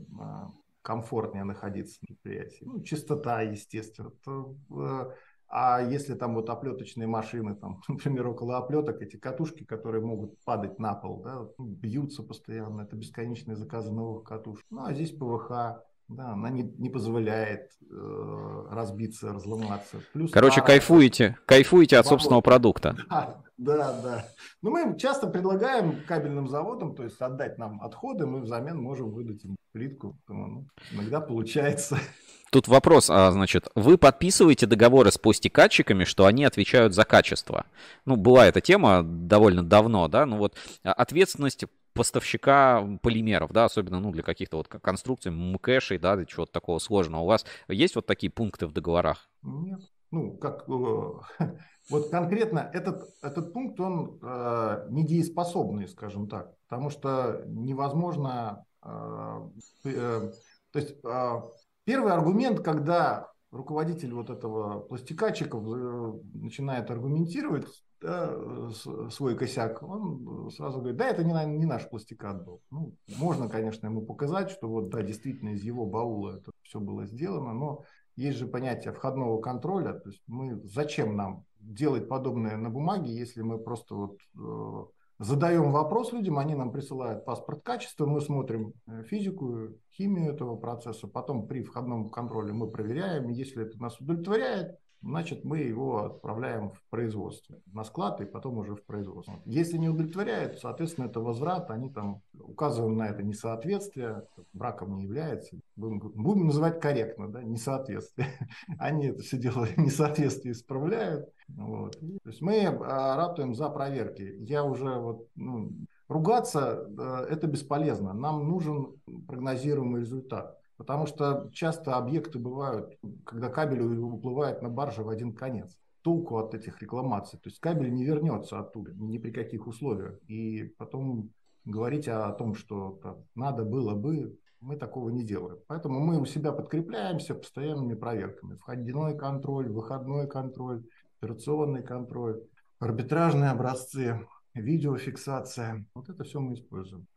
комфортнее 0.87 1.43
находиться 1.43 1.97
на 2.01 2.07
предприятии. 2.07 2.63
Ну, 2.63 2.81
чистота, 2.81 3.41
естественно. 3.41 4.13
Это, 4.21 4.55
э, 4.69 5.11
а 5.49 5.81
если 5.81 6.13
там 6.13 6.35
вот 6.35 6.49
оплеточные 6.49 7.07
машины, 7.07 7.55
там, 7.55 7.81
например, 7.87 8.27
около 8.27 8.57
оплеток, 8.57 9.01
эти 9.01 9.17
катушки, 9.17 9.63
которые 9.63 10.03
могут 10.03 10.37
падать 10.43 10.79
на 10.79 10.93
пол, 10.93 11.21
да, 11.21 11.47
бьются 11.57 12.23
постоянно, 12.23 12.81
это 12.81 12.95
бесконечные 12.95 13.55
заказы 13.55 13.91
новых 13.91 14.23
катушек. 14.23 14.65
Ну, 14.69 14.85
а 14.85 14.93
здесь 14.93 15.11
ПВХ, 15.11 15.81
да, 16.09 16.29
она 16.29 16.49
не, 16.49 16.63
не 16.63 16.89
позволяет 16.89 17.71
э, 17.89 18.67
разбиться, 18.71 19.33
разломаться. 19.33 19.97
Плюс 20.13 20.31
Короче, 20.31 20.61
пара... 20.61 20.67
кайфуете, 20.67 21.37
кайфуете 21.45 21.97
от 21.97 22.05
Свобод... 22.05 22.21
собственного 22.21 22.41
продукта. 22.41 22.95
Да, 23.57 23.75
да, 23.75 24.01
да. 24.03 24.25
Но 24.61 24.69
мы 24.69 24.99
часто 24.99 25.25
предлагаем 25.25 26.03
кабельным 26.07 26.47
заводам, 26.47 26.93
то 26.93 27.03
есть 27.03 27.19
отдать 27.19 27.57
нам 27.57 27.81
отходы, 27.81 28.27
мы 28.27 28.41
взамен 28.41 28.77
можем 28.77 29.09
выдать 29.09 29.43
им 29.45 29.55
плитку. 29.71 30.15
Ну, 30.27 30.67
иногда 30.91 31.21
получается. 31.21 31.97
Тут 32.51 32.67
вопрос, 32.67 33.09
а, 33.09 33.31
значит, 33.31 33.67
вы 33.73 33.97
подписываете 33.97 34.67
договоры 34.67 35.11
с 35.11 35.17
постикатчиками, 35.17 36.03
что 36.03 36.27
они 36.27 36.45
отвечают 36.45 36.93
за 36.93 37.03
качество? 37.03 37.65
Ну, 38.05 38.15
была 38.15 38.45
эта 38.45 38.61
тема 38.61 39.01
довольно 39.03 39.63
давно, 39.63 40.07
да, 40.07 40.27
ну 40.27 40.37
вот 40.37 40.55
а, 40.83 40.93
ответственность 40.93 41.65
поставщика 41.97 42.87
полимеров, 43.01 43.51
да, 43.51 43.65
особенно, 43.65 43.99
ну, 43.99 44.11
для 44.11 44.23
каких-то 44.23 44.57
вот 44.57 44.67
конструкций, 44.67 45.31
МКЭшей, 45.31 45.97
да, 45.97 46.23
чего-то 46.25 46.51
такого 46.51 46.79
сложного. 46.79 47.23
У 47.23 47.27
вас 47.27 47.45
есть 47.67 47.95
вот 47.95 48.05
такие 48.05 48.31
пункты 48.31 48.67
в 48.67 48.71
договорах? 48.71 49.29
Нет. 49.41 49.81
Ну, 50.11 50.37
как, 50.37 50.69
э, 50.69 51.45
вот 51.89 52.09
конкретно 52.09 52.69
этот, 52.73 53.09
этот 53.21 53.51
пункт, 53.51 53.79
он 53.79 54.19
э, 54.21 54.87
недееспособный, 54.89 55.87
скажем 55.87 56.29
так, 56.29 56.53
потому 56.69 56.89
что 56.89 57.43
невозможно, 57.47 58.63
э, 58.83 59.49
э, 59.85 60.31
то 60.71 60.79
есть 60.79 60.95
э, 61.03 61.41
Первый 61.87 62.11
аргумент, 62.11 62.59
когда 62.59 63.31
руководитель 63.49 64.13
вот 64.13 64.29
этого 64.29 64.81
пластикатчика 64.81 65.57
э, 65.57 66.13
начинает 66.33 66.91
аргументировать 66.91 67.65
да, 68.01 68.69
свой 69.11 69.35
косяк, 69.35 69.81
он 69.83 70.51
сразу 70.51 70.79
говорит, 70.79 70.97
да, 70.97 71.09
это 71.09 71.23
не, 71.23 71.33
не 71.57 71.65
наш 71.65 71.89
пластикат 71.89 72.45
был. 72.45 72.61
Ну, 72.69 72.95
можно, 73.17 73.49
конечно, 73.49 73.87
ему 73.87 74.01
показать, 74.01 74.49
что 74.51 74.67
вот, 74.67 74.89
да, 74.89 75.01
действительно 75.01 75.49
из 75.49 75.63
его 75.63 75.85
баула 75.85 76.37
это 76.37 76.51
все 76.61 76.79
было 76.79 77.05
сделано, 77.05 77.53
но 77.53 77.83
есть 78.15 78.37
же 78.37 78.47
понятие 78.47 78.93
входного 78.93 79.39
контроля, 79.41 79.93
то 79.93 80.09
есть 80.09 80.21
мы, 80.27 80.59
зачем 80.63 81.15
нам 81.15 81.45
делать 81.59 82.07
подобное 82.07 82.57
на 82.57 82.69
бумаге, 82.69 83.11
если 83.11 83.41
мы 83.41 83.59
просто 83.59 83.95
вот 83.95 84.19
э, 84.35 84.85
задаем 85.19 85.71
вопрос 85.71 86.13
людям, 86.13 86.37
они 86.39 86.55
нам 86.55 86.71
присылают 86.71 87.25
паспорт 87.25 87.61
качества, 87.63 88.05
мы 88.05 88.21
смотрим 88.21 88.73
э, 88.87 89.03
физику, 89.03 89.69
химию 89.91 90.33
этого 90.33 90.55
процесса, 90.55 91.07
потом 91.07 91.47
при 91.47 91.63
входном 91.63 92.09
контроле 92.09 92.53
мы 92.53 92.69
проверяем, 92.69 93.29
если 93.29 93.65
это 93.65 93.79
нас 93.81 93.99
удовлетворяет, 93.99 94.79
значит, 95.01 95.43
мы 95.43 95.59
его 95.59 96.05
отправляем 96.05 96.71
в 96.71 96.81
производство, 96.89 97.59
на 97.73 97.83
склад 97.83 98.21
и 98.21 98.25
потом 98.25 98.57
уже 98.57 98.75
в 98.75 98.83
производство. 98.83 99.39
Если 99.45 99.77
не 99.77 99.89
удовлетворяет, 99.89 100.59
соответственно, 100.59 101.05
это 101.05 101.19
возврат, 101.19 101.71
они 101.71 101.89
там 101.89 102.21
указываем 102.39 102.97
на 102.97 103.07
это 103.07 103.23
несоответствие, 103.23 104.23
браком 104.53 104.95
не 104.95 105.03
является, 105.03 105.57
будем, 105.75 105.99
будем 105.99 106.47
называть 106.47 106.79
корректно, 106.79 107.29
да, 107.29 107.43
несоответствие. 107.43 108.27
Они 108.79 109.07
это 109.07 109.21
все 109.21 109.37
дело 109.37 109.67
несоответствие 109.77 110.53
исправляют. 110.53 111.29
Вот. 111.47 111.99
То 111.99 112.29
есть 112.29 112.41
мы 112.41 112.65
а, 112.65 113.15
ратуем 113.15 113.55
за 113.55 113.69
проверки. 113.69 114.35
Я 114.39 114.63
уже 114.63 114.89
вот, 114.99 115.27
ну, 115.35 115.71
ругаться 116.07 116.87
э, 116.97 117.27
это 117.29 117.47
бесполезно. 117.47 118.13
Нам 118.13 118.47
нужен 118.47 118.95
прогнозируемый 119.27 120.01
результат. 120.01 120.59
Потому 120.77 121.07
что 121.07 121.49
часто 121.53 121.95
объекты 121.95 122.39
бывают, 122.39 122.97
когда 123.25 123.49
кабель 123.49 123.81
уплывает 123.81 124.61
на 124.61 124.69
барже 124.69 125.03
в 125.03 125.09
один 125.09 125.33
конец. 125.33 125.75
Толку 126.03 126.37
от 126.37 126.53
этих 126.53 126.81
рекламаций. 126.81 127.39
То 127.39 127.49
есть 127.49 127.59
кабель 127.59 127.91
не 127.91 128.05
вернется 128.05 128.59
оттуда 128.59 128.93
ни 128.93 129.17
при 129.17 129.31
каких 129.31 129.67
условиях. 129.67 130.19
И 130.27 130.71
потом 130.77 131.31
говорить 131.65 132.07
о 132.07 132.31
том, 132.31 132.53
что 132.55 132.99
там, 133.03 133.25
надо 133.35 133.65
было 133.65 133.95
бы, 133.95 134.37
мы 134.61 134.77
такого 134.77 135.09
не 135.09 135.23
делаем. 135.23 135.59
Поэтому 135.67 135.99
мы 135.99 136.19
у 136.19 136.25
себя 136.25 136.51
подкрепляемся 136.51 137.35
постоянными 137.35 137.95
проверками. 137.95 138.55
Входной 138.55 139.17
контроль, 139.17 139.69
выходной 139.69 140.27
контроль, 140.27 140.83
операционный 141.19 141.83
контроль, 141.83 142.43
арбитражные 142.79 143.49
образцы, 143.49 144.25
видеофиксация. 144.53 145.85
Вот 145.93 146.09
это 146.09 146.23
все 146.23 146.39
мы 146.39 146.53
используем. 146.53 147.07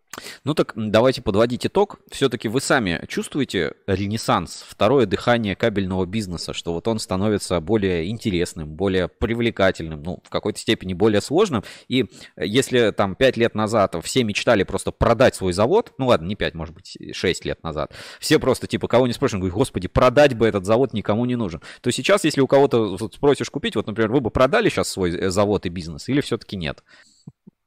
Ну 0.43 0.55
так 0.55 0.73
давайте 0.75 1.21
подводить 1.21 1.67
итог. 1.67 2.01
Все-таки 2.11 2.49
вы 2.49 2.63
сами 2.63 3.05
чувствуете 3.09 3.75
ренессанс, 3.87 4.65
второе 4.67 5.05
дыхание 5.05 5.55
кабельного 5.55 6.07
бизнеса, 6.07 6.55
что 6.55 6.73
вот 6.73 6.89
он 6.89 6.99
становится 6.99 7.61
более 7.61 8.09
интересным, 8.09 8.71
более 8.71 9.09
привлекательным, 9.09 10.03
ну, 10.03 10.23
в 10.25 10.31
какой-то 10.31 10.59
степени 10.59 10.95
более 10.95 11.21
сложным. 11.21 11.63
И 11.89 12.07
если 12.39 12.91
там 12.91 13.17
5 13.17 13.37
лет 13.37 13.55
назад 13.55 13.95
все 14.03 14.25
мечтали 14.25 14.63
просто 14.63 14.93
продать 14.93 15.35
свой 15.35 15.53
завод, 15.53 15.93
ну 15.99 16.07
ладно, 16.07 16.27
не 16.27 16.37
5, 16.37 16.55
может 16.55 16.75
быть, 16.75 16.97
6 17.13 17.45
лет 17.45 17.63
назад, 17.63 17.93
все 18.19 18.39
просто 18.39 18.67
типа 18.67 18.89
кого 18.89 19.07
не 19.07 19.13
спрашивают, 19.13 19.43
говорят, 19.43 19.59
господи, 19.59 19.89
продать 19.89 20.35
бы 20.35 20.47
этот 20.47 20.65
завод 20.65 20.95
никому 20.95 21.27
не 21.27 21.37
нужен. 21.37 21.61
То 21.83 21.91
сейчас, 21.91 22.25
если 22.25 22.41
у 22.41 22.47
кого-то 22.47 22.97
вот, 22.97 23.15
спросишь 23.15 23.51
купить, 23.51 23.77
вот, 23.77 23.87
например, 23.87 24.11
вы 24.11 24.23
бы 24.23 24.31
продали 24.31 24.71
сейчас 24.71 24.89
свой 24.89 25.15
э, 25.15 25.29
завод 25.29 25.67
и 25.67 25.69
бизнес 25.69 26.09
или 26.09 26.23
все-таки 26.23 26.57
нет? 26.57 26.83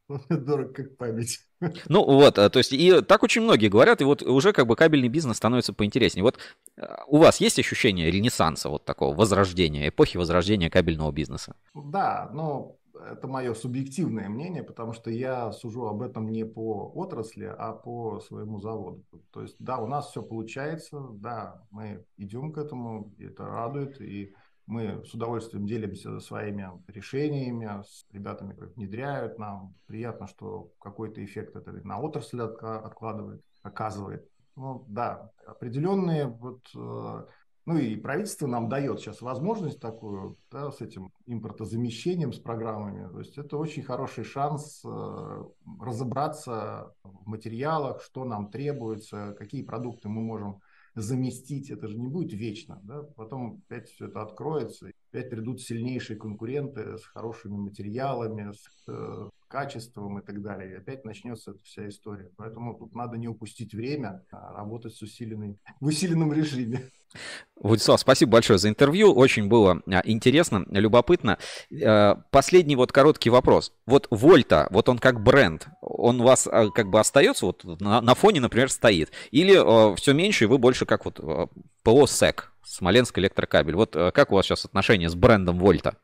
Дорог 0.30 0.74
как 0.74 0.98
память. 0.98 1.40
Ну 1.88 2.04
вот, 2.06 2.38
э, 2.38 2.50
то 2.50 2.60
есть 2.60 2.74
и 2.74 3.02
так 3.02 3.24
очень 3.24 3.42
многие 3.42 3.68
говорят, 3.68 4.02
и 4.02 4.04
вот 4.04 4.22
уже 4.22 4.54
как 4.54 4.68
бы 4.68 4.76
кабельный 4.76 5.10
бизнес 5.10 5.38
становится 5.38 5.74
поинтереснее. 5.74 6.24
Вот 6.24 6.38
э, 6.78 6.86
у 7.08 7.18
вас 7.18 7.40
есть 7.40 7.60
ощущение 7.60 8.12
ренессанса, 8.12 8.70
вот 8.70 8.86
такого 8.86 9.16
возрождения, 9.16 9.90
эпохи 9.90 10.18
возрождения 10.18 10.70
кабельного 10.70 11.12
бизнеса? 11.12 11.56
Да, 11.74 12.30
но 12.34 12.78
это 13.12 13.28
мое 13.28 13.54
субъективное 13.54 14.30
мнение, 14.30 14.64
потому 14.64 14.94
что 14.94 15.10
я 15.10 15.52
сужу 15.52 15.88
об 15.88 16.02
этом 16.02 16.30
не 16.30 16.46
по 16.46 16.92
отрасли, 16.96 17.46
а 17.46 17.74
по 17.74 18.20
своему 18.20 18.60
заводу. 18.60 19.04
То 19.32 19.42
есть, 19.42 19.56
да, 19.60 19.78
у 19.80 19.88
нас 19.88 20.10
все 20.10 20.22
получается, 20.22 21.00
да, 21.14 21.64
мы 21.72 22.06
идем 22.18 22.52
к 22.52 22.58
этому, 22.58 23.14
и 23.18 23.26
это 23.26 23.46
радует, 23.46 24.00
и 24.02 24.34
мы 24.66 25.04
с 25.06 25.14
удовольствием 25.14 25.66
делимся 25.66 26.20
своими 26.20 26.70
решениями 26.88 27.84
с 27.84 28.06
ребятами, 28.12 28.54
как 28.54 28.76
внедряют. 28.76 29.38
Нам 29.38 29.76
приятно, 29.88 30.28
что 30.28 30.72
какой-то 30.80 31.24
эффект 31.24 31.56
это 31.56 31.72
на 31.86 32.00
отрасль 32.00 32.42
откладывает, 32.42 33.42
оказывает. 33.62 34.28
Ну 34.56 34.86
да, 34.88 35.32
определенные 35.46 36.28
вот 36.28 36.62
э, 36.76 37.26
ну 37.66 37.78
и 37.78 37.96
правительство 37.96 38.46
нам 38.46 38.68
дает 38.68 39.00
сейчас 39.00 39.22
возможность 39.22 39.80
такую, 39.80 40.38
да, 40.52 40.70
с 40.70 40.82
этим 40.82 41.14
импортозамещением, 41.26 42.34
с 42.34 42.40
программами. 42.40 43.10
То 43.10 43.20
есть 43.20 43.38
это 43.38 43.58
очень 43.58 43.84
хороший 43.84 44.26
шанс 44.26 44.82
э, 44.84 45.44
разобраться 45.80 46.94
в 47.04 47.26
материалах, 47.26 48.02
что 48.02 48.26
нам 48.26 48.52
требуется, 48.52 49.34
какие 49.40 49.64
продукты 49.64 50.10
мы 50.10 50.22
можем 50.22 50.60
заместить, 50.96 51.70
это 51.70 51.88
же 51.88 51.98
не 51.98 52.08
будет 52.08 52.34
вечно. 52.34 52.80
Да? 52.84 53.04
Потом 53.04 53.64
опять 53.66 53.90
все 53.90 54.08
это 54.08 54.22
откроется, 54.22 54.92
опять 55.12 55.30
придут 55.30 55.62
сильнейшие 55.62 56.18
конкуренты 56.18 56.98
с 56.98 57.04
хорошими 57.06 57.56
материалами, 57.56 58.52
с 58.52 58.84
э, 58.88 59.30
качеством 59.54 60.18
и 60.18 60.26
так 60.26 60.42
далее. 60.42 60.72
И 60.72 60.76
опять 60.78 61.06
начнется 61.06 61.52
эта 61.52 61.60
вся 61.64 61.88
история. 61.88 62.32
Поэтому 62.38 62.74
тут 62.74 62.96
надо 62.96 63.18
не 63.18 63.28
упустить 63.28 63.76
время, 63.76 64.26
а 64.32 64.52
работать 64.52 64.96
с 64.96 65.02
усиленной, 65.04 65.60
в 65.80 65.86
усиленном 65.86 66.34
режиме. 66.34 66.90
Владислав, 67.62 68.00
спасибо 68.00 68.32
большое 68.32 68.58
за 68.58 68.70
интервью. 68.70 69.14
Очень 69.14 69.48
было 69.48 69.84
а, 69.86 70.02
интересно, 70.06 70.66
любопытно. 70.72 71.38
Э, 71.70 72.16
последний 72.32 72.76
вот 72.76 72.92
короткий 72.92 73.30
вопрос. 73.30 73.72
Вот 73.86 74.08
Вольта, 74.10 74.68
вот 74.72 74.90
он 74.90 74.98
как 74.98 75.22
бренд, 75.22 75.68
он 75.82 76.22
у 76.22 76.24
вас 76.24 76.48
а, 76.52 76.72
как 76.72 76.90
бы 76.90 77.00
остается 77.00 77.46
вот 77.46 77.64
на, 77.64 78.16
фоне, 78.16 78.42
например, 78.42 78.72
стоит? 78.72 79.12
Или 79.30 79.54
э, 79.54 79.96
все 79.98 80.14
меньше, 80.14 80.46
и 80.46 80.48
вы 80.48 80.58
больше 80.58 80.88
как 80.88 81.06
вот 81.06 81.20
э, 81.20 81.46
ПО 81.84 82.08
СЭК, 82.08 82.52
Смоленск 82.66 83.20
электрокабель? 83.20 83.76
Вот 83.76 83.92
как 83.92 84.32
у 84.32 84.36
вас 84.36 84.48
сейчас 84.48 84.66
отношения 84.66 85.10
с 85.10 85.16
брендом 85.16 85.60
Вольта? 85.60 85.98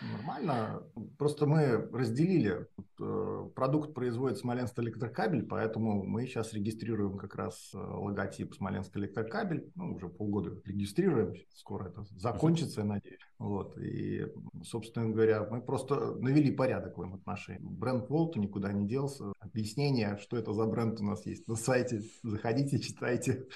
Нормально. 0.00 0.82
Просто 1.18 1.46
мы 1.46 1.88
разделили. 1.92 2.66
Э, 3.00 3.48
продукт 3.54 3.94
производит 3.94 4.38
Смоленск 4.38 4.78
электрокабель, 4.78 5.42
поэтому 5.42 6.04
мы 6.04 6.26
сейчас 6.26 6.52
регистрируем 6.52 7.18
как 7.18 7.34
раз 7.34 7.70
э, 7.74 7.78
логотип 7.78 8.54
Смоленск 8.54 8.96
электрокабель. 8.96 9.70
Ну, 9.74 9.94
уже 9.94 10.08
полгода 10.08 10.60
регистрируем. 10.64 11.34
Скоро 11.54 11.88
это 11.88 12.04
закончится, 12.16 12.82
я 12.82 12.86
надеюсь. 12.86 13.18
Вот. 13.38 13.76
И, 13.78 14.26
собственно 14.64 15.10
говоря, 15.10 15.46
мы 15.50 15.60
просто 15.60 16.14
навели 16.20 16.50
порядок 16.50 16.98
в 16.98 17.00
этом 17.00 17.14
отношении. 17.14 17.68
Бренд 17.68 18.08
Волту 18.08 18.40
никуда 18.40 18.72
не 18.72 18.86
делся. 18.86 19.32
Объяснение, 19.40 20.18
что 20.20 20.36
это 20.36 20.52
за 20.52 20.64
бренд 20.66 21.00
у 21.00 21.04
нас 21.04 21.26
есть 21.26 21.48
на 21.48 21.56
сайте. 21.56 22.02
Заходите, 22.22 22.78
читайте. 22.78 23.46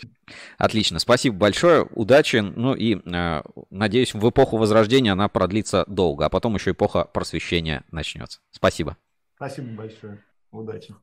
Отлично. 0.59 0.99
Спасибо 0.99 1.37
большое. 1.37 1.85
Удачи. 1.95 2.37
Ну 2.37 2.75
и 2.75 2.97
э, 2.97 3.43
надеюсь, 3.71 4.15
в 4.15 4.29
эпоху 4.29 4.57
Возрождения 4.57 5.13
она 5.13 5.29
продлится 5.29 5.85
долго 5.87 6.33
потом 6.33 6.55
еще 6.55 6.71
эпоха 6.73 7.05
просвещения 7.05 7.85
начнется. 7.93 8.41
Спасибо. 8.51 8.97
Спасибо 9.43 9.73
большое. 9.75 10.25
Удачи. 10.53 10.95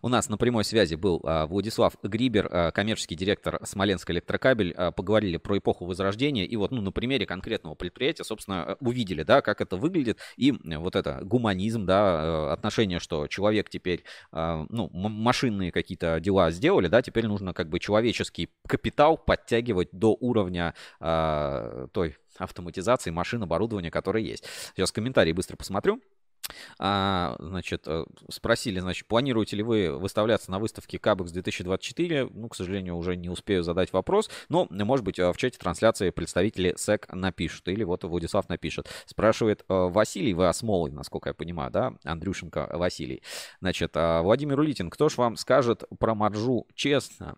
У 0.00 0.08
нас 0.08 0.30
на 0.30 0.38
прямой 0.38 0.64
связи 0.64 0.94
был 0.94 1.20
а, 1.22 1.46
Владислав 1.46 1.94
Грибер, 2.02 2.48
а, 2.50 2.70
коммерческий 2.70 3.14
директор 3.14 3.60
Смоленск 3.62 4.10
электрокабель. 4.10 4.72
А, 4.72 4.90
поговорили 4.90 5.36
про 5.36 5.58
эпоху 5.58 5.84
Возрождения. 5.84 6.46
И 6.46 6.56
вот 6.56 6.70
ну, 6.70 6.80
на 6.80 6.92
примере 6.92 7.26
конкретного 7.26 7.74
предприятия, 7.74 8.24
собственно, 8.24 8.78
увидели, 8.80 9.22
да, 9.22 9.42
как 9.42 9.60
это 9.60 9.76
выглядит. 9.76 10.18
И 10.38 10.52
вот 10.52 10.96
это 10.96 11.20
гуманизм, 11.24 11.84
да, 11.84 12.54
отношение, 12.54 13.00
что 13.00 13.26
человек 13.26 13.68
теперь, 13.68 14.04
ну, 14.32 14.88
машинные 14.90 15.70
какие-то 15.70 16.20
дела 16.20 16.52
сделали, 16.52 16.86
да, 16.86 17.02
теперь 17.02 17.26
нужно 17.26 17.52
как 17.52 17.68
бы 17.68 17.80
человеческий 17.80 18.48
капитал 18.66 19.18
подтягивать 19.18 19.90
до 19.92 20.16
уровня 20.18 20.74
той 21.00 22.16
автоматизации 22.38 23.10
машин, 23.10 23.42
оборудования, 23.42 23.90
которое 23.90 24.24
есть. 24.24 24.44
Сейчас 24.74 24.90
комментарии 24.90 25.32
быстро 25.32 25.56
посмотрю. 25.56 26.00
А, 26.78 27.36
значит, 27.38 27.84
э, 27.86 28.04
спросили, 28.28 28.80
значит, 28.80 29.06
планируете 29.06 29.56
ли 29.56 29.62
вы 29.62 29.96
выставляться 29.96 30.50
на 30.50 30.58
выставке 30.58 30.98
Кабекс 30.98 31.32
2024? 31.32 32.28
Ну, 32.32 32.48
к 32.48 32.56
сожалению, 32.56 32.96
уже 32.96 33.16
не 33.16 33.30
успею 33.30 33.62
задать 33.62 33.92
вопрос, 33.92 34.30
но, 34.48 34.66
может 34.70 35.04
быть, 35.04 35.18
э, 35.18 35.32
в 35.32 35.36
чате 35.36 35.58
трансляции 35.58 36.10
представители 36.10 36.74
СЭК 36.76 37.12
напишут, 37.12 37.68
или 37.68 37.84
вот 37.84 38.04
Владислав 38.04 38.48
напишет. 38.48 38.88
Спрашивает 39.06 39.64
э, 39.68 39.74
Василий, 39.74 40.34
вы 40.34 40.48
осмолый, 40.48 40.92
насколько 40.92 41.30
я 41.30 41.34
понимаю, 41.34 41.70
да? 41.70 41.94
Андрюшенко 42.04 42.70
Василий. 42.72 43.22
Значит, 43.60 43.94
Владимир 43.94 44.58
Улитин, 44.58 44.90
кто 44.90 45.08
ж 45.08 45.16
вам 45.16 45.36
скажет 45.36 45.84
про 45.98 46.14
маржу 46.14 46.66
честно? 46.74 47.36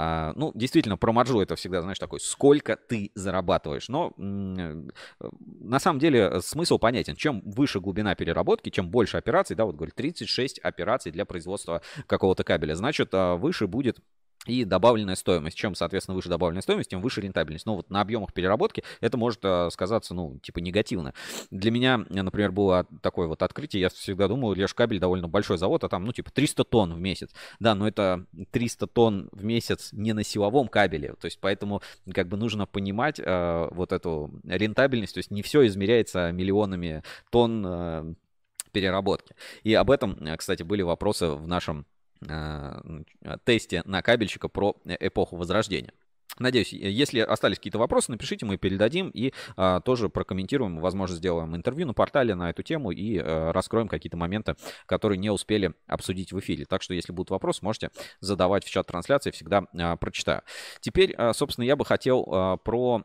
А, 0.00 0.32
ну, 0.36 0.52
действительно, 0.54 0.96
про 0.96 1.10
маржу 1.10 1.40
это 1.40 1.56
всегда, 1.56 1.82
знаешь, 1.82 1.98
такой, 1.98 2.20
сколько 2.20 2.76
ты 2.76 3.10
зарабатываешь. 3.16 3.88
Но 3.88 4.12
э, 4.16 4.88
на 5.40 5.80
самом 5.80 5.98
деле 5.98 6.40
смысл 6.40 6.78
понятен. 6.78 7.16
Чем 7.16 7.40
выше 7.44 7.80
глубина 7.80 8.14
переработки, 8.14 8.70
чем 8.70 8.90
больше 8.90 9.16
операций, 9.16 9.56
да, 9.56 9.64
вот 9.64 9.74
говорит, 9.74 9.96
36 9.96 10.60
операций 10.60 11.10
для 11.10 11.24
производства 11.24 11.82
какого-то 12.06 12.44
кабеля, 12.44 12.76
значит, 12.76 13.08
а, 13.12 13.34
выше 13.34 13.66
будет 13.66 13.98
и 14.48 14.64
добавленная 14.64 15.14
стоимость. 15.14 15.56
Чем, 15.56 15.74
соответственно, 15.74 16.14
выше 16.14 16.28
добавленная 16.28 16.62
стоимость, 16.62 16.90
тем 16.90 17.00
выше 17.00 17.20
рентабельность. 17.20 17.66
Но 17.66 17.76
вот 17.76 17.90
на 17.90 18.00
объемах 18.00 18.32
переработки 18.32 18.82
это 19.00 19.16
может 19.16 19.40
э, 19.44 19.68
сказаться, 19.70 20.14
ну, 20.14 20.38
типа 20.42 20.58
негативно. 20.58 21.14
Для 21.50 21.70
меня, 21.70 21.98
например, 22.08 22.52
было 22.52 22.86
такое 23.02 23.28
вот 23.28 23.42
открытие. 23.42 23.82
Я 23.82 23.88
всегда 23.90 24.28
думал, 24.28 24.54
Лешкабель 24.54 24.98
довольно 24.98 25.28
большой 25.28 25.58
завод, 25.58 25.84
а 25.84 25.88
там, 25.88 26.04
ну, 26.04 26.12
типа 26.12 26.30
300 26.30 26.64
тонн 26.64 26.94
в 26.94 27.00
месяц. 27.00 27.30
Да, 27.60 27.74
но 27.74 27.86
это 27.86 28.26
300 28.50 28.86
тонн 28.86 29.28
в 29.32 29.44
месяц 29.44 29.90
не 29.92 30.12
на 30.12 30.24
силовом 30.24 30.68
кабеле. 30.68 31.14
То 31.20 31.26
есть 31.26 31.38
поэтому 31.40 31.82
как 32.12 32.28
бы 32.28 32.36
нужно 32.36 32.66
понимать 32.66 33.20
э, 33.20 33.68
вот 33.70 33.92
эту 33.92 34.30
рентабельность. 34.44 35.14
То 35.14 35.18
есть 35.18 35.30
не 35.30 35.42
все 35.42 35.66
измеряется 35.66 36.32
миллионами 36.32 37.02
тонн 37.30 37.64
э, 37.66 38.14
переработки. 38.72 39.34
И 39.62 39.74
об 39.74 39.90
этом, 39.90 40.12
э, 40.24 40.36
кстати, 40.36 40.62
были 40.62 40.82
вопросы 40.82 41.28
в 41.28 41.46
нашем 41.46 41.86
тесте 43.44 43.82
на 43.84 44.02
кабельщика 44.02 44.48
про 44.48 44.76
эпоху 44.84 45.36
Возрождения. 45.36 45.92
Надеюсь, 46.38 46.72
если 46.72 47.20
остались 47.20 47.56
какие-то 47.56 47.78
вопросы, 47.78 48.12
напишите, 48.12 48.46
мы 48.46 48.58
передадим 48.58 49.08
и 49.08 49.32
а, 49.56 49.80
тоже 49.80 50.08
прокомментируем, 50.08 50.78
возможно, 50.78 51.16
сделаем 51.16 51.56
интервью 51.56 51.86
на 51.86 51.94
портале 51.94 52.34
на 52.34 52.50
эту 52.50 52.62
тему 52.62 52.90
и 52.92 53.18
а, 53.18 53.52
раскроем 53.52 53.88
какие-то 53.88 54.16
моменты, 54.16 54.54
которые 54.86 55.18
не 55.18 55.30
успели 55.30 55.74
обсудить 55.86 56.32
в 56.32 56.38
эфире. 56.38 56.64
Так 56.64 56.82
что, 56.82 56.94
если 56.94 57.12
будут 57.12 57.30
вопросы, 57.30 57.64
можете 57.64 57.90
задавать 58.20 58.64
в 58.64 58.70
чат 58.70 58.86
трансляции, 58.86 59.30
всегда 59.30 59.64
а, 59.76 59.96
прочитаю. 59.96 60.42
Теперь, 60.80 61.14
а, 61.16 61.32
собственно, 61.32 61.64
я 61.64 61.76
бы 61.76 61.84
хотел 61.84 62.28
а, 62.30 62.56
про 62.56 63.02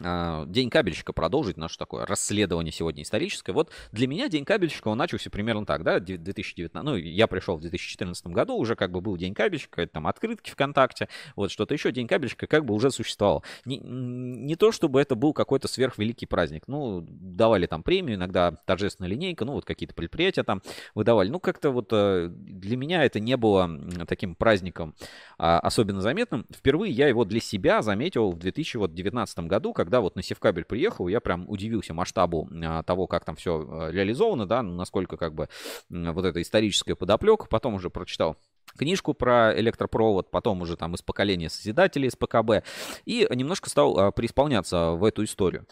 День 0.00 0.70
кабельщика 0.70 1.12
продолжить 1.12 1.58
наше 1.58 1.76
такое 1.76 2.06
расследование 2.06 2.72
сегодня 2.72 3.02
историческое. 3.02 3.52
Вот 3.52 3.70
для 3.92 4.06
меня 4.06 4.30
День 4.30 4.46
кабельщика, 4.46 4.88
он 4.88 4.96
начался 4.96 5.28
примерно 5.28 5.66
так, 5.66 5.84
да, 5.84 6.00
2019, 6.00 6.82
ну, 6.82 6.96
я 6.96 7.26
пришел 7.26 7.58
в 7.58 7.60
2014 7.60 8.28
году, 8.28 8.56
уже 8.56 8.74
как 8.74 8.90
бы 8.90 9.02
был 9.02 9.18
День 9.18 9.34
кабельщика, 9.34 9.86
там 9.86 10.06
открытки 10.06 10.50
ВКонтакте, 10.50 11.08
вот 11.36 11.50
что-то 11.50 11.74
еще, 11.74 11.92
День 11.92 12.06
кабельщика 12.06 12.46
как 12.46 12.64
бы 12.64 12.72
уже 12.72 12.90
существовал. 12.90 13.44
Не, 13.66 13.78
не 13.78 14.56
то, 14.56 14.72
чтобы 14.72 14.98
это 14.98 15.14
был 15.14 15.34
какой-то 15.34 15.68
сверхвеликий 15.68 16.26
праздник, 16.26 16.64
ну, 16.68 17.04
давали 17.06 17.66
там 17.66 17.82
премию, 17.82 18.16
иногда 18.16 18.52
торжественная 18.64 19.10
линейка, 19.10 19.44
ну, 19.44 19.52
вот 19.52 19.66
какие-то 19.66 19.94
предприятия 19.94 20.42
там 20.42 20.62
выдавали, 20.94 21.28
ну, 21.28 21.38
как-то 21.38 21.70
вот 21.70 21.88
э, 21.92 22.28
для 22.30 22.78
меня 22.78 23.04
это 23.04 23.20
не 23.20 23.36
было 23.36 23.70
таким 24.06 24.36
праздником 24.36 24.94
а, 25.38 25.58
особенно 25.58 26.00
заметным. 26.00 26.46
Впервые 26.50 26.92
я 26.92 27.08
его 27.08 27.26
для 27.26 27.40
себя 27.40 27.82
заметил 27.82 28.30
в 28.30 28.38
2019 28.38 29.40
году, 29.40 29.74
когда 29.82 30.00
вот 30.00 30.14
на 30.14 30.22
Севкабель 30.22 30.64
приехал, 30.64 31.08
я 31.08 31.20
прям 31.20 31.44
удивился 31.48 31.92
масштабу 31.92 32.48
а, 32.64 32.84
того, 32.84 33.08
как 33.08 33.24
там 33.24 33.34
все 33.34 33.60
э, 33.60 33.90
реализовано, 33.90 34.46
да, 34.46 34.62
насколько 34.62 35.16
как 35.16 35.34
бы 35.34 35.48
вот 35.88 36.24
эта 36.24 36.40
историческая 36.40 36.94
подоплека. 36.94 37.46
Потом 37.48 37.74
уже 37.74 37.90
прочитал 37.90 38.36
книжку 38.78 39.12
про 39.12 39.58
электропровод, 39.58 40.30
потом 40.30 40.62
уже 40.62 40.76
там 40.76 40.94
из 40.94 41.02
поколения 41.02 41.50
Созидателей, 41.50 42.08
из 42.08 42.14
ПКБ, 42.14 42.64
и 43.06 43.26
немножко 43.34 43.68
стал 43.70 43.98
а, 43.98 44.12
преисполняться 44.12 44.92
в 44.92 45.04
эту 45.04 45.24
историю. 45.24 45.66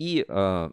И 0.00 0.24
э, 0.26 0.70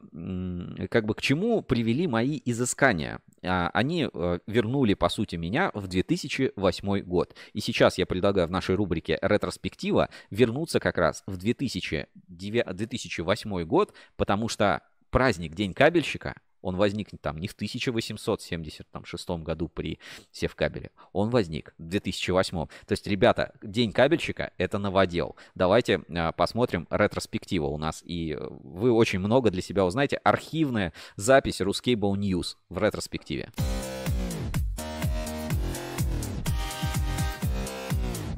как 0.90 1.06
бы 1.06 1.14
к 1.14 1.22
чему 1.22 1.62
привели 1.62 2.08
мои 2.08 2.40
изыскания? 2.46 3.20
А, 3.44 3.70
они 3.74 4.08
э, 4.12 4.40
вернули, 4.48 4.94
по 4.94 5.10
сути, 5.10 5.36
меня 5.36 5.70
в 5.74 5.88
2008 5.88 7.00
год. 7.02 7.36
И 7.52 7.60
сейчас 7.60 7.98
я 7.98 8.06
предлагаю 8.06 8.48
в 8.48 8.52
нашей 8.52 8.76
рубрике 8.76 9.20
«Ретроспектива» 9.22 10.08
вернуться 10.30 10.80
как 10.80 10.98
раз 10.98 11.24
в 11.28 11.36
2009, 11.36 12.74
2008 12.74 13.64
год, 13.66 13.94
потому 14.16 14.48
что 14.48 14.82
праздник 15.10 15.56
День 15.56 15.74
кабельщика– 15.74 16.36
он 16.68 16.76
возник 16.76 17.08
там 17.22 17.38
не 17.38 17.48
в 17.48 17.54
1876 17.54 19.30
году 19.30 19.70
при 19.70 20.00
Севкабеле, 20.34 20.92
он 21.14 21.30
возник 21.30 21.74
в 21.78 21.88
2008. 21.88 22.68
То 22.86 22.92
есть, 22.92 23.08
ребята, 23.08 23.54
День 23.62 23.94
кабельщика— 23.94 24.52
это 24.58 24.78
новодел. 24.78 25.38
Давайте 25.56 26.02
э, 26.10 26.32
посмотрим 26.34 26.86
ретроспективу 26.90 27.70
у 27.70 27.78
нас, 27.78 28.04
и 28.04 28.38
вы 28.40 28.92
очень 28.92 29.20
много 29.20 29.50
для 29.50 29.62
себя 29.62 29.86
узнаете. 29.86 30.18
Архивная 30.18 30.92
запись 31.16 31.62
Ruscable 31.62 32.16
News 32.16 32.58
в 32.68 32.84
ретроспективе. 32.84 33.50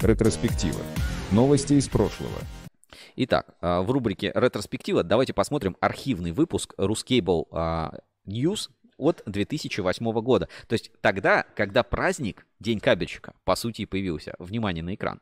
Ретроспектива. 0.01 0.81
Новости 1.31 1.73
из 1.73 1.89
прошлого. 1.89 2.39
Итак, 3.21 3.47
а, 3.59 3.81
в 3.81 3.91
рубрике 3.91 4.31
«Ретроспектива» 4.33 5.03
давайте 5.03 5.33
посмотрим 5.33 5.75
архивный 5.81 6.31
выпуск 6.31 6.73
Ruscable 6.77 7.47
а, 7.51 7.91
News 8.29 8.69
от 8.97 9.23
2008 9.25 10.11
года. 10.21 10.47
То 10.67 10.73
есть 10.73 10.91
тогда, 11.01 11.45
когда 11.55 11.83
праздник, 11.83 12.45
День 12.59 12.79
кабельщика, 12.79 13.33
по 13.45 13.55
сути, 13.55 13.85
появился. 13.85 14.35
Внимание 14.37 14.83
на 14.83 14.93
экран. 14.95 15.21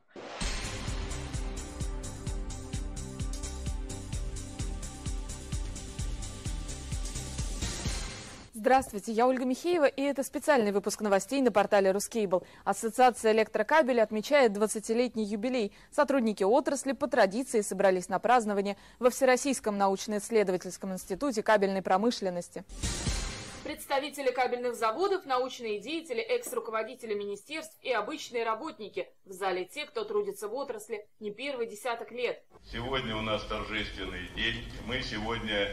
Здравствуйте, 8.67 9.13
я 9.13 9.25
Ольга 9.25 9.45
Михеева, 9.45 9.85
и 9.85 10.01
это 10.01 10.23
специальный 10.23 10.73
выпуск 10.73 10.99
новостей 10.99 11.41
на 11.41 11.53
портале 11.53 11.91
Рускейбл. 11.91 12.43
Ассоциация 12.65 13.31
электрокабеля 13.31 14.03
отмечает 14.03 14.51
20-летний 14.51 15.23
юбилей. 15.23 15.71
Сотрудники 15.89 16.43
отрасли 16.43 16.91
по 16.91 17.07
традиции 17.07 17.61
собрались 17.61 18.09
на 18.09 18.19
празднование 18.19 18.75
во 18.99 19.09
Всероссийском 19.09 19.77
научно-исследовательском 19.77 20.91
институте 20.91 21.43
кабельной 21.43 21.81
промышленности. 21.81 22.65
Представители 23.63 24.31
кабельных 24.31 24.75
заводов, 24.75 25.25
научные 25.25 25.79
деятели, 25.79 26.19
экс-руководители 26.19 27.13
министерств 27.13 27.77
и 27.83 27.93
обычные 27.93 28.43
работники. 28.43 29.07
В 29.23 29.31
зале 29.31 29.63
те, 29.63 29.85
кто 29.85 30.03
трудится 30.03 30.49
в 30.49 30.53
отрасли 30.53 31.07
не 31.21 31.31
первый 31.31 31.67
десяток 31.67 32.11
лет. 32.11 32.43
Сегодня 32.69 33.15
у 33.15 33.21
нас 33.21 33.45
торжественный 33.45 34.27
день. 34.35 34.65
Мы 34.85 35.01
сегодня 35.03 35.69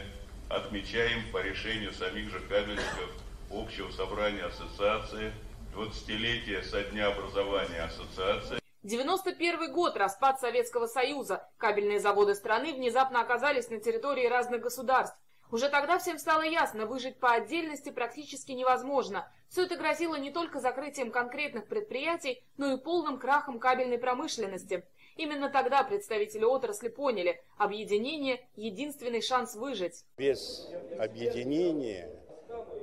отмечаем 0.49 1.31
по 1.31 1.41
решению 1.41 1.93
самих 1.93 2.29
же 2.29 2.39
кабельщиков 2.41 3.09
общего 3.51 3.91
собрания 3.91 4.43
ассоциации 4.43 5.33
20-летие 5.73 6.63
со 6.63 6.83
дня 6.83 7.07
образования 7.07 7.81
ассоциации. 7.81 8.59
91 8.83 9.73
год, 9.73 9.97
распад 9.97 10.39
Советского 10.39 10.85
Союза. 10.85 11.49
Кабельные 11.57 11.99
заводы 11.99 12.35
страны 12.35 12.73
внезапно 12.73 13.19
оказались 13.19 13.69
на 13.69 13.79
территории 13.79 14.27
разных 14.27 14.61
государств. 14.61 15.17
Уже 15.51 15.69
тогда 15.69 15.99
всем 15.99 16.17
стало 16.17 16.41
ясно, 16.41 16.85
выжить 16.85 17.19
по 17.19 17.31
отдельности 17.31 17.89
практически 17.89 18.51
невозможно. 18.51 19.31
Все 19.49 19.63
это 19.63 19.75
грозило 19.75 20.15
не 20.15 20.31
только 20.31 20.59
закрытием 20.59 21.11
конкретных 21.11 21.67
предприятий, 21.67 22.43
но 22.57 22.73
и 22.73 22.77
полным 22.77 23.19
крахом 23.19 23.59
кабельной 23.59 23.97
промышленности. 23.97 24.87
Именно 25.17 25.49
тогда 25.49 25.83
представители 25.83 26.43
отрасли 26.43 26.89
поняли, 26.89 27.41
объединение– 27.57 28.45
единственный 28.55 29.21
шанс 29.21 29.55
выжить. 29.55 30.03
Без 30.17 30.69
объединения, 30.99 32.09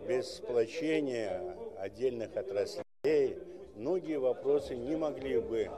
без 0.08 0.36
сплочения 0.36 1.56
отдельных 1.78 2.34
отраслей 2.34 3.36
многие 3.76 4.18
вопросы 4.18 4.74
не 4.76 4.96
могли 4.96 5.40
бы 5.40 5.70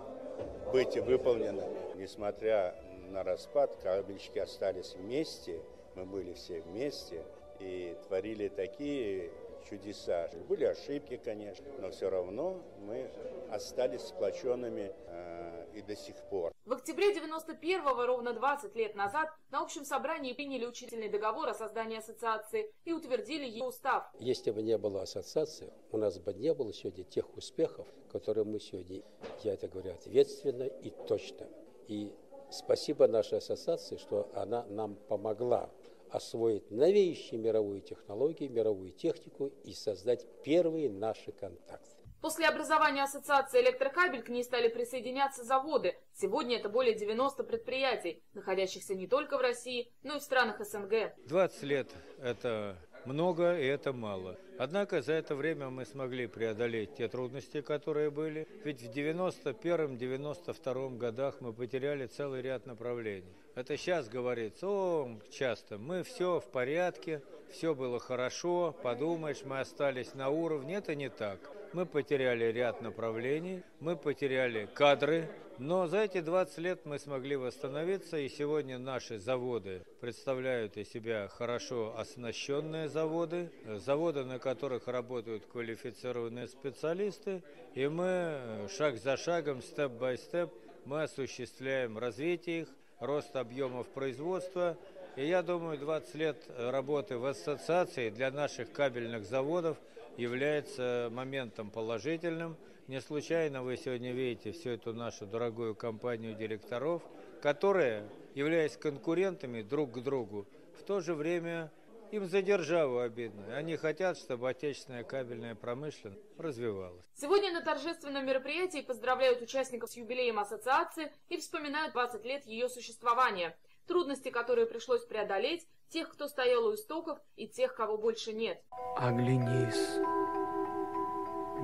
быть 0.72 0.96
выполнены. 0.96 1.64
Несмотря 1.96 2.76
на 3.08 3.24
распад, 3.24 3.76
кабельщики 3.82 4.38
остались 4.38 4.94
вместе, 4.94 5.60
мы 5.96 6.04
были 6.04 6.34
все 6.34 6.60
вместе 6.60 7.22
и 7.58 7.96
творили 8.06 8.46
такие 8.48 9.30
чудеса. 9.68 10.30
Были 10.48 10.64
ошибки, 10.64 11.16
конечно, 11.16 11.64
но 11.80 11.90
все 11.90 12.10
равно 12.10 12.60
мы 12.80 13.10
остались 13.50 14.02
сплоченными 14.02 14.92
э, 15.06 15.43
и 15.74 15.82
до 15.82 15.96
сих 15.96 16.16
пор. 16.30 16.52
В 16.64 16.72
октябре 16.72 17.14
91-го, 17.14 18.06
ровно 18.06 18.32
20 18.32 18.74
лет 18.76 18.94
назад, 18.94 19.28
на 19.50 19.60
общем 19.60 19.84
собрании 19.84 20.32
приняли 20.32 20.66
учительный 20.66 21.08
договор 21.08 21.48
о 21.48 21.54
создании 21.54 21.98
ассоциации 21.98 22.72
и 22.84 22.92
утвердили 22.92 23.44
ее 23.44 23.64
устав. 23.64 24.04
Если 24.18 24.50
бы 24.50 24.62
не 24.62 24.78
было 24.78 25.02
ассоциации, 25.02 25.72
у 25.90 25.96
нас 25.96 26.18
бы 26.18 26.32
не 26.32 26.54
было 26.54 26.72
сегодня 26.72 27.04
тех 27.04 27.36
успехов, 27.36 27.86
которые 28.10 28.44
мы 28.44 28.60
сегодня, 28.60 29.02
я 29.42 29.54
это 29.54 29.68
говорю 29.68 29.92
ответственно 29.92 30.64
и 30.64 30.90
точно. 30.90 31.48
И 31.88 32.12
спасибо 32.50 33.06
нашей 33.08 33.38
ассоциации, 33.38 33.96
что 33.96 34.30
она 34.34 34.64
нам 34.66 34.94
помогла 34.94 35.70
освоить 36.10 36.70
новейшие 36.70 37.40
мировые 37.40 37.80
технологии, 37.80 38.46
мировую 38.46 38.92
технику 38.92 39.52
и 39.64 39.72
создать 39.72 40.26
первые 40.44 40.88
наши 40.88 41.32
контакты. 41.32 41.93
После 42.24 42.46
образования 42.46 43.02
Ассоциации 43.02 43.60
«Электрокабель» 43.60 44.22
к 44.22 44.30
ней 44.30 44.42
стали 44.44 44.68
присоединяться 44.68 45.44
заводы. 45.44 45.94
Сегодня 46.14 46.56
это 46.56 46.70
более 46.70 46.94
90 46.94 47.44
предприятий, 47.44 48.22
находящихся 48.32 48.94
не 48.94 49.06
только 49.06 49.36
в 49.36 49.42
России, 49.42 49.92
но 50.02 50.16
и 50.16 50.18
в 50.18 50.22
странах 50.22 50.64
СНГ. 50.64 51.12
20 51.26 51.62
лет– 51.64 51.90
это 52.22 52.78
много 53.04 53.58
и 53.58 53.66
это 53.66 53.92
мало. 53.92 54.38
Однако 54.58 55.02
за 55.02 55.12
это 55.12 55.34
время 55.34 55.68
мы 55.68 55.84
смогли 55.84 56.26
преодолеть 56.26 56.94
те 56.94 57.08
трудности, 57.08 57.60
которые 57.60 58.10
были. 58.10 58.48
Ведь 58.64 58.80
в 58.80 58.90
91-92 58.90 60.96
годах 60.96 61.42
мы 61.42 61.52
потеряли 61.52 62.06
целый 62.06 62.40
ряд 62.40 62.64
направлений. 62.64 63.36
Это 63.54 63.76
сейчас 63.76 64.08
говорится, 64.08 64.66
о, 64.66 65.20
часто, 65.30 65.76
мы 65.76 66.02
все 66.02 66.40
в 66.40 66.50
порядке, 66.50 67.20
все 67.52 67.74
было 67.74 68.00
хорошо, 68.00 68.74
подумаешь, 68.82 69.42
мы 69.44 69.60
остались 69.60 70.14
на 70.14 70.30
уровне. 70.30 70.76
Это 70.76 70.94
не 70.94 71.10
так. 71.10 71.50
Мы 71.74 71.86
потеряли 71.86 72.52
ряд 72.52 72.82
направлений, 72.82 73.64
мы 73.80 73.96
потеряли 73.96 74.68
кадры, 74.74 75.28
но 75.58 75.88
за 75.88 76.02
эти 76.02 76.20
20 76.20 76.58
лет 76.58 76.86
мы 76.86 77.00
смогли 77.00 77.34
восстановиться, 77.34 78.16
и 78.16 78.28
сегодня 78.28 78.78
наши 78.78 79.18
заводы 79.18 79.82
представляют 80.00 80.76
из 80.76 80.88
себя 80.88 81.26
хорошо 81.26 81.92
оснащенные 81.98 82.88
заводы, 82.88 83.50
заводы, 83.78 84.22
на 84.22 84.38
которых 84.38 84.86
работают 84.86 85.46
квалифицированные 85.46 86.46
специалисты, 86.46 87.42
и 87.74 87.88
мы 87.88 88.68
шаг 88.70 88.96
за 88.96 89.16
шагом, 89.16 89.60
степ-бай-степ, 89.60 90.52
мы 90.84 91.02
осуществляем 91.02 91.98
развитие 91.98 92.60
их, 92.60 92.68
рост 93.00 93.34
объемов 93.34 93.88
производства, 93.88 94.78
и 95.16 95.26
я 95.26 95.42
думаю, 95.42 95.76
20 95.76 96.14
лет 96.14 96.36
работы 96.56 97.18
в 97.18 97.24
ассоциации 97.24 98.10
для 98.10 98.30
наших 98.30 98.70
кабельных 98.70 99.24
заводов 99.24 99.76
является 100.16 101.08
моментом 101.12 101.70
положительным– 101.70 102.56
не 102.86 103.00
случайно 103.00 103.62
вы 103.62 103.78
сегодня 103.78 104.12
видите 104.12 104.52
всю 104.52 104.70
эту 104.70 104.92
нашу 104.92 105.24
дорогую 105.26 105.74
компанию 105.74 106.34
директоров, 106.34 107.02
которые, 107.40 108.06
являясь 108.34 108.76
конкурентами 108.76 109.62
друг 109.62 109.92
к 109.92 109.98
другу, 110.02 110.46
в 110.78 110.82
то 110.82 111.00
же 111.00 111.14
время 111.14 111.72
им 112.10 112.26
за 112.26 112.42
державу 112.42 112.98
обидно. 112.98 113.56
Они 113.56 113.76
хотят, 113.76 114.18
чтобы 114.18 114.50
отечественная 114.50 115.02
кабельная 115.02 115.54
промышленность 115.54 116.20
развивалась. 116.36 117.06
Сегодня 117.14 117.52
на 117.52 117.62
торжественном 117.62 118.26
мероприятии 118.26 118.82
поздравляют 118.82 119.40
участников 119.40 119.90
с 119.90 119.96
юбилеем 119.96 120.38
ассоциации 120.38 121.10
и 121.30 121.38
вспоминают 121.38 121.94
20 121.94 122.22
лет 122.26 122.44
ее 122.44 122.68
существования. 122.68 123.56
Трудности, 123.86 124.28
которые 124.28 124.66
пришлось 124.66 125.06
преодолеть, 125.06 125.66
тех, 125.88 126.10
кто 126.10 126.28
стоял 126.28 126.66
у 126.66 126.74
истоков, 126.74 127.18
и 127.36 127.46
тех, 127.46 127.74
кого 127.74 127.96
больше 127.96 128.32
нет. 128.32 128.62
Оглянись 128.96 130.00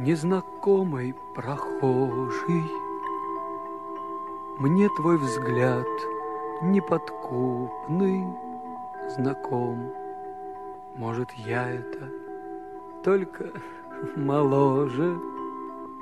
незнакомый 0.01 1.15
прохожий. 1.35 2.65
Мне 4.59 4.89
твой 4.97 5.19
взгляд 5.19 5.87
неподкупный 6.63 8.25
знаком. 9.09 9.93
Может, 10.97 11.31
я 11.33 11.71
это 11.71 12.11
только 13.05 13.53
моложе. 14.17 15.19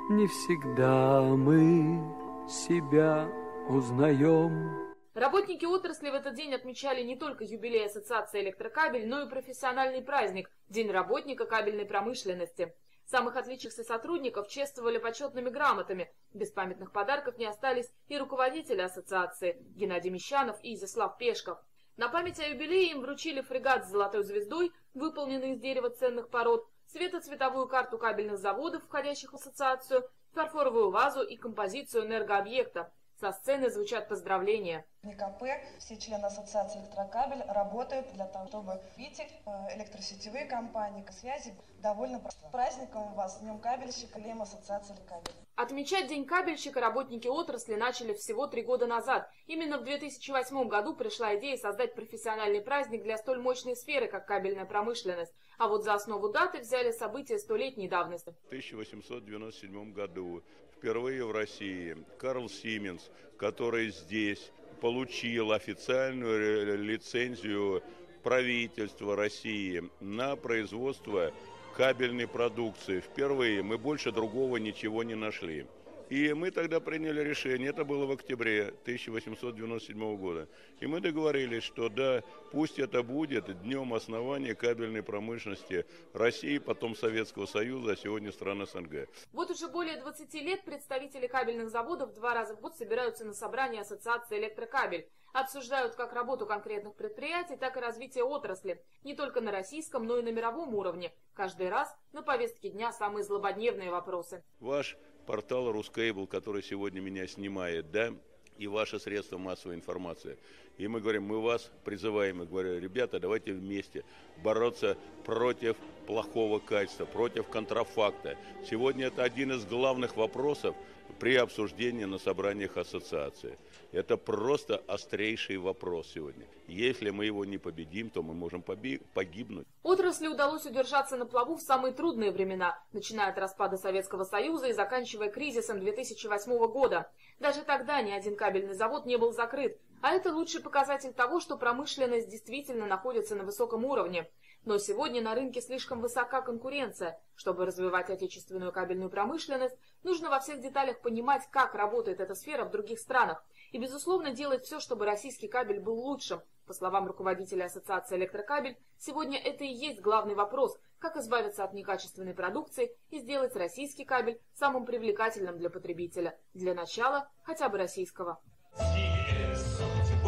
Не 0.09 0.27
всегда 0.27 1.21
мы 1.21 2.01
себя 2.47 3.29
узнаем. 3.67 4.88
Работники 5.13 5.65
отрасли 5.65 6.09
в 6.09 6.13
этот 6.13 6.35
день 6.35 6.53
отмечали 6.53 7.01
не 7.01 7.15
только 7.15 7.43
юбилей 7.43 7.85
Ассоциации 7.85 8.41
электрокабель, 8.41 9.07
но 9.07 9.21
и 9.21 9.29
профессиональный 9.29 10.01
праздник– 10.01 10.51
День 10.69 10.91
работника 10.91 11.45
кабельной 11.45 11.85
промышленности– 11.85 12.75
Самых 13.09 13.37
отличившихся 13.37 13.83
сотрудников 13.83 14.49
чествовали 14.49 14.99
почетными 14.99 15.49
грамотами. 15.49 16.13
Без 16.31 16.51
памятных 16.51 16.91
подарков 16.91 17.39
не 17.39 17.47
остались 17.47 17.91
и 18.07 18.19
руководители 18.19 18.81
ассоциации 18.81 19.57
Геннадий 19.75 20.11
Мещанов 20.11 20.59
и 20.61 20.75
Изяслав 20.75 21.17
Пешков. 21.17 21.57
На 21.97 22.09
память 22.09 22.39
о 22.39 22.47
юбилее 22.47 22.91
им 22.91 23.01
вручили 23.01 23.41
фрегат 23.41 23.83
с 23.83 23.89
золотой 23.89 24.23
звездой, 24.23 24.71
выполненный 24.93 25.53
из 25.53 25.59
дерева 25.59 25.89
ценных 25.89 26.29
пород, 26.29 26.69
светоцветовую 26.85 27.67
карту 27.67 27.97
кабельных 27.97 28.37
заводов, 28.37 28.83
входящих 28.83 29.33
в 29.33 29.37
ассоциацию, 29.37 30.07
фарфоровую 30.33 30.91
вазу 30.91 31.23
и 31.23 31.35
композицию 31.35 32.05
энергообъекта. 32.05 32.93
Со 33.19 33.33
сцены 33.33 33.69
звучат 33.69 34.07
поздравления. 34.07 34.85
НКП, 35.03 35.43
все 35.79 35.97
члены 35.97 36.23
ассоциации 36.23 36.79
электрокабель 36.79 37.43
работают 37.49 38.07
для 38.13 38.25
того, 38.25 38.47
чтобы 38.47 38.81
видеть 38.95 39.19
э, 39.19 39.49
электросетевые 39.75 40.45
компании, 40.45 41.05
связи 41.11 41.53
довольно 41.81 42.19
просто. 42.19 42.47
Праздником 42.49 43.13
вас, 43.15 43.39
Днем 43.41 43.59
кабельщика, 43.59 44.19
Лем 44.19 44.41
ассоциации 44.41 44.93
электрокабель. 44.93 45.33
Отмечать 45.57 46.07
День 46.07 46.23
кабельщика 46.23 46.79
работники 46.79 47.27
отрасли 47.27 47.75
начали 47.75 48.13
всего 48.13 48.47
три 48.47 48.61
года 48.61 48.87
назад. 48.87 49.29
Именно 49.47 49.79
в 49.79 49.83
2008 49.83 50.69
году 50.69 50.95
пришла 50.95 51.35
идея 51.35 51.57
создать 51.57 51.95
профессиональный 51.95 52.61
праздник 52.61 53.03
для 53.03 53.17
столь 53.17 53.39
мощной 53.39 53.75
сферы, 53.75 54.07
как 54.07 54.25
кабельная 54.25 54.63
промышленность. 54.63 55.33
А 55.57 55.67
вот 55.67 55.83
за 55.83 55.93
основу 55.93 56.29
даты 56.29 56.59
взяли 56.59 56.91
события 56.91 57.37
столетней 57.37 57.89
давности. 57.89 58.33
В 58.43 58.47
1897 58.47 59.91
году 59.91 60.41
впервые 60.79 61.25
в 61.25 61.31
России 61.31 61.97
Карл 62.17 62.49
Сименс, 62.49 63.11
который 63.37 63.89
здесь 63.89 64.51
получил 64.79 65.51
официальную 65.51 66.81
лицензию 66.81 67.83
правительства 68.23 69.17
России 69.17 69.83
на 69.99 70.37
производство 70.37 71.33
кабельной 71.75 72.27
продукции. 72.27 73.01
Впервые 73.01 73.61
мы 73.61 73.77
больше 73.77 74.13
другого 74.13 74.55
ничего 74.55 75.03
не 75.03 75.15
нашли. 75.15 75.65
И 76.09 76.33
мы 76.33 76.49
тогда 76.49 76.79
приняли 76.79 77.21
решение, 77.21 77.69
это 77.69 77.85
было 77.85 78.07
в 78.07 78.11
октябре 78.11 78.69
1897 78.81 80.17
года. 80.17 80.49
И 80.79 80.87
мы 80.87 81.01
договорились, 81.01 81.61
что 81.61 81.87
да, 81.87 82.23
пусть 82.51 82.79
это 82.79 83.03
будет 83.03 83.61
днем 83.61 83.93
основания 83.93 84.55
кабельной 84.55 85.03
промышленности 85.03 85.85
России, 86.13 86.57
потом 86.57 86.95
Советского 86.95 87.45
Союза, 87.45 87.91
а 87.91 87.95
сегодня 87.95 88.31
стран 88.31 88.65
СНГ. 88.65 89.07
Вот 89.33 89.51
уже 89.51 89.67
более 89.67 89.97
20 89.97 90.33
лет 90.35 90.63
представители 90.63 91.27
кабельных 91.27 91.69
заводов 91.69 92.13
два 92.15 92.33
раза 92.33 92.55
в 92.55 92.59
год 92.59 92.75
собираются 92.75 93.23
на 93.23 93.33
собрание 93.33 93.81
Ассоциации 93.81 94.39
«Электрокабель». 94.39 95.07
Обсуждают 95.31 95.93
как 95.93 96.13
работу 96.13 96.47
конкретных 96.47 96.95
предприятий, 96.95 97.55
так 97.55 97.77
и 97.77 97.79
развитие 97.79 98.23
отрасли. 98.23 98.83
Не 99.03 99.13
только 99.13 99.41
на 99.41 99.51
российском, 99.51 100.07
но 100.07 100.17
и 100.17 100.23
на 100.23 100.29
мировом 100.31 100.73
уровне. 100.73 101.13
Каждый 101.35 101.69
раз 101.69 101.95
на 102.13 102.23
повестке 102.23 102.69
дня 102.69 102.91
самые 102.91 103.23
злободневные 103.23 103.91
вопросы. 103.91 104.43
Ваш 104.59 104.97
портал 105.29 105.71
Рускейбл, 105.71 106.25
который 106.25 106.63
сегодня 106.63 107.01
меня 107.01 107.27
снимает, 107.27 107.91
да, 107.91 108.11
и 108.57 108.65
ваши 108.65 108.99
средства 108.99 109.37
массовой 109.37 109.75
информации. 109.75 110.39
И 110.79 110.87
мы 110.87 111.01
говорим, 111.01 111.25
мы 111.25 111.41
вас 111.41 111.69
призываем, 111.83 112.37
мы 112.37 112.45
говорим, 112.45 112.81
ребята, 112.81 113.19
давайте 113.19 113.51
вместе 113.51 114.05
бороться 114.41 114.97
против 115.25 115.75
плохого 116.07 116.59
качества, 116.59 117.03
против 117.03 117.49
контрафакта. 117.49 118.37
Сегодня 118.67 119.07
это 119.07 119.23
один 119.23 119.51
из 119.51 119.65
главных 119.65 120.15
вопросов 120.15 120.77
при 121.19 121.35
обсуждении 121.35 122.05
на 122.05 122.17
собраниях 122.17 122.77
ассоциации. 122.77 123.57
Это 123.91 124.15
просто 124.15 124.77
острейший 124.87 125.57
вопрос 125.57 126.11
сегодня. 126.13 126.45
Если 126.67 127.09
мы 127.09 127.25
его 127.25 127.43
не 127.43 127.57
победим, 127.57 128.09
то 128.09 128.23
мы 128.23 128.33
можем 128.33 128.61
погибнуть. 128.61 129.67
Отрасли 129.83 130.27
удалось 130.27 130.65
удержаться 130.65 131.17
на 131.17 131.25
плаву 131.25 131.55
в 131.55 131.61
самые 131.61 131.93
трудные 131.93 132.31
времена, 132.31 132.81
начиная 132.93 133.31
от 133.31 133.37
распада 133.37 133.75
Советского 133.75 134.23
Союза 134.23 134.67
и 134.67 134.73
заканчивая 134.73 135.29
кризисом 135.29 135.79
2008 135.79 136.67
года. 136.67 137.11
Даже 137.39 137.63
тогда 137.63 138.01
ни 138.01 138.11
один 138.11 138.37
кабельный 138.37 138.75
завод 138.75 139.05
не 139.05 139.17
был 139.17 139.33
закрыт, 139.33 139.77
а 140.01 140.11
это 140.11 140.33
лучший 140.33 140.61
показатель 140.61 141.13
того, 141.13 141.39
что 141.39 141.57
промышленность 141.57 142.29
действительно 142.29 142.85
находится 142.85 143.35
на 143.35 143.43
высоком 143.43 143.85
уровне. 143.85 144.29
Но 144.65 144.77
сегодня 144.77 145.21
на 145.21 145.35
рынке 145.35 145.61
слишком 145.61 146.01
высока 146.01 146.41
конкуренция. 146.41 147.19
Чтобы 147.35 147.65
развивать 147.65 148.09
отечественную 148.09 148.71
кабельную 148.71 149.09
промышленность, 149.09 149.75
нужно 150.03 150.29
во 150.29 150.39
всех 150.39 150.61
деталях 150.61 150.99
понимать, 151.01 151.47
как 151.49 151.75
работает 151.75 152.19
эта 152.19 152.35
сфера 152.35 152.65
в 152.65 152.71
других 152.71 152.99
странах. 152.99 153.43
И, 153.71 153.77
безусловно, 153.77 154.31
делать 154.31 154.65
все, 154.65 154.79
чтобы 154.79 155.05
российский 155.05 155.47
кабель 155.47 155.79
был 155.79 155.97
лучшим. 155.99 156.41
По 156.65 156.73
словам 156.73 157.07
руководителя 157.07 157.65
Ассоциации 157.65 158.17
«Электрокабель», 158.17 158.77
сегодня 158.97 159.39
это 159.39 159.63
и 159.63 159.73
есть 159.73 160.01
главный 160.01 160.35
вопрос, 160.35 160.77
как 160.99 161.15
избавиться 161.15 161.63
от 161.63 161.73
некачественной 161.73 162.33
продукции 162.33 162.95
и 163.09 163.19
сделать 163.19 163.55
российский 163.55 164.05
кабель 164.05 164.39
самым 164.53 164.85
привлекательным 164.85 165.57
для 165.57 165.69
потребителя. 165.69 166.37
Для 166.53 166.73
начала 166.73 167.29
хотя 167.43 167.69
бы 167.69 167.77
российского. 167.77 168.39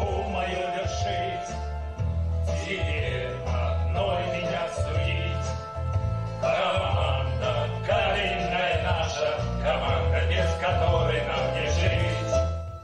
Судьбу 0.02 0.22
мою 0.30 0.58
вершить, 0.76 1.56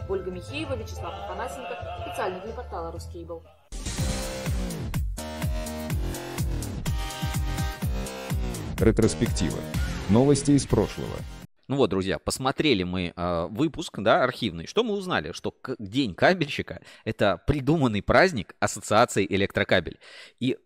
Ольга 0.08 0.30
Михеева, 0.30 0.74
Вячеслав 0.74 1.14
Афанасенко. 1.24 1.76
Специально 2.02 2.40
для 2.40 2.52
портала 2.52 2.92
Рускейбл. 2.92 3.42
Ретроспектива. 8.78 9.58
Новости 10.08 10.52
из 10.52 10.66
прошлого. 10.66 11.16
Ну 11.68 11.76
вот, 11.76 11.90
друзья, 11.90 12.18
посмотрели 12.18 12.82
мы 12.82 13.12
э, 13.14 13.46
выпуск, 13.50 13.98
да, 13.98 14.24
архивный. 14.24 14.66
Что 14.66 14.82
мы 14.82 14.94
узнали? 14.94 15.32
Что 15.32 15.54
День 15.78 16.14
кабельщика– 16.14 16.80
это 17.04 17.42
придуманный 17.46 18.02
праздник 18.02 18.56
Ассоциации 18.58 19.26
Электрокабель. 19.28 19.98
И 20.40 20.56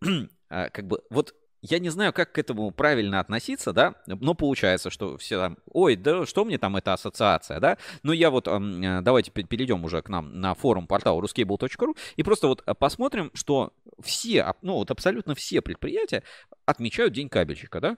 э, 0.49 0.71
как 0.71 0.87
бы 0.87 1.03
вот 1.11 1.35
я 1.61 1.79
не 1.79 1.91
знаю, 1.91 2.13
как 2.13 2.33
к 2.33 2.39
этому 2.39 2.71
правильно 2.73 3.21
относиться, 3.21 3.73
да, 3.73 3.95
но 4.07 4.35
получается, 4.35 4.91
что 4.91 5.17
все 5.17 5.39
там, 5.39 5.59
ой, 5.71 5.95
да 5.95 6.27
что 6.27 6.45
мне 6.45 6.59
там 6.59 6.77
эта 6.77 6.93
ассоциация, 6.93 7.61
да, 7.61 7.79
но 8.03 8.13
я 8.13 8.31
вот, 8.31 8.49
э, 8.49 9.01
давайте 9.03 9.31
перейдем 9.31 9.85
уже 9.85 10.03
к 10.03 10.09
нам 10.09 10.41
на 10.41 10.55
форум 10.55 10.87
портала 10.87 11.21
ruscable.ru 11.21 11.97
и 12.17 12.23
просто 12.23 12.49
вот 12.49 12.63
э, 12.67 12.75
посмотрим, 12.75 13.31
что 13.35 13.73
все, 14.01 14.55
ну 14.63 14.75
вот 14.75 14.91
абсолютно 14.91 15.35
все 15.35 15.63
предприятия 15.63 16.23
отмечают 16.65 17.13
День 17.13 17.29
кабельщика, 17.29 17.81
да, 17.81 17.97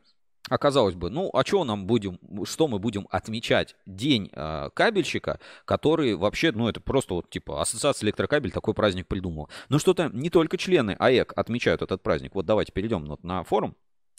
Оказалось 0.50 0.94
бы, 0.94 1.08
ну, 1.08 1.30
а 1.32 1.42
что 1.44 1.64
нам 1.64 1.86
будем, 1.86 2.18
что 2.44 2.68
мы 2.68 2.78
будем 2.78 3.08
отмечать 3.10 3.76
день 3.86 4.30
э, 4.30 4.68
кабельщика, 4.74 5.40
который 5.64 6.14
вообще, 6.16 6.52
ну, 6.52 6.68
это 6.68 6.80
просто 6.80 7.14
вот 7.14 7.30
типа 7.30 7.62
Ассоциация 7.62 8.06
электрокабель 8.06 8.52
такой 8.52 8.74
праздник 8.74 9.06
придумала. 9.06 9.48
Но 9.70 9.78
что-то 9.78 10.10
не 10.12 10.28
только 10.28 10.58
члены 10.58 10.96
АЭК 10.98 11.32
отмечают 11.36 11.80
этот 11.80 12.02
праздник. 12.02 12.34
Вот 12.34 12.44
давайте 12.44 12.72
перейдем 12.72 13.06
вот 13.06 13.24
на 13.24 13.42
форум. 13.44 13.74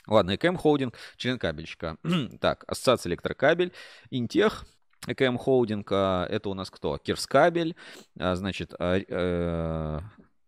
Ладно, 0.07 0.35
ЭКМ 0.35 0.55
Холдинг, 0.55 0.95
член 1.17 1.37
кабельщика. 1.37 1.97
так, 2.41 2.63
Ассоциация 2.67 3.11
электрокабель, 3.11 3.71
Интех, 4.09 4.65
ЭКМ 5.07 5.37
Холдинг, 5.37 5.87
а, 5.91 6.25
это 6.25 6.49
у 6.49 6.53
нас 6.53 6.69
кто? 6.69 6.97
Кирскабель, 6.97 7.75
а, 8.19 8.35
значит, 8.35 8.73
а, 8.79 8.97
э, 8.97 9.99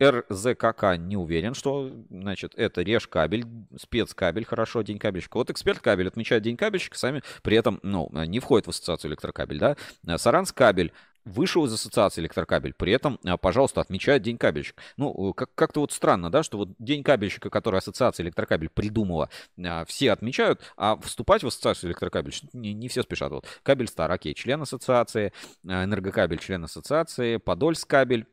РЗКК 0.02 0.98
не 0.98 1.18
уверен, 1.18 1.54
что, 1.54 1.92
значит, 2.10 2.54
это 2.56 2.82
реж 2.82 3.08
кабель, 3.08 3.46
спецкабель, 3.80 4.46
хорошо, 4.46 4.82
день 4.82 5.00
кабельщика. 5.00 5.38
Вот 5.38 5.50
эксперт 5.50 5.80
кабель 5.80 6.08
отмечает 6.08 6.44
день 6.44 6.58
кабельщика, 6.58 6.98
сами 6.98 7.24
при 7.42 7.58
этом, 7.58 7.80
ну, 7.84 8.10
не 8.26 8.40
входит 8.40 8.68
в 8.68 8.70
ассоциацию 8.70 9.10
электрокабель, 9.12 9.60
да. 9.60 10.18
Саранс 10.18 10.52
кабель 10.52 10.94
вышел 11.28 11.66
из 11.66 11.74
ассоциации 11.74 12.22
электрокабель, 12.22 12.74
при 12.74 12.94
этом, 12.94 13.20
а, 13.26 13.38
пожалуйста, 13.38 13.82
отмечает 13.82 14.22
День 14.22 14.38
кабельщика. 14.38 14.82
Ну, 14.96 15.34
как- 15.34 15.54
как-то 15.56 15.82
вот 15.82 15.92
странно, 15.92 16.32
да, 16.32 16.42
что 16.42 16.58
вот 16.58 16.70
День 16.80 17.04
кабельщика, 17.04 17.50
который 17.50 17.80
ассоциация 17.80 18.24
электрокабель 18.24 18.70
придумала, 18.70 19.30
а, 19.64 19.86
все 19.86 20.12
отмечают, 20.12 20.62
а 20.78 20.98
вступать 20.98 21.44
в 21.44 21.48
ассоциацию 21.48 21.90
электрокабель 21.90 22.34
не, 22.54 22.74
не 22.74 22.88
все 22.88 23.04
спешат. 23.04 23.32
Вот 23.32 23.46
Кабель 23.64 23.88
Стар, 23.88 24.12
окей, 24.12 24.34
член 24.34 24.62
ассоциации, 24.62 25.34
а, 25.68 25.84
Энергокабель, 25.84 26.40
член 26.40 26.64
ассоциации, 26.64 27.38
Подольскабель, 27.38 28.26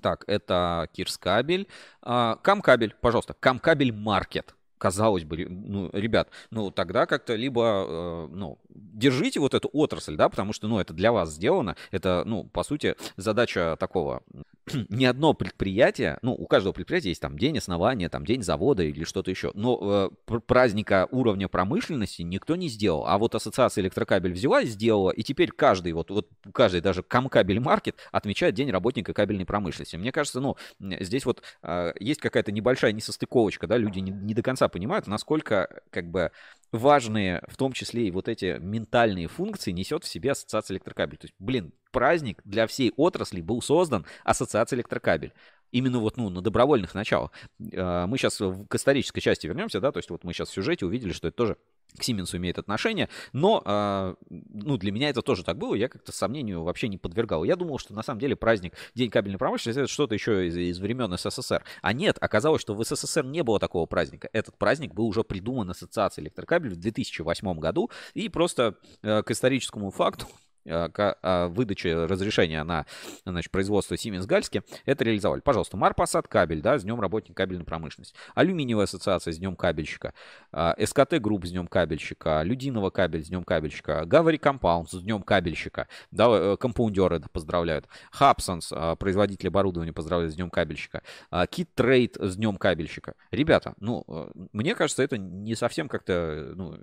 так, 0.00 0.24
это 0.26 0.88
Кирскабель. 0.92 1.68
А, 2.02 2.36
Камкабель, 2.36 2.94
пожалуйста, 3.00 3.34
Камкабель 3.38 3.92
Маркет. 3.92 4.54
Казалось 4.78 5.24
бы, 5.24 5.46
ну, 5.48 5.88
ребят, 5.94 6.28
ну, 6.50 6.70
тогда 6.70 7.06
как-то 7.06 7.34
либо, 7.34 7.86
э, 7.88 8.28
ну, 8.30 8.58
держите 8.68 9.40
вот 9.40 9.54
эту 9.54 9.70
отрасль, 9.72 10.16
да, 10.16 10.28
потому 10.28 10.52
что, 10.52 10.68
ну, 10.68 10.78
это 10.78 10.92
для 10.92 11.12
вас 11.12 11.30
сделано, 11.32 11.76
это, 11.90 12.24
ну, 12.26 12.44
по 12.44 12.62
сути, 12.62 12.94
задача 13.16 13.76
такого 13.80 14.22
ни 14.88 15.04
одно 15.04 15.32
предприятие, 15.34 16.18
ну, 16.22 16.34
у 16.34 16.46
каждого 16.46 16.72
предприятия 16.72 17.10
есть 17.10 17.20
там 17.20 17.38
день 17.38 17.58
основания, 17.58 18.08
там 18.08 18.24
день 18.24 18.42
завода 18.42 18.82
или 18.82 19.04
что-то 19.04 19.30
еще, 19.30 19.52
но 19.54 20.10
э, 20.28 20.38
праздника 20.40 21.06
уровня 21.10 21.48
промышленности 21.48 22.22
никто 22.22 22.56
не 22.56 22.68
сделал. 22.68 23.06
А 23.06 23.18
вот 23.18 23.34
ассоциация 23.34 23.82
электрокабель 23.82 24.32
взяла 24.32 24.62
и 24.62 24.66
сделала, 24.66 25.10
и 25.10 25.22
теперь 25.22 25.52
каждый, 25.52 25.92
вот, 25.92 26.10
вот 26.10 26.28
каждый 26.52 26.80
даже 26.80 27.02
Камкабель 27.02 27.60
Маркет 27.60 27.96
отмечает 28.10 28.54
день 28.54 28.70
работника 28.70 29.12
кабельной 29.12 29.46
промышленности. 29.46 29.96
Мне 29.96 30.10
кажется, 30.10 30.40
ну, 30.40 30.56
здесь 30.80 31.24
вот 31.24 31.42
э, 31.62 31.92
есть 32.00 32.20
какая-то 32.20 32.50
небольшая 32.50 32.92
несостыковочка, 32.92 33.66
да, 33.66 33.76
люди 33.76 34.00
не, 34.00 34.10
не 34.10 34.34
до 34.34 34.42
конца 34.42 34.68
понимают, 34.68 35.06
насколько, 35.06 35.82
как 35.90 36.10
бы, 36.10 36.32
важные, 36.72 37.42
в 37.48 37.56
том 37.56 37.72
числе 37.72 38.08
и 38.08 38.10
вот 38.10 38.28
эти 38.28 38.58
ментальные 38.58 39.28
функции 39.28 39.70
несет 39.70 40.04
в 40.04 40.08
себе 40.08 40.32
ассоциация 40.32 40.74
электрокабель. 40.74 41.18
То 41.18 41.26
есть, 41.26 41.34
блин, 41.38 41.72
праздник 41.90 42.40
для 42.44 42.66
всей 42.66 42.92
отрасли 42.96 43.40
был 43.40 43.62
создан 43.62 44.04
ассоциацией 44.24 44.78
электрокабель. 44.78 45.32
Именно 45.72 45.98
вот 45.98 46.16
ну, 46.16 46.30
на 46.30 46.40
добровольных 46.42 46.94
началах. 46.94 47.32
А, 47.74 48.06
мы 48.06 48.18
сейчас 48.18 48.36
к 48.36 48.74
исторической 48.74 49.20
части 49.20 49.46
вернемся, 49.46 49.80
да, 49.80 49.92
то 49.92 49.98
есть 49.98 50.10
вот 50.10 50.24
мы 50.24 50.32
сейчас 50.32 50.48
в 50.48 50.52
сюжете 50.52 50.86
увидели, 50.86 51.12
что 51.12 51.28
это 51.28 51.36
тоже 51.36 51.56
к 51.96 52.02
Сименсу 52.02 52.36
имеет 52.36 52.58
отношение, 52.58 53.08
но 53.32 53.62
э, 53.64 54.14
ну, 54.28 54.76
для 54.76 54.92
меня 54.92 55.08
это 55.08 55.22
тоже 55.22 55.44
так 55.44 55.56
было, 55.56 55.74
я 55.74 55.88
как-то 55.88 56.12
сомнению 56.12 56.62
вообще 56.62 56.88
не 56.88 56.98
подвергал. 56.98 57.44
Я 57.44 57.56
думал, 57.56 57.78
что 57.78 57.94
на 57.94 58.02
самом 58.02 58.20
деле 58.20 58.36
праздник 58.36 58.74
День 58.94 59.10
кабельной 59.10 59.38
промышленности 59.38 59.80
это 59.80 59.90
что-то 59.90 60.14
еще 60.14 60.46
из, 60.46 60.56
из 60.56 60.78
времен 60.78 61.16
СССР. 61.16 61.64
А 61.82 61.92
нет, 61.92 62.18
оказалось, 62.20 62.60
что 62.60 62.74
в 62.74 62.84
СССР 62.84 63.24
не 63.24 63.42
было 63.42 63.58
такого 63.58 63.86
праздника. 63.86 64.28
Этот 64.32 64.58
праздник 64.58 64.94
был 64.94 65.06
уже 65.06 65.24
придуман 65.24 65.70
Ассоциацией 65.70 66.24
электрокабелей 66.26 66.74
в 66.74 66.80
2008 66.80 67.58
году, 67.58 67.90
и 68.14 68.28
просто 68.28 68.76
э, 69.02 69.22
к 69.22 69.30
историческому 69.30 69.90
факту 69.90 70.26
Э, 70.66 70.88
а, 70.96 71.48
выдачи 71.48 71.86
разрешения 71.86 72.62
на 72.64 72.86
значит, 73.24 73.50
производство 73.52 73.94
Siemens 73.94 74.26
Гальске, 74.26 74.62
это 74.84 75.04
реализовали. 75.04 75.40
Пожалуйста, 75.40 75.76
Марпосадкабель, 75.76 76.60
да, 76.60 76.78
с 76.78 76.82
днем 76.82 77.00
работника 77.00 77.34
кабельной 77.34 77.64
промышленности. 77.64 78.16
Алюминиевая 78.34 78.84
ассоциация 78.84 79.32
с 79.32 79.38
днем 79.38 79.54
кабельщика. 79.54 80.12
А, 80.52 80.74
СКТ 80.84 81.20
Групп 81.20 81.46
с 81.46 81.50
днем 81.50 81.68
кабельщика. 81.68 82.42
Людиновокабель 82.42 83.24
с 83.24 83.28
днем 83.28 83.44
кабельщика. 83.44 84.04
Гавари 84.06 84.38
Компаунд 84.38 84.90
с 84.90 85.00
днем 85.00 85.22
кабельщика. 85.22 85.88
Да, 86.10 86.26
э, 86.30 86.56
компаундеры 86.58 87.20
поздравляют. 87.32 87.86
Хабсонс, 88.10 88.72
а, 88.72 88.96
производитель 88.96 89.48
оборудования, 89.48 89.92
поздравляют 89.92 90.32
с 90.32 90.36
днем 90.36 90.50
кабельщика. 90.50 91.02
Кит 91.50 91.74
Трейд 91.74 92.16
с 92.18 92.36
днем 92.36 92.56
кабельщика. 92.56 93.14
Ребята, 93.30 93.74
ну, 93.78 94.04
э, 94.08 94.30
мне 94.52 94.74
кажется, 94.74 95.02
это 95.02 95.16
не 95.16 95.54
совсем 95.54 95.88
как-то 95.88 96.52
ну, 96.56 96.76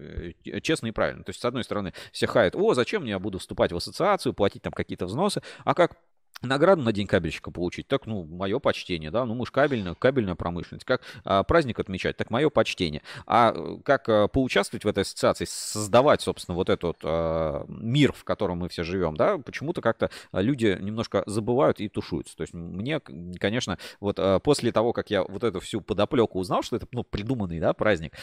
честно 0.61 0.88
и 0.88 0.91
правильно. 0.91 1.23
То 1.23 1.31
есть, 1.31 1.41
с 1.41 1.45
одной 1.45 1.63
стороны, 1.63 1.93
все 2.11 2.27
хают, 2.27 2.55
о, 2.55 2.73
зачем 2.73 3.03
я 3.03 3.19
буду 3.19 3.39
вступать 3.39 3.72
в 3.74 3.78
ассоциацию, 3.78 4.34
платить 4.34 4.61
там 4.61 4.74
какие-то 4.74 5.05
взносы, 5.05 5.41
а 5.63 5.74
как 5.74 5.97
награду 6.43 6.82
на 6.82 6.91
день 6.91 7.07
кабельщика 7.07 7.51
получить, 7.51 7.88
так, 7.88 8.05
ну, 8.05 8.26
мое 8.26 8.59
почтение, 8.59 9.11
да, 9.11 9.26
ну, 9.26 9.34
мы 9.34 9.45
же 9.45 9.51
кабельная, 9.51 9.95
кабельная 9.95 10.36
промышленность, 10.36 10.86
как 10.86 11.01
а, 11.24 11.43
праздник 11.43 11.80
отмечать, 11.80 12.17
так 12.17 12.30
мое 12.30 12.49
почтение. 12.49 13.01
А 13.26 13.53
э, 13.55 13.78
как 13.84 14.09
а, 14.09 14.28
поучаствовать 14.28 14.84
в 14.84 14.88
этой 14.88 15.01
ассоциации, 15.01 15.45
создавать, 15.45 16.21
собственно, 16.21 16.55
вот 16.55 16.69
этот 16.69 16.97
а, 17.03 17.65
мир, 17.67 18.13
в 18.13 18.24
котором 18.24 18.59
мы 18.59 18.69
все 18.69 18.84
живем, 18.84 19.15
да, 19.15 19.38
почему-то 19.38 19.82
как-то 19.82 20.09
люди 20.34 20.78
немножко 20.80 21.24
забывают 21.26 21.80
и 21.80 21.88
тушуются. 21.88 22.36
То 22.36 22.41
есть 22.41 22.53
мне, 22.53 22.99
конечно, 22.99 23.78
вот 23.99 24.17
а, 24.19 24.39
после 24.39 24.71
того, 24.71 24.93
как 24.93 25.09
я 25.09 25.24
вот 25.24 25.43
эту 25.43 25.59
всю 25.59 25.82
подоплеку 25.82 26.39
узнал, 26.39 26.61
что 26.63 26.76
это, 26.76 26.88
ну, 26.91 27.03
придуманный, 27.03 27.59
да, 27.59 27.74
праздник, 27.74 28.13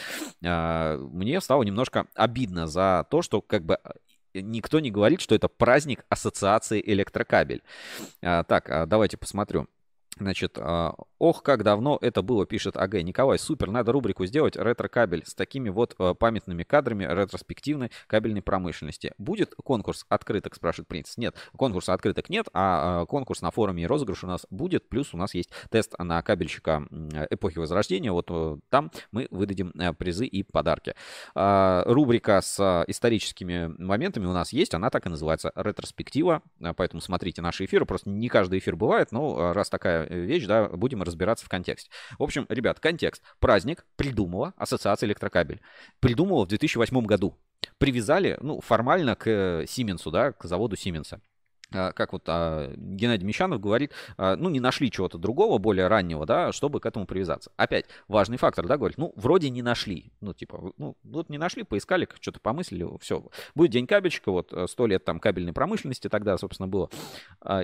а, 0.45 0.97
мне 0.97 1.41
стало 1.41 1.63
немножко 1.63 2.05
обидно 2.13 2.67
за 2.67 3.05
то, 3.09 3.21
что 3.21 3.41
как 3.41 3.63
бы 3.63 3.79
никто 4.33 4.79
не 4.79 4.91
говорит, 4.91 5.21
что 5.21 5.35
это 5.35 5.47
праздник 5.47 6.05
ассоциации 6.09 6.81
электрокабель. 6.85 7.63
А, 8.21 8.43
так, 8.43 8.69
а, 8.69 8.85
давайте 8.85 9.17
посмотрю. 9.17 9.67
Значит, 10.17 10.57
а, 10.59 10.93
ох, 11.19 11.41
как 11.41 11.63
давно 11.63 11.97
это 12.01 12.21
было, 12.21 12.45
пишет 12.45 12.75
АГ. 12.75 12.95
Николай, 12.95 13.39
супер, 13.39 13.71
надо 13.71 13.93
рубрику 13.93 14.25
сделать 14.25 14.57
ретро-кабель 14.57 15.23
с 15.25 15.33
такими 15.33 15.69
вот 15.69 15.95
а, 15.97 16.13
памятными 16.13 16.63
кадрами 16.63 17.05
ретроспективной 17.09 17.91
кабельной 18.07 18.41
промышленности. 18.41 19.13
Будет 19.17 19.55
конкурс 19.55 20.05
открыток, 20.09 20.55
спрашивает 20.55 20.89
принц. 20.89 21.15
Нет, 21.15 21.35
конкурса 21.55 21.93
открыток 21.93 22.29
нет, 22.29 22.47
а, 22.53 23.01
а 23.01 23.05
конкурс 23.05 23.41
на 23.41 23.51
форуме 23.51 23.83
и 23.83 23.87
розыгрыш 23.87 24.23
у 24.25 24.27
нас 24.27 24.45
будет. 24.49 24.89
Плюс 24.89 25.13
у 25.13 25.17
нас 25.17 25.33
есть 25.33 25.49
тест 25.69 25.97
на 25.97 26.21
кабельщика 26.21 26.85
эпохи 27.29 27.59
Возрождения. 27.59 28.11
Вот 28.11 28.27
э, 28.29 28.57
там 28.69 28.91
мы 29.11 29.27
выдадим 29.31 29.71
э, 29.79 29.93
призы 29.93 30.25
и 30.25 30.43
подарки. 30.43 30.93
Рубрика 31.33 32.41
с 32.41 32.83
историческими 32.87 33.73
моментами 33.77 34.25
у 34.25 34.33
нас 34.33 34.51
есть, 34.51 34.73
она 34.73 34.89
так 34.89 35.05
и 35.05 35.09
называется 35.09 35.51
ретроспектива. 35.55 36.41
Поэтому 36.75 37.01
смотрите 37.01 37.41
наши 37.41 37.65
эфиры. 37.65 37.85
Просто 37.85 38.09
не 38.09 38.27
каждый 38.27 38.59
эфир 38.59 38.75
бывает, 38.75 39.11
но 39.11 39.53
раз 39.53 39.69
такая 39.69 40.00
вещь, 40.09 40.45
да, 40.45 40.67
будем 40.67 41.03
разбираться 41.03 41.45
в 41.45 41.49
контексте. 41.49 41.89
В 42.17 42.23
общем, 42.23 42.45
ребят, 42.49 42.79
контекст. 42.79 43.23
Праздник 43.39 43.85
придумала 43.95 44.53
Ассоциация 44.57 45.07
Электрокабель. 45.07 45.61
Придумала 45.99 46.45
в 46.45 46.47
2008 46.47 47.05
году. 47.05 47.37
Привязали, 47.77 48.37
ну, 48.41 48.59
формально 48.61 49.15
к 49.15 49.65
Сименсу, 49.67 50.11
да, 50.11 50.31
к 50.31 50.43
заводу 50.45 50.75
Сименса 50.75 51.21
а, 51.73 51.91
как 51.93 52.13
вот 52.13 52.23
а, 52.27 52.73
Геннадий 52.75 53.25
Мещанов 53.25 53.61
говорит, 53.61 53.91
а, 54.17 54.35
ну, 54.35 54.49
не 54.49 54.59
нашли 54.59 54.91
чего-то 54.91 55.17
другого, 55.17 55.57
более 55.57 55.87
раннего, 55.87 56.25
да, 56.25 56.51
чтобы 56.51 56.79
к 56.79 56.85
этому 56.85 57.05
привязаться. 57.05 57.51
Опять, 57.57 57.85
важный 58.07 58.37
фактор, 58.37 58.67
да, 58.67 58.77
говорит, 58.77 58.97
ну, 58.97 59.13
вроде 59.15 59.49
не 59.49 59.61
нашли, 59.61 60.11
ну, 60.21 60.33
типа, 60.33 60.73
ну, 60.77 60.97
вот 61.03 61.29
не 61.29 61.37
нашли, 61.37 61.63
поискали, 61.63 62.07
что-то 62.19 62.39
помыслили, 62.39 62.87
все. 62.99 63.25
Будет 63.55 63.71
день 63.71 63.87
кабельчика, 63.87 64.31
вот, 64.31 64.53
100 64.67 64.87
лет 64.87 65.05
там 65.05 65.19
кабельной 65.19 65.53
промышленности 65.53 66.09
тогда, 66.09 66.37
собственно, 66.37 66.67
было, 66.67 66.89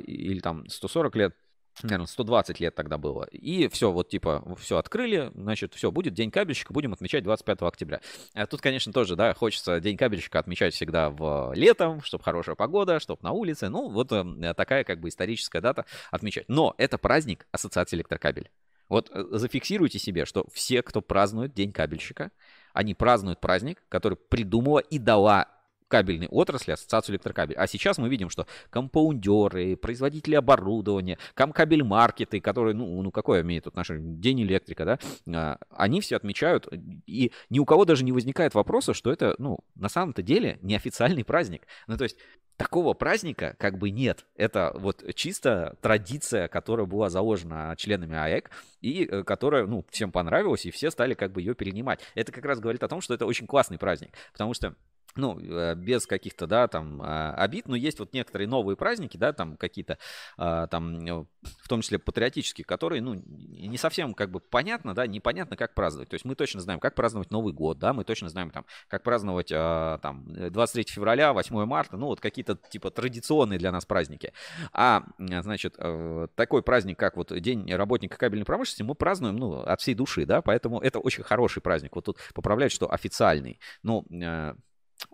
или 0.06 0.40
там 0.40 0.68
140 0.68 1.16
лет, 1.16 1.36
наверное, 1.84 2.08
120 2.08 2.60
лет 2.60 2.76
тогда 2.76 2.98
было. 2.98 3.24
И 3.26 3.68
все, 3.68 3.92
вот 3.92 4.10
типа, 4.10 4.44
все 4.60 4.78
открыли, 4.78 5.32
значит, 5.36 5.74
все, 5.74 5.92
будет 5.92 6.14
День 6.14 6.32
кабельщика, 6.32 6.74
будем 6.74 6.94
отмечать 6.94 7.24
25 7.24 7.62
октября. 7.62 8.02
А 8.34 8.46
тут, 8.46 8.62
конечно, 8.62 8.94
тоже, 8.94 9.16
да, 9.16 9.34
хочется 9.34 9.80
День 9.80 9.98
кабельщика 9.98 10.40
отмечать 10.40 10.74
всегда 10.74 11.10
в 11.10 11.54
летом, 11.54 12.02
чтобы 12.02 12.24
хорошая 12.24 12.56
погода, 12.56 13.00
чтобы 13.00 13.20
на 13.24 13.32
улице. 13.32 13.70
Ну, 13.70 13.90
вот 13.90 14.12
э, 14.12 14.54
такая 14.56 14.84
как 14.84 15.00
бы 15.00 15.10
историческая 15.10 15.62
дата 15.62 15.86
отмечать. 16.12 16.46
Но 16.48 16.76
это 16.78 16.98
праздник 16.98 17.48
Ассоциации 17.52 17.98
электрокабель. 17.98 18.50
Вот 18.90 19.10
э, 19.14 19.26
зафиксируйте 19.32 20.00
себе, 20.00 20.26
что 20.26 20.46
все, 20.54 20.82
кто 20.82 21.02
празднует 21.02 21.54
День 21.54 21.72
кабельщика, 21.72 22.32
они 22.74 22.94
празднуют 22.94 23.40
праздник, 23.40 23.84
который 23.90 24.18
придумала 24.18 24.80
и 24.80 25.00
дала 25.00 25.48
кабельной 25.88 26.28
отрасли, 26.28 26.72
ассоциацию 26.72 27.14
электрокабель. 27.14 27.56
А 27.56 27.68
сейчас 27.68 27.98
мы 27.98 28.10
видим, 28.10 28.30
что 28.30 28.48
компаундеры, 28.70 29.76
производители 29.78 30.36
оборудования, 30.36 31.18
камкабель 31.34 31.84
маркеты, 31.84 32.40
которые, 32.40 32.76
ну, 32.76 33.02
ну 33.02 33.12
какое 33.12 33.42
имеет 33.42 33.68
отношение, 33.68 34.18
День 34.18 34.44
электрика, 34.44 34.86
да, 34.86 35.00
а, 35.34 35.58
они 35.72 36.02
все 36.02 36.16
отмечают, 36.16 36.68
и 37.06 37.32
ни 37.50 37.60
у 37.60 37.66
кого 37.66 37.86
даже 37.86 38.04
не 38.04 38.12
возникает 38.12 38.54
вопроса, 38.54 38.94
что 38.94 39.12
это, 39.12 39.36
ну, 39.38 39.60
на 39.76 39.90
самом-то 39.90 40.22
деле 40.22 40.60
неофициальный 40.62 41.24
праздник. 41.24 41.68
Ну, 41.88 41.98
то 41.98 42.04
есть 42.04 42.18
такого 42.58 42.94
праздника 42.94 43.56
как 43.60 43.78
бы 43.78 43.92
нет. 43.92 44.26
Это 44.36 44.72
вот 44.76 45.04
чисто 45.16 45.78
традиция, 45.82 46.48
которая 46.48 46.86
была 46.86 47.10
заложена 47.10 47.76
членами 47.78 48.18
АЭК 48.18 48.52
и 48.82 49.06
э, 49.06 49.24
которая, 49.24 49.66
ну, 49.68 49.86
всем 49.90 50.12
понравилась, 50.12 50.66
и 50.66 50.72
все 50.72 50.92
стали 50.92 51.14
как 51.14 51.32
бы 51.32 51.42
ее 51.42 51.54
перенимать. 51.54 52.02
Это 52.16 52.32
как 52.32 52.44
раз 52.46 52.60
говорит 52.60 52.84
о 52.84 52.88
том, 52.88 53.00
что 53.00 53.14
это 53.14 53.26
очень 53.26 53.48
классный 53.48 53.78
праздник, 53.78 54.12
потому 54.34 54.54
что 54.54 54.76
ну, 55.18 55.40
э, 55.40 55.76
без 55.76 56.06
каких-то, 56.06 56.48
да, 56.48 56.68
там, 56.68 57.02
а, 57.04 57.34
обид, 57.34 57.68
но 57.68 57.76
есть 57.76 58.00
вот 58.00 58.14
некоторые 58.14 58.48
новые 58.48 58.76
праздники, 58.76 59.18
да, 59.18 59.34
там, 59.34 59.58
какие-то, 59.58 59.98
а, 60.38 60.68
там, 60.68 61.06
э, 61.06 61.26
в 61.42 61.68
том 61.68 61.82
числе 61.82 62.00
патриотические, 62.00 62.66
которые, 62.66 63.02
ну, 63.02 63.16
не 63.16 63.78
совсем, 63.78 64.14
как 64.14 64.32
бы, 64.32 64.40
понятно, 64.40 64.94
да, 64.94 65.08
непонятно, 65.08 65.58
как 65.58 65.74
праздновать. 65.74 66.10
То 66.10 66.16
есть 66.16 66.26
мы 66.26 66.36
точно 66.36 66.62
знаем, 66.62 66.80
как 66.80 66.96
праздновать 66.96 67.32
Новый 67.32 67.54
год, 67.54 67.80
да, 67.80 67.94
мы 67.94 68.04
точно 68.04 68.30
знаем, 68.30 68.52
там, 68.52 68.66
как 68.88 69.04
праздновать, 69.04 69.52
а, 69.54 69.98
там, 70.00 70.26
23 70.28 70.94
февраля, 70.94 71.34
8 71.34 71.66
марта, 71.66 71.98
ну, 71.98 72.08
вот 72.08 72.20
какие-то, 72.20 72.58
типа, 72.70 72.92
традиционные 72.92 73.60
для 73.60 73.72
нас 73.72 73.86
праздники. 73.86 74.34
А, 74.72 75.04
значит, 75.18 75.76
э, 75.78 76.28
такой 76.36 76.62
праздник, 76.62 76.98
как 76.98 77.18
вот 77.18 77.38
День 77.40 77.72
работника 77.74 78.18
кабельной 78.18 78.46
промышленности, 78.46 78.84
мы 78.84 78.96
празднуем, 78.96 79.36
ну, 79.36 79.62
от 79.62 79.82
всей 79.82 79.96
души, 79.96 80.26
да, 80.26 80.42
поэтому 80.42 80.80
это 80.80 81.00
очень 81.00 81.24
хороший 81.24 81.62
праздник. 81.62 81.96
Вот 81.96 82.06
тут 82.06 82.18
поправляют, 82.34 82.74
что 82.74 82.92
официальный. 82.92 83.60
Ну, 83.84 84.06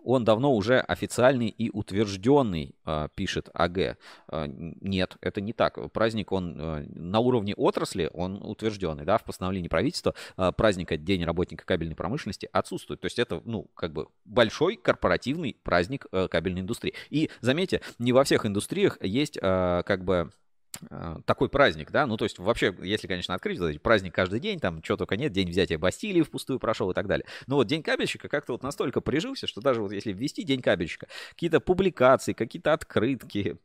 он 0.04 0.24
давно 0.24 0.54
уже 0.54 0.78
официальный 0.78 1.48
и 1.48 1.70
утвержденный, 1.70 2.74
а, 2.84 3.08
пишет 3.08 3.48
АГ. 3.52 3.96
А, 4.28 4.46
нет, 4.46 5.16
это 5.20 5.40
не 5.40 5.52
так. 5.52 5.92
Праздник, 5.92 6.30
он 6.32 6.56
а, 6.58 6.84
на 6.94 7.18
уровне 7.18 7.54
отрасли, 7.54 8.10
он 8.12 8.40
утвержденный. 8.42 9.04
Да? 9.04 9.18
В 9.18 9.24
постановлении 9.24 9.68
правительства 9.68 10.14
праздника 10.56 10.96
День 10.96 11.24
работника 11.24 11.64
кабельной 11.64 11.96
промышленности 11.96 12.48
отсутствует. 12.52 13.00
То 13.00 13.06
есть 13.06 13.18
это, 13.18 13.40
ну, 13.44 13.66
как 13.74 13.92
бы 13.92 14.08
большой 14.24 14.76
корпоративный 14.76 15.56
праздник 15.62 16.06
кабельной 16.30 16.60
индустрии. 16.60 16.94
И, 17.10 17.30
заметьте, 17.40 17.80
не 17.98 18.12
во 18.12 18.24
всех 18.24 18.46
индустриях 18.46 18.98
есть 19.02 19.38
как 19.38 20.04
бы 20.04 20.14
Э, 20.14 20.43
такой 21.26 21.48
праздник, 21.48 21.90
да, 21.90 22.06
ну 22.06 22.16
то 22.16 22.24
есть 22.24 22.38
вообще, 22.38 22.74
если, 22.82 23.06
конечно, 23.06 23.34
открыть, 23.34 23.58
то 23.58 23.72
праздник 23.80 24.14
каждый 24.14 24.40
день, 24.40 24.60
там 24.60 24.82
что 24.82 24.96
только 24.96 25.16
нет, 25.16 25.32
день 25.32 25.48
взятия 25.48 25.78
Бастилии 25.78 26.22
впустую 26.22 26.58
прошел 26.58 26.90
и 26.90 26.94
так 26.94 27.06
далее. 27.06 27.26
Но 27.46 27.56
вот 27.56 27.66
День 27.66 27.82
кабельщика 27.82 28.28
как-то 28.28 28.52
вот 28.52 28.62
настолько 28.62 29.00
прижился, 29.00 29.46
что 29.46 29.60
даже 29.60 29.82
вот 29.82 29.92
если 29.92 30.12
ввести 30.12 30.42
День 30.44 30.62
кабельщика, 30.62 31.06
какие-то 31.30 31.60
публикации, 31.60 32.32
какие-то 32.32 32.72
открытки, 32.72 33.56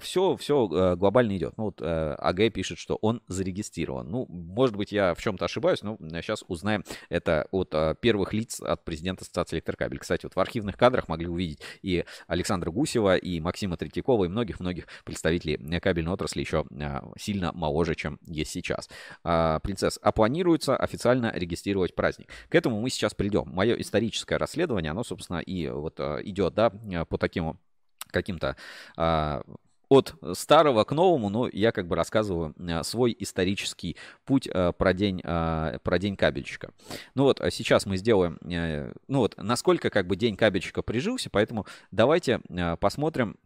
все, 0.00 0.34
э, 0.34 0.36
все 0.38 0.68
э, 0.72 0.96
глобально 0.96 1.36
идет. 1.36 1.56
Ну 1.56 1.64
вот 1.64 1.82
АГ 1.82 2.52
пишет, 2.52 2.78
что 2.78 2.96
он 2.96 3.22
зарегистрирован. 3.28 4.08
Ну, 4.08 4.26
может 4.28 4.76
быть, 4.76 4.92
я 4.92 5.14
в 5.14 5.22
чем-то 5.22 5.44
ошибаюсь, 5.44 5.82
но 5.82 5.96
сейчас 6.00 6.44
узнаем 6.48 6.84
это 7.08 7.48
от 7.50 7.74
первых 8.00 8.32
лиц 8.32 8.60
от 8.60 8.84
президента 8.84 9.22
Ассоциации 9.22 9.56
электрокабель. 9.56 9.98
Кстати, 9.98 10.26
вот 10.26 10.36
в 10.36 10.40
архивных 10.40 10.76
кадрах 10.76 11.08
могли 11.08 11.28
увидеть 11.28 11.60
и 11.82 12.04
Александра 12.26 12.70
Гусева, 12.70 13.16
и 13.16 13.40
Максима 13.40 13.76
Третьякова, 13.76 14.24
и 14.24 14.28
многих-многих 14.28 14.86
представителей 15.04 15.80
кабельной 15.80 16.12
отрасли 16.12 16.42
еще 16.46 16.64
а, 16.80 17.02
сильно 17.18 17.52
моложе, 17.52 17.94
чем 17.94 18.18
есть 18.26 18.52
сейчас. 18.52 18.88
А, 19.24 19.58
принцесс, 19.60 19.98
а 20.00 20.12
планируется 20.12 20.76
официально 20.76 21.32
регистрировать 21.34 21.94
праздник. 21.94 22.28
К 22.48 22.54
этому 22.54 22.80
мы 22.80 22.88
сейчас 22.90 23.14
придем. 23.14 23.50
Мое 23.52 23.74
историческое 23.74 24.36
расследование, 24.36 24.92
оно, 24.92 25.02
собственно, 25.02 25.38
и 25.38 25.68
вот 25.68 25.98
а, 25.98 26.18
идет, 26.22 26.54
да, 26.54 26.70
по 27.06 27.18
таким 27.18 27.58
каким-то 28.10 28.56
от 29.88 30.14
старого 30.32 30.84
к 30.84 30.92
новому, 30.92 31.28
но 31.28 31.48
я 31.52 31.70
как 31.70 31.86
бы 31.86 31.94
рассказываю 31.94 32.54
свой 32.82 33.16
исторический 33.18 33.96
путь 34.24 34.48
про 34.50 34.92
день, 34.92 35.20
про 35.20 35.98
день 36.00 36.16
кабельщика. 36.16 36.70
Ну 37.14 37.24
вот 37.24 37.40
сейчас 37.50 37.86
мы 37.86 37.96
сделаем, 37.96 38.38
ну 38.42 39.18
вот 39.18 39.34
насколько 39.36 39.90
как 39.90 40.06
бы 40.06 40.16
день 40.16 40.36
кабельщика 40.36 40.82
прижился, 40.82 41.30
поэтому 41.30 41.66
давайте 41.90 42.40
посмотрим, 42.80 43.36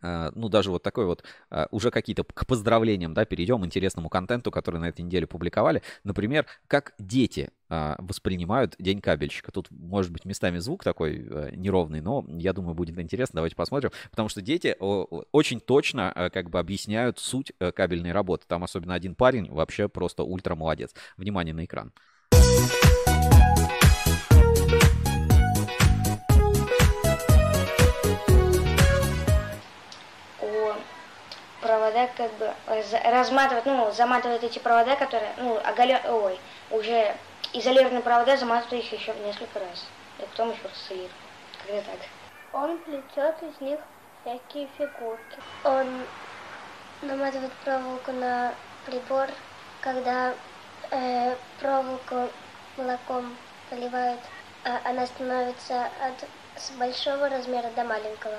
ну, 0.00 0.48
даже 0.48 0.70
вот 0.70 0.82
такой 0.82 1.06
вот, 1.06 1.24
а, 1.50 1.68
уже 1.70 1.90
какие-то 1.90 2.24
к 2.24 2.46
поздравлениям, 2.46 3.14
да, 3.14 3.24
перейдем, 3.24 3.64
интересному 3.64 4.08
контенту, 4.08 4.50
который 4.50 4.80
на 4.80 4.88
этой 4.88 5.02
неделе 5.02 5.26
публиковали. 5.26 5.82
Например, 6.04 6.46
как 6.66 6.94
дети 6.98 7.50
а, 7.68 7.96
воспринимают 7.98 8.76
День 8.78 9.00
кабельщика. 9.00 9.52
Тут, 9.52 9.70
может 9.70 10.12
быть, 10.12 10.24
местами 10.24 10.58
звук 10.58 10.84
такой 10.84 11.18
неровный, 11.56 12.00
но 12.00 12.24
я 12.28 12.52
думаю, 12.52 12.74
будет 12.74 12.98
интересно. 12.98 13.36
Давайте 13.36 13.56
посмотрим. 13.56 13.90
Потому 14.10 14.28
что 14.28 14.40
дети 14.40 14.76
очень 14.78 15.60
точно 15.60 16.30
как 16.32 16.50
бы 16.50 16.58
объясняют 16.58 17.18
суть 17.18 17.52
э, 17.58 17.72
кабельной 17.72 18.12
работы. 18.12 18.44
Там 18.46 18.64
особенно 18.64 18.94
один 18.94 19.14
парень 19.14 19.50
вообще 19.50 19.88
просто 19.88 20.22
ультра 20.22 20.54
молодец. 20.54 20.94
Внимание 21.16 21.54
на 21.54 21.64
экран. 21.64 21.92
Провода 31.90 32.10
как 32.16 32.32
бы 32.34 32.52
разматывать, 33.04 33.66
ну, 33.66 33.90
заматывать 33.92 34.44
эти 34.44 34.58
провода, 34.58 34.96
которые, 34.96 35.32
ну, 35.38 35.58
оголе... 35.64 36.00
ой, 36.08 36.38
уже 36.70 37.14
изолированные 37.52 38.02
провода, 38.02 38.36
заматывать 38.36 38.84
их 38.84 38.92
еще 38.92 39.14
несколько 39.24 39.58
раз. 39.60 39.86
И 40.18 40.22
потом 40.22 40.50
еще 40.50 40.62
расцелируют. 40.64 41.12
Когда 41.66 41.82
так. 41.82 42.00
Он 42.52 42.78
плетет 42.78 43.34
из 43.42 43.60
них 43.60 43.78
всякие 44.22 44.68
фигурки. 44.78 45.38
Он 45.64 46.04
наматывает 47.02 47.52
проволоку 47.64 48.12
на 48.12 48.54
прибор, 48.86 49.28
когда 49.80 50.34
э, 50.90 51.34
проволоку 51.60 52.30
молоком 52.76 53.36
поливают, 53.68 54.20
э, 54.64 54.76
она 54.84 55.06
становится 55.06 55.84
от 55.84 56.28
с 56.56 56.70
большого 56.72 57.28
размера 57.28 57.70
до 57.74 57.84
маленького. 57.84 58.36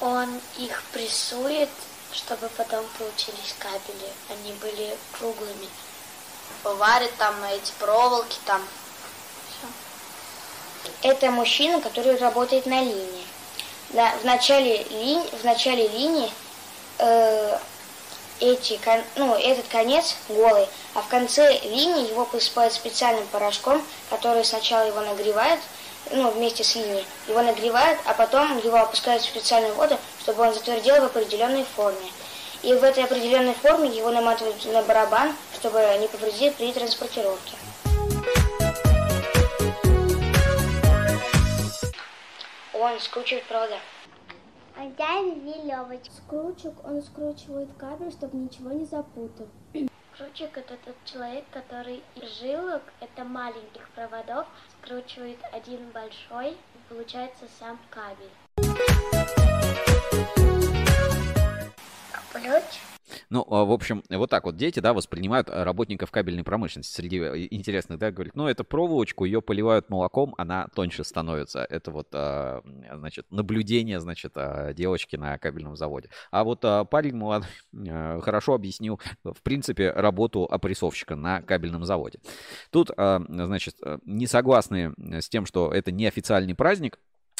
Он 0.00 0.40
их 0.56 0.82
прессует, 0.92 1.68
чтобы 2.12 2.48
потом 2.56 2.84
получились 2.98 3.54
кабели. 3.58 4.10
Они 4.30 4.52
были 4.54 4.96
круглыми. 5.18 5.68
Варит 6.64 7.14
там 7.16 7.34
эти 7.44 7.72
проволоки 7.78 8.38
там. 8.46 8.62
Все. 9.48 11.08
Это 11.08 11.30
мужчина, 11.30 11.80
который 11.80 12.16
работает 12.16 12.66
на 12.66 12.80
линии. 12.80 13.26
Да, 13.90 14.14
в 14.22 14.24
начале, 14.24 14.84
линии, 14.84 15.28
в 15.36 15.44
начале 15.44 15.88
линии 15.88 16.30
э, 16.98 17.58
эти, 18.40 18.80
ну, 19.16 19.34
этот 19.34 19.66
конец 19.68 20.16
голый, 20.28 20.66
а 20.94 21.02
в 21.02 21.08
конце 21.08 21.58
линии 21.60 22.08
его 22.08 22.24
посыпают 22.24 22.72
специальным 22.72 23.26
порошком, 23.28 23.84
который 24.08 24.44
сначала 24.44 24.86
его 24.86 25.00
нагревает, 25.00 25.60
ну, 26.12 26.30
вместе 26.30 26.64
с 26.64 26.74
линией. 26.74 27.06
Его 27.28 27.42
нагревают, 27.42 27.98
а 28.06 28.14
потом 28.14 28.58
его 28.58 28.76
опускают 28.76 29.22
в 29.22 29.26
специальную 29.26 29.74
воду, 29.74 29.98
чтобы 30.20 30.42
он 30.42 30.54
затвердел 30.54 31.00
в 31.00 31.04
определенной 31.04 31.64
форме. 31.64 32.10
И 32.62 32.74
в 32.74 32.84
этой 32.84 33.04
определенной 33.04 33.54
форме 33.54 33.88
его 33.88 34.10
наматывают 34.10 34.64
на 34.66 34.82
барабан, 34.82 35.34
чтобы 35.54 35.78
не 36.00 36.08
повредить 36.08 36.56
при 36.56 36.72
транспортировке. 36.72 37.54
Он 42.74 42.98
скручивает 43.00 43.44
провода. 43.44 43.78
Хозяин 44.74 45.40
веревочку. 45.40 46.12
Скручек, 46.26 46.72
он 46.84 47.02
скручивает 47.02 47.68
кабель, 47.78 48.12
чтобы 48.12 48.36
ничего 48.38 48.70
не 48.70 48.86
запутал. 48.86 49.46
Крючек 50.16 50.58
это 50.58 50.76
тот 50.84 50.96
человек, 51.04 51.44
который 51.50 52.02
из 52.14 52.40
жилок, 52.40 52.82
это 53.00 53.24
маленьких 53.24 53.88
проводов, 53.90 54.46
скручивает 54.82 55.38
один 55.52 55.90
большой, 55.90 56.56
получается 56.88 57.44
сам 57.58 57.78
кабель. 57.90 58.30
Ключ 62.32 62.80
ну, 63.28 63.46
а, 63.48 63.64
в 63.64 63.72
общем, 63.72 64.02
вот 64.08 64.30
так 64.30 64.44
вот 64.44 64.56
дети, 64.56 64.80
да, 64.80 64.92
воспринимают 64.92 65.48
э, 65.48 65.62
работников 65.62 66.10
кабельной 66.10 66.44
промышленности. 66.44 66.94
Среди 66.94 67.18
э, 67.18 67.48
интересных, 67.50 67.98
да, 67.98 68.10
говорят, 68.10 68.36
ну, 68.36 68.46
это 68.46 68.64
проволочку, 68.64 69.24
ее 69.24 69.42
поливают 69.42 69.90
молоком, 69.90 70.34
она 70.38 70.68
тоньше 70.74 71.04
становится. 71.04 71.66
Это 71.68 71.90
вот, 71.90 72.08
а, 72.12 72.62
значит, 72.92 73.26
наблюдение, 73.30 74.00
значит, 74.00 74.32
а, 74.36 74.72
девочки 74.72 75.16
на 75.16 75.38
кабельном 75.38 75.76
заводе. 75.76 76.10
А 76.30 76.44
вот 76.44 76.60
парень 76.90 77.16
молодой 77.16 77.48
хорошо 78.20 78.54
объяснил, 78.54 79.00
в 79.24 79.42
принципе, 79.42 79.90
работу 79.90 80.44
опрессовщика 80.44 81.16
на 81.16 81.42
кабельном 81.42 81.84
заводе. 81.84 82.20
Тут, 82.70 82.90
значит, 82.96 83.76
э, 83.82 83.98
не 84.04 84.26
согласны 84.26 84.94
с 84.98 85.28
тем, 85.28 85.46
что 85.46 85.72
это 85.72 85.92
неофициальный 85.92 86.54
праздник, 86.54 86.98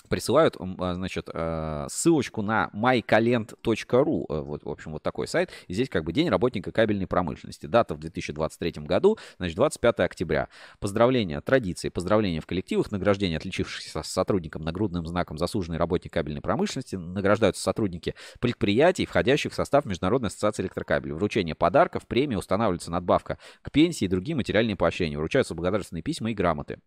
присылают, 0.09 0.57
а, 0.59 0.95
значит, 0.95 1.29
а, 1.33 1.87
ссылочку 1.89 2.43
на 2.43 2.71
mycalent.ru, 2.75 4.25
э, 4.29 4.41
вот, 4.41 4.65
в 4.65 4.69
общем, 4.69 4.93
вот 4.93 5.03
такой 5.03 5.29
сайт, 5.29 5.51
и 5.69 5.75
здесь 5.75 5.89
как 5.89 6.05
бы 6.05 6.13
День 6.13 6.29
работника 6.29 6.73
кабельной 6.73 7.07
промышленности, 7.07 7.67
дата 7.67 7.95
в 7.95 7.99
2023 7.99 8.87
году, 8.87 9.19
значит, 9.39 9.57
25 9.57 10.01
октября. 10.01 10.49
Поздравления, 10.79 11.41
традиции, 11.41 11.89
поздравления 11.89 12.41
в 12.41 12.47
коллективах, 12.47 12.91
награждение 12.91 13.39
отличившихся 13.39 14.03
сотрудникам 14.03 14.63
нагрудным 14.63 15.07
знаком 15.07 15.39
заслуженный 15.39 15.79
работник 15.79 16.13
кабельной 16.13 16.41
промышленности, 16.41 16.97
награждаются 16.97 17.63
сотрудники 17.63 18.15
предприятий, 18.41 19.07
входящих 19.07 19.53
в 19.53 19.55
состав 19.55 19.85
Международной 19.85 20.29
ассоциации 20.29 20.63
электрокабелей. 20.63 21.15
Вручение 21.15 21.55
подарков, 21.55 22.07
премии, 22.07 22.37
устанавливается 22.37 22.91
надбавка 22.91 23.39
к 23.63 23.71
пенсии 23.71 24.05
и 24.05 24.09
другие 24.09 24.37
материальные 24.37 24.77
поощрения. 24.77 25.19
Вручаются 25.19 25.55
благодарственные 25.55 26.03
письма 26.03 26.31
и 26.31 26.35
грамоты. 26.35 26.79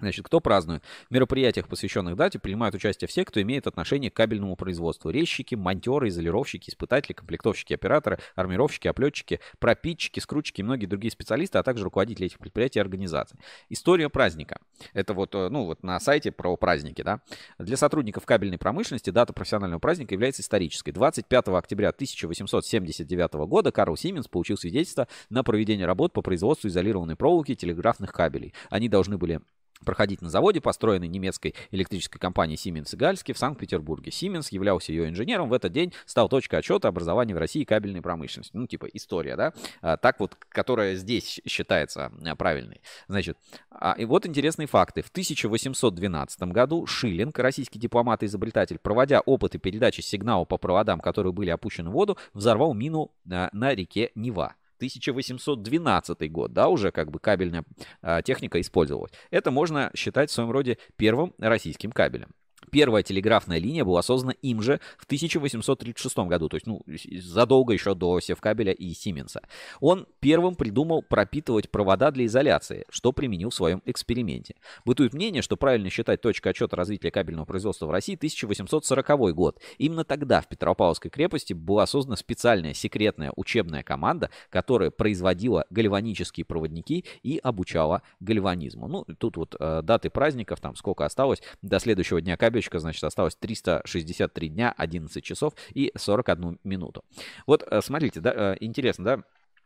Значит, 0.00 0.24
кто 0.26 0.40
празднует? 0.40 0.84
В 1.10 1.14
мероприятиях, 1.14 1.66
посвященных 1.66 2.14
дате, 2.14 2.38
принимают 2.38 2.72
участие 2.72 3.08
все, 3.08 3.24
кто 3.24 3.42
имеет 3.42 3.66
отношение 3.66 4.12
к 4.12 4.14
кабельному 4.14 4.54
производству. 4.54 5.10
Резчики, 5.10 5.56
монтеры, 5.56 6.08
изолировщики, 6.08 6.70
испытатели, 6.70 7.14
комплектовщики, 7.14 7.74
операторы, 7.74 8.20
армировщики, 8.36 8.86
оплетчики, 8.86 9.40
пропитчики, 9.58 10.20
скрутчики 10.20 10.60
и 10.60 10.64
многие 10.64 10.86
другие 10.86 11.10
специалисты, 11.10 11.58
а 11.58 11.64
также 11.64 11.82
руководители 11.82 12.26
этих 12.26 12.38
предприятий 12.38 12.78
и 12.78 12.82
организаций. 12.82 13.38
История 13.70 14.08
праздника. 14.08 14.60
Это 14.92 15.14
вот, 15.14 15.34
э, 15.34 15.48
ну, 15.48 15.64
вот 15.64 15.82
на 15.82 15.98
сайте 15.98 16.30
про 16.30 16.56
праздники, 16.56 17.02
да. 17.02 17.20
Для 17.58 17.76
сотрудников 17.76 18.24
кабельной 18.24 18.58
промышленности 18.58 19.10
дата 19.10 19.32
профессионального 19.32 19.80
праздника 19.80 20.14
является 20.14 20.42
исторической. 20.42 20.92
25 20.92 21.48
октября 21.48 21.88
1879 21.88 23.46
года 23.46 23.72
Карл 23.72 23.96
Сименс 23.96 24.28
получил 24.28 24.58
свидетельство 24.58 25.08
на 25.28 25.42
проведение 25.42 25.86
работ 25.86 26.12
по 26.12 26.22
производству 26.22 26.68
изолированной 26.68 27.16
проволоки 27.16 27.56
телеграфных 27.56 28.12
кабелей. 28.12 28.54
Они 28.70 28.88
должны 28.88 29.18
были 29.18 29.40
проходить 29.84 30.22
на 30.22 30.30
заводе, 30.30 30.60
построенной 30.60 31.08
немецкой 31.08 31.54
электрической 31.70 32.20
компанией 32.20 32.56
Siemens 32.56 32.94
Гальски 32.96 33.32
в 33.32 33.38
Санкт-Петербурге. 33.38 34.10
Siemens 34.10 34.48
являлся 34.50 34.92
ее 34.92 35.08
инженером. 35.08 35.48
В 35.48 35.52
этот 35.52 35.72
день 35.72 35.92
стал 36.06 36.28
точкой 36.28 36.56
отчета 36.56 36.88
образования 36.88 37.34
в 37.34 37.38
России 37.38 37.64
кабельной 37.64 38.02
промышленности. 38.02 38.56
Ну, 38.56 38.66
типа 38.66 38.86
история, 38.92 39.36
да? 39.36 39.52
А, 39.80 39.96
так 39.96 40.20
вот, 40.20 40.36
которая 40.48 40.94
здесь 40.94 41.40
считается 41.46 42.12
а, 42.24 42.36
правильной. 42.36 42.80
Значит, 43.08 43.38
а, 43.70 43.94
и 43.98 44.04
вот 44.04 44.26
интересные 44.26 44.66
факты. 44.66 45.02
В 45.02 45.08
1812 45.08 46.42
году 46.42 46.86
Шиллинг, 46.86 47.38
российский 47.38 47.78
дипломат 47.78 48.22
и 48.22 48.26
изобретатель, 48.26 48.78
проводя 48.78 49.20
опыты 49.20 49.58
передачи 49.58 50.00
сигнала 50.00 50.44
по 50.44 50.58
проводам, 50.58 51.00
которые 51.00 51.32
были 51.32 51.50
опущены 51.50 51.90
в 51.90 51.92
воду, 51.92 52.18
взорвал 52.34 52.74
мину 52.74 53.12
а, 53.30 53.48
на 53.52 53.74
реке 53.74 54.10
Нева. 54.14 54.54
1812 54.78 56.30
год, 56.32 56.52
да, 56.52 56.68
уже 56.68 56.90
как 56.90 57.10
бы 57.10 57.18
кабельная 57.18 57.64
а, 58.00 58.22
техника 58.22 58.60
использовалась. 58.60 59.12
Это 59.30 59.50
можно 59.50 59.90
считать 59.94 60.30
в 60.30 60.32
своем 60.32 60.50
роде 60.50 60.78
первым 60.96 61.34
российским 61.38 61.92
кабелем. 61.92 62.30
Первая 62.70 63.02
телеграфная 63.02 63.58
линия 63.58 63.84
была 63.84 64.02
создана 64.02 64.34
им 64.42 64.62
же 64.62 64.80
в 64.98 65.04
1836 65.04 66.18
году, 66.18 66.48
то 66.48 66.56
есть 66.56 66.66
ну, 66.66 66.82
задолго 67.20 67.72
еще 67.72 67.94
до 67.94 68.20
Севкабеля 68.20 68.72
и 68.72 68.92
Сименса. 68.92 69.42
Он 69.80 70.06
первым 70.20 70.54
придумал 70.54 71.02
пропитывать 71.02 71.70
провода 71.70 72.10
для 72.10 72.26
изоляции, 72.26 72.84
что 72.90 73.12
применил 73.12 73.50
в 73.50 73.54
своем 73.54 73.82
эксперименте. 73.84 74.54
Бытует 74.84 75.14
мнение, 75.14 75.42
что 75.42 75.56
правильно 75.56 75.90
считать 75.90 76.20
точкой 76.20 76.48
отчета 76.48 76.76
развития 76.76 77.10
кабельного 77.10 77.44
производства 77.44 77.86
в 77.86 77.90
России 77.90 78.14
1840 78.14 79.34
год. 79.34 79.60
Именно 79.78 80.04
тогда 80.04 80.40
в 80.40 80.48
Петропавловской 80.48 81.10
крепости 81.10 81.52
была 81.52 81.86
создана 81.86 82.16
специальная 82.16 82.74
секретная 82.74 83.32
учебная 83.36 83.82
команда, 83.82 84.30
которая 84.50 84.90
производила 84.90 85.64
гальванические 85.70 86.44
проводники 86.44 87.04
и 87.22 87.38
обучала 87.42 88.02
гальванизму. 88.20 88.88
Ну, 88.88 89.04
тут 89.18 89.36
вот 89.36 89.56
э, 89.58 89.80
даты 89.82 90.10
праздников, 90.10 90.60
там 90.60 90.76
сколько 90.76 91.04
осталось 91.04 91.42
до 91.62 91.78
следующего 91.78 92.20
дня 92.20 92.36
кабеля 92.36 92.57
кабельщика, 92.58 92.78
значит, 92.78 93.04
осталось 93.04 93.36
363 93.36 94.48
дня, 94.48 94.74
11 94.76 95.24
часов 95.24 95.54
и 95.74 95.92
41 95.96 96.58
минуту. 96.64 97.04
Вот, 97.46 97.62
э, 97.70 97.80
смотрите, 97.82 98.20
да, 98.20 98.32
э, 98.34 98.56
интересно, 98.60 99.04
да, 99.04 99.22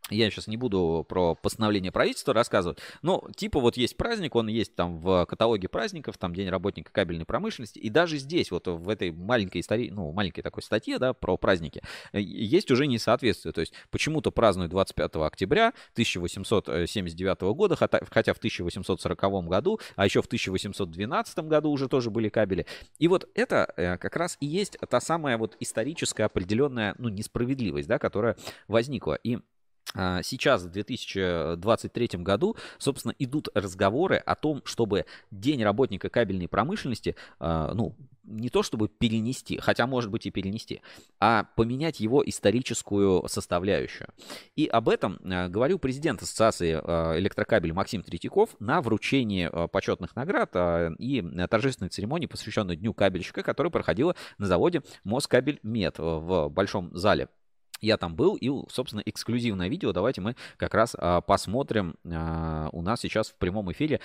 я 0.09 0.29
сейчас 0.29 0.47
не 0.47 0.57
буду 0.57 1.05
про 1.07 1.35
постановление 1.35 1.91
правительства 1.91 2.33
рассказывать, 2.33 2.79
но 3.01 3.23
типа 3.35 3.59
вот 3.59 3.77
есть 3.77 3.95
праздник, 3.95 4.35
он 4.35 4.47
есть 4.47 4.75
там 4.75 4.97
в 4.97 5.25
каталоге 5.25 5.69
праздников, 5.69 6.17
там 6.17 6.35
День 6.35 6.49
работника 6.49 6.91
кабельной 6.91 7.25
промышленности, 7.25 7.79
и 7.79 7.89
даже 7.89 8.17
здесь 8.17 8.51
вот 8.51 8.67
в 8.67 8.89
этой 8.89 9.11
маленькой 9.11 9.61
истории, 9.61 9.89
ну, 9.89 10.11
маленькой 10.11 10.41
такой 10.41 10.61
статье, 10.61 10.99
да, 10.99 11.13
про 11.13 11.37
праздники, 11.37 11.81
э, 12.11 12.19
есть 12.19 12.69
уже 12.69 12.85
несоответствие, 12.85 13.53
то 13.53 13.61
есть 13.61 13.73
почему-то 13.91 14.31
празднуют 14.31 14.71
25 14.71 15.15
октября 15.25 15.73
1879 15.93 17.41
года, 17.53 17.75
хотя 17.75 18.33
в 18.33 18.37
1840 18.37 19.47
году, 19.47 19.79
а 19.95 20.05
еще 20.05 20.21
в 20.21 20.25
1812 20.25 21.39
году 21.39 21.71
уже 21.71 21.87
тоже 21.87 22.09
были 22.09 22.27
кабели, 22.27 22.65
и 22.99 23.07
вот 23.07 23.29
это 23.35 23.73
э, 23.77 23.97
как 23.97 24.17
раз 24.17 24.37
и 24.41 24.47
есть 24.47 24.77
та 24.89 24.99
самая 24.99 25.37
вот 25.37 25.55
историческая 25.61 26.25
определенная, 26.25 26.93
ну, 26.97 27.07
несправедливость, 27.07 27.87
да, 27.87 27.99
которая 27.99 28.35
возникла, 28.67 29.13
и 29.23 29.39
сейчас, 30.23 30.63
в 30.63 30.71
2023 30.71 32.09
году, 32.13 32.55
собственно, 32.77 33.13
идут 33.19 33.49
разговоры 33.53 34.17
о 34.17 34.35
том, 34.35 34.61
чтобы 34.65 35.05
День 35.29 35.63
работника 35.63 36.09
кабельной 36.09 36.47
промышленности, 36.47 37.15
а, 37.39 37.73
ну, 37.73 37.95
не 38.23 38.49
то 38.49 38.63
чтобы 38.63 38.87
перенести, 38.87 39.59
хотя 39.59 39.85
может 39.85 40.09
быть 40.09 40.25
и 40.25 40.31
перенести, 40.31 40.81
а 41.19 41.45
поменять 41.55 41.99
его 41.99 42.27
историческую 42.27 43.27
составляющую. 43.27 44.07
И 44.55 44.65
об 44.65 44.89
этом 44.89 45.19
а, 45.23 45.47
говорил 45.49 45.77
президент 45.77 46.21
Ассоциации 46.23 46.73
электрокабель 46.73 47.73
Максим 47.73 48.01
Третьяков 48.01 48.55
на 48.59 48.81
вручении 48.81 49.49
почетных 49.67 50.15
наград 50.15 50.55
и 50.97 51.23
торжественной 51.49 51.89
церемонии, 51.89 52.27
посвященной 52.27 52.77
Дню 52.77 52.93
кабельщика, 52.93 53.43
которая 53.43 53.69
проходила 53.69 54.15
на 54.37 54.47
заводе 54.47 54.81
Москабель 55.03 55.59
Мед 55.61 55.99
в 55.99 56.49
Большом 56.49 56.95
зале 56.95 57.27
я 57.83 57.97
там 57.97 58.15
был, 58.15 58.35
и, 58.35 58.49
собственно, 58.69 59.03
эксклюзивное 59.05 59.67
видео 59.67 59.91
давайте 59.91 60.21
мы 60.21 60.35
как 60.57 60.73
раз 60.73 60.95
а, 60.97 61.21
посмотрим. 61.21 61.95
А, 62.05 62.69
у 62.71 62.81
нас 62.81 63.01
сейчас 63.01 63.29
в 63.29 63.35
прямом 63.35 63.71
эфире 63.73 63.99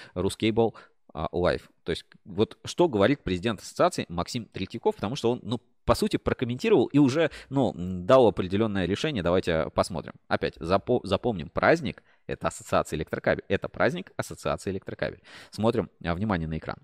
а, 1.14 1.29
Live. 1.33 1.62
То 1.85 1.91
есть 1.91 2.05
вот 2.24 2.59
что 2.64 2.89
говорит 2.89 3.20
президент 3.22 3.61
ассоциации 3.61 4.05
Максим 4.09 4.47
Третьяков, 4.47 4.97
потому 4.97 5.14
что 5.14 5.31
он, 5.31 5.41
ну, 5.43 5.61
по 5.85 5.95
сути, 5.95 6.16
прокомментировал 6.16 6.87
и 6.87 6.99
уже, 6.99 7.31
ну, 7.51 7.72
дал 7.76 8.26
определенное 8.26 8.85
решение. 8.85 9.22
Давайте 9.22 9.70
посмотрим. 9.74 10.12
Опять, 10.26 10.57
запо- 10.57 11.01
запомним, 11.05 11.49
праздник— 11.49 12.03
это 12.26 12.49
ассоциация 12.49 12.97
электрокабель. 12.97 13.45
Это 13.49 13.68
праздник 13.68 14.12
ассоциации 14.16 14.70
электрокабель. 14.70 15.22
Смотрим, 15.51 15.89
а, 16.05 16.14
внимание 16.14 16.49
на 16.49 16.59
экран. 16.59 16.79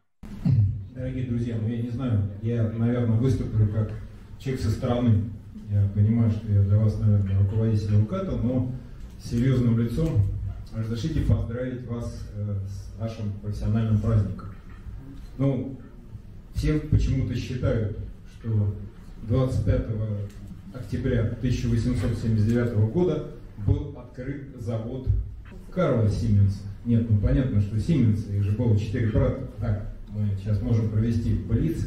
Дорогие 0.95 1.27
друзья, 1.27 1.59
ну 1.61 1.69
я 1.69 1.83
не 1.83 1.91
знаю, 1.91 2.31
я, 2.41 2.63
наверное, 2.63 3.19
выступлю 3.19 3.69
как 3.73 3.91
человек 4.39 4.63
со 4.63 4.71
стороны 4.71 5.25
я 5.71 5.89
понимаю, 5.95 6.31
что 6.31 6.51
я 6.53 6.63
для 6.63 6.79
вас, 6.79 6.99
наверное, 6.99 7.39
руководитель 7.39 7.97
УКАТа, 7.97 8.33
но 8.37 8.73
серьезным 9.23 9.79
лицом 9.79 10.23
разрешите 10.75 11.21
поздравить 11.21 11.87
вас 11.87 12.21
э, 12.35 12.57
с 12.69 13.01
вашим 13.01 13.33
профессиональным 13.43 14.01
праздником. 14.01 14.49
Ну, 15.39 15.79
все 16.55 16.79
почему-то 16.79 17.35
считают, 17.35 17.99
что 18.39 18.75
25 19.23 19.87
октября 20.75 21.23
1879 21.39 22.75
года 22.93 23.31
был 23.67 23.97
открыт 23.99 24.49
завод 24.61 25.09
Карла 25.71 26.09
Сименса. 26.09 26.63
Нет, 26.85 27.09
ну 27.09 27.19
понятно, 27.19 27.61
что 27.61 27.81
Сименса, 27.81 28.33
их 28.33 28.43
же 28.43 28.53
было 28.53 28.79
четыре 28.79 29.09
брата. 29.09 29.49
Так, 29.59 29.95
мы 30.11 30.29
сейчас 30.39 30.61
можем 30.61 30.91
провести 30.91 31.35
блиц 31.35 31.87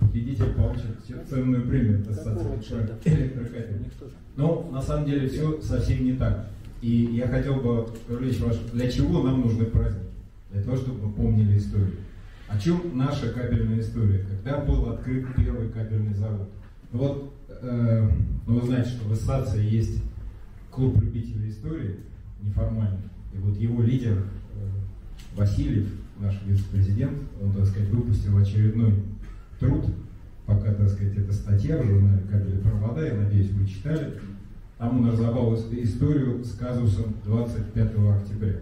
победитель 0.00 0.52
получит 0.52 0.96
ценную 1.28 1.66
премию 1.66 2.04
Ассоциации 2.08 2.90
электрокабель. 3.04 3.90
Но 4.36 4.68
на 4.72 4.82
самом 4.82 5.06
деле 5.06 5.28
все 5.28 5.60
совсем 5.60 6.04
не 6.04 6.14
так. 6.14 6.48
И 6.80 7.10
я 7.12 7.26
хотел 7.26 7.56
бы 7.56 7.88
привлечь 8.06 8.38
вас, 8.40 8.56
для 8.72 8.90
чего 8.90 9.22
нам 9.22 9.40
нужны 9.40 9.64
праздники? 9.64 10.06
Для 10.52 10.62
того, 10.62 10.76
чтобы 10.76 11.06
мы 11.06 11.12
помнили 11.12 11.58
историю. 11.58 11.96
О 12.48 12.58
чем 12.58 12.96
наша 12.96 13.30
кабельная 13.30 13.80
история? 13.80 14.24
Когда 14.24 14.58
был 14.58 14.88
открыт 14.90 15.26
первый 15.36 15.68
кабельный 15.68 16.14
завод? 16.14 16.48
Ну 16.92 16.98
вот, 16.98 17.34
э, 17.48 18.10
ну 18.46 18.58
вы 18.58 18.66
знаете, 18.66 18.90
что 18.90 19.08
в 19.08 19.12
ассоциации 19.12 19.68
есть 19.68 20.02
клуб 20.70 20.98
любителей 21.00 21.50
истории, 21.50 21.96
неформальный. 22.40 23.02
И 23.34 23.38
вот 23.38 23.58
его 23.58 23.82
лидер 23.82 24.16
э, 24.54 25.36
Васильев, 25.36 25.88
наш 26.18 26.40
вице-президент, 26.46 27.18
он, 27.42 27.52
так 27.52 27.66
сказать, 27.66 27.90
выпустил 27.90 28.38
очередной 28.38 28.94
труд, 29.58 29.86
пока, 30.46 30.72
так 30.72 30.88
сказать, 30.88 31.16
эта 31.16 31.32
статья 31.32 31.78
в 31.78 31.86
журнале 31.86 32.22
«Кабели 32.30 32.58
провода», 32.58 33.06
я 33.06 33.14
надеюсь, 33.14 33.50
вы 33.50 33.66
читали, 33.66 34.14
там 34.78 35.00
он 35.00 35.10
разобрал 35.10 35.54
историю 35.54 36.44
с 36.44 36.52
казусом 36.52 37.14
25 37.24 37.86
октября. 37.86 38.56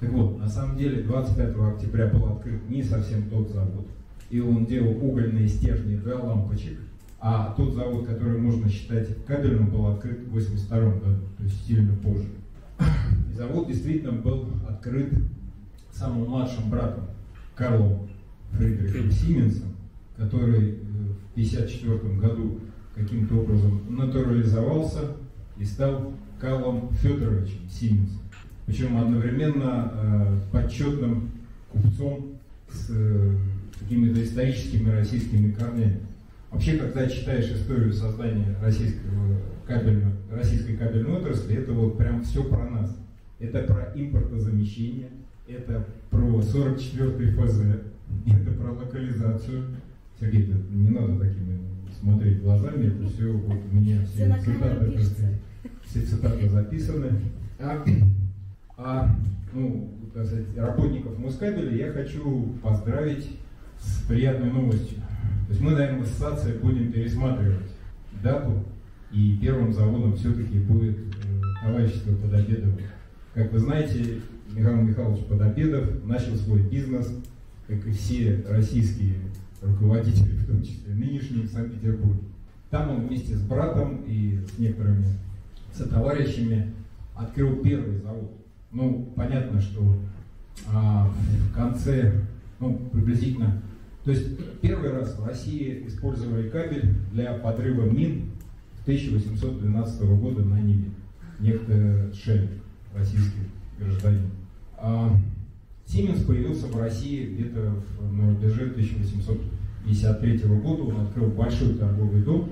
Так 0.00 0.10
вот, 0.10 0.38
на 0.38 0.48
самом 0.48 0.78
деле 0.78 1.02
25 1.02 1.56
октября 1.56 2.06
был 2.06 2.32
открыт 2.32 2.68
не 2.68 2.82
совсем 2.82 3.28
тот 3.28 3.50
завод, 3.50 3.86
и 4.30 4.40
он 4.40 4.66
делал 4.66 4.92
угольные 4.92 5.48
стержни 5.48 5.96
для 5.96 6.16
лампочек, 6.16 6.78
а 7.20 7.52
тот 7.56 7.74
завод, 7.74 8.06
который 8.06 8.38
можно 8.38 8.68
считать 8.68 9.24
кабельным, 9.26 9.70
был 9.70 9.86
открыт 9.88 10.20
в 10.20 10.32
82 10.32 10.78
году, 10.78 11.22
то 11.36 11.44
есть 11.44 11.66
сильно 11.66 11.94
позже. 11.96 12.28
И 13.30 13.34
завод 13.34 13.66
действительно 13.66 14.12
был 14.12 14.48
открыт 14.68 15.12
самым 15.90 16.28
младшим 16.28 16.70
братом 16.70 17.06
Карлом 17.56 18.08
Фридрихом 18.52 19.10
Сименсом, 19.10 19.67
который 20.18 20.70
э, 20.70 20.74
в 20.74 21.32
1954 21.32 22.14
году 22.16 22.60
каким-то 22.94 23.36
образом 23.36 23.82
натурализовался 23.88 25.12
и 25.56 25.64
стал 25.64 26.12
Карлом 26.40 26.90
Федоровичем 26.94 27.68
Сименсом. 27.70 28.20
Причем 28.66 28.98
одновременно 28.98 29.92
э, 29.94 30.38
почетным 30.52 31.30
купцом 31.70 32.32
с 32.68 32.90
э, 32.90 33.36
какими-то 33.78 34.22
историческими 34.22 34.90
российскими 34.90 35.52
корнями. 35.52 36.00
Вообще, 36.50 36.76
когда 36.76 37.08
читаешь 37.08 37.50
историю 37.50 37.92
создания 37.92 38.56
российского 38.60 39.38
кабельного, 39.66 40.14
российской 40.30 40.76
кабельной 40.76 41.12
отрасли, 41.12 41.56
это 41.56 41.72
вот 41.72 41.96
прям 41.96 42.22
все 42.22 42.42
про 42.42 42.68
нас. 42.68 42.96
Это 43.38 43.60
про 43.62 43.92
импортозамещение, 43.94 45.10
это 45.46 45.86
про 46.10 46.40
44-й 46.40 47.30
ФЗ, 47.32 47.60
это 48.26 48.50
про 48.52 48.72
локализацию, 48.72 49.64
Сергей, 50.20 50.52
не 50.70 50.90
надо 50.90 51.18
такими 51.18 51.58
смотреть 52.00 52.42
глазами, 52.42 52.86
это 52.86 53.08
все 53.08 53.32
вот 53.32 53.58
у 53.70 53.76
меня 53.76 54.04
все, 54.04 54.32
все 54.34 54.52
цитаты, 54.52 54.98
все 55.84 56.00
цитаты 56.02 56.48
записаны. 56.48 57.12
А, 57.58 57.84
а 58.76 59.16
ну, 59.52 59.94
так 60.14 60.26
сказать, 60.26 60.56
работников 60.56 61.18
Мускабеля 61.18 61.74
я 61.74 61.92
хочу 61.92 62.54
поздравить 62.62 63.28
с 63.80 64.06
приятной 64.06 64.50
новостью. 64.50 64.98
То 65.46 65.50
есть 65.50 65.60
мы, 65.60 65.72
наверное, 65.72 66.00
в 66.00 66.02
ассоциации 66.02 66.58
будем 66.58 66.92
пересматривать 66.92 67.70
дату, 68.22 68.64
и 69.12 69.38
первым 69.40 69.72
заводом 69.72 70.16
все-таки 70.16 70.58
будет 70.58 70.98
э, 70.98 71.64
товарищество 71.64 72.14
Подобедов. 72.16 72.74
Как 73.34 73.52
вы 73.52 73.58
знаете, 73.58 74.20
Михаил 74.52 74.82
Михайлович 74.82 75.24
Подобедов 75.24 76.04
начал 76.04 76.36
свой 76.36 76.62
бизнес, 76.62 77.10
как 77.66 77.86
и 77.86 77.92
все 77.92 78.44
российские 78.48 79.14
руководителей, 79.62 80.36
в 80.36 80.46
том 80.46 80.62
числе 80.62 80.94
нынешний 80.94 81.42
в 81.42 81.52
Санкт-Петербурге. 81.52 82.20
Там 82.70 82.90
он 82.90 83.06
вместе 83.06 83.34
с 83.34 83.40
братом 83.40 84.02
и 84.06 84.40
с 84.46 84.58
некоторыми 84.58 85.06
сотоварищами 85.72 86.72
открыл 87.14 87.56
первый 87.62 87.98
завод. 87.98 88.30
Ну, 88.72 89.12
понятно, 89.16 89.60
что 89.60 89.96
а, 90.72 91.08
в 91.08 91.54
конце, 91.54 92.24
ну, 92.60 92.76
приблизительно, 92.92 93.62
то 94.04 94.10
есть 94.10 94.60
первый 94.60 94.92
раз 94.92 95.18
в 95.18 95.26
России 95.26 95.84
использовали 95.86 96.48
кабель 96.48 96.94
для 97.12 97.34
подрыва 97.34 97.84
мин 97.90 98.30
в 98.78 98.82
1812 98.82 100.02
года 100.02 100.44
на 100.44 100.60
Ниве. 100.60 100.90
Некто 101.40 102.12
Шель, 102.14 102.48
российский 102.94 103.50
гражданин. 103.78 104.30
А, 104.76 105.14
Сименс 105.88 106.22
появился 106.22 106.66
в 106.66 106.76
России 106.76 107.34
где-то 107.34 107.72
на 108.12 108.28
рубеже 108.28 108.70
1953 108.70 110.38
года 110.60 110.82
он 110.82 111.00
открыл 111.06 111.28
большой 111.30 111.74
торговый 111.74 112.22
дом, 112.22 112.50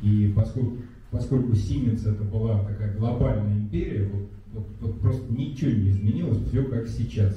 и 0.00 0.32
поскольку, 0.34 0.78
поскольку 1.10 1.52
Siemens 1.52 2.10
это 2.10 2.24
была 2.24 2.64
такая 2.64 2.96
глобальная 2.96 3.58
империя, 3.58 4.08
вот, 4.10 4.30
вот, 4.52 4.66
вот 4.80 5.00
просто 5.00 5.30
ничего 5.30 5.70
не 5.70 5.90
изменилось, 5.90 6.38
все 6.48 6.64
как 6.64 6.88
сейчас. 6.88 7.36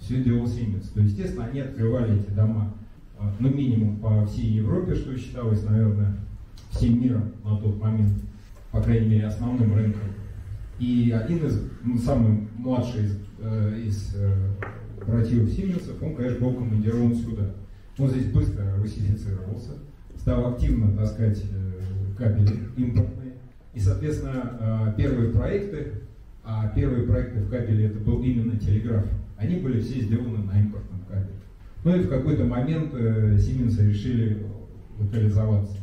Все 0.00 0.22
делал 0.22 0.44
Siemens. 0.44 0.92
То, 0.92 1.00
естественно, 1.00 1.46
они 1.46 1.60
открывали 1.60 2.20
эти 2.20 2.30
дома, 2.30 2.74
а, 3.18 3.34
ну, 3.38 3.48
минимум 3.48 3.96
по 3.98 4.26
всей 4.26 4.50
Европе, 4.50 4.94
что 4.94 5.16
считалось, 5.16 5.62
наверное, 5.64 6.16
всем 6.70 7.00
миром 7.02 7.32
на 7.42 7.56
тот 7.56 7.80
момент, 7.80 8.12
по 8.70 8.82
крайней 8.82 9.08
мере, 9.08 9.26
основным 9.26 9.74
рынком. 9.74 10.02
И 10.78 11.10
один 11.10 11.46
из, 11.46 11.62
ну, 11.84 11.98
самый 11.98 12.48
младший 12.56 13.04
из, 13.04 13.18
э, 13.38 13.82
из 13.86 14.14
э, 14.14 14.32
братьев 15.06 15.50
Сименсов, 15.50 16.02
он, 16.02 16.14
конечно, 16.14 16.40
был 16.40 16.54
командирован 16.54 17.14
сюда. 17.14 17.50
Он 17.98 18.08
здесь 18.08 18.26
быстро 18.26 18.76
русифицировался, 18.76 19.72
стал 20.16 20.52
активно 20.52 20.96
таскать 20.96 21.42
э, 21.52 22.16
кабели 22.16 22.60
импортные. 22.76 23.34
И, 23.74 23.80
соответственно, 23.80 24.58
э, 24.60 24.94
первые 24.96 25.32
проекты, 25.32 25.92
а 26.44 26.68
первые 26.74 27.06
проекты 27.06 27.40
в 27.40 27.50
кабеле 27.50 27.86
это 27.86 27.98
был 27.98 28.22
именно 28.22 28.58
телеграф, 28.58 29.06
они 29.36 29.56
были 29.56 29.80
все 29.80 30.00
сделаны 30.00 30.38
на 30.38 30.58
импортном 30.58 31.00
кабеле. 31.08 31.40
Ну 31.84 31.96
и 31.96 32.00
в 32.00 32.08
какой-то 32.08 32.44
момент 32.44 32.92
э, 32.94 33.38
Сименсы 33.38 33.88
решили 33.88 34.42
локализоваться, 34.98 35.76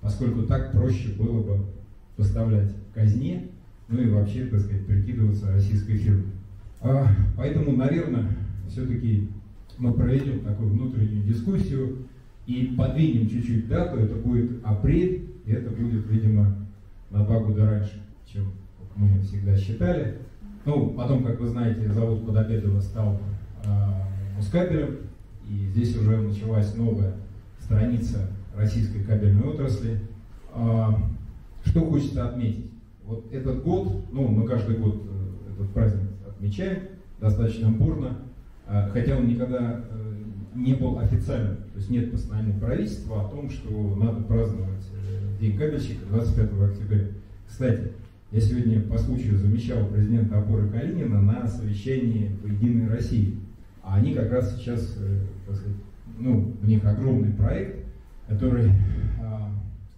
поскольку 0.00 0.42
так 0.42 0.72
проще 0.72 1.10
было 1.10 1.42
бы 1.42 1.64
поставлять 2.16 2.72
казне, 2.94 3.48
ну 3.88 4.00
и 4.00 4.08
вообще, 4.08 4.46
так 4.46 4.60
сказать, 4.60 4.86
прикидываться 4.86 5.52
российской 5.52 5.96
фирмой. 5.96 6.32
А, 6.80 7.06
поэтому, 7.36 7.76
наверное, 7.76 8.26
все-таки 8.72 9.28
мы 9.78 9.92
проведем 9.92 10.40
такую 10.40 10.70
внутреннюю 10.70 11.24
дискуссию 11.24 12.06
и 12.46 12.74
подвинем 12.76 13.28
чуть-чуть 13.28 13.68
дату, 13.68 13.98
это 13.98 14.14
будет 14.16 14.64
апрель, 14.64 15.30
и 15.44 15.52
это 15.52 15.70
будет, 15.70 16.06
видимо, 16.10 16.56
на 17.10 17.24
два 17.24 17.40
года 17.40 17.66
раньше, 17.66 18.02
чем 18.26 18.52
мы 18.96 19.20
всегда 19.20 19.56
считали. 19.56 20.18
Ну, 20.64 20.90
потом, 20.90 21.24
как 21.24 21.40
вы 21.40 21.48
знаете, 21.48 21.92
завод 21.92 22.26
Подобедова 22.26 22.80
стал 22.80 23.20
э, 23.64 23.68
Мускабелем, 24.36 24.98
и 25.48 25.66
здесь 25.72 25.96
уже 25.96 26.20
началась 26.20 26.74
новая 26.76 27.14
страница 27.58 28.30
российской 28.56 29.02
кабельной 29.02 29.42
отрасли. 29.42 30.00
Э, 30.54 30.90
что 31.64 31.80
хочется 31.84 32.28
отметить? 32.28 32.70
Вот 33.04 33.26
этот 33.32 33.62
год, 33.62 34.04
ну, 34.12 34.28
мы 34.28 34.46
каждый 34.46 34.76
год 34.76 35.02
э, 35.04 35.52
этот 35.52 35.72
праздник 35.72 36.08
отмечаем 36.28 36.82
достаточно 37.20 37.70
бурно, 37.70 38.18
хотя 38.66 39.16
он 39.16 39.28
никогда 39.28 39.80
э, 39.90 40.12
не 40.54 40.74
был 40.74 40.98
официальным, 40.98 41.56
то 41.56 41.78
есть 41.78 41.90
нет 41.90 42.10
постановления 42.10 42.58
правительства 42.58 43.26
о 43.26 43.28
том, 43.28 43.50
что 43.50 43.94
надо 43.96 44.22
праздновать 44.22 44.84
День 45.40 45.58
кабельщика 45.58 46.06
25 46.10 46.52
октября. 46.70 47.08
Кстати, 47.48 47.92
я 48.30 48.40
сегодня 48.40 48.80
по 48.80 48.96
случаю 48.96 49.36
замещал 49.36 49.86
президента 49.86 50.38
опоры 50.38 50.68
Калинина 50.68 51.20
на 51.20 51.46
совещании 51.46 52.30
в 52.42 52.46
Единой 52.46 52.88
России. 52.88 53.38
А 53.82 53.96
они 53.96 54.14
как 54.14 54.30
раз 54.30 54.56
сейчас, 54.56 54.96
сказать, 55.44 55.74
ну, 56.18 56.54
у 56.62 56.66
них 56.66 56.84
огромный 56.84 57.32
проект, 57.32 57.84
который, 58.28 58.70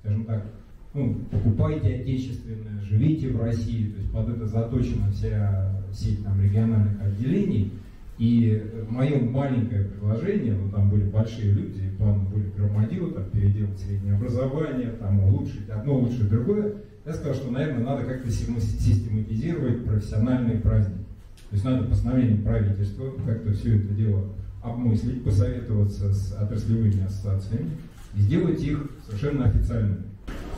скажем 0.01 0.25
так, 0.25 0.47
ну, 0.95 1.15
покупайте 1.31 1.97
отечественное, 1.97 2.81
живите 2.81 3.29
в 3.29 3.43
России, 3.43 3.91
то 3.91 3.99
есть 3.99 4.13
под 4.13 4.29
это 4.31 4.47
заточена 4.47 5.11
вся 5.11 5.83
сеть 5.93 6.25
там, 6.25 6.41
региональных 6.41 7.03
отделений. 7.03 7.73
И 8.19 8.63
мое 8.89 9.19
маленькое 9.21 9.87
предложение, 9.87 10.55
ну 10.55 10.71
там 10.71 10.89
были 10.89 11.05
большие 11.05 11.51
люди, 11.51 11.91
планы 11.99 12.25
были 12.29 12.49
громадилы, 12.57 13.11
там 13.13 13.25
переделать 13.31 13.79
среднее 13.79 14.15
образование, 14.15 14.91
там 14.93 15.21
улучшить 15.25 15.69
одно, 15.69 15.97
улучшить 15.97 16.29
другое. 16.29 16.75
Я 17.05 17.13
сказал, 17.13 17.35
что, 17.35 17.51
наверное, 17.51 17.85
надо 17.85 18.05
как-то 18.05 18.31
систематизировать 18.31 19.85
профессиональные 19.85 20.59
праздники. 20.59 21.05
То 21.51 21.57
есть 21.57 21.65
надо 21.65 21.89
постановлением 21.89 22.43
правительства 22.43 23.13
как-то 23.27 23.53
все 23.53 23.77
это 23.79 23.89
дело 23.95 24.25
обмыслить, 24.63 25.23
посоветоваться 25.23 26.13
с 26.13 26.33
отраслевыми 26.33 27.05
ассоциациями 27.05 27.71
и 28.17 28.21
сделать 28.21 28.63
их 28.63 28.91
совершенно 29.07 29.47
официальными. 29.47 30.03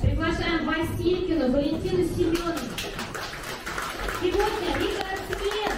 Приглашаем 0.01 0.67
Василькину 0.67 1.53
Валентину 1.53 2.05
Семеновну. 2.05 2.61
Сегодня 4.21 4.69
рекордсмен 4.79 5.73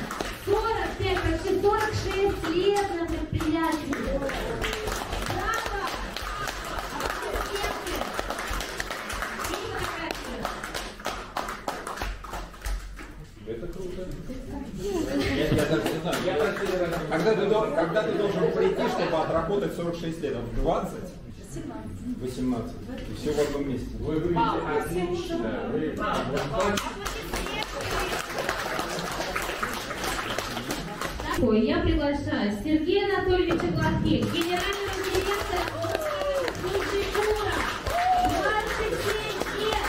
45, 0.44 1.18
почти 1.22 1.60
46 1.62 2.54
лет 2.54 2.86
на 2.98 3.06
предприятии. 3.06 3.94
Браво! 5.28 5.78
Это 13.46 13.66
круто. 13.66 14.06
Я, 14.78 15.48
я 15.48 15.64
даже 15.66 15.82
не 15.82 16.00
знаю. 16.00 16.16
Я, 16.24 16.36
когда, 17.10 17.34
ты, 17.34 17.74
когда 17.74 18.02
ты 18.02 18.18
должен 18.18 18.52
прийти, 18.52 18.82
чтобы 19.48 19.64
отработать 19.64 19.76
46 19.76 20.22
лет? 20.22 20.36
20? 20.56 20.92
18. 22.20 22.72
И 23.10 23.14
все 23.16 23.32
в 23.32 23.38
одном 23.38 23.68
месте. 23.68 23.88
Вы 24.00 24.14
выглядите 24.16 24.40
отлично. 24.78 25.72
Вы... 31.38 31.58
Я 31.60 31.78
приглашаю 31.80 32.52
Сергея 32.64 33.16
Анатольевича 33.16 33.66
Гладких, 33.68 34.32
генерального 34.34 34.96
директора 35.04 35.64
Культура. 35.72 36.08
27 38.28 39.60
лет. 39.60 39.86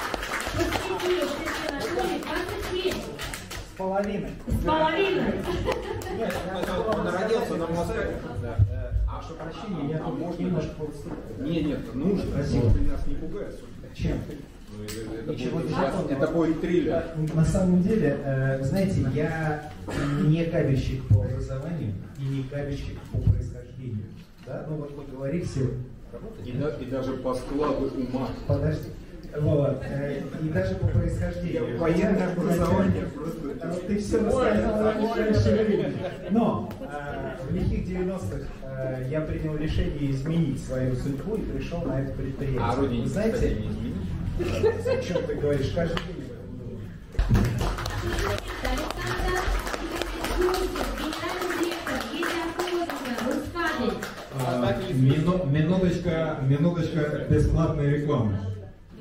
Посвятил 0.53 0.97
Сергей 1.01 1.23
Анатольевич 1.67 2.23
27. 2.23 2.93
С 2.93 3.77
половиной. 3.77 4.31
С 4.47 4.65
половиной. 4.65 5.33
Нет, 6.17 6.33
он 6.95 7.07
родился 7.07 7.55
на 7.55 7.67
Москве. 7.67 8.21
Прошу 9.29 9.35
прощения, 9.35 9.91
я 9.91 9.99
тут 9.99 10.19
можно 10.19 10.41
немножко 10.41 10.71
Нет, 11.39 11.65
нет, 11.65 11.95
нужно. 11.95 12.31
Спасибо. 12.31 12.73
Ты 12.73 12.81
нас 12.81 13.07
не 13.07 13.15
пугаешь. 13.15 13.55
Чем? 13.95 14.17
Ну, 14.71 14.83
это, 14.83 15.31
Ничего 15.33 15.59
будет, 15.59 15.69
сейчас, 15.69 15.95
это 16.09 16.27
будет 16.27 16.61
триллер. 16.61 17.03
На 17.33 17.45
самом 17.45 17.81
деле, 17.81 18.17
э, 18.23 18.63
знаете, 18.63 19.05
я 19.13 19.71
не 20.23 20.45
кабельщик 20.45 21.07
по 21.07 21.23
образованию 21.23 21.93
и 22.19 22.23
не 22.23 22.43
кабельщик 22.43 22.99
по 23.11 23.17
происхождению. 23.17 24.05
Да? 24.45 24.65
Ну 24.69 24.77
вот 24.77 24.95
мы 24.95 25.05
говорили 25.05 25.43
все. 25.43 25.71
И, 26.45 26.51
да, 26.53 26.69
и 26.79 26.85
даже 26.85 27.13
по 27.13 27.33
складу 27.33 27.91
ума. 27.95 28.29
Подожди. 28.47 28.89
Вот. 29.37 29.83
Э, 29.83 30.21
и 30.41 30.49
даже 30.49 30.75
по 30.75 30.87
происхождению. 30.87 31.77
Военное 31.77 32.31
образование 32.31 33.05
просто... 33.05 33.39
А 33.61 33.73
ты 33.73 33.97
все 33.99 34.25
рассказал. 34.25 34.93
Но 36.31 36.69
э, 36.79 37.19
в 37.47 37.53
лихих 37.53 37.87
90-х 37.87 38.47
э, 38.79 39.07
я 39.09 39.21
принял 39.21 39.55
решение 39.57 40.11
изменить 40.11 40.63
свою 40.63 40.95
судьбу 40.95 41.35
и 41.35 41.41
пришел 41.41 41.81
на 41.83 41.99
это 42.01 42.13
предприятие. 42.13 42.61
А 42.61 42.75
родине, 42.75 43.03
Вы 43.03 43.09
знаете, 43.09 43.33
кстати, 43.35 43.53
не 43.53 43.67
изменить? 43.67 44.87
о 44.87 45.01
чем 45.01 45.23
ты 45.27 45.35
говоришь? 45.35 45.71
Каждый 45.75 45.95
день. 45.95 46.15
А, 54.37 54.73
мину- 54.93 55.45
минуточка, 55.49 56.37
минуточка 56.47 57.25
бесплатной 57.29 57.89
рекламы. 57.89 58.37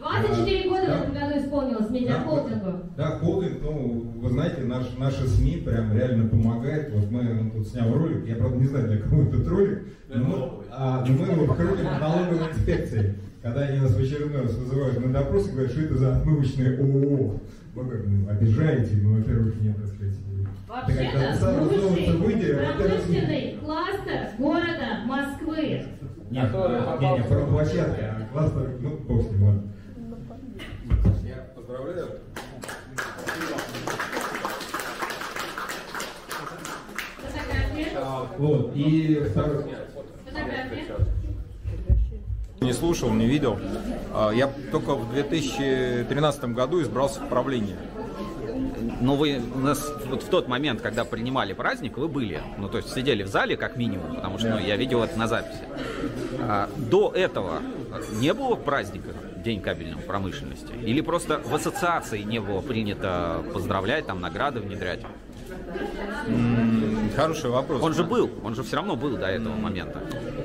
24 0.09 0.69
года 0.69 0.83
в 0.83 0.87
Да. 0.87 0.99
этом 0.99 1.15
году 1.15 1.39
исполнилось 1.39 1.91
медиахолдингу. 1.91 2.73
Да, 2.97 3.07
холдинг, 3.19 3.59
ну, 3.63 4.13
вы 4.17 4.29
знаете, 4.31 4.63
наш, 4.63 4.97
наши 4.99 5.27
СМИ 5.29 5.63
прям 5.65 5.93
реально 5.93 6.29
помогают. 6.29 6.95
Вот 6.95 7.11
мы 7.11 7.21
он 7.41 7.51
тут 7.51 7.69
снял 7.69 7.93
ролик, 7.93 8.27
я 8.27 8.37
правда 8.37 8.57
не 8.57 8.67
знаю, 8.67 8.89
для 8.89 8.99
кого 8.99 9.23
этот 9.23 9.47
ролик, 9.49 9.87
но 10.09 10.25
мы, 10.25 10.49
а, 10.71 11.05
но 11.07 11.13
мы 11.13 11.33
его 11.33 11.55
крутим 11.55 11.87
в 11.87 12.01
налоговой 12.01 12.49
инспекции. 12.51 13.15
Когда 13.43 13.61
они 13.63 13.81
нас 13.81 13.93
в 13.95 14.01
очередной 14.01 14.43
раз 14.43 14.55
вызывают 14.55 15.05
на 15.05 15.13
допрос 15.13 15.49
и 15.49 15.53
говорят, 15.53 15.71
что 15.71 15.81
это 15.83 15.95
за 15.99 16.17
отмывочное 16.17 16.77
ООО. 16.79 17.41
Мы 17.75 17.85
говорим, 17.85 18.25
ну, 18.25 18.31
обижаете, 18.31 18.97
ну, 18.97 19.17
во-первых, 19.17 19.61
нет, 19.61 19.77
так 19.77 19.87
сказать. 19.87 20.15
Вообще-то 20.69 21.61
лучший 21.63 22.15
промышленный 22.15 23.59
кластер 23.65 24.31
города 24.39 25.01
Москвы. 25.07 25.85
Нет, 26.31 26.53
не, 26.53 27.17
не, 27.17 27.25
про 27.25 27.47
площадки, 27.47 28.01
а 28.03 28.29
кластер, 28.33 28.71
ну, 28.81 28.99
бог 29.09 29.23
с 29.23 29.31
ним, 29.31 29.45
ладно. 29.45 29.63
Поздравляю. 31.89 32.21
Вот, 38.37 38.73
и 38.77 39.23
второй... 39.31 39.65
Не 42.61 42.73
слушал, 42.73 43.11
не 43.11 43.27
видел. 43.27 43.59
А, 44.13 44.31
Я 44.31 44.51
только 44.71 44.95
в 44.95 45.11
2013 45.13 46.45
году 46.47 46.83
избрался 46.83 47.21
в 47.21 47.29
правление. 47.29 47.77
Но 49.01 49.17
вы 49.17 49.41
у 49.55 49.59
нас 49.59 49.91
вот 50.07 50.23
в 50.23 50.29
тот 50.29 50.49
момент, 50.49 50.83
когда 50.83 51.05
принимали 51.05 51.53
праздник, 51.53 51.97
вы 51.97 52.09
были. 52.09 52.43
Ну, 52.59 52.69
то 52.69 52.79
есть 52.79 52.93
сидели 52.93 53.23
в 53.23 53.29
зале, 53.29 53.57
как 53.57 53.77
минимум, 53.77 54.17
потому 54.17 54.39
что 54.39 54.51
ну, 54.51 54.59
я 54.59 54.77
видел 54.77 55.03
это 55.03 55.19
на 55.19 55.27
записи. 55.27 55.63
А, 56.41 56.69
до 56.77 57.13
этого 57.15 57.63
не 58.21 58.35
было 58.35 58.57
праздника 58.57 59.15
День 59.43 59.61
кабельной 59.61 60.03
промышленности? 60.03 60.73
Или 60.83 61.01
просто 61.01 61.39
в 61.39 61.55
ассоциации 61.55 62.23
не 62.23 62.41
было 62.41 62.61
принято 62.61 63.43
поздравлять, 63.53 64.07
там 64.07 64.21
награды 64.21 64.61
внедрять? 64.61 65.01
Хороший 67.17 67.51
вопрос. 67.51 67.83
Он 67.83 67.95
же 67.95 68.05
был, 68.05 68.31
он 68.45 68.55
же 68.55 68.63
все 68.63 68.77
равно 68.77 68.97
был 68.97 69.17
до 69.17 69.27
этого 69.27 69.55
момента. 69.55 70.01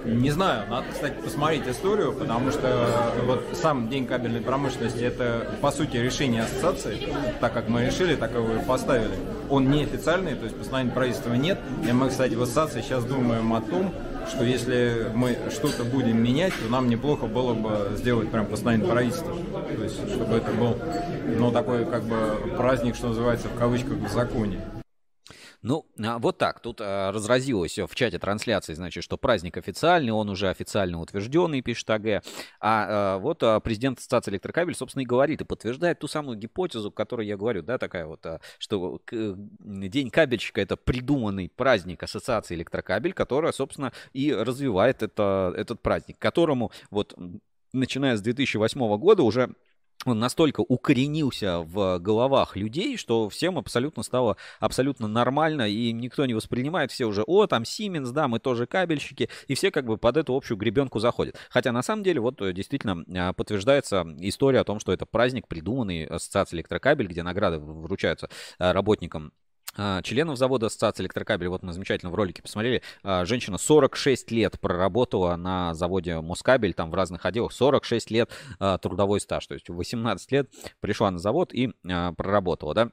Не 0.05 0.31
знаю, 0.31 0.69
надо, 0.69 0.87
кстати, 0.91 1.13
посмотреть 1.21 1.67
историю, 1.67 2.13
потому 2.13 2.51
что 2.51 3.13
вот 3.25 3.43
сам 3.53 3.89
День 3.89 4.05
кабельной 4.05 4.41
промышленности 4.41 5.03
это, 5.03 5.55
по 5.61 5.71
сути, 5.71 5.97
решение 5.97 6.43
ассоциации. 6.43 7.09
Так 7.39 7.53
как 7.53 7.69
мы 7.69 7.85
решили, 7.85 8.15
так 8.15 8.33
его 8.33 8.55
и 8.55 8.65
поставили. 8.65 9.13
Он 9.49 9.69
неофициальный, 9.69 10.35
то 10.35 10.45
есть 10.45 10.57
постановления 10.57 10.93
правительства 10.93 11.33
нет. 11.33 11.59
И 11.87 11.91
мы, 11.91 12.09
кстати, 12.09 12.33
в 12.33 12.41
ассоциации 12.41 12.81
сейчас 12.81 13.05
думаем 13.05 13.53
о 13.53 13.61
том, 13.61 13.93
что 14.29 14.43
если 14.43 15.11
мы 15.13 15.37
что-то 15.51 15.83
будем 15.83 16.23
менять, 16.23 16.53
то 16.53 16.69
нам 16.69 16.89
неплохо 16.89 17.25
было 17.27 17.53
бы 17.53 17.91
сделать 17.95 18.31
прям 18.31 18.45
постановление 18.45 18.89
правительства. 18.89 19.35
То 19.75 19.83
есть, 19.83 20.09
чтобы 20.09 20.35
это 20.35 20.51
был, 20.51 20.77
ну, 21.37 21.51
такой 21.51 21.85
как 21.85 22.03
бы 22.03 22.55
праздник, 22.57 22.95
что 22.95 23.09
называется, 23.09 23.47
в 23.47 23.57
кавычках, 23.57 23.97
в 23.97 24.11
законе. 24.11 24.59
Ну, 25.63 25.85
а, 25.97 26.19
вот 26.19 26.37
так. 26.37 26.59
Тут 26.59 26.79
а, 26.81 27.11
разразилось 27.11 27.79
в 27.79 27.95
чате 27.95 28.19
трансляции, 28.19 28.73
значит, 28.73 29.03
что 29.03 29.17
праздник 29.17 29.55
официальный, 29.57 30.11
он 30.11 30.29
уже 30.29 30.49
официально 30.49 30.99
утвержденный, 30.99 31.61
пишет 31.61 31.89
АГ. 31.89 32.05
А, 32.05 32.21
а 32.59 33.17
вот 33.17 33.39
президент 33.63 33.97
Ассоциации 33.97 34.31
Электрокабель, 34.31 34.75
собственно, 34.75 35.03
и 35.03 35.05
говорит, 35.05 35.41
и 35.41 35.45
подтверждает 35.45 35.99
ту 35.99 36.07
самую 36.07 36.37
гипотезу, 36.37 36.89
о 36.89 36.91
которой 36.91 37.25
я 37.25 37.37
говорю, 37.37 37.63
да, 37.63 37.77
такая 37.77 38.05
вот, 38.05 38.25
что 38.59 38.99
к, 39.05 39.13
День 39.13 40.09
кабельщика 40.09 40.59
это 40.59 40.75
придуманный 40.75 41.49
праздник 41.49 42.03
Ассоциации 42.03 42.55
Электрокабель, 42.55 43.13
которая, 43.13 43.53
собственно, 43.53 43.93
и 44.11 44.33
развивает 44.33 45.01
это, 45.01 45.53
этот 45.55 45.81
праздник, 45.81 46.19
которому 46.19 46.71
вот 46.91 47.15
начиная 47.71 48.17
с 48.17 48.21
2008 48.21 48.97
года 48.97 49.23
уже 49.23 49.55
он 50.05 50.19
настолько 50.19 50.61
укоренился 50.61 51.59
в 51.59 51.99
головах 51.99 52.55
людей, 52.55 52.97
что 52.97 53.29
всем 53.29 53.57
абсолютно 53.57 54.03
стало 54.03 54.37
абсолютно 54.59 55.07
нормально, 55.07 55.67
и 55.69 55.91
никто 55.91 56.25
не 56.25 56.33
воспринимает, 56.33 56.91
все 56.91 57.05
уже, 57.05 57.23
о, 57.23 57.47
там 57.47 57.63
Siemens, 57.63 58.11
да, 58.11 58.27
мы 58.27 58.39
тоже 58.39 58.65
кабельщики, 58.65 59.29
и 59.47 59.55
все 59.55 59.71
как 59.71 59.85
бы 59.85 59.97
под 59.97 60.17
эту 60.17 60.35
общую 60.35 60.57
гребенку 60.57 60.99
заходят. 60.99 61.37
Хотя 61.49 61.71
на 61.71 61.81
самом 61.81 62.03
деле 62.03 62.19
вот 62.19 62.41
э, 62.41 62.53
действительно 62.53 63.03
а, 63.15 63.33
подтверждается 63.33 64.05
история 64.19 64.59
о 64.59 64.63
том, 64.63 64.79
что 64.79 64.91
это 64.91 65.05
праздник, 65.05 65.47
придуманный 65.47 66.05
Ассоциацией 66.05 66.59
электрокабель, 66.59 67.07
где 67.07 67.23
награды 67.23 67.59
вручаются 67.59 68.29
а, 68.59 68.73
работникам 68.73 69.33
членов 70.03 70.37
завода 70.37 70.67
Ассоциации 70.67 71.03
электрокабель, 71.03 71.47
вот 71.47 71.63
мы 71.63 71.73
замечательно 71.73 72.11
в 72.11 72.15
ролике 72.15 72.41
посмотрели, 72.41 72.81
а, 73.03 73.25
женщина 73.25 73.57
46 73.57 74.31
лет 74.31 74.59
проработала 74.59 75.35
на 75.35 75.73
заводе 75.73 76.21
Москабель, 76.21 76.73
там 76.73 76.91
в 76.91 76.93
разных 76.93 77.25
отделах, 77.25 77.51
46 77.53 78.11
лет 78.11 78.29
а, 78.59 78.77
трудовой 78.77 79.19
стаж, 79.19 79.47
то 79.47 79.53
есть 79.53 79.69
18 79.69 80.31
лет 80.31 80.49
пришла 80.79 81.11
на 81.11 81.19
завод 81.19 81.53
и 81.53 81.71
проработала, 82.17 82.73
да. 82.73 82.91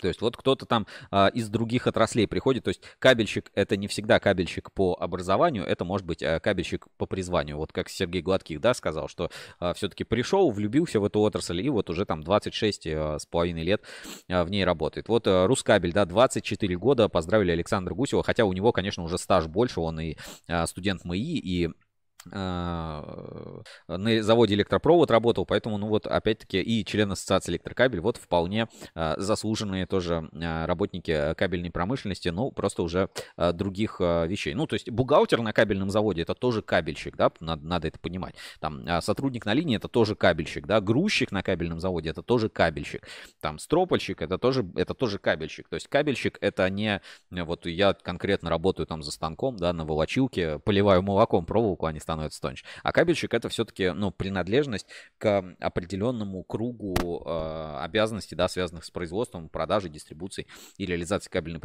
То 0.00 0.08
есть 0.08 0.20
вот 0.20 0.36
кто-то 0.36 0.66
там 0.66 0.86
а, 1.10 1.28
из 1.28 1.48
других 1.48 1.86
отраслей 1.86 2.26
приходит, 2.26 2.64
то 2.64 2.68
есть 2.68 2.82
кабельщик 2.98 3.50
это 3.54 3.76
не 3.76 3.88
всегда 3.88 4.20
кабельщик 4.20 4.72
по 4.72 4.96
образованию, 4.98 5.64
это 5.64 5.84
может 5.84 6.06
быть 6.06 6.22
а, 6.22 6.40
кабельщик 6.40 6.86
по 6.96 7.06
призванию. 7.06 7.56
Вот 7.56 7.72
как 7.72 7.88
Сергей 7.88 8.22
Гладких, 8.22 8.60
да, 8.60 8.74
сказал, 8.74 9.08
что 9.08 9.30
а, 9.58 9.74
все-таки 9.74 10.04
пришел, 10.04 10.50
влюбился 10.50 11.00
в 11.00 11.04
эту 11.04 11.20
отрасль 11.20 11.60
и 11.60 11.68
вот 11.68 11.90
уже 11.90 12.04
там 12.04 12.22
26 12.22 12.86
а, 12.86 13.18
с 13.18 13.26
половиной 13.26 13.62
лет 13.62 13.82
а, 14.28 14.44
в 14.44 14.50
ней 14.50 14.64
работает. 14.64 15.08
Вот 15.08 15.26
а, 15.26 15.46
Рускабель, 15.46 15.92
да, 15.92 16.04
24 16.04 16.76
года, 16.76 17.08
поздравили 17.08 17.52
Александра 17.52 17.94
Гусева, 17.94 18.22
хотя 18.22 18.44
у 18.44 18.52
него, 18.52 18.72
конечно, 18.72 19.02
уже 19.02 19.18
стаж 19.18 19.46
больше, 19.46 19.80
он 19.80 20.00
и 20.00 20.16
а, 20.46 20.66
студент 20.66 21.04
МАИ, 21.04 21.38
и 21.38 21.70
на 22.30 24.22
заводе 24.22 24.54
электропровод 24.54 25.10
работал, 25.10 25.46
поэтому, 25.46 25.78
ну 25.78 25.88
вот, 25.88 26.06
опять-таки, 26.06 26.60
и 26.60 26.84
член 26.84 27.12
ассоциации 27.12 27.52
электрокабель, 27.52 28.00
вот 28.00 28.16
вполне 28.16 28.68
а, 28.94 29.14
заслуженные 29.18 29.86
тоже 29.86 30.28
а, 30.34 30.66
работники 30.66 31.34
кабельной 31.34 31.70
промышленности, 31.70 32.28
ну, 32.28 32.50
просто 32.50 32.82
уже 32.82 33.08
других 33.36 34.00
вещей. 34.00 34.54
Ну, 34.54 34.66
то 34.66 34.74
есть 34.74 34.90
бухгалтер 34.90 35.40
на 35.40 35.52
кабельном 35.52 35.90
заводе 35.90 36.22
это 36.22 36.34
тоже 36.34 36.62
кабельщик, 36.62 37.16
да, 37.16 37.30
надо, 37.40 37.66
надо 37.66 37.88
это 37.88 37.98
понимать. 37.98 38.34
Там 38.60 38.86
сотрудник 39.00 39.46
на 39.46 39.54
линии 39.54 39.76
это 39.76 39.88
тоже 39.88 40.14
кабельщик, 40.14 40.66
да, 40.66 40.80
грузчик 40.80 41.32
на 41.32 41.42
кабельном 41.42 41.80
заводе 41.80 42.10
это 42.10 42.22
тоже 42.22 42.48
кабельщик. 42.48 43.06
Там 43.40 43.58
стропольщик 43.58 44.22
это 44.22 44.38
тоже, 44.38 44.66
это 44.76 44.94
тоже 44.94 45.18
кабельщик. 45.18 45.68
То 45.68 45.74
есть 45.74 45.88
кабельщик 45.88 46.38
это 46.40 46.68
не, 46.70 47.00
вот 47.30 47.66
я 47.66 47.94
конкретно 47.94 48.50
работаю 48.50 48.86
там 48.86 49.02
за 49.02 49.10
станком, 49.10 49.56
да, 49.56 49.72
на 49.72 49.84
волочилке, 49.84 50.58
поливаю 50.58 51.02
молоком 51.02 51.46
проволоку, 51.46 51.86
они 51.86 52.00
становится 52.18 52.40
тоньше. 52.40 52.64
А 52.82 52.92
кабельщик 52.92 53.34
это 53.34 53.48
все-таки 53.48 53.90
ну, 53.90 54.10
принадлежность 54.10 54.86
к 55.18 55.56
определенному 55.60 56.42
кругу 56.44 57.22
э, 57.24 57.78
обязанностей, 57.80 58.36
да, 58.36 58.48
связанных 58.48 58.84
с 58.84 58.90
производством, 58.90 59.48
продажей, 59.48 59.90
дистрибуцией 59.90 60.48
и 60.76 60.86
реализацией 60.86 61.32
кабельной 61.32 61.60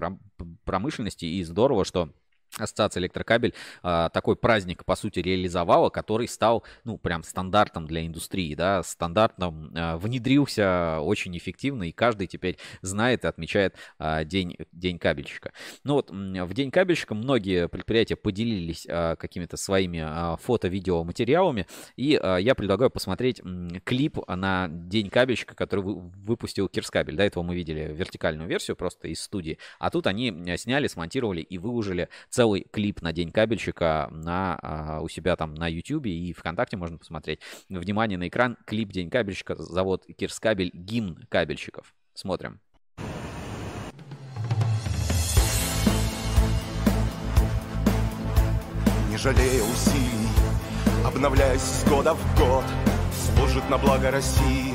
промышленности. 0.64 1.26
И 1.26 1.44
здорово, 1.44 1.86
что 1.86 2.10
Ассоциация 2.58 3.02
электрокабель 3.02 3.54
а, 3.82 4.10
такой 4.10 4.36
праздник, 4.36 4.86
по 4.86 4.96
сути, 4.96 5.20
реализовала, 5.20 5.90
который 5.90 6.28
стал, 6.28 6.64
ну, 6.84 6.98
прям 7.00 7.24
стандартом 7.24 7.88
для 7.88 8.06
индустрии, 8.06 8.54
да, 8.54 8.84
стандартом 8.84 9.72
а, 9.76 9.98
внедрился 9.98 11.00
очень 11.02 11.36
эффективно, 11.36 11.84
и 11.84 11.92
каждый 11.92 12.28
теперь 12.28 12.58
знает 12.82 13.24
и 13.24 13.28
отмечает 13.28 13.76
а, 13.98 14.24
день, 14.24 14.56
день 14.72 15.00
кабельщика. 15.00 15.52
Ну 15.84 15.96
вот, 15.96 16.12
в 16.12 16.54
день 16.54 16.70
кабельщика 16.70 17.16
многие 17.16 17.68
предприятия 17.68 18.16
поделились 18.16 18.86
а, 18.88 19.16
какими-то 19.16 19.58
своими 19.58 20.04
а, 20.04 20.38
фото-видео 20.38 21.04
материалами, 21.04 21.66
и 21.96 22.20
а, 22.22 22.38
я 22.38 22.54
предлагаю 22.54 22.92
посмотреть 22.92 23.40
м, 23.40 23.82
клип 23.84 24.20
на 24.28 24.68
день 24.70 25.10
кабельщика, 25.10 25.56
который 25.56 25.84
вы, 25.84 25.96
выпустил 26.00 26.68
Кирскабель. 26.68 27.16
До 27.16 27.24
этого 27.24 27.44
мы 27.44 27.56
видели 27.56 27.92
вертикальную 27.94 28.48
версию 28.48 28.78
просто 28.78 29.08
из 29.08 29.22
студии, 29.22 29.58
а 29.80 29.90
тут 29.90 30.06
они 30.06 30.32
сняли, 30.58 30.86
смонтировали 30.86 31.42
и 31.42 31.58
выложили 31.58 32.10
целый 32.30 32.43
целый 32.44 32.68
клип 32.74 33.02
на 33.02 33.14
День 33.14 33.32
кабельщика 33.32 34.10
на, 34.12 34.60
а, 34.62 35.00
у 35.00 35.08
себя 35.08 35.38
там 35.38 35.54
на 35.54 35.70
YouTube 35.70 36.08
и 36.08 36.34
ВКонтакте 36.34 36.76
можно 36.76 36.98
посмотреть. 36.98 37.40
Внимание 37.70 38.18
на 38.18 38.28
экран, 38.28 38.58
клип 38.66 38.92
День 38.92 39.10
кабельщика, 39.10 39.56
завод 39.56 40.04
Кирскабель, 40.18 40.70
гимн 40.74 41.26
кабельщиков. 41.30 41.94
Смотрим. 42.14 42.60
Не 49.10 49.18
жалея 49.18 49.64
усилий, 49.64 50.28
обновляясь 51.06 51.62
с 51.62 51.88
года 51.88 52.14
в 52.14 52.38
год, 52.38 52.66
служит 53.38 53.70
на 53.70 53.78
благо 53.78 54.12
России 54.12 54.74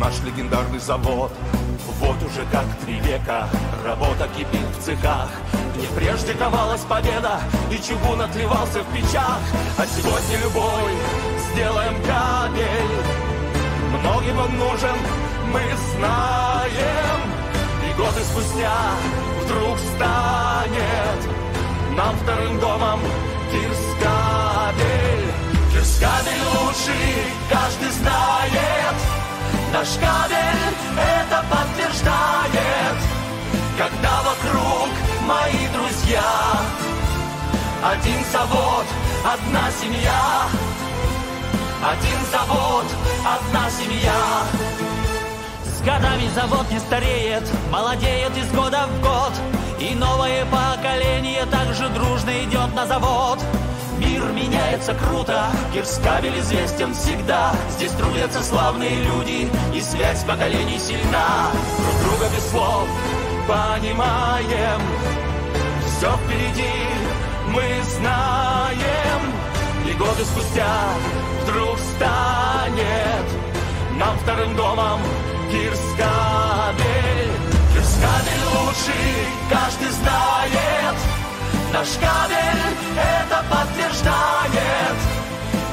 наш 0.00 0.18
легендарный 0.22 0.78
завод. 0.78 1.30
Вот 2.00 2.16
уже 2.22 2.46
как 2.50 2.64
три 2.82 2.98
века 3.00 3.48
работа 3.84 4.26
кипит 4.34 4.66
в 4.78 4.82
цехах, 4.82 5.28
не 5.76 5.86
прежде 5.94 6.32
ковалась 6.32 6.80
победа, 6.80 7.38
и 7.70 7.76
чугун 7.76 8.22
отливался 8.22 8.82
в 8.82 8.94
печах. 8.94 9.40
А 9.76 9.84
сегодня 9.86 10.38
любой 10.42 10.92
сделаем 11.52 11.94
кабель. 12.02 12.96
Многим 14.00 14.38
он 14.38 14.58
нужен, 14.58 14.96
мы 15.52 15.60
знаем. 15.94 17.20
И 17.86 17.92
годы 17.98 18.20
спустя 18.24 18.72
вдруг 19.44 19.78
станет 19.94 21.20
нам 21.94 22.16
вторым 22.16 22.58
домом 22.58 23.00
Кирскабель. 23.52 25.32
Кирскабель 25.72 26.42
лучший, 26.54 27.24
каждый 27.50 27.90
знает. 27.90 28.89
Наш 29.72 29.88
кабель 29.94 30.74
это 30.98 31.44
подтверждает, 31.48 32.96
когда 33.78 34.20
вокруг 34.22 34.88
мои 35.26 35.68
друзья. 35.68 36.22
Один 37.82 38.24
завод, 38.32 38.84
одна 39.24 39.70
семья. 39.80 40.48
Один 41.82 42.18
завод, 42.32 42.84
одна 43.24 43.70
семья. 43.70 44.42
С 45.64 45.80
годами 45.82 46.28
завод 46.34 46.68
не 46.70 46.80
стареет, 46.80 47.44
молодеет 47.70 48.36
из 48.36 48.50
года 48.50 48.88
в 48.88 49.00
год. 49.00 49.32
И 49.78 49.94
новое 49.94 50.44
поколение 50.46 51.46
также 51.46 51.88
дружно 51.90 52.42
идет 52.44 52.74
на 52.74 52.86
завод. 52.86 53.38
Мир 54.00 54.22
меняется 54.32 54.94
круто, 54.94 55.46
Кирскабель 55.74 56.38
известен 56.40 56.94
всегда. 56.94 57.52
Здесь 57.70 57.92
трудятся 57.92 58.42
славные 58.42 58.96
люди, 59.04 59.48
и 59.74 59.80
связь 59.80 60.24
поколений 60.24 60.78
сильна. 60.78 61.50
Друг 61.78 62.02
друга 62.04 62.34
без 62.34 62.50
слов 62.50 62.88
понимаем, 63.46 64.80
все 65.86 66.16
впереди 66.24 66.72
мы 67.48 67.62
знаем, 67.96 69.20
и 69.86 69.92
годы 69.92 70.24
спустя 70.24 70.76
вдруг 71.42 71.78
станет 71.78 73.26
нам 73.98 74.16
вторым 74.18 74.56
домом 74.56 75.00
Кирскабель. 75.50 77.32
Кирскабель 77.74 78.40
каждый 79.50 79.90
знает, 79.90 80.96
наш 81.72 81.88
кабель 82.00 82.39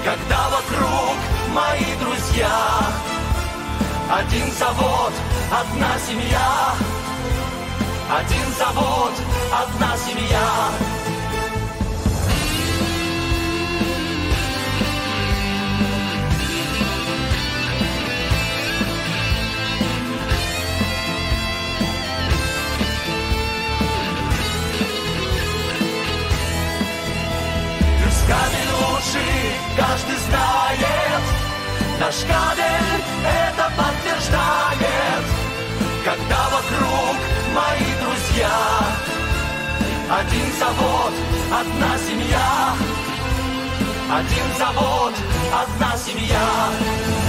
когда 0.07 0.47
вокруг 0.47 1.17
мои 1.53 1.93
друзья, 1.99 2.79
один 4.09 4.49
завод, 4.53 5.11
одна 5.51 5.99
семья, 5.99 6.75
один 8.09 8.53
завод, 8.57 9.11
одна 9.51 9.97
семья. 9.97 10.71
Кабель 28.27 28.71
лучший, 28.81 29.46
каждый 29.77 30.17
знает, 30.17 31.23
наш 31.99 32.15
кабель 32.21 33.03
это 33.23 33.71
подтверждает, 33.77 35.25
когда 36.03 36.49
вокруг 36.49 37.15
мои 37.53 37.89
друзья, 38.01 38.57
один 40.09 40.51
завод, 40.59 41.13
одна 41.51 41.97
семья, 41.99 42.75
один 44.09 44.57
завод, 44.57 45.13
одна 45.53 45.97
семья. 45.97 47.26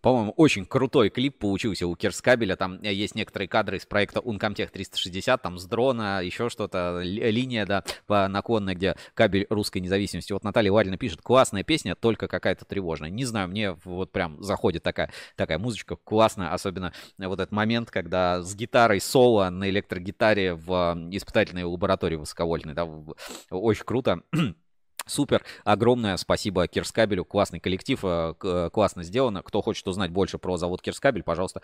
По-моему, 0.00 0.32
очень 0.36 0.64
крутой 0.64 1.10
клип 1.10 1.38
получился 1.38 1.86
у 1.86 1.94
Кирскабеля. 1.94 2.56
Там 2.56 2.80
э, 2.82 2.92
есть 2.92 3.14
некоторые 3.14 3.48
кадры 3.48 3.76
из 3.76 3.86
проекта 3.86 4.20
Uncomtech 4.20 4.70
360, 4.70 5.42
там 5.42 5.58
с 5.58 5.64
дрона, 5.66 6.20
еще 6.22 6.48
что-то, 6.48 7.00
линия, 7.02 7.66
да, 7.66 7.84
по 8.06 8.26
наклонной, 8.28 8.74
где 8.74 8.96
кабель 9.14 9.46
русской 9.50 9.78
независимости. 9.78 10.32
Вот 10.32 10.44
Наталья 10.44 10.72
Варина 10.72 10.96
пишет, 10.96 11.20
классная 11.22 11.64
песня, 11.64 11.94
только 11.94 12.28
какая-то 12.28 12.64
тревожная. 12.64 13.10
Не 13.10 13.24
знаю, 13.24 13.48
мне 13.48 13.72
вот 13.84 14.10
прям 14.12 14.42
заходит 14.42 14.82
такая, 14.82 15.10
такая 15.36 15.58
музычка 15.58 15.96
классная, 15.96 16.52
особенно 16.52 16.92
вот 17.18 17.40
этот 17.40 17.52
момент, 17.52 17.90
когда 17.90 18.42
с 18.42 18.54
гитарой 18.54 19.00
соло 19.00 19.50
на 19.50 19.68
электрогитаре 19.68 20.54
в 20.54 20.96
испытательной 21.10 21.64
лаборатории 21.64 22.16
высоковольтной, 22.16 22.74
да, 22.74 22.88
очень 23.50 23.84
круто. 23.84 24.22
Супер, 25.10 25.42
огромное 25.64 26.16
спасибо 26.16 26.68
Кирскабелю, 26.68 27.24
классный 27.24 27.58
коллектив, 27.58 27.98
э, 28.04 28.34
э, 28.44 28.70
классно 28.72 29.02
сделано. 29.02 29.42
Кто 29.42 29.60
хочет 29.60 29.88
узнать 29.88 30.12
больше 30.12 30.38
про 30.38 30.56
завод 30.56 30.82
Кирскабель, 30.82 31.24
пожалуйста, 31.24 31.62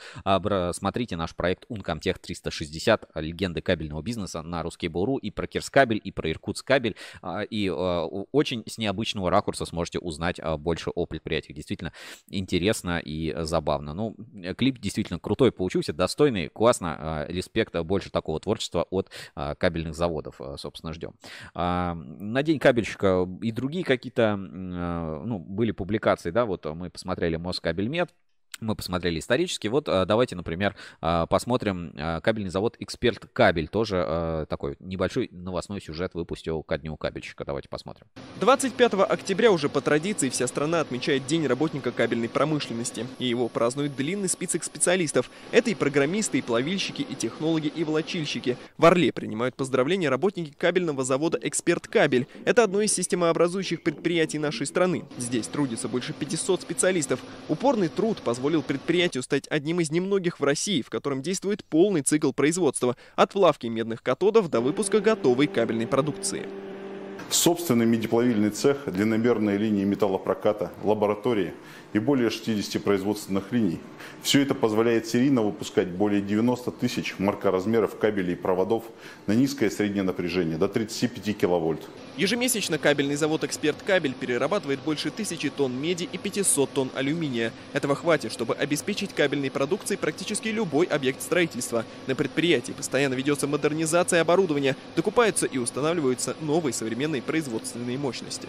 смотрите 0.72 1.16
наш 1.16 1.36
проект 1.36 1.64
Uncomtech 1.70 2.16
360, 2.20 3.08
легенды 3.14 3.60
кабельного 3.60 4.02
бизнеса 4.02 4.42
на 4.42 4.64
русский 4.64 4.88
Буру 4.88 5.16
и 5.16 5.30
про 5.30 5.46
Кирскабель, 5.46 6.00
и 6.02 6.10
про 6.10 6.32
Иркутскабель, 6.32 6.96
а, 7.22 7.42
и 7.42 7.68
э, 7.68 7.72
очень 7.72 8.64
с 8.66 8.78
необычного 8.78 9.30
ракурса 9.30 9.64
сможете 9.64 10.00
узнать 10.00 10.40
больше 10.58 10.90
о 10.90 11.06
предприятиях. 11.06 11.54
Действительно 11.54 11.92
интересно 12.28 12.98
и 12.98 13.32
забавно. 13.42 13.94
Ну, 13.94 14.16
клип 14.56 14.80
действительно 14.80 15.20
крутой 15.20 15.52
получился, 15.52 15.92
достойный, 15.92 16.48
классно, 16.48 17.26
респект, 17.28 17.76
больше 17.82 18.10
такого 18.10 18.40
творчества 18.40 18.86
от 18.90 19.10
кабельных 19.34 19.94
заводов, 19.94 20.40
собственно, 20.56 20.92
ждем. 20.92 21.14
А, 21.54 21.94
на 21.94 22.42
день 22.42 22.58
кабельщика 22.58 23.24
и 23.42 23.52
другие 23.52 23.84
какие-то, 23.84 24.34
а, 24.34 25.22
ну, 25.24 25.38
были 25.38 25.72
публикации, 25.72 26.30
да, 26.30 26.44
вот 26.44 26.64
мы 26.66 26.90
посмотрели 26.90 27.36
Москабельмет, 27.36 28.14
мы 28.60 28.74
посмотрели 28.74 29.18
исторически. 29.18 29.68
Вот 29.68 29.88
а, 29.88 30.04
давайте, 30.04 30.36
например, 30.36 30.74
а, 31.00 31.26
посмотрим 31.26 31.92
кабельный 32.22 32.50
завод 32.50 32.76
«Эксперт 32.78 33.26
Кабель». 33.32 33.68
Тоже 33.68 34.46
такой 34.48 34.76
небольшой 34.80 35.28
новостной 35.32 35.80
сюжет 35.80 36.14
выпустил 36.14 36.62
ко 36.62 36.78
дню 36.78 36.96
кабельщика. 36.96 37.44
Давайте 37.44 37.68
посмотрим. 37.68 38.06
25 38.40 38.94
октября 38.94 39.50
уже 39.50 39.68
по 39.68 39.80
традиции 39.80 40.28
вся 40.28 40.46
страна 40.46 40.80
отмечает 40.80 41.26
День 41.26 41.46
работника 41.46 41.92
кабельной 41.92 42.28
промышленности. 42.28 43.06
И 43.18 43.26
его 43.26 43.48
празднует 43.48 43.96
длинный 43.96 44.28
список 44.28 44.64
специалистов. 44.64 45.30
Это 45.50 45.70
и 45.70 45.74
программисты, 45.74 46.38
и 46.38 46.42
плавильщики, 46.42 47.02
и 47.02 47.14
технологи, 47.14 47.68
и 47.68 47.84
волочильщики. 47.84 48.56
В 48.78 48.86
Орле 48.86 49.12
принимают 49.12 49.54
поздравления 49.56 50.08
работники 50.08 50.54
кабельного 50.56 51.04
завода 51.04 51.38
«Эксперт 51.42 51.86
Кабель». 51.88 52.26
Это 52.44 52.64
одно 52.64 52.80
из 52.80 52.92
системообразующих 52.92 53.82
предприятий 53.82 54.38
нашей 54.38 54.66
страны. 54.66 55.04
Здесь 55.18 55.46
трудится 55.48 55.88
больше 55.88 56.12
500 56.12 56.62
специалистов. 56.62 57.20
Упорный 57.48 57.88
труд 57.88 58.18
позволит 58.18 58.45
позволил 58.46 58.62
предприятию 58.62 59.24
стать 59.24 59.48
одним 59.48 59.80
из 59.80 59.90
немногих 59.90 60.38
в 60.38 60.44
России, 60.44 60.80
в 60.80 60.88
котором 60.88 61.20
действует 61.20 61.64
полный 61.64 62.02
цикл 62.02 62.30
производства, 62.30 62.96
от 63.16 63.32
плавки 63.32 63.66
медных 63.66 64.04
катодов 64.04 64.48
до 64.48 64.60
выпуска 64.60 65.00
готовой 65.00 65.48
кабельной 65.48 65.88
продукции. 65.88 66.46
Собственный 67.28 67.86
медиплавильный 67.86 68.50
цех, 68.50 68.84
длинномерные 68.86 69.58
линии 69.58 69.82
металлопроката, 69.82 70.70
лаборатории 70.84 71.54
и 71.96 71.98
более 71.98 72.28
60 72.30 72.82
производственных 72.82 73.52
линий. 73.52 73.80
Все 74.22 74.42
это 74.42 74.54
позволяет 74.54 75.06
серийно 75.06 75.42
выпускать 75.42 75.88
более 75.88 76.20
90 76.20 76.70
тысяч 76.72 77.14
маркоразмеров 77.18 77.98
кабелей 77.98 78.34
и 78.34 78.36
проводов 78.36 78.84
на 79.26 79.32
низкое 79.32 79.70
и 79.70 79.72
среднее 79.72 80.02
напряжение 80.02 80.58
до 80.58 80.68
35 80.68 81.36
киловольт. 81.36 81.80
Ежемесячно 82.16 82.78
кабельный 82.78 83.16
завод 83.16 83.44
«Эксперт 83.44 83.82
Кабель» 83.82 84.14
перерабатывает 84.14 84.80
больше 84.80 85.10
тысячи 85.10 85.48
тонн 85.48 85.80
меди 85.80 86.08
и 86.10 86.18
500 86.18 86.70
тонн 86.70 86.90
алюминия. 86.94 87.52
Этого 87.72 87.94
хватит, 87.94 88.32
чтобы 88.32 88.54
обеспечить 88.54 89.14
кабельной 89.14 89.50
продукцией 89.50 89.98
практически 89.98 90.48
любой 90.48 90.86
объект 90.86 91.22
строительства. 91.22 91.84
На 92.06 92.14
предприятии 92.14 92.72
постоянно 92.72 93.14
ведется 93.14 93.46
модернизация 93.46 94.20
оборудования, 94.20 94.76
докупаются 94.96 95.46
и 95.46 95.58
устанавливаются 95.58 96.36
новые 96.40 96.72
современные 96.72 97.22
производственные 97.22 97.98
мощности. 97.98 98.48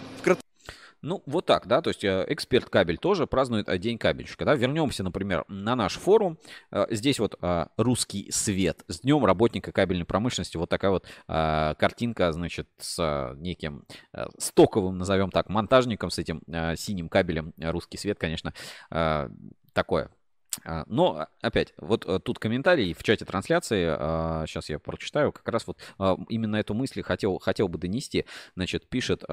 Ну, 1.00 1.22
вот 1.26 1.46
так, 1.46 1.66
да, 1.66 1.80
то 1.80 1.90
есть 1.90 2.02
э, 2.04 2.24
эксперт 2.28 2.68
кабель 2.68 2.98
тоже 2.98 3.26
празднует 3.26 3.68
э, 3.68 3.78
День 3.78 3.98
кабельщика, 3.98 4.44
да. 4.44 4.54
Вернемся, 4.54 5.04
например, 5.04 5.44
на 5.48 5.76
наш 5.76 5.94
форум. 5.94 6.38
Э, 6.70 6.86
здесь 6.90 7.18
вот 7.18 7.38
русский 7.76 8.30
свет. 8.30 8.82
С 8.88 9.00
днем 9.00 9.24
работника 9.24 9.72
кабельной 9.72 10.04
промышленности. 10.04 10.56
Вот 10.56 10.68
такая 10.68 10.90
вот 10.90 11.06
картинка, 11.26 12.32
значит, 12.32 12.68
с 12.78 13.34
неким 13.36 13.84
стоковым, 14.38 14.98
назовем 14.98 15.30
так, 15.30 15.48
монтажником, 15.48 16.10
с 16.10 16.18
этим 16.18 16.42
синим 16.76 17.08
кабелем. 17.08 17.52
Русский 17.58 17.96
свет, 17.96 18.18
конечно, 18.18 18.52
такое 19.72 20.10
но, 20.86 21.28
опять, 21.40 21.74
вот 21.78 22.04
э, 22.06 22.18
тут 22.20 22.38
комментарий 22.38 22.94
в 22.94 23.02
чате 23.02 23.24
трансляции, 23.24 23.84
сейчас 24.46 24.70
а, 24.70 24.72
я 24.72 24.78
прочитаю, 24.78 25.32
как 25.32 25.48
раз 25.48 25.66
вот 25.66 25.78
а, 25.98 26.16
именно 26.28 26.56
эту 26.56 26.74
мысль 26.74 27.02
хотел, 27.02 27.38
хотел 27.38 27.68
бы 27.68 27.78
донести. 27.78 28.24
Значит, 28.54 28.88
пишет, 28.88 29.24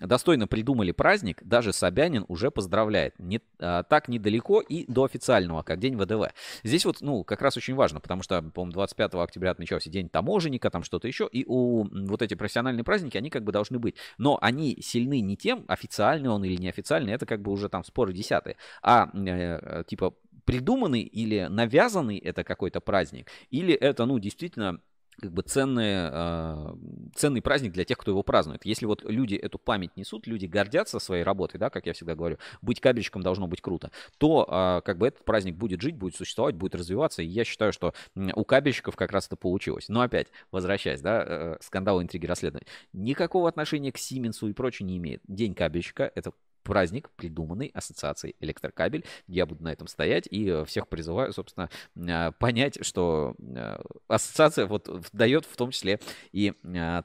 достойно 0.00 0.46
придумали 0.46 0.92
праздник, 0.92 1.42
даже 1.42 1.72
Собянин 1.72 2.24
уже 2.28 2.50
поздравляет. 2.50 3.14
Не, 3.18 3.40
так 3.58 4.08
недалеко 4.08 4.60
и 4.60 4.84
до 4.90 5.04
официального, 5.04 5.62
как 5.62 5.78
День 5.78 5.96
ВДВ. 5.96 6.32
Здесь 6.62 6.84
вот, 6.84 7.00
ну, 7.00 7.24
как 7.24 7.42
раз 7.42 7.56
очень 7.56 7.74
важно, 7.74 8.00
потому 8.00 8.22
что, 8.22 8.42
по-моему, 8.42 8.72
25 8.72 9.14
октября 9.14 9.50
отмечался 9.50 9.90
День 9.90 10.08
таможенника, 10.08 10.70
там 10.70 10.82
что-то 10.82 11.08
еще, 11.08 11.28
и 11.30 11.44
у 11.46 11.84
вот 12.06 12.22
эти 12.22 12.34
профессиональные 12.34 12.84
праздники, 12.84 13.16
они 13.16 13.30
как 13.30 13.44
бы 13.44 13.52
должны 13.52 13.78
быть. 13.78 13.96
Но 14.18 14.38
они 14.40 14.78
сильны 14.80 15.20
не 15.20 15.36
тем, 15.36 15.64
официальный 15.68 16.30
он 16.30 16.44
или 16.44 16.56
неофициальный, 16.56 17.12
это 17.12 17.26
как 17.26 17.42
бы 17.42 17.50
уже 17.50 17.68
там 17.68 17.84
споры 17.84 18.12
десятые, 18.12 18.56
а 18.82 19.10
э, 19.14 19.84
типа 19.86 20.14
придуманный 20.48 21.02
или 21.02 21.46
навязанный 21.50 22.16
это 22.16 22.42
какой-то 22.42 22.80
праздник, 22.80 23.30
или 23.50 23.74
это, 23.74 24.06
ну, 24.06 24.18
действительно 24.18 24.80
как 25.20 25.30
бы 25.30 25.42
ценный, 25.42 26.08
э, 26.10 26.74
ценный 27.14 27.42
праздник 27.42 27.72
для 27.72 27.84
тех, 27.84 27.98
кто 27.98 28.12
его 28.12 28.22
празднует. 28.22 28.64
Если 28.64 28.86
вот 28.86 29.02
люди 29.02 29.34
эту 29.34 29.58
память 29.58 29.94
несут, 29.96 30.26
люди 30.26 30.46
гордятся 30.46 31.00
своей 31.00 31.22
работой, 31.22 31.58
да, 31.58 31.68
как 31.68 31.84
я 31.84 31.92
всегда 31.92 32.14
говорю, 32.14 32.38
быть 32.62 32.80
кабельщиком 32.80 33.22
должно 33.22 33.46
быть 33.46 33.60
круто, 33.60 33.90
то 34.16 34.46
э, 34.48 34.80
как 34.86 34.96
бы 34.96 35.08
этот 35.08 35.22
праздник 35.26 35.56
будет 35.56 35.82
жить, 35.82 35.96
будет 35.96 36.16
существовать, 36.16 36.54
будет 36.54 36.74
развиваться, 36.74 37.20
и 37.20 37.26
я 37.26 37.44
считаю, 37.44 37.74
что 37.74 37.92
у 38.16 38.44
кабельщиков 38.46 38.96
как 38.96 39.12
раз 39.12 39.26
это 39.26 39.36
получилось. 39.36 39.90
Но 39.90 40.00
опять, 40.00 40.28
возвращаясь, 40.50 41.02
да, 41.02 41.24
э, 41.26 41.56
скандалы, 41.60 42.04
интриги, 42.04 42.24
расследования, 42.24 42.68
никакого 42.94 43.50
отношения 43.50 43.92
к 43.92 43.98
Сименсу 43.98 44.48
и 44.48 44.54
прочее 44.54 44.86
не 44.86 44.96
имеет. 44.96 45.20
День 45.28 45.54
кабельщика— 45.54 46.10
это 46.14 46.32
праздник, 46.68 47.08
придуманный 47.16 47.70
Ассоциацией 47.72 48.36
Электрокабель. 48.40 49.04
Я 49.26 49.46
буду 49.46 49.64
на 49.64 49.72
этом 49.72 49.88
стоять 49.88 50.28
и 50.30 50.46
э, 50.48 50.64
всех 50.66 50.86
призываю, 50.88 51.32
собственно, 51.32 51.70
э, 51.96 52.30
понять, 52.32 52.84
что 52.84 53.34
э, 53.38 53.80
ассоциация 54.06 54.66
вот 54.66 54.86
дает 55.14 55.46
в 55.46 55.56
том 55.56 55.70
числе 55.70 55.98
и 56.30 56.52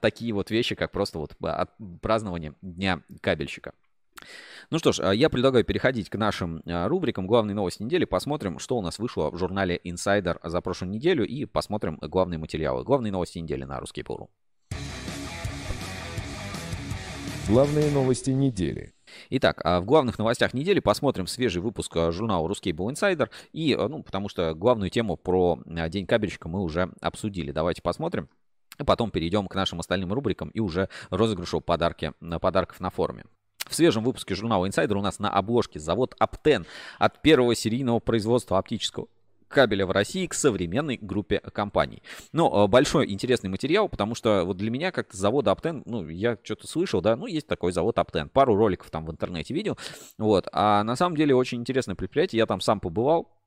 такие 0.02 0.34
вот 0.34 0.52
вещи, 0.52 0.76
как 0.76 0.92
просто 0.92 1.18
вот 1.18 1.36
празднование 2.02 2.54
Дня 2.62 3.02
кабельщика. 3.22 3.74
Ну 4.70 4.80
что 4.80 4.92
ж, 4.92 5.14
я 5.16 5.30
предлагаю 5.30 5.64
переходить 5.64 6.10
к 6.10 6.16
нашим 6.16 6.62
рубрикам 6.66 7.26
«Главные 7.26 7.56
новости 7.56 7.84
недели». 7.84 8.06
Посмотрим, 8.06 8.60
что 8.60 8.78
у 8.78 8.82
нас 8.82 9.00
вышло 9.00 9.30
в 9.32 9.38
журнале 9.38 9.80
Insider 9.86 10.38
за 10.44 10.62
прошлую 10.62 10.92
неделю 10.92 11.26
и 11.26 11.46
посмотрим 11.46 11.98
главные 12.02 12.38
материалы. 12.38 12.84
Главные 12.84 13.12
новости 13.12 13.40
недели 13.40 13.64
на 13.64 13.80
Русский 13.80 14.04
Пору. 14.04 14.30
Главные 17.50 17.92
новости 17.92 18.30
недели. 18.30 18.94
Итак, 19.30 19.62
а 19.64 19.80
в 19.80 19.86
главных 19.86 20.18
новостях 20.18 20.54
недели 20.54 20.80
посмотрим 20.80 21.28
свежий 21.28 21.62
выпуск 21.62 21.96
а, 21.96 22.12
журнала 22.12 22.48
Ruscable 22.48 22.92
Insider. 22.92 23.30
И, 23.52 23.74
а, 23.74 23.88
ну, 23.88 24.04
потому 24.04 24.30
что 24.30 24.54
главную 24.54 24.90
тему 24.90 25.18
про 25.18 25.60
День 25.66 26.06
кабельщика 26.06 26.48
мы 26.48 26.62
уже 26.62 26.92
обсудили. 27.02 27.52
Давайте 27.52 27.82
посмотрим. 27.82 28.30
И 28.80 28.84
потом 28.84 29.12
перейдем 29.12 29.48
к 29.48 29.56
нашим 29.56 29.80
остальным 29.80 30.12
рубрикам 30.14 30.50
и 30.50 30.60
уже 30.60 30.90
розыгрышу 31.10 31.62
подарки, 31.62 32.14
подарков 32.42 32.80
на 32.80 32.90
форуме. 32.90 33.26
В 33.68 33.76
свежем 33.76 34.04
выпуске 34.04 34.36
журнала 34.36 34.66
Insider 34.66 34.94
у 34.94 35.02
нас 35.02 35.20
на 35.20 35.30
обложке 35.30 35.80
завод 35.80 36.16
Аптен 36.20 36.66
от 37.00 37.22
первого 37.22 37.56
серийного 37.56 38.00
производства 38.00 38.58
оптического 38.58 39.08
кабеля 39.54 39.86
в 39.86 39.92
России 39.92 40.28
к 40.28 40.34
современной 40.34 40.98
группе 41.02 41.40
компаний. 41.40 42.04
Но 42.32 42.66
э, 42.66 42.68
большой 42.68 43.12
интересный 43.12 43.50
материал, 43.50 43.88
потому 43.88 44.16
что 44.16 44.44
вот 44.44 44.58
для 44.58 44.70
меня 44.70 44.92
как 44.92 45.14
завода 45.14 45.52
Аптен, 45.52 45.84
ну, 45.86 46.10
я 46.10 46.38
что-то 46.44 46.68
слышал, 46.68 47.02
да, 47.02 47.16
ну, 47.16 47.28
есть 47.28 47.48
такой 47.48 47.72
завод 47.72 47.98
Аптен, 48.00 48.30
пару 48.30 48.56
роликов 48.56 48.90
там 48.90 49.06
в 49.06 49.12
интернете 49.12 49.54
видел, 49.54 49.78
вот, 50.18 50.48
а 50.52 50.84
на 50.84 50.96
самом 50.96 51.16
деле 51.16 51.36
очень 51.36 51.60
интересное 51.60 51.96
предприятие, 51.96 52.40
я 52.40 52.46
там 52.46 52.60
сам 52.60 52.80
побывал, 52.80 53.30
а, 53.30 53.43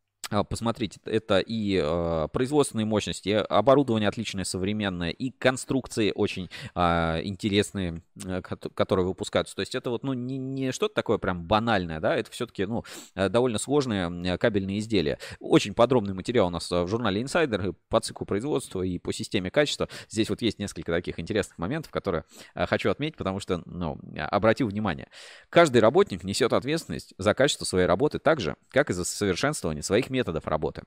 посмотрите, 0.48 1.00
это 1.04 1.38
и 1.38 1.80
э, 1.82 2.28
производственные 2.32 2.84
мощности, 2.84 3.28
оборудование 3.30 4.08
отличное, 4.08 4.44
современное, 4.44 5.10
и 5.10 5.30
конструкции 5.30 6.12
очень 6.14 6.50
э, 6.74 7.20
интересные, 7.22 8.02
э, 8.24 8.40
которые 8.42 9.06
выпускаются. 9.06 9.54
То 9.54 9.60
есть 9.60 9.74
это 9.74 9.90
вот, 9.90 10.02
ну, 10.02 10.14
не, 10.14 10.36
не 10.36 10.72
что-то 10.72 10.94
такое 10.94 11.18
прям 11.18 11.44
банальное, 11.44 12.00
да, 12.00 12.16
это 12.16 12.30
все-таки, 12.30 12.66
ну, 12.66 12.84
э, 13.14 13.28
довольно 13.28 13.58
сложные 13.58 14.36
кабельные 14.38 14.80
изделия. 14.80 15.18
Очень 15.38 15.74
подробный 15.74 16.14
материал 16.14 16.48
у 16.48 16.50
нас 16.50 16.70
в 16.70 16.88
журнале 16.88 17.22
Insider 17.22 17.74
по 17.88 18.00
циклу 18.00 18.26
производства 18.26 18.82
и 18.82 18.98
по 18.98 19.12
системе 19.12 19.50
качества. 19.50 19.88
Здесь 20.08 20.28
вот 20.28 20.42
есть 20.42 20.58
несколько 20.58 20.90
таких 20.92 21.20
интересных 21.20 21.58
моментов, 21.58 21.92
которые 21.92 22.24
э, 22.54 22.66
хочу 22.66 22.90
отметить, 22.90 23.16
потому 23.16 23.38
что, 23.38 23.62
ну, 23.64 24.00
обратил 24.16 24.68
внимание. 24.68 25.08
Каждый 25.50 25.80
работник 25.80 26.24
несет 26.24 26.52
ответственность 26.52 27.14
за 27.16 27.32
качество 27.34 27.64
своей 27.64 27.86
работы 27.86 28.18
так 28.18 28.40
же, 28.40 28.56
как 28.70 28.90
и 28.90 28.92
за 28.92 29.04
совершенствование 29.04 29.84
своих 29.84 30.10
методов 30.16 30.46
работы. 30.46 30.82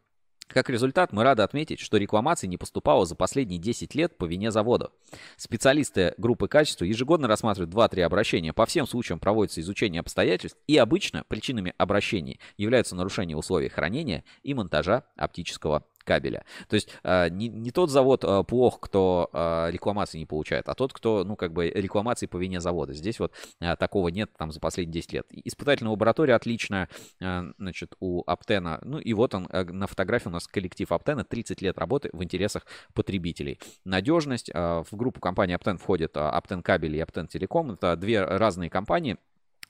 Как 0.47 0.67
результат, 0.71 1.13
мы 1.13 1.23
рады 1.23 1.43
отметить, 1.43 1.79
что 1.79 1.97
рекламаций 1.97 2.49
не 2.49 2.57
поступало 2.57 3.05
за 3.05 3.15
последние 3.15 3.59
10 3.59 3.93
лет 3.93 4.17
по 4.17 4.25
вине 4.25 4.49
завода. 4.49 4.89
Специалисты 5.37 6.15
группы 6.17 6.47
качества 6.47 6.85
ежегодно 6.85 7.27
рассматривают 7.27 7.71
2-3 7.71 8.01
обращения. 8.01 8.51
По 8.51 8.65
всем 8.65 8.87
случаям 8.87 9.19
проводится 9.19 9.61
изучение 9.61 9.99
обстоятельств, 9.99 10.57
и 10.65 10.75
обычно 10.77 11.23
причинами 11.27 11.75
обращений 11.77 12.39
являются 12.57 12.95
нарушение 12.95 13.37
условий 13.37 13.69
хранения 13.69 14.23
и 14.41 14.55
монтажа 14.55 15.03
оптического 15.15 15.85
кабеля. 16.09 16.43
То 16.67 16.73
есть 16.73 16.89
э, 17.03 17.29
не, 17.29 17.49
не 17.49 17.69
тот 17.69 17.91
завод 17.91 18.23
э, 18.23 18.43
плох, 18.43 18.79
кто 18.79 19.29
э, 19.31 19.69
рекламации 19.69 20.17
не 20.17 20.25
получает, 20.25 20.67
а 20.67 20.73
тот, 20.73 20.91
кто, 20.91 21.23
ну, 21.23 21.35
как 21.35 21.53
бы 21.53 21.69
рекламации 21.69 22.25
по 22.25 22.37
вине 22.37 22.59
завода. 22.59 22.93
Здесь 22.93 23.19
вот 23.19 23.31
такого 23.77 24.07
нет 24.07 24.31
там 24.37 24.51
за 24.51 24.59
последние 24.59 24.93
10 24.93 25.13
лет. 25.13 25.27
Испытательная 25.29 25.91
лаборатория 25.91 26.33
отличная, 26.33 26.89
значит, 27.19 27.95
у 27.99 28.23
Аптена. 28.25 28.79
Ну, 28.83 28.97
и 28.97 29.13
вот 29.13 29.35
он, 29.35 29.47
на 29.51 29.85
фотографии 29.85 30.29
у 30.29 30.31
нас 30.31 30.47
коллектив 30.47 30.91
Аптена, 30.91 31.23
30 31.23 31.61
лет 31.61 31.77
работы 31.77 32.09
в 32.13 32.23
интересах 32.23 32.65
потребителей. 32.93 33.59
Надежность. 33.85 34.49
В 34.53 34.87
группу 34.91 35.19
компании 35.19 35.55
Аптен 35.55 35.77
входит 35.77 36.17
Аптен 36.17 36.63
Кабель 36.63 36.95
и 36.95 36.99
Аптен 36.99 37.27
Телеком. 37.27 37.71
Это 37.71 37.95
две 37.95 38.23
разные 38.23 38.69
компании, 38.69 39.17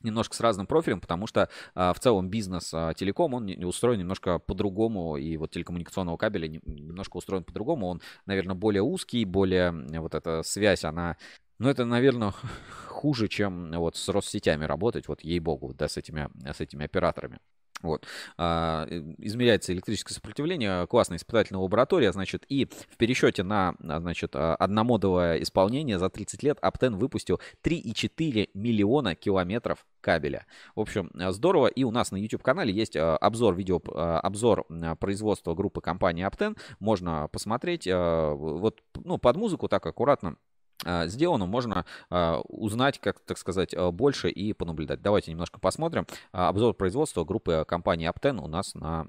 немножко 0.01 0.35
с 0.35 0.39
разным 0.39 0.67
профилем, 0.67 1.01
потому 1.01 1.27
что 1.27 1.49
а, 1.75 1.93
в 1.93 1.99
целом 1.99 2.29
бизнес 2.29 2.71
а, 2.73 2.93
телеком, 2.93 3.33
он 3.33 3.49
устроен 3.63 3.99
немножко 3.99 4.39
по-другому, 4.39 5.17
и 5.17 5.37
вот 5.37 5.51
телекоммуникационного 5.51 6.17
кабеля 6.17 6.47
не, 6.47 6.61
немножко 6.65 7.17
устроен 7.17 7.43
по-другому, 7.43 7.87
он, 7.87 8.01
наверное, 8.25 8.55
более 8.55 8.81
узкий, 8.81 9.25
более 9.25 9.71
вот 9.99 10.15
эта 10.15 10.43
связь, 10.43 10.83
она, 10.83 11.17
ну, 11.59 11.69
это, 11.69 11.85
наверное, 11.85 12.33
хуже, 12.87 13.27
чем 13.27 13.71
вот 13.71 13.97
с 13.97 14.09
Россетями 14.09 14.65
работать, 14.65 15.07
вот 15.07 15.21
ей-богу, 15.21 15.73
да, 15.73 15.87
с 15.87 15.97
этими, 15.97 16.29
с 16.45 16.59
этими 16.59 16.85
операторами. 16.85 17.39
Вот. 17.81 18.05
А, 18.37 18.85
измеряется 19.17 19.73
электрическое 19.73 20.13
сопротивление, 20.13 20.85
классная 20.87 21.17
испытательная 21.17 21.61
лаборатория, 21.61 22.11
значит, 22.11 22.45
и 22.49 22.65
в 22.65 22.97
пересчете 22.97 23.43
на, 23.43 23.75
значит, 23.79 24.35
а, 24.35 24.55
одномодовое 24.55 25.41
исполнение 25.41 25.97
за 25.97 26.09
30 26.09 26.43
лет 26.43 26.57
Аптен 26.61 26.97
выпустил 26.97 27.39
3,4 27.63 28.49
миллиона 28.53 29.15
километров 29.15 29.85
кабеля. 30.01 30.45
В 30.75 30.81
общем, 30.81 31.09
здорово. 31.13 31.67
И 31.67 31.83
у 31.83 31.91
нас 31.91 32.11
на 32.11 32.17
YouTube-канале 32.17 32.73
есть 32.73 32.95
а, 32.97 33.15
обзор, 33.17 33.55
видео, 33.55 33.81
обзор 33.85 34.65
производства 34.99 35.53
группы 35.55 35.81
компании 35.81 36.23
Аптен. 36.23 36.57
Можно 36.79 37.29
посмотреть 37.31 37.87
вот, 37.87 38.81
ну, 38.95 39.17
под 39.17 39.37
музыку 39.37 39.67
так 39.67 39.85
аккуратно 39.85 40.29
а, 40.29 40.35
сделано, 40.85 41.45
можно 41.45 41.85
а, 42.09 42.39
узнать, 42.47 42.99
как, 42.99 43.19
так 43.19 43.37
сказать, 43.37 43.73
а, 43.73 43.91
больше 43.91 44.29
и 44.29 44.53
понаблюдать. 44.53 45.01
Давайте 45.01 45.31
немножко 45.31 45.59
посмотрим. 45.59 46.05
Обзор 46.31 46.73
производства 46.73 47.23
группы 47.23 47.65
компании 47.67 48.09
Apten 48.09 48.39
у 48.41 48.47
нас 48.47 48.75
на 48.75 49.07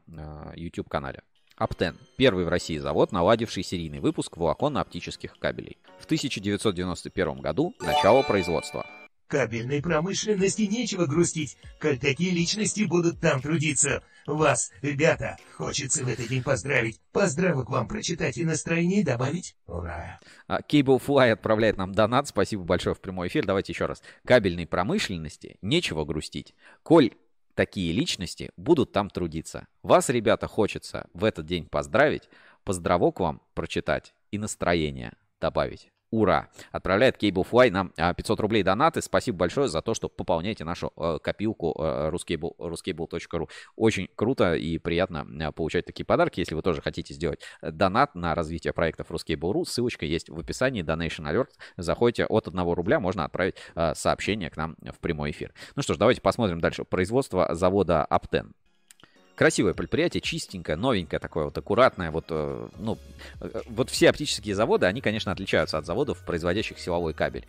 YouTube-канале. 0.55 1.22
Аптен– 1.56 1.98
первый 2.16 2.47
в 2.47 2.48
России 2.48 2.78
завод, 2.78 3.12
наладивший 3.12 3.62
серийный 3.62 4.01
выпуск 4.01 4.38
волоконно-оптических 4.38 5.38
кабелей. 5.38 5.76
В 5.98 6.06
1991 6.06 7.40
году 7.40 7.74
начало 7.80 8.22
производства– 8.22 8.86
Кабельной 9.31 9.81
промышленности 9.81 10.62
нечего 10.62 11.07
грустить, 11.07 11.57
коль 11.81 12.01
такие 12.01 12.32
личности 12.32 12.82
будут 12.82 13.20
там 13.20 13.40
трудиться. 13.40 14.02
Вас, 14.27 14.73
ребята, 14.82 15.36
хочется 15.57 16.05
в 16.05 16.09
этот 16.09 16.27
день 16.27 16.43
поздравить. 16.43 17.01
Поздравок 17.12 17.70
вам 17.70 17.86
прочитать 17.86 18.39
и 18.39 18.44
настроение 18.44 19.05
добавить. 19.05 19.55
Ура! 19.69 20.19
А, 20.48 20.59
Cablefly 20.62 21.31
отправляет 21.31 21.77
нам 21.77 21.93
донат. 21.93 22.27
Спасибо 22.27 22.65
большое 22.65 22.97
в 22.97 23.01
прямой 23.01 23.28
эфир. 23.28 23.47
Давайте 23.47 23.73
еще 23.73 23.86
раз. 23.86 24.02
Кабельной 24.27 24.66
промышленности 24.66 25.59
нечего 25.62 26.05
грустить. 26.05 26.57
Коль 26.82 27.12
такие 27.55 27.93
личности 27.93 28.51
будут 28.57 28.90
там 28.90 29.11
трудиться. 29.11 29.69
Вас, 29.85 30.09
ребята, 30.09 30.48
хочется 30.48 31.09
в 31.15 31.23
этот 31.23 31.47
день 31.47 31.66
поздравить, 31.66 32.28
поздравок 32.65 33.20
вам 33.20 33.43
прочитать 33.55 34.12
и 34.32 34.39
настроение 34.39 35.12
добавить. 35.40 35.93
Ура! 36.11 36.49
Отправляет 36.73 37.23
Cablefly 37.23 37.70
нам 37.70 37.91
500 37.91 38.39
а, 38.39 38.43
рублей 38.43 38.65
донаты. 38.65 39.01
Спасибо 39.01 39.39
большое 39.39 39.69
за 39.69 39.81
то, 39.81 39.95
что 39.95 40.09
пополняете 40.09 40.65
нашу 40.65 40.93
э, 40.97 41.19
копилку 41.23 41.73
э, 41.78 42.11
ruscable, 42.11 42.57
ruscable.ru. 42.59 43.49
Очень 43.77 44.09
круто 44.16 44.55
и 44.55 44.78
приятно 44.78 45.24
э, 45.41 45.53
получать 45.53 45.85
такие 45.85 46.05
подарки. 46.05 46.41
Если 46.41 46.57
вы 46.57 46.62
тоже 46.62 46.82
хотите 46.82 47.15
сделать 47.15 47.43
донат 47.62 48.16
на 48.16 48.35
развитие 48.35 48.73
проектов 48.73 49.12
Ruscable.ru, 49.12 49.65
ссылочка 49.65 50.05
есть 50.05 50.28
в 50.28 50.39
описании. 50.39 50.82
Donation 50.82 51.31
Alert. 51.31 51.51
Заходите 51.77 52.27
от 52.27 52.49
1 52.49 52.61
рубля, 52.73 52.99
можно 52.99 53.24
отправить 53.24 53.57
сообщение 53.95 54.51
к 54.51 54.57
нам 54.57 54.77
в 54.82 54.99
прямой 54.99 55.31
эфир. 55.31 55.53
Ну 55.77 55.82
что 55.82 55.95
ж, 55.95 55.97
давайте 55.97 56.20
посмотрим 56.20 56.61
дальше. 56.61 56.85
Производство 56.85 57.55
завода 57.55 58.05
Аптен. 58.05 58.55
Красивое 59.41 59.73
предприятие, 59.73 60.21
чистенькое, 60.21 60.77
новенькое 60.77 61.19
такое, 61.19 61.47
вот 61.47 61.57
аккуратное. 61.57 62.11
Вот, 62.11 62.27
э, 62.29 62.69
ну, 62.79 62.99
э, 63.41 63.62
вот 63.71 63.89
все 63.89 64.11
оптические 64.11 64.55
заводы, 64.55 64.85
они, 64.85 65.01
конечно, 65.01 65.33
отличаются 65.33 65.79
от 65.79 65.87
заводов, 65.87 66.23
производящих 66.27 66.79
силовой 66.79 67.15
кабель. 67.15 67.47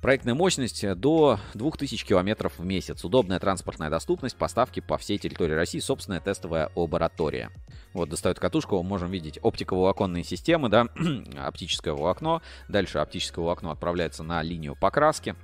Проектная 0.00 0.32
мощность 0.32 0.82
до 0.94 1.38
2000 1.52 2.06
км 2.06 2.48
в 2.48 2.64
месяц. 2.64 3.04
Удобная 3.04 3.38
транспортная 3.38 3.90
доступность, 3.90 4.34
поставки 4.34 4.80
по 4.80 4.96
всей 4.96 5.18
территории 5.18 5.52
России, 5.52 5.80
собственная 5.80 6.20
тестовая 6.20 6.70
лаборатория. 6.74 7.50
Вот 7.92 8.08
достает 8.08 8.40
катушку, 8.40 8.82
можем 8.82 9.10
видеть 9.10 9.38
оптиковолоконные 9.42 10.24
системы, 10.24 10.70
да, 10.70 10.88
оптическое 11.36 11.92
волокно. 11.92 12.40
Дальше 12.70 12.96
оптическое 12.96 13.42
волокно 13.42 13.72
отправляется 13.72 14.22
на 14.22 14.40
линию 14.42 14.74
покраски. 14.74 15.36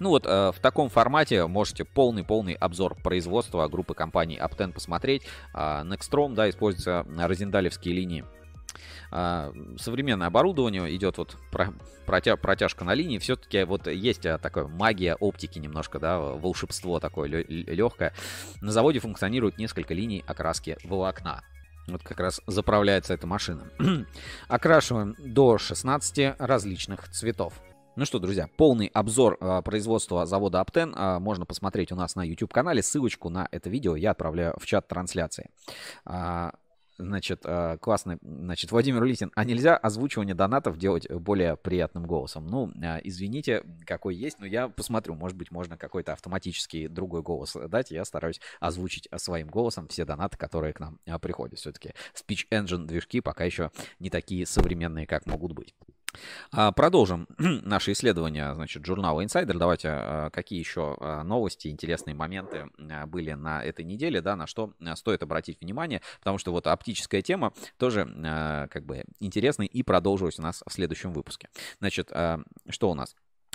Ну 0.00 0.10
вот 0.10 0.26
э, 0.26 0.52
в 0.52 0.60
таком 0.60 0.88
формате 0.88 1.46
можете 1.46 1.84
полный-полный 1.84 2.54
обзор 2.54 2.94
производства 3.02 3.66
группы 3.68 3.94
компаний 3.94 4.38
Apten 4.38 4.72
посмотреть. 4.72 5.22
Э, 5.54 5.82
Nextrom, 5.82 6.34
да, 6.34 6.48
используются 6.48 7.04
розендалевские 7.16 7.94
линии. 7.94 8.24
Uh, 9.10 9.78
современное 9.78 10.26
оборудование, 10.26 10.94
идет 10.94 11.16
вот 11.16 11.36
про, 11.50 11.72
протя, 12.04 12.36
протяжка 12.36 12.84
на 12.84 12.92
линии, 12.92 13.18
все-таки 13.18 13.64
вот 13.64 13.86
есть 13.86 14.26
uh, 14.26 14.38
такая 14.38 14.66
магия 14.66 15.14
оптики 15.14 15.58
немножко, 15.58 15.98
да, 15.98 16.18
волшебство 16.18 17.00
такое 17.00 17.28
легкое. 17.48 18.12
На 18.60 18.70
заводе 18.70 19.00
функционирует 19.00 19.56
несколько 19.56 19.94
линий 19.94 20.22
окраски 20.26 20.76
волокна. 20.84 21.42
Вот 21.86 22.02
как 22.02 22.20
раз 22.20 22.42
заправляется 22.46 23.14
эта 23.14 23.26
машина. 23.26 23.70
Окрашиваем 24.48 25.16
до 25.18 25.56
16 25.56 26.34
различных 26.38 27.08
цветов. 27.08 27.54
Ну 27.98 28.04
что, 28.04 28.20
друзья, 28.20 28.48
полный 28.56 28.86
обзор 28.94 29.38
э, 29.40 29.60
производства 29.64 30.24
завода 30.24 30.60
Аптен 30.60 30.94
э, 30.94 31.18
можно 31.18 31.44
посмотреть 31.44 31.90
у 31.90 31.96
нас 31.96 32.14
на 32.14 32.22
YouTube-канале. 32.22 32.80
Ссылочку 32.80 33.28
на 33.28 33.48
это 33.50 33.68
видео 33.70 33.96
я 33.96 34.12
отправляю 34.12 34.54
в 34.56 34.66
чат 34.66 34.86
трансляции. 34.86 35.50
А, 36.04 36.52
значит, 36.96 37.40
э, 37.42 37.76
классно. 37.80 38.20
Значит, 38.22 38.70
Владимир 38.70 39.02
Улитин, 39.02 39.32
а 39.34 39.44
нельзя 39.44 39.76
озвучивание 39.76 40.36
донатов 40.36 40.78
делать 40.78 41.10
более 41.10 41.56
приятным 41.56 42.06
голосом? 42.06 42.46
Ну, 42.46 42.70
э, 42.80 43.00
извините, 43.02 43.64
какой 43.84 44.14
есть, 44.14 44.38
но 44.38 44.46
я 44.46 44.68
посмотрю. 44.68 45.16
Может 45.16 45.36
быть, 45.36 45.50
можно 45.50 45.76
какой-то 45.76 46.12
автоматический 46.12 46.86
другой 46.86 47.22
голос 47.22 47.56
дать. 47.66 47.90
Я 47.90 48.04
стараюсь 48.04 48.40
озвучить 48.60 49.08
своим 49.16 49.48
голосом 49.48 49.88
все 49.88 50.04
донаты, 50.04 50.36
которые 50.36 50.72
к 50.72 50.78
нам 50.78 51.00
приходят. 51.20 51.58
Все-таки 51.58 51.94
Speech 52.14 52.46
Engine 52.52 52.86
движки 52.86 53.20
пока 53.20 53.42
еще 53.42 53.72
не 53.98 54.08
такие 54.08 54.46
современные, 54.46 55.04
как 55.04 55.26
могут 55.26 55.50
быть. 55.50 55.74
А, 56.52 56.72
продолжим 56.72 57.26
наше 57.38 57.92
исследование, 57.92 58.54
значит, 58.54 58.84
журнала 58.84 59.20
Insider. 59.22 59.56
Давайте, 59.56 59.88
а, 59.90 60.30
какие 60.30 60.58
еще 60.58 60.96
а, 61.00 61.22
новости, 61.22 61.68
интересные 61.68 62.14
моменты 62.14 62.70
были 63.06 63.32
на 63.32 63.62
этой 63.62 63.84
неделе, 63.84 64.20
да, 64.20 64.36
на 64.36 64.46
что 64.46 64.72
стоит 64.94 65.22
обратить 65.22 65.60
внимание, 65.60 66.00
потому 66.18 66.38
что 66.38 66.52
вот 66.52 66.66
оптическая 66.66 67.22
тема 67.22 67.52
тоже 67.76 68.06
как 68.70 68.84
бы 68.84 69.04
интересная 69.20 69.66
и 69.66 69.82
продолжилась 69.82 70.38
у 70.38 70.42
нас 70.42 70.62
в 70.66 70.72
следующем 70.72 71.12
выпуске. 71.12 71.48
Значит, 71.78 72.10
что 72.68 72.90
у 72.90 72.94
нас? 72.94 73.14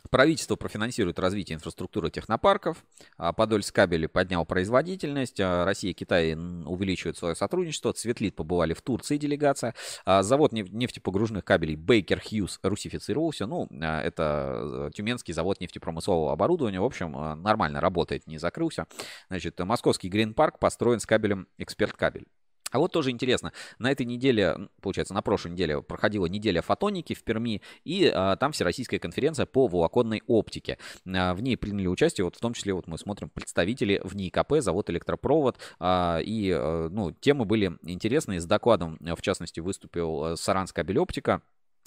Правительство 0.09 0.55
профинансирует 0.55 1.17
развитие 1.17 1.55
инфраструктуры 1.55 2.11
технопарков. 2.11 2.84
А 3.17 3.34
Подольск 3.34 3.73
кабели 3.73 4.05
поднял 4.05 4.45
производительность. 4.45 5.39
А 5.39 5.65
Россия 5.65 5.91
и 5.91 5.93
Китай 5.93 6.35
увеличивают 6.35 7.17
свое 7.17 7.35
сотрудничество. 7.35 7.93
Цветлит 7.93 8.35
побывали 8.35 8.73
в 8.73 8.81
Турции 8.81 9.17
делегация. 9.17 9.73
А 10.05 10.21
завод 10.23 10.51
нефтепогружных 10.51 11.43
кабелей 11.43 11.75
Baker 11.75 12.21
Hughes 12.21 12.59
русифицировался. 12.61 13.45
Ну, 13.47 13.67
это 13.71 14.89
э, 14.89 14.91
Тюменский 14.93 15.34
завод 15.34 15.59
нефтепромыслового 15.59 16.34
оборудования. 16.34 16.80
В 16.80 16.85
общем, 16.85 17.17
э, 17.17 17.35
нормально 17.35 17.81
работает, 17.81 18.27
не 18.27 18.38
закрылся. 18.38 18.88
Значит, 19.30 19.59
московский 19.59 20.09
Грин 20.09 20.34
Парк 20.34 20.59
построен 20.59 20.99
с 20.99 21.05
кабелем 21.05 21.47
Эксперт 21.57 21.93
Кабель. 21.93 22.27
А 22.74 22.80
вот 22.80 22.91
тоже 22.91 23.12
интересно, 23.12 23.54
на 23.78 23.91
этой 23.91 24.06
неделе, 24.06 24.58
получается, 24.82 25.14
на 25.14 25.22
прошлой 25.22 25.52
неделе 25.52 25.82
проходила 25.82 26.26
неделя 26.26 26.64
фотоники 26.64 27.14
в 27.14 27.24
Перми, 27.24 27.62
и 27.86 28.12
а, 28.14 28.36
там 28.36 28.52
всероссийская 28.52 29.00
конференция 29.00 29.45
по 29.45 29.68
волоконной 29.68 30.24
оптике. 30.26 30.80
А, 31.06 31.36
в 31.36 31.41
ней 31.41 31.56
приняли 31.56 31.86
участие, 31.86 32.26
вот 32.26 32.36
в 32.36 32.40
том 32.40 32.54
числе 32.54 32.74
вот 32.74 32.88
мы 32.88 32.98
смотрим 32.98 33.30
представители 33.30 34.02
в 34.04 34.16
НИИКП, 34.16 34.56
завод 34.60 34.90
электропровод, 34.90 35.60
а, 35.80 36.20
и 36.20 36.52
а, 36.52 36.90
ну, 36.90 37.12
темы 37.12 37.45
были 37.45 37.78
интересные. 37.84 38.41
С 38.41 38.45
докладом, 38.45 38.98
в 39.00 39.22
частности, 39.22 39.60
выступил 39.60 40.26
э, 40.26 40.36
Саранская 40.36 40.84
кабель 40.84 40.98
оптика 40.98 41.44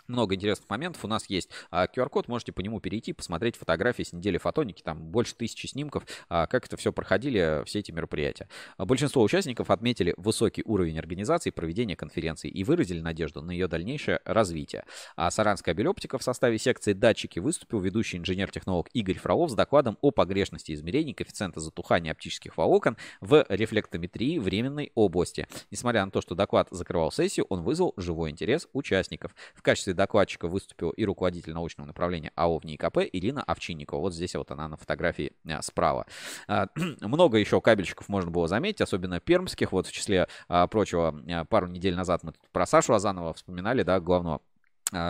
много 0.09 0.35
интересных 0.35 0.69
моментов. 0.69 1.05
У 1.05 1.09
нас 1.09 1.29
есть 1.29 1.51
QR-код, 1.71 2.29
можете 2.29 2.53
по 2.53 2.61
нему 2.61 2.81
перейти, 2.81 3.13
посмотреть 3.13 3.57
фотографии 3.57 4.03
с 4.03 4.13
недели 4.13 4.39
фотоники, 4.39 4.83
там 4.83 4.99
больше 4.99 5.35
тысячи 5.35 5.67
снимков, 5.67 6.05
а, 6.29 6.47
как 6.47 6.67
это 6.67 6.77
все 6.77 6.93
проходили, 6.93 7.63
все 7.65 7.81
эти 7.81 7.91
мероприятия. 7.91 8.49
Большинство 8.79 9.23
участников 9.23 9.71
отметили 9.71 10.15
высокий 10.17 10.63
уровень 10.65 10.99
организации 10.99 11.51
проведения 11.51 11.97
конференции 11.97 12.49
и 12.49 12.65
выразили 12.65 13.01
надежду 13.01 13.43
на 13.43 13.51
ее 13.51 13.69
дальнейшее 13.69 14.21
развитие. 14.25 14.85
А 15.17 15.31
Саранская 15.31 15.75
белеоптика 15.75 16.19
в 16.19 16.23
составе 16.23 16.59
секции 16.59 16.93
«Датчики» 16.93 17.39
выступил 17.39 17.81
ведущий 17.81 18.19
инженер-технолог 18.19 18.89
Игорь 18.93 19.19
Фролов 19.19 19.51
с 19.51 19.55
докладом 19.55 19.99
о 20.01 20.11
погрешности 20.11 20.73
измерений 20.73 21.15
коэффициента 21.15 21.61
затухания 21.61 22.13
оптических 22.13 22.57
волокон 22.57 22.97
в 23.21 23.45
рефлектометрии 23.49 24.39
временной 24.39 24.93
области. 24.95 25.47
Несмотря 25.71 26.05
на 26.05 26.11
то, 26.11 26.21
что 26.21 26.35
доклад 26.35 26.69
закрывал 26.71 27.11
сессию, 27.11 27.47
он 27.49 27.63
вызвал 27.63 27.95
живой 27.97 28.31
интерес 28.31 28.69
участников. 28.73 29.35
В 29.55 29.63
качестве 29.63 29.95
докладчика 29.97 30.49
выступил 30.49 30.91
и 30.91 31.05
руководитель 31.05 31.53
научного 31.53 31.87
направления 31.87 32.33
АО 32.35 32.59
в 32.59 32.65
НИКП 32.65 32.99
Ирина 33.13 33.43
Овчинникова. 33.43 34.01
Вот 34.01 34.15
здесь 34.15 34.35
вот 34.35 34.51
она 34.51 34.69
на 34.69 34.77
фотографии 34.77 35.33
а, 35.49 35.63
справа. 35.63 36.07
А, 36.47 36.69
много 37.01 37.39
еще 37.39 37.61
кабельщиков 37.61 38.09
можно 38.09 38.31
было 38.31 38.47
заметить, 38.49 38.81
особенно 38.81 39.21
пермских. 39.21 39.73
Вот 39.73 39.87
в 39.87 39.93
числе 39.93 40.29
а, 40.49 40.67
прочего, 40.67 41.45
пару 41.49 41.67
недель 41.67 41.97
назад 41.97 42.23
мы 42.23 42.33
про 42.53 42.67
Сашу 42.67 42.95
Азанова 42.95 43.35
вспоминали, 43.35 43.83
да, 43.83 43.99
главного 44.01 44.41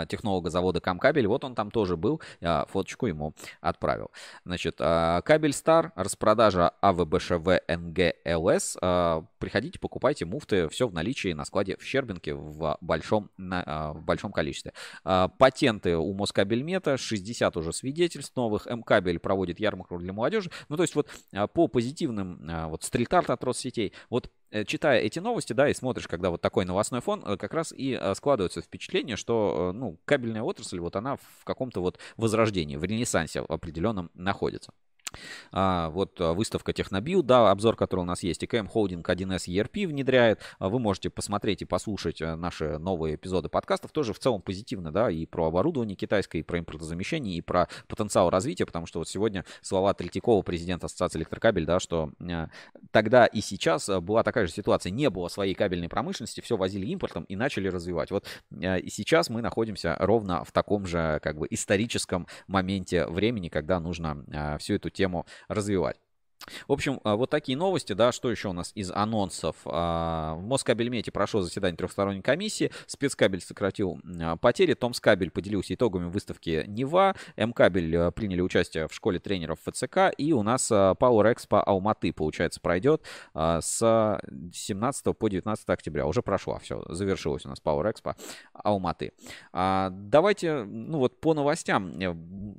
технолога 0.09 0.51
завода 0.51 0.81
Камкабель. 0.81 1.27
Вот 1.27 1.45
он 1.45 1.55
там 1.55 1.71
тоже 1.71 1.97
был, 1.97 2.21
фоточку 2.41 3.07
ему 3.07 3.35
отправил. 3.61 4.11
Значит, 4.45 4.77
а, 4.81 5.21
кабель 5.23 5.53
Стар, 5.53 5.93
распродажа 5.97 6.71
АВБШВ 6.81 7.47
НГЛС. 7.69 8.79
А, 8.81 9.25
приходите, 9.39 9.79
покупайте 9.79 10.25
муфты, 10.25 10.69
все 10.69 10.89
в 10.89 10.95
наличии 10.95 11.33
на 11.33 11.45
складе 11.45 11.77
в 11.77 11.85
Щербинке 11.85 12.35
в 12.35 12.79
большом, 12.81 13.31
в 13.37 14.01
большом 14.01 14.33
количестве. 14.33 14.73
Патенты 15.05 15.97
у 15.97 16.15
Москабельмета, 16.15 16.97
60 16.97 17.57
уже 17.57 17.73
свидетельств 17.73 18.35
новых. 18.37 18.67
МКабель 18.67 19.19
проводит 19.19 19.61
ярмарку 19.61 19.99
для 19.99 20.13
молодежи. 20.13 20.51
Ну, 20.69 20.77
то 20.77 20.83
есть 20.83 20.95
вот 20.95 21.11
по 21.53 21.69
позитивным, 21.69 22.41
вот 22.69 22.83
стрит-арт 22.83 23.31
от 23.31 23.45
Россетей, 23.45 23.93
вот 24.09 24.31
читая 24.67 25.01
эти 25.01 25.19
новости, 25.19 25.53
да, 25.53 25.69
и 25.69 25.75
смотришь, 25.75 26.09
когда 26.09 26.31
вот 26.31 26.41
такой 26.41 26.65
новостной 26.65 27.01
фон, 27.01 27.23
э, 27.25 27.37
как 27.37 27.55
раз 27.55 27.73
и 27.73 27.99
э, 28.01 28.15
складывается 28.15 28.61
впечатление, 28.61 29.17
что, 29.17 29.73
ну, 29.75 29.99
кабельная 30.05 30.43
отрасль, 30.43 30.81
вот 30.81 30.97
она 30.97 31.17
в 31.17 31.45
каком-то 31.45 31.81
вот 31.81 31.99
возрождении, 32.17 32.77
в 32.77 32.85
ренессансе 32.85 33.41
определенном 33.41 34.11
находится. 34.15 34.73
А, 35.53 35.91
вот 35.91 36.21
а, 36.21 36.33
выставка 36.33 36.73
Технобил, 36.73 37.23
да, 37.23 37.51
обзор, 37.51 37.77
который 37.77 38.01
у 38.01 38.05
нас 38.05 38.23
есть. 38.23 38.45
ИКМ 38.45 38.67
Холдинг 38.67 39.09
1С 39.09 39.49
ERP 39.49 39.87
внедряет. 39.87 40.41
А, 40.59 40.69
вы 40.69 40.79
можете 40.79 41.11
посмотреть 41.11 41.63
и 41.63 41.65
послушать 41.65 42.21
э, 42.21 42.35
наши 42.35 42.79
новые 42.79 43.17
эпизоды 43.17 43.49
подкастов. 43.49 43.93
Тоже 43.93 44.13
в 44.13 44.19
целом 44.19 44.43
позитивно, 44.43 44.93
да, 44.93 45.11
и 45.11 45.27
про 45.27 45.47
оборудование 45.47 45.97
китайское, 45.97 46.41
и 46.41 46.45
про 46.45 46.59
импортозамещение, 46.59 47.37
и 47.37 47.41
про 47.41 47.69
потенциал 47.89 48.31
развития, 48.31 48.67
потому 48.67 48.87
что 48.87 48.99
вот 48.99 49.09
сегодня 49.09 49.45
слова 49.63 49.95
Третьякова, 49.95 50.43
президента 50.43 50.87
Ассоциации 50.87 51.19
электрокабель, 51.19 51.65
да, 51.65 51.81
что 51.81 52.11
э, 52.21 52.49
тогда 52.91 53.27
и 53.27 53.41
сейчас 53.41 53.89
э, 53.89 54.01
была 54.01 54.23
такая 54.23 54.47
же 54.47 54.53
ситуация. 54.53 54.91
Не 54.91 55.11
было 55.11 55.29
своей 55.29 55.55
кабельной 55.55 55.89
промышленности, 55.89 56.41
все 56.41 56.57
возили 56.57 56.87
импортом 56.87 57.25
и 57.25 57.37
начали 57.37 57.69
развивать. 57.69 58.11
Вот 58.11 58.27
и 58.51 58.89
сейчас 58.91 59.31
мы 59.31 59.43
находимся 59.43 59.97
ровно 59.99 60.45
в 60.45 60.53
таком 60.53 60.87
же 60.87 61.21
как 61.23 61.39
бы 61.39 61.47
историческом 61.51 62.27
моменте 62.47 63.07
времени, 63.07 63.49
когда 63.49 63.81
нужно 63.81 64.59
всю 64.59 64.75
эту 64.75 64.91
тему 64.91 65.06
развивать. 65.49 66.01
В 66.69 66.73
общем, 66.73 67.01
а, 67.05 67.17
вот 67.17 67.31
такие 67.31 67.57
новости, 67.57 67.93
да, 67.93 68.13
что 68.13 68.31
еще 68.31 68.49
у 68.49 68.53
нас 68.53 68.73
из 68.75 68.91
анонсов. 68.91 69.57
А, 69.65 70.35
в 70.35 70.43
Москабельмете 70.43 71.11
прошло 71.11 71.43
заседание 71.43 71.77
трехсторонней 71.77 72.23
комиссии, 72.23 72.71
спецкабель 72.87 73.41
сократил 73.41 74.01
а, 74.21 74.37
потери, 74.37 74.75
Томскабель 74.75 75.31
поделился 75.31 75.75
итогами 75.75 76.09
выставки 76.09 76.65
Нева, 76.67 77.15
Мкабель 77.37 78.13
приняли 78.13 78.41
участие 78.41 78.89
в 78.89 78.95
школе 78.95 79.19
тренеров 79.19 79.59
ФЦК, 79.65 80.13
и 80.17 80.33
у 80.33 80.43
нас 80.43 80.71
Power 80.71 81.35
Expo 81.35 81.61
Алматы, 81.61 82.13
получается, 82.13 82.61
пройдет 82.61 83.03
с 83.35 84.21
17 84.53 85.17
по 85.17 85.29
19 85.29 85.69
октября. 85.69 86.07
Уже 86.07 86.23
прошло, 86.23 86.59
все, 86.63 86.83
завершилось 86.89 87.47
у 87.47 87.49
нас 87.49 87.61
Power 87.63 87.93
Expo 87.93 88.15
Алматы. 88.53 89.13
Давайте, 89.53 90.65
ну 90.65 90.99
вот 90.99 91.21
по 91.21 91.35
новостям, 91.35 91.93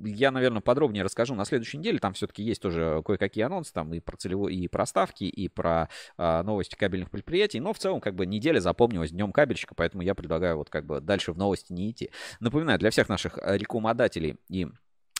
я, 0.04 0.30
наверное, 0.30 0.60
подробнее 0.60 1.04
расскажу 1.04 1.34
на 1.34 1.44
следующей 1.44 1.78
неделе, 1.78 1.98
там 1.98 2.14
все-таки 2.14 2.42
есть 2.42 2.62
тоже 2.62 3.02
кое-какие 3.04 3.44
анонсы, 3.44 3.72
там 3.78 3.94
и 3.94 4.00
про 4.00 4.16
целевой, 4.16 4.56
и 4.56 4.66
про 4.66 4.86
ставки, 4.86 5.22
и 5.22 5.46
про 5.46 5.88
а, 6.16 6.42
новости 6.42 6.74
кабельных 6.74 7.12
предприятий. 7.12 7.60
Но 7.60 7.72
в 7.72 7.78
целом, 7.78 8.00
как 8.00 8.16
бы, 8.16 8.26
неделя 8.26 8.58
запомнилась 8.58 9.12
днем 9.12 9.30
кабельщика, 9.30 9.76
поэтому 9.76 10.02
я 10.02 10.16
предлагаю 10.16 10.56
вот 10.56 10.68
как 10.68 10.84
бы 10.84 11.00
дальше 11.00 11.32
в 11.32 11.38
новости 11.38 11.72
не 11.72 11.92
идти. 11.92 12.10
Напоминаю, 12.40 12.80
для 12.80 12.90
всех 12.90 13.08
наших 13.08 13.38
э, 13.38 13.56
рекламодателей 13.56 14.36
и 14.48 14.66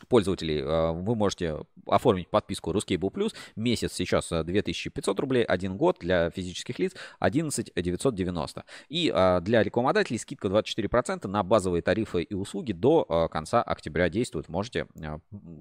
пользователей 0.07 0.61
э, 0.61 0.93
вы 0.93 1.15
можете 1.15 1.59
оформить 1.87 2.29
подписку 2.29 2.73
Ruscable 2.73 3.11
Plus. 3.11 3.35
Месяц 3.57 3.93
сейчас 3.93 4.29
2500 4.31 5.19
э, 5.19 5.20
рублей, 5.20 5.45
один 5.45 5.77
год 5.77 5.99
для 6.01 6.31
физических 6.31 6.79
лиц 6.79 6.95
11 7.19 7.73
990. 7.75 8.65
И 8.89 9.12
э, 9.15 9.41
для 9.41 9.62
рекламодателей 9.62 10.19
скидка 10.19 10.49
24% 10.49 11.27
на 11.27 11.43
базовые 11.43 11.83
тарифы 11.83 12.23
и 12.23 12.35
услуги 12.35 12.73
до 12.73 13.29
конца 13.31 13.62
октября 13.62 14.09
действует. 14.09 14.49
Можете 14.49 14.87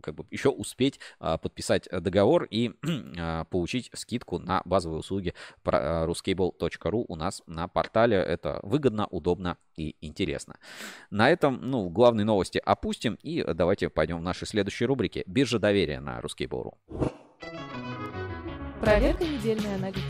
как 0.02 0.16
бы 0.16 0.26
еще 0.32 0.50
успеть 0.50 1.00
подписать 1.20 1.88
договор 1.92 2.44
и 2.50 2.72
получить 3.50 3.90
скидку 3.94 4.40
на 4.40 4.62
базовые 4.66 5.00
услуги 5.00 5.34
ruscable.ru 5.64 7.06
у 7.08 7.16
нас 7.16 7.42
на 7.48 7.68
портале. 7.68 8.18
Это 8.18 8.60
выгодно, 8.64 9.08
удобно 9.08 9.58
и 9.76 9.96
интересно. 10.02 10.58
На 11.10 11.30
этом, 11.30 11.60
ну, 11.62 11.90
главные 11.90 12.26
новости 12.26 12.62
опустим 12.64 13.18
и 13.22 13.44
давайте 13.54 13.90
пойдем 13.90 14.20
в 14.20 14.24
нашей 14.28 14.45
следующей 14.45 14.86
рубрике 14.86 15.24
«Биржа 15.26 15.58
доверия» 15.58 15.99
на 15.99 16.22
Русский 16.22 16.48
Бору. 16.48 16.78
Проверка 18.82 19.24
недельной 19.24 19.76
аналитики. 19.76 20.04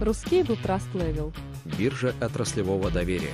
Русский 0.00 0.42
был 0.42 0.56
Trust 0.56 0.92
Level. 0.94 1.34
Биржа 1.78 2.14
отраслевого 2.20 2.90
доверия. 2.90 3.32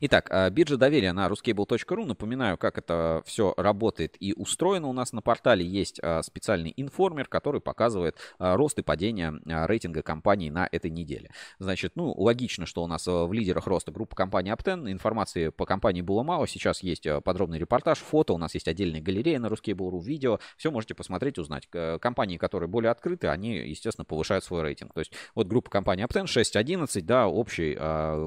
Итак, 0.00 0.28
а, 0.30 0.48
биржа 0.48 0.76
доверия 0.76 1.12
на 1.12 1.26
ruscable.ru. 1.26 2.04
Напоминаю, 2.04 2.56
как 2.56 2.78
это 2.78 3.22
все 3.26 3.52
работает 3.56 4.16
и 4.20 4.32
устроено. 4.32 4.86
У 4.86 4.92
нас 4.92 5.12
на 5.12 5.22
портале 5.22 5.66
есть 5.66 5.98
а, 6.02 6.22
специальный 6.22 6.72
информер, 6.76 7.26
который 7.26 7.60
показывает 7.60 8.16
а, 8.38 8.56
рост 8.56 8.78
и 8.78 8.82
падение 8.82 9.34
рейтинга 9.44 10.02
компаний 10.02 10.50
на 10.50 10.68
этой 10.70 10.90
неделе. 10.90 11.30
Значит, 11.58 11.92
ну, 11.96 12.12
логично, 12.12 12.64
что 12.64 12.84
у 12.84 12.86
нас 12.86 13.06
в 13.06 13.32
лидерах 13.32 13.66
роста 13.66 13.90
группа 13.90 14.14
компании 14.14 14.54
Apten. 14.54 14.90
Информации 14.90 15.48
по 15.48 15.66
компании 15.66 16.02
было 16.02 16.22
мало. 16.22 16.46
Сейчас 16.46 16.82
есть 16.84 17.06
подробный 17.24 17.58
репортаж, 17.58 17.98
фото. 17.98 18.34
У 18.34 18.38
нас 18.38 18.54
есть 18.54 18.68
отдельная 18.68 19.00
галерея 19.00 19.40
на 19.40 19.46
Ruscable.ru, 19.46 20.00
видео. 20.00 20.38
Все 20.56 20.70
можете 20.70 20.94
посмотреть, 20.94 21.38
узнать. 21.38 21.68
Компании, 22.00 22.36
которые 22.36 22.68
более 22.68 22.92
открыты, 22.92 23.26
они, 23.26 23.56
естественно, 23.56 24.04
повышают 24.04 24.44
свой 24.44 24.62
рейтинг. 24.62 24.94
То 24.94 25.00
есть 25.00 25.12
вот 25.34 25.48
группа 25.48 25.70
компании 25.70 26.06
Apten 26.06 26.26
6.11, 26.26 27.00
да, 27.02 27.26
общий 27.26 27.76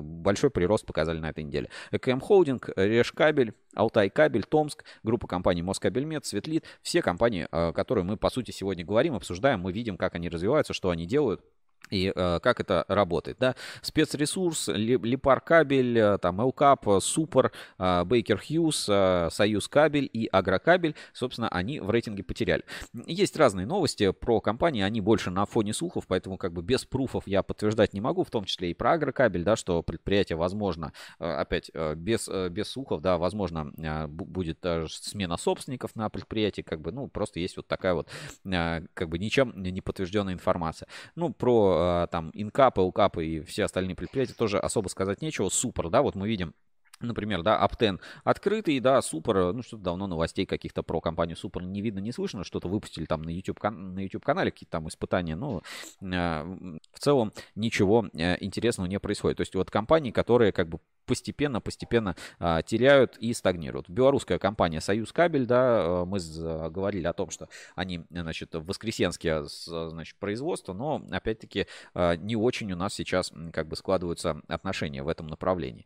большой 0.01 0.49
прирост 0.49 0.85
показали 0.85 1.19
на 1.19 1.29
этой 1.29 1.43
неделе 1.43 1.60
неделе. 1.61 1.69
ЭКМ 1.91 2.19
Холдинг, 2.19 2.69
Решкабель, 2.75 3.53
Алтай 3.75 4.09
Кабель, 4.09 4.43
Томск, 4.43 4.83
группа 5.03 5.27
компаний 5.27 5.61
Москабельмет, 5.61 6.25
Светлит. 6.25 6.65
Все 6.81 7.01
компании, 7.01 7.47
э, 7.51 7.73
которые 7.73 8.03
мы, 8.03 8.17
по 8.17 8.29
сути, 8.29 8.51
сегодня 8.51 8.85
говорим, 8.85 9.15
обсуждаем, 9.15 9.61
мы 9.61 9.71
видим, 9.71 9.97
как 9.97 10.15
они 10.15 10.29
развиваются, 10.29 10.73
что 10.73 10.89
они 10.89 11.05
делают. 11.05 11.41
И 11.91 12.11
э, 12.15 12.39
как 12.41 12.59
это 12.59 12.85
работает, 12.87 13.37
да? 13.39 13.55
Спецресурс, 13.81 14.69
Липар 14.69 15.41
кабель, 15.41 15.97
э, 15.99 16.17
там 16.17 16.41
Элкап, 16.41 16.85
Супер, 17.01 17.51
э, 17.77 18.03
Бейкер 18.05 18.39
Хьюз, 18.39 18.87
э, 18.89 19.27
Союз 19.31 19.67
кабель 19.67 20.09
и 20.11 20.27
Агрокабель, 20.27 20.95
собственно, 21.13 21.49
они 21.49 21.79
в 21.79 21.89
рейтинге 21.89 22.23
потеряли. 22.23 22.63
Есть 23.05 23.37
разные 23.37 23.65
новости 23.65 24.11
про 24.11 24.39
компании, 24.39 24.81
они 24.81 25.01
больше 25.01 25.31
на 25.31 25.45
фоне 25.45 25.73
слухов, 25.73 26.05
поэтому 26.07 26.37
как 26.37 26.53
бы 26.53 26.61
без 26.61 26.85
пруфов 26.85 27.27
я 27.27 27.43
подтверждать 27.43 27.93
не 27.93 28.01
могу, 28.01 28.23
в 28.23 28.29
том 28.29 28.45
числе 28.45 28.71
и 28.71 28.73
про 28.73 28.93
Агрокабель, 28.93 29.43
да, 29.43 29.55
что 29.55 29.83
предприятие, 29.83 30.37
возможно, 30.37 30.93
э, 31.19 31.25
опять 31.25 31.69
э, 31.73 31.95
без, 31.95 32.27
э, 32.29 32.49
без 32.49 32.69
слухов, 32.69 33.01
да, 33.01 33.17
возможно, 33.17 33.71
э, 33.77 34.07
будет 34.07 34.59
э, 34.63 34.85
смена 34.89 35.35
собственников 35.37 35.95
на 35.95 36.09
предприятии, 36.09 36.61
как 36.61 36.79
бы, 36.79 36.91
ну, 36.91 37.07
просто 37.07 37.39
есть 37.39 37.57
вот 37.57 37.67
такая 37.67 37.93
вот, 37.93 38.07
э, 38.45 38.81
как 38.93 39.09
бы 39.09 39.19
ничем 39.19 39.53
не 39.61 39.81
подтвержденная 39.81 40.33
информация. 40.33 40.87
Ну, 41.15 41.31
про 41.33 41.80
а, 41.81 42.07
там 42.07 42.31
инкапы, 42.33 42.81
укапы 42.81 43.25
и 43.25 43.41
все 43.41 43.65
остальные 43.65 43.95
предприятия 43.95 44.33
тоже 44.33 44.59
особо 44.59 44.87
сказать 44.87 45.21
нечего. 45.21 45.49
Супер, 45.49 45.89
да, 45.89 46.01
вот 46.01 46.15
мы 46.15 46.27
видим 46.27 46.53
Например, 47.01 47.41
да, 47.41 47.57
Аптен 47.57 47.99
открытый, 48.23 48.79
да, 48.79 49.01
Супер, 49.01 49.53
ну 49.53 49.61
что-то 49.63 49.83
давно 49.83 50.07
новостей 50.07 50.45
каких-то 50.45 50.83
про 50.83 51.01
компанию 51.01 51.35
Супер 51.35 51.63
не 51.63 51.81
видно, 51.81 51.99
не 51.99 52.11
слышно, 52.11 52.43
что-то 52.43 52.67
выпустили 52.67 53.05
там 53.05 53.21
на 53.23 53.29
YouTube, 53.29 53.61
на 53.63 53.99
YouTube 53.99 54.23
канале, 54.23 54.51
какие-то 54.51 54.71
там 54.71 54.87
испытания, 54.87 55.35
но 55.35 55.61
э, 56.01 56.05
в 56.05 56.99
целом 56.99 57.33
ничего 57.55 58.07
э, 58.13 58.37
интересного 58.43 58.87
не 58.87 58.99
происходит. 58.99 59.37
То 59.37 59.41
есть 59.41 59.55
вот 59.55 59.71
компании, 59.71 60.11
которые 60.11 60.51
как 60.51 60.69
бы 60.69 60.79
постепенно-постепенно 61.11 62.15
а, 62.39 62.61
теряют 62.61 63.17
и 63.17 63.33
стагнируют. 63.33 63.89
Белорусская 63.89 64.39
компания 64.39 64.79
«Союз 64.79 65.11
Кабель», 65.11 65.45
да, 65.45 65.83
э, 65.83 66.05
мы 66.05 66.19
говорили 66.69 67.05
о 67.05 67.11
том, 67.11 67.29
что 67.31 67.49
они, 67.75 68.05
значит, 68.09 68.55
в 68.55 68.65
Воскресенске, 68.65 69.43
значит, 69.43 70.15
производство, 70.19 70.71
но, 70.71 71.05
опять-таки, 71.11 71.67
а, 71.93 72.15
не 72.15 72.37
очень 72.37 72.71
у 72.71 72.77
нас 72.77 72.93
сейчас 72.93 73.33
как 73.51 73.67
бы 73.67 73.75
складываются 73.75 74.41
отношения 74.47 75.03
в 75.03 75.09
этом 75.09 75.27
направлении. 75.27 75.85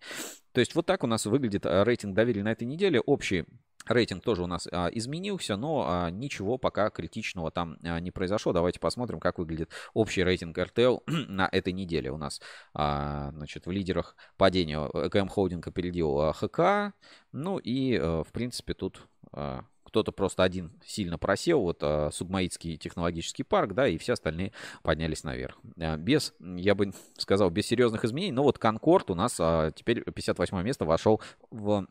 То 0.51 0.59
есть 0.59 0.75
вот 0.75 0.85
так 0.85 1.03
у 1.03 1.07
нас 1.07 1.25
выглядит 1.25 1.65
рейтинг 1.65 2.13
доверия 2.13 2.43
на 2.43 2.51
этой 2.51 2.65
неделе. 2.65 2.99
Общий 2.99 3.45
Рейтинг 3.87 4.23
тоже 4.23 4.43
у 4.43 4.47
нас 4.47 4.67
а, 4.71 4.89
изменился, 4.91 5.55
но 5.57 5.85
а, 5.87 6.09
ничего 6.09 6.57
пока 6.57 6.89
критичного 6.89 7.51
там 7.51 7.77
а, 7.83 7.99
не 7.99 8.11
произошло. 8.11 8.53
Давайте 8.53 8.79
посмотрим, 8.79 9.19
как 9.19 9.37
выглядит 9.37 9.71
общий 9.93 10.23
рейтинг 10.23 10.57
RTL 10.57 11.01
на 11.27 11.47
этой 11.51 11.73
неделе. 11.73 12.11
У 12.11 12.17
нас 12.17 12.41
а, 12.73 13.31
значит, 13.31 13.65
в 13.65 13.71
лидерах 13.71 14.15
падения 14.37 14.79
ЭКМ 14.79 15.27
Холдинг 15.27 15.67
опередил 15.67 16.19
а, 16.19 16.33
ХК. 16.33 16.95
Ну 17.31 17.57
и, 17.57 17.97
а, 17.97 18.23
в 18.23 18.31
принципе, 18.31 18.73
тут 18.73 19.07
а, 19.31 19.65
кто-то 19.95 20.11
просто 20.11 20.43
один 20.43 20.73
сильно 20.85 21.17
просел, 21.17 21.61
вот 21.61 21.77
а, 21.81 22.09
Сугмаитский 22.11 22.75
технологический 22.75 23.43
парк, 23.43 23.73
да, 23.73 23.87
и 23.87 23.97
все 23.97 24.13
остальные 24.13 24.51
поднялись 24.83 25.23
наверх. 25.23 25.57
А, 25.79 25.95
без, 25.95 26.33
я 26.39 26.75
бы 26.75 26.91
сказал, 27.17 27.49
без 27.49 27.65
серьезных 27.65 28.03
изменений, 28.03 28.33
но 28.33 28.43
вот 28.43 28.59
Конкорд 28.59 29.09
у 29.11 29.15
нас 29.15 29.37
а, 29.39 29.71
теперь 29.71 30.03
58 30.03 30.61
место 30.63 30.83
вошел 30.83 31.21
в 31.49 31.87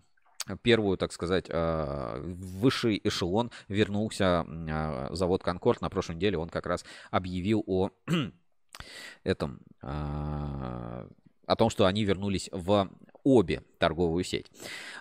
первую, 0.62 0.96
так 0.96 1.12
сказать, 1.12 1.46
а, 1.48 2.20
высший 2.20 3.00
эшелон 3.02 3.50
вернулся 3.68 4.44
а, 4.46 5.08
завод 5.12 5.42
Конкорд. 5.42 5.80
На 5.80 5.90
прошлой 5.90 6.16
неделе 6.16 6.38
он 6.38 6.48
как 6.48 6.66
раз 6.66 6.84
объявил 7.10 7.62
о 7.66 7.90
этом, 9.24 9.60
а, 9.82 11.08
о 11.46 11.56
том, 11.56 11.70
что 11.70 11.86
они 11.86 12.04
вернулись 12.04 12.48
в 12.52 12.90
обе 13.22 13.62
торговую 13.78 14.24
сеть. 14.24 14.50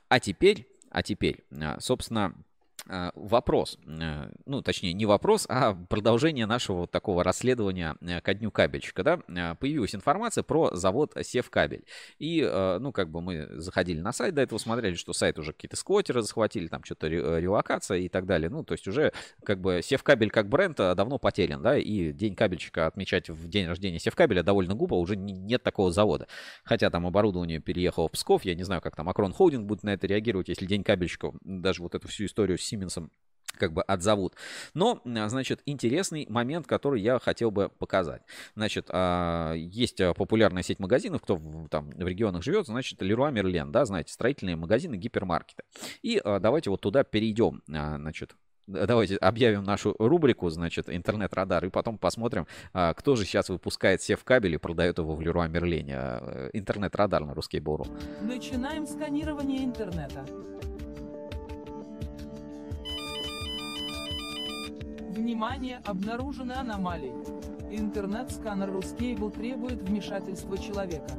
А 0.07 0.19
теперь, 0.19 0.67
а 0.89 1.03
теперь, 1.03 1.43
собственно, 1.79 2.35
вопрос, 2.85 3.77
э, 3.85 4.29
ну, 4.45 4.61
точнее, 4.61 4.93
не 4.93 5.05
вопрос, 5.05 5.45
а 5.47 5.73
продолжение 5.73 6.45
нашего 6.45 6.79
вот 6.79 6.91
такого 6.91 7.23
расследования 7.23 7.95
э, 8.01 8.19
ко 8.19 8.33
дню 8.33 8.51
кабельщика, 8.51 9.03
да, 9.03 9.19
э, 9.27 9.55
появилась 9.55 9.95
информация 9.95 10.43
про 10.43 10.75
завод 10.75 11.15
Севкабель. 11.23 11.85
И, 12.19 12.41
ну, 12.79 12.91
как 12.91 13.09
бы 13.09 13.21
мы 13.21 13.47
заходили 13.59 14.01
на 14.01 14.11
сайт 14.11 14.35
до 14.35 14.41
этого, 14.41 14.59
смотрели, 14.59 14.95
что 14.95 15.13
сайт 15.13 15.39
уже 15.39 15.53
какие-то 15.53 15.77
сквотеры 15.77 16.21
захватили, 16.21 16.67
там 16.67 16.83
что-то 16.83 17.07
релокация 17.07 17.99
и 17.99 18.09
так 18.09 18.25
далее. 18.25 18.49
Ну, 18.49 18.63
то 18.63 18.73
есть 18.73 18.87
уже 18.87 19.13
как 19.45 19.61
бы 19.61 19.81
Севкабель 19.81 20.29
как 20.29 20.49
бренд 20.49 20.77
давно 20.77 21.19
потерян, 21.19 21.61
да, 21.61 21.77
и 21.77 22.11
день 22.11 22.35
кабельщика 22.35 22.87
отмечать 22.87 23.29
в 23.29 23.47
день 23.47 23.67
рождения 23.67 23.99
Севкабеля 23.99 24.43
довольно 24.43 24.75
глупо, 24.75 24.95
уже 24.95 25.15
нет 25.15 25.63
такого 25.63 25.91
завода. 25.91 26.27
Хотя 26.63 26.89
там 26.89 27.07
оборудование 27.07 27.59
переехало 27.59 28.09
в 28.09 28.11
Псков, 28.11 28.43
я 28.43 28.55
не 28.55 28.63
знаю, 28.63 28.81
как 28.81 28.95
там 28.95 29.07
Акрон 29.09 29.31
Холдинг 29.31 29.65
будет 29.65 29.83
на 29.83 29.91
это 29.91 30.07
реагировать, 30.07 30.49
если 30.49 30.65
день 30.65 30.83
кабельщика, 30.83 31.31
даже 31.43 31.81
вот 31.81 31.95
эту 31.95 32.07
всю 32.07 32.25
историю 32.25 32.57
Сименсом 32.63 33.11
как 33.57 33.73
бы 33.73 33.81
отзовут. 33.83 34.35
Но, 34.73 35.01
а, 35.05 35.29
значит, 35.29 35.61
интересный 35.65 36.25
момент, 36.29 36.67
который 36.67 37.01
я 37.01 37.19
хотел 37.19 37.51
бы 37.51 37.69
показать. 37.69 38.21
Значит, 38.55 38.87
а, 38.89 39.53
есть 39.53 40.01
а, 40.01 40.13
популярная 40.13 40.63
сеть 40.63 40.79
магазинов, 40.79 41.21
кто 41.21 41.39
там 41.69 41.89
в 41.91 42.07
регионах 42.07 42.43
живет, 42.43 42.65
значит, 42.67 43.01
Леруа 43.01 43.31
Мерлен, 43.31 43.71
да, 43.71 43.85
знаете, 43.85 44.13
строительные 44.13 44.55
магазины, 44.55 44.95
гипермаркеты. 44.95 45.63
И 46.01 46.21
давайте 46.23 46.69
вот 46.69 46.81
туда 46.81 47.03
перейдем, 47.03 47.61
значит, 47.67 48.35
Давайте 48.65 49.17
объявим 49.17 49.65
нашу 49.65 49.93
рубрику, 49.99 50.49
значит, 50.49 50.89
интернет-радар, 50.89 51.65
и 51.65 51.69
потом 51.69 51.97
посмотрим, 51.97 52.47
кто 52.71 53.17
же 53.17 53.25
сейчас 53.25 53.49
выпускает 53.49 54.01
сев 54.01 54.23
кабель 54.23 54.53
и 54.53 54.57
продает 54.57 54.99
его 54.99 55.15
в 55.15 55.21
Леруа 55.21 55.49
Мерлене. 55.49 56.21
Интернет-радар 56.53 57.25
на 57.25 57.33
русский 57.33 57.59
бору. 57.59 57.85
Начинаем 58.21 58.87
сканирование 58.87 59.65
интернета. 59.65 60.25
Внимание, 65.13 65.79
обнаружены 65.85 66.53
аномалии. 66.53 67.13
Интернет-сканер 67.69 68.71
Ruscable 68.71 69.29
требует 69.29 69.83
вмешательства 69.83 70.57
человека. 70.57 71.11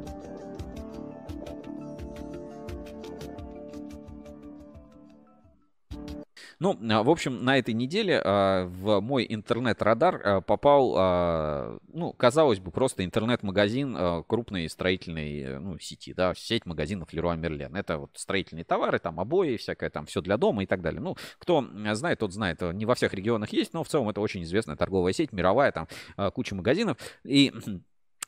Ну, 6.59 6.78
а, 6.90 7.02
в 7.02 7.10
общем, 7.10 7.44
на 7.44 7.59
этой 7.59 7.74
неделе 7.74 8.20
а, 8.22 8.66
в 8.66 9.01
мой 9.01 9.26
интернет-радар 9.28 10.20
а, 10.24 10.40
попал, 10.40 11.81
ну, 11.93 12.12
казалось 12.12 12.60
бы, 12.60 12.70
просто 12.70 13.05
интернет-магазин 13.05 14.24
крупной 14.26 14.68
строительной 14.68 15.40
э, 15.40 15.59
ну, 15.59 15.78
сети, 15.78 16.12
да, 16.12 16.35
сеть 16.35 16.66
магазинов 16.66 17.12
Leroy 17.12 17.39
Merlin. 17.39 17.76
Это 17.78 17.98
вот 17.98 18.10
строительные 18.14 18.64
товары, 18.64 18.98
там 18.98 19.20
обои, 19.20 19.56
всякое 19.56 19.90
там, 19.90 20.06
все 20.06 20.20
для 20.20 20.36
дома 20.36 20.62
и 20.62 20.66
так 20.66 20.82
далее. 20.82 21.01
Ну, 21.01 21.16
кто 21.39 21.66
знает, 21.93 22.18
тот 22.18 22.32
знает, 22.32 22.60
не 22.60 22.86
во 22.86 22.94
всех 22.94 23.14
регионах 23.14 23.52
есть, 23.52 23.72
но 23.72 23.85
в 23.85 23.89
целом 23.89 24.09
это 24.09 24.20
очень 24.20 24.43
известная 24.43 24.76
торговая 24.76 25.12
сеть, 25.12 25.32
мировая, 25.32 25.72
там 25.72 25.89
куча 26.32 26.55
магазинов. 26.55 26.98
И 27.24 27.52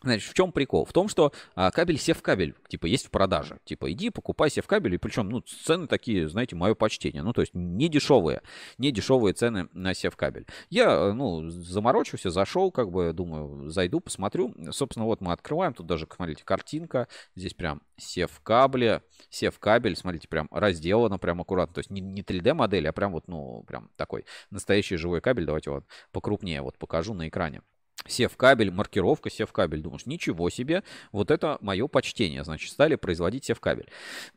Значит, 0.02 0.30
в 0.30 0.34
чем 0.34 0.52
прикол? 0.52 0.84
В 0.84 0.92
том, 0.92 1.08
что 1.08 1.32
а, 1.54 1.70
кабель 1.70 1.98
сев-кабель, 1.98 2.54
типа, 2.68 2.86
есть 2.86 3.06
в 3.06 3.10
продаже. 3.10 3.58
Типа, 3.64 3.90
иди, 3.90 4.10
покупай 4.10 4.50
сев-кабель, 4.50 4.94
и 4.94 4.98
причем, 4.98 5.28
ну, 5.28 5.40
цены 5.40 5.86
такие, 5.86 6.28
знаете, 6.28 6.54
мое 6.54 6.74
почтение. 6.74 7.22
Ну, 7.22 7.32
то 7.32 7.40
есть, 7.40 7.54
не 7.54 7.88
дешевые, 7.88 8.42
не 8.76 8.92
дешевые 8.92 9.32
цены 9.32 9.68
на 9.72 9.94
сев-кабель. 9.94 10.46
Я, 10.68 11.12
ну, 11.14 11.48
заморочился, 11.48 12.30
зашел, 12.30 12.70
как 12.70 12.90
бы, 12.90 13.12
думаю, 13.14 13.70
зайду, 13.70 14.00
посмотрю. 14.00 14.54
Собственно, 14.70 15.06
вот 15.06 15.22
мы 15.22 15.32
открываем, 15.32 15.72
тут 15.72 15.86
даже, 15.86 16.06
смотрите, 16.14 16.44
картинка. 16.44 17.08
Здесь 17.34 17.54
прям 17.54 17.80
сев-кабели, 17.96 19.02
сев-кабель, 19.30 19.96
смотрите, 19.96 20.28
прям 20.28 20.48
разделано, 20.50 21.18
прям 21.18 21.40
аккуратно. 21.40 21.74
То 21.74 21.78
есть, 21.78 21.90
не, 21.90 22.02
не 22.02 22.20
3D-модель, 22.20 22.86
а 22.86 22.92
прям 22.92 23.12
вот, 23.12 23.28
ну, 23.28 23.64
прям 23.66 23.90
такой 23.96 24.26
настоящий 24.50 24.96
живой 24.96 25.22
кабель. 25.22 25.46
Давайте 25.46 25.70
вот 25.70 25.86
покрупнее 26.12 26.60
вот 26.60 26.76
покажу 26.76 27.14
на 27.14 27.28
экране. 27.28 27.62
Сев-кабель, 28.08 28.70
маркировка 28.70 29.30
сев-кабель. 29.30 29.80
Думаешь, 29.80 30.06
ничего 30.06 30.50
себе, 30.50 30.82
вот 31.12 31.30
это 31.30 31.58
мое 31.60 31.86
почтение. 31.88 32.44
Значит, 32.44 32.70
стали 32.70 32.96
производить 32.96 33.44
сев-кабель. 33.44 33.88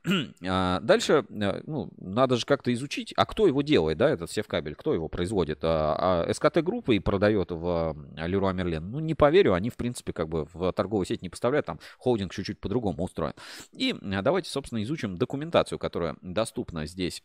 А, 0.52 0.80
дальше, 0.80 1.26
э, 1.30 1.62
ну, 1.66 1.90
надо 1.98 2.36
же 2.38 2.46
как-то 2.46 2.74
изучить, 2.74 3.14
а 3.16 3.26
кто 3.26 3.46
его 3.46 3.62
делает, 3.62 3.98
да, 3.98 4.10
этот 4.10 4.32
сев-кабель, 4.32 4.76
кто 4.76 4.94
его 4.94 5.08
производит. 5.08 5.60
А, 5.64 6.26
а 6.28 6.34
СКТ 6.34 6.64
группы 6.64 6.96
и 6.96 7.00
продает 7.00 7.52
в 7.52 7.96
Леруа 8.16 8.52
Мерлен. 8.52 8.90
Ну, 8.90 9.00
не 9.00 9.16
поверю, 9.16 9.54
они, 9.54 9.70
в 9.70 9.76
принципе, 9.76 10.14
как 10.14 10.30
бы 10.30 10.48
в 10.54 10.72
торговую 10.74 11.06
сеть 11.06 11.22
не 11.22 11.30
поставляют, 11.30 11.66
там 11.66 11.80
холдинг 11.98 12.34
чуть-чуть 12.34 12.60
по-другому 12.60 13.04
устроен. 13.04 13.34
И 13.72 13.94
э, 13.94 14.22
давайте, 14.22 14.50
собственно, 14.50 14.82
изучим 14.84 15.18
документацию, 15.18 15.80
которая 15.80 16.16
доступна 16.22 16.86
здесь 16.86 17.24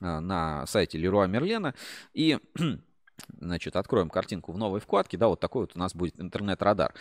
э, 0.00 0.20
на 0.20 0.66
сайте 0.66 0.98
Леруа 0.98 1.26
Мерлена. 1.26 1.74
И 2.12 2.38
Значит, 3.40 3.76
откроем 3.76 4.10
картинку 4.10 4.52
в 4.52 4.58
новой 4.58 4.80
вкладке. 4.80 5.16
Да, 5.16 5.28
вот 5.28 5.38
такой 5.38 5.62
вот 5.62 5.72
у 5.74 5.78
нас 5.78 5.94
будет 5.94 6.20
интернет-радар. 6.20 6.94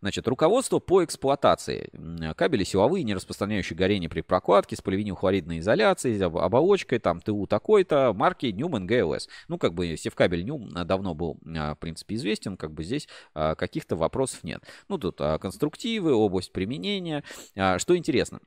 Значит, 0.00 0.26
руководство 0.26 0.78
по 0.78 1.04
эксплуатации. 1.04 1.90
Кабели 2.36 2.64
силовые, 2.64 3.04
не 3.04 3.14
распространяющие 3.14 3.76
горение 3.76 4.08
при 4.08 4.22
прокладке 4.22 4.76
с 4.76 4.80
поливинилхлоридной 4.80 5.58
изоляцией, 5.60 6.20
оболочкой, 6.22 6.98
там, 6.98 7.20
ТУ 7.20 7.46
такой-то, 7.46 8.12
марки 8.14 8.46
Newman 8.46 8.86
GLS. 8.86 9.28
Ну, 9.48 9.58
как 9.58 9.74
бы 9.74 9.96
севкабель 9.96 10.42
Newman 10.48 10.84
давно 10.84 11.14
был, 11.14 11.38
а, 11.56 11.74
в 11.74 11.78
принципе, 11.78 12.14
известен, 12.16 12.56
как 12.56 12.72
бы 12.72 12.82
здесь 12.82 13.08
а, 13.34 13.54
каких-то 13.54 13.96
вопросов 13.96 14.42
нет. 14.42 14.62
Ну, 14.88 14.98
тут 14.98 15.18
конструктивы, 15.40 16.14
область 16.14 16.52
применения. 16.52 17.22
Что 17.54 17.96
интересно, 17.96 18.40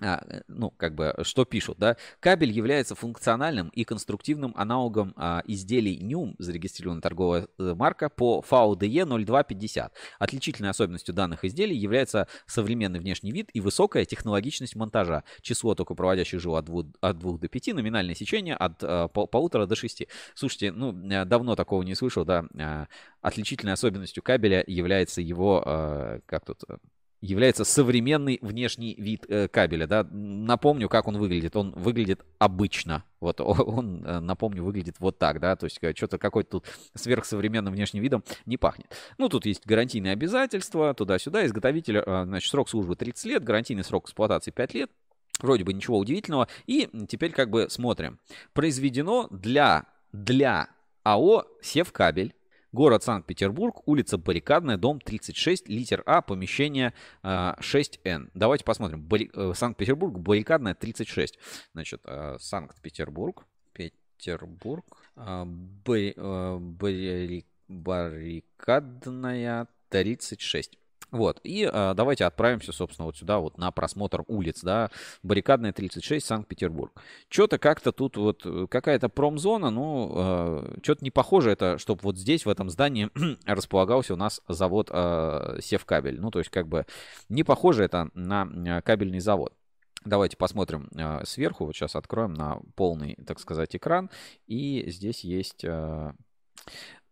а, 0.00 0.22
э, 0.28 0.42
ну, 0.48 0.70
как 0.70 0.94
бы, 0.94 1.14
что 1.22 1.44
пишут, 1.44 1.78
да, 1.78 1.96
кабель 2.20 2.50
является 2.50 2.94
функциональным 2.94 3.68
и 3.68 3.84
конструктивным 3.84 4.52
аналогом 4.56 5.12
а, 5.16 5.42
изделий 5.46 5.98
NUM, 6.00 6.34
зарегистрированная 6.38 7.02
торговая 7.02 7.48
э, 7.58 7.74
марка, 7.74 8.08
по 8.08 8.44
VDE 8.48 9.04
0250. 9.04 9.92
Отличительной 10.18 10.70
особенностью 10.70 11.14
данных 11.14 11.44
изделий 11.44 11.76
является 11.76 12.28
современный 12.46 12.98
внешний 12.98 13.32
вид 13.32 13.50
и 13.52 13.60
высокая 13.60 14.04
технологичность 14.04 14.76
монтажа. 14.76 15.24
Число 15.40 15.74
токопроводящих 15.74 16.40
жил 16.40 16.56
от 16.56 16.64
2, 16.64 16.84
от 17.00 17.18
2 17.18 17.38
до 17.38 17.48
5, 17.48 17.74
номинальное 17.74 18.14
сечение 18.14 18.56
от 18.56 18.82
а, 18.82 19.08
пол, 19.08 19.26
полутора 19.26 19.66
до 19.66 19.76
6. 19.76 20.06
Слушайте, 20.34 20.72
ну, 20.72 20.92
давно 21.24 21.56
такого 21.56 21.82
не 21.82 21.94
слышал, 21.94 22.24
да, 22.24 22.44
а, 22.58 22.88
отличительной 23.20 23.72
особенностью 23.72 24.22
кабеля 24.22 24.64
является 24.66 25.20
его, 25.20 25.62
а, 25.64 26.20
как 26.26 26.44
тут, 26.44 26.62
является 27.24 27.64
современный 27.64 28.38
внешний 28.42 28.94
вид 28.94 29.24
э, 29.28 29.48
кабеля. 29.48 29.86
Да? 29.86 30.06
Напомню, 30.10 30.88
как 30.88 31.08
он 31.08 31.16
выглядит. 31.16 31.56
Он 31.56 31.72
выглядит 31.72 32.20
обычно. 32.38 33.04
Вот 33.20 33.40
он, 33.40 34.04
э, 34.04 34.20
напомню, 34.20 34.62
выглядит 34.62 34.96
вот 34.98 35.18
так, 35.18 35.40
да, 35.40 35.56
то 35.56 35.64
есть 35.64 35.78
э, 35.80 35.94
что-то 35.96 36.18
какой-то 36.18 36.50
тут 36.50 36.66
сверхсовременным 36.94 37.72
внешним 37.72 38.02
видом 38.02 38.22
не 38.44 38.58
пахнет. 38.58 38.94
Ну, 39.16 39.28
тут 39.28 39.46
есть 39.46 39.66
гарантийные 39.66 40.12
обязательства, 40.12 40.92
туда-сюда, 40.92 41.46
изготовитель, 41.46 42.02
значит, 42.04 42.50
срок 42.50 42.68
службы 42.68 42.94
30 42.94 43.24
лет, 43.24 43.44
гарантийный 43.44 43.84
срок 43.84 44.04
эксплуатации 44.04 44.50
5 44.50 44.74
лет. 44.74 44.90
Вроде 45.40 45.64
бы 45.64 45.72
ничего 45.72 45.98
удивительного. 45.98 46.48
И 46.66 46.88
теперь 47.08 47.32
как 47.32 47.50
бы 47.50 47.68
смотрим. 47.70 48.18
Произведено 48.52 49.28
для, 49.30 49.86
для 50.12 50.68
АО 51.02 51.44
«Севкабель» 51.62 52.34
Город 52.74 53.04
Санкт-Петербург, 53.04 53.86
улица 53.86 54.18
Баррикадная, 54.18 54.76
дом 54.76 54.98
36, 54.98 55.68
литер 55.68 56.02
А, 56.06 56.22
помещение 56.22 56.92
э, 57.22 57.52
6Н. 57.60 58.30
Давайте 58.34 58.64
посмотрим. 58.64 59.08
Э, 59.12 59.52
Санкт-Петербург, 59.54 60.18
Баррикадная, 60.18 60.74
36. 60.74 61.38
Значит, 61.72 62.00
э, 62.04 62.36
Санкт-Петербург, 62.40 63.46
Петербург, 63.72 64.84
э, 65.14 65.44
э, 65.86 66.58
Барри... 66.58 67.46
Баррикадная, 67.68 69.68
36. 69.90 70.76
Вот, 71.14 71.38
и 71.44 71.70
э, 71.72 71.94
давайте 71.94 72.24
отправимся, 72.24 72.72
собственно, 72.72 73.06
вот 73.06 73.16
сюда, 73.16 73.38
вот 73.38 73.56
на 73.56 73.70
просмотр 73.70 74.24
улиц, 74.26 74.62
да, 74.62 74.90
Баррикадная 75.22 75.72
36, 75.72 76.26
Санкт-Петербург. 76.26 77.00
Что-то 77.28 77.58
как-то 77.58 77.92
тут 77.92 78.16
вот 78.16 78.42
э, 78.44 78.66
какая-то 78.68 79.08
промзона, 79.08 79.70
ну, 79.70 80.12
э, 80.12 80.78
что-то 80.82 81.04
не 81.04 81.12
похоже 81.12 81.52
это, 81.52 81.78
чтобы 81.78 82.00
вот 82.02 82.18
здесь, 82.18 82.44
в 82.44 82.48
этом 82.48 82.68
здании, 82.68 83.10
располагался 83.46 84.14
у 84.14 84.16
нас 84.16 84.40
завод 84.48 84.88
э, 84.90 85.58
Севкабель. 85.62 86.20
Ну, 86.20 86.32
то 86.32 86.40
есть, 86.40 86.50
как 86.50 86.66
бы, 86.66 86.84
не 87.28 87.44
похоже 87.44 87.84
это 87.84 88.10
на 88.14 88.82
кабельный 88.82 89.20
завод. 89.20 89.52
Давайте 90.04 90.36
посмотрим 90.36 90.88
э, 90.96 91.24
сверху, 91.24 91.64
вот 91.64 91.76
сейчас 91.76 91.94
откроем 91.94 92.34
на 92.34 92.58
полный, 92.74 93.14
так 93.24 93.38
сказать, 93.38 93.76
экран, 93.76 94.10
и 94.48 94.90
здесь 94.90 95.22
есть... 95.22 95.64
Э, 95.64 96.12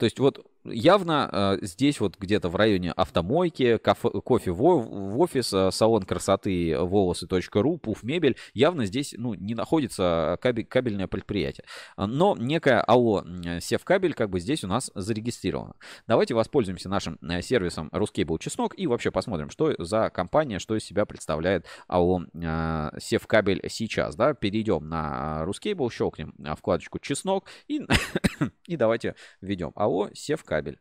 то 0.02 0.06
есть 0.06 0.18
вот 0.18 0.44
явно 0.64 1.28
э, 1.30 1.58
здесь 1.64 2.00
вот 2.00 2.16
где-то 2.18 2.48
в 2.48 2.56
районе 2.56 2.90
автомойки, 2.90 3.76
кафе, 3.76 4.10
кофе 4.10 4.50
в, 4.50 4.56
в 4.56 5.20
офис, 5.20 5.52
э, 5.52 5.70
салон 5.70 6.02
красоты 6.02 6.76
волосы.ру, 6.76 7.78
пуф 7.78 8.02
мебель, 8.02 8.36
явно 8.52 8.84
здесь 8.86 9.14
ну, 9.16 9.34
не 9.34 9.54
находится 9.54 10.38
кабель, 10.42 10.64
кабельное 10.64 11.06
предприятие. 11.06 11.66
Но 11.96 12.34
некая 12.36 12.80
АО 12.80 13.24
Севкабель 13.60 14.14
как 14.14 14.30
бы 14.30 14.40
здесь 14.40 14.64
у 14.64 14.66
нас 14.66 14.90
зарегистрирована. 14.96 15.74
Давайте 16.08 16.34
воспользуемся 16.34 16.88
нашим 16.88 17.16
э, 17.22 17.40
сервисом 17.40 17.88
Ruscable 17.92 18.40
Чеснок 18.40 18.76
и 18.76 18.88
вообще 18.88 19.12
посмотрим, 19.12 19.50
что 19.50 19.72
за 19.78 20.10
компания, 20.10 20.58
что 20.58 20.74
из 20.74 20.82
себя 20.82 21.06
представляет 21.06 21.66
АО 21.86 22.22
э, 22.34 22.90
Севкабель 22.98 23.62
сейчас. 23.68 24.16
Да? 24.16 24.34
Перейдем 24.34 24.88
на 24.88 25.44
Ruscable, 25.46 25.92
щелкнем 25.92 26.34
вкладочку 26.56 26.98
Чеснок 26.98 27.44
и, 27.68 27.82
и 28.66 28.76
давайте 28.76 29.14
введем 29.40 29.70
АО 29.76 29.91
Севкабель 29.92 30.44
кабель. 30.44 30.80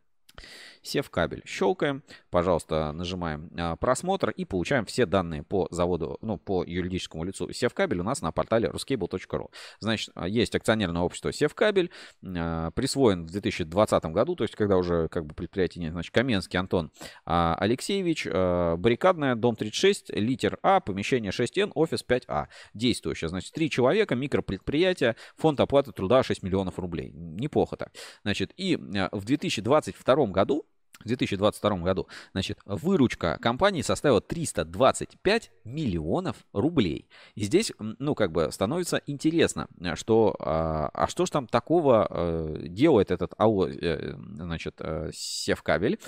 Сев 0.83 1.09
кабель. 1.09 1.43
Щелкаем, 1.45 2.03
пожалуйста, 2.29 2.91
нажимаем 2.91 3.49
а, 3.57 3.75
просмотр 3.75 4.29
и 4.31 4.45
получаем 4.45 4.85
все 4.85 5.05
данные 5.05 5.43
по 5.43 5.67
заводу, 5.69 6.17
ну, 6.21 6.37
по 6.37 6.63
юридическому 6.63 7.23
лицу. 7.23 7.51
Сев 7.51 7.73
кабель 7.73 7.99
у 7.99 8.03
нас 8.03 8.21
на 8.21 8.31
портале 8.31 8.67
ruscable.ru. 8.67 9.49
Значит, 9.79 10.09
а, 10.15 10.27
есть 10.27 10.55
акционерное 10.55 11.01
общество 11.03 11.31
Сев 11.31 11.53
кабель, 11.53 11.91
а, 12.25 12.71
присвоен 12.71 13.25
в 13.25 13.31
2020 13.31 14.05
году, 14.05 14.35
то 14.35 14.43
есть 14.43 14.55
когда 14.55 14.77
уже 14.77 15.07
как 15.09 15.25
бы 15.25 15.35
предприятие 15.35 15.83
нет, 15.83 15.93
значит, 15.93 16.13
Каменский 16.13 16.59
Антон 16.59 16.91
а, 17.25 17.55
Алексеевич, 17.59 18.25
баррикадная, 18.25 19.35
дом 19.35 19.55
36, 19.55 20.09
литер 20.15 20.57
А, 20.63 20.79
помещение 20.79 21.31
6Н, 21.31 21.71
офис 21.75 22.03
5А. 22.07 22.47
Действующее, 22.73 23.29
значит, 23.29 23.53
три 23.53 23.69
человека, 23.69 24.15
микропредприятие, 24.15 25.15
фонд 25.37 25.59
оплаты 25.59 25.91
труда 25.91 26.23
6 26.23 26.41
миллионов 26.43 26.79
рублей. 26.79 27.11
Неплохо 27.11 27.77
так. 27.77 27.93
Значит, 28.23 28.51
и 28.57 28.77
в 28.77 29.25
2022 30.27 30.27
году 30.27 30.65
в 31.03 31.07
2022 31.07 31.77
году, 31.77 32.07
значит, 32.33 32.59
выручка 32.65 33.37
компании 33.41 33.81
составила 33.81 34.21
325 34.21 35.51
миллионов 35.63 36.37
рублей. 36.53 37.07
И 37.35 37.43
здесь, 37.43 37.71
ну, 37.79 38.15
как 38.15 38.31
бы 38.31 38.51
становится 38.51 39.01
интересно, 39.07 39.67
что, 39.95 40.35
а, 40.39 40.89
а 40.93 41.07
что 41.07 41.25
же 41.25 41.31
там 41.31 41.47
такого 41.47 42.07
э, 42.09 42.67
делает 42.67 43.11
этот 43.11 43.33
АО, 43.37 43.67
э, 43.67 44.15
значит, 44.35 44.75
э, 44.79 45.09
Севкабель. 45.13 45.99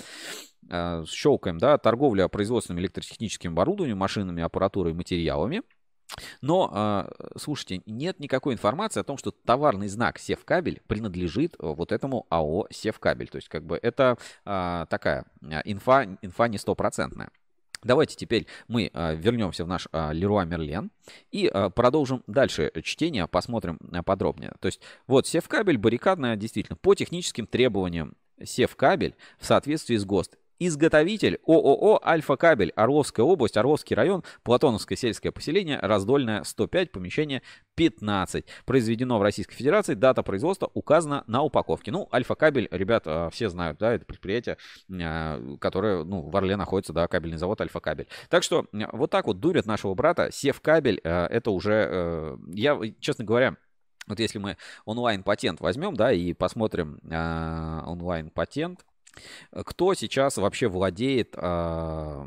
Щелкаем, 1.06 1.58
да, 1.58 1.76
торговля 1.76 2.26
производственным 2.28 2.80
электротехническим 2.80 3.52
оборудованием, 3.52 3.98
машинами, 3.98 4.42
аппаратурой, 4.42 4.94
материалами. 4.94 5.60
Но, 6.40 6.70
а, 6.72 7.10
слушайте, 7.36 7.82
нет 7.86 8.20
никакой 8.20 8.54
информации 8.54 9.00
о 9.00 9.04
том, 9.04 9.16
что 9.18 9.30
товарный 9.30 9.88
знак 9.88 10.18
Севкабель 10.18 10.80
принадлежит 10.86 11.54
э, 11.54 11.66
вот 11.66 11.92
этому 11.92 12.26
АО 12.28 12.66
Севкабель. 12.70 13.28
То 13.28 13.36
есть, 13.36 13.48
как 13.48 13.64
бы 13.64 13.78
это 13.80 14.18
а, 14.44 14.86
такая 14.86 15.24
а, 15.42 15.62
инфа, 15.64 16.04
инфа 16.22 16.48
не 16.48 16.58
стопроцентная. 16.58 17.30
Давайте 17.82 18.16
теперь 18.16 18.46
мы 18.66 18.90
вернемся 18.94 19.62
в 19.62 19.68
наш 19.68 19.88
Леруа 19.92 20.46
Мерлен 20.46 20.90
и 21.30 21.52
продолжим 21.74 22.22
дальше 22.26 22.72
чтение, 22.82 23.28
посмотрим 23.28 23.78
подробнее. 24.06 24.54
То 24.60 24.68
есть 24.68 24.80
вот 25.06 25.26
севкабель 25.26 25.76
баррикадная 25.76 26.36
действительно 26.36 26.76
по 26.76 26.94
техническим 26.94 27.46
требованиям 27.46 28.16
севкабель 28.42 29.14
в 29.38 29.44
соответствии 29.44 29.96
с 29.96 30.06
ГОСТ 30.06 30.38
Изготовитель 30.58 31.40
ООО 31.46 32.00
«Альфа-кабель», 32.04 32.70
Орловская 32.76 33.24
область, 33.24 33.56
Орловский 33.56 33.96
район, 33.96 34.22
Платоновское 34.42 34.96
сельское 34.96 35.32
поселение, 35.32 35.78
Раздольное, 35.80 36.44
105, 36.44 36.92
помещение 36.92 37.42
15. 37.74 38.44
Произведено 38.64 39.18
в 39.18 39.22
Российской 39.22 39.54
Федерации, 39.54 39.94
дата 39.94 40.22
производства 40.22 40.70
указана 40.74 41.24
на 41.26 41.42
упаковке. 41.42 41.90
Ну, 41.90 42.08
Альфа-кабель, 42.12 42.68
ребят, 42.70 43.06
все 43.32 43.48
знают, 43.48 43.78
да, 43.78 43.92
это 43.94 44.04
предприятие, 44.04 44.58
а, 44.92 45.56
которое, 45.60 46.04
ну, 46.04 46.22
в 46.22 46.36
Орле 46.36 46.56
находится, 46.56 46.92
да, 46.92 47.08
кабельный 47.08 47.38
завод 47.38 47.60
Альфа-кабель. 47.60 48.08
Так 48.28 48.42
что 48.42 48.66
вот 48.92 49.10
так 49.10 49.26
вот 49.26 49.40
дурят 49.40 49.66
нашего 49.66 49.94
брата. 49.94 50.30
Сев-кабель, 50.32 51.00
а, 51.04 51.26
это 51.26 51.50
уже, 51.50 51.88
э, 51.90 52.36
я, 52.52 52.78
честно 53.00 53.24
говоря, 53.24 53.56
вот 54.06 54.20
если 54.20 54.38
мы 54.38 54.56
онлайн-патент 54.84 55.60
возьмем, 55.60 55.94
да, 55.94 56.12
и 56.12 56.32
посмотрим 56.34 56.98
э, 57.10 57.80
онлайн-патент, 57.86 58.84
кто 59.50 59.94
сейчас 59.94 60.36
вообще 60.36 60.68
владеет 60.68 61.34
э, 61.36 62.26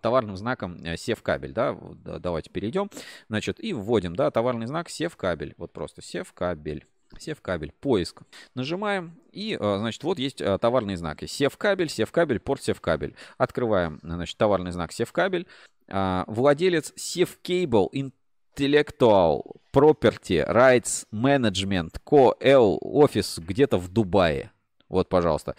товарным 0.00 0.36
знаком 0.36 0.76
э, 0.84 0.96
Севкабель, 0.96 1.52
да? 1.52 1.76
Давайте 2.04 2.50
перейдем, 2.50 2.90
значит, 3.28 3.62
и 3.62 3.72
вводим, 3.72 4.14
да, 4.14 4.30
товарный 4.30 4.66
знак 4.66 4.88
Севкабель, 4.88 5.54
вот 5.56 5.72
просто 5.72 6.02
Севкабель. 6.02 6.86
Севкабель, 7.18 7.72
поиск. 7.72 8.22
Нажимаем, 8.54 9.18
и, 9.32 9.56
э, 9.58 9.78
значит, 9.78 10.02
вот 10.02 10.18
есть 10.18 10.40
э, 10.40 10.58
товарные 10.58 10.96
знаки. 10.96 11.26
Севкабель, 11.26 11.88
Севкабель, 11.88 12.40
порт 12.40 12.62
Севкабель. 12.62 13.14
Открываем, 13.38 14.00
значит, 14.02 14.36
товарный 14.36 14.72
знак 14.72 14.92
Севкабель. 14.92 15.46
Владелец 15.88 16.92
Севкейбл 16.96 17.92
Intellectual 17.94 19.42
Property 19.72 20.44
Rights 20.44 21.06
Management 21.12 22.00
Co. 22.04 22.34
L 22.40 22.78
офис 22.80 23.38
где-то 23.38 23.78
в 23.78 23.88
Дубае. 23.88 24.50
Вот, 24.88 25.08
пожалуйста. 25.08 25.56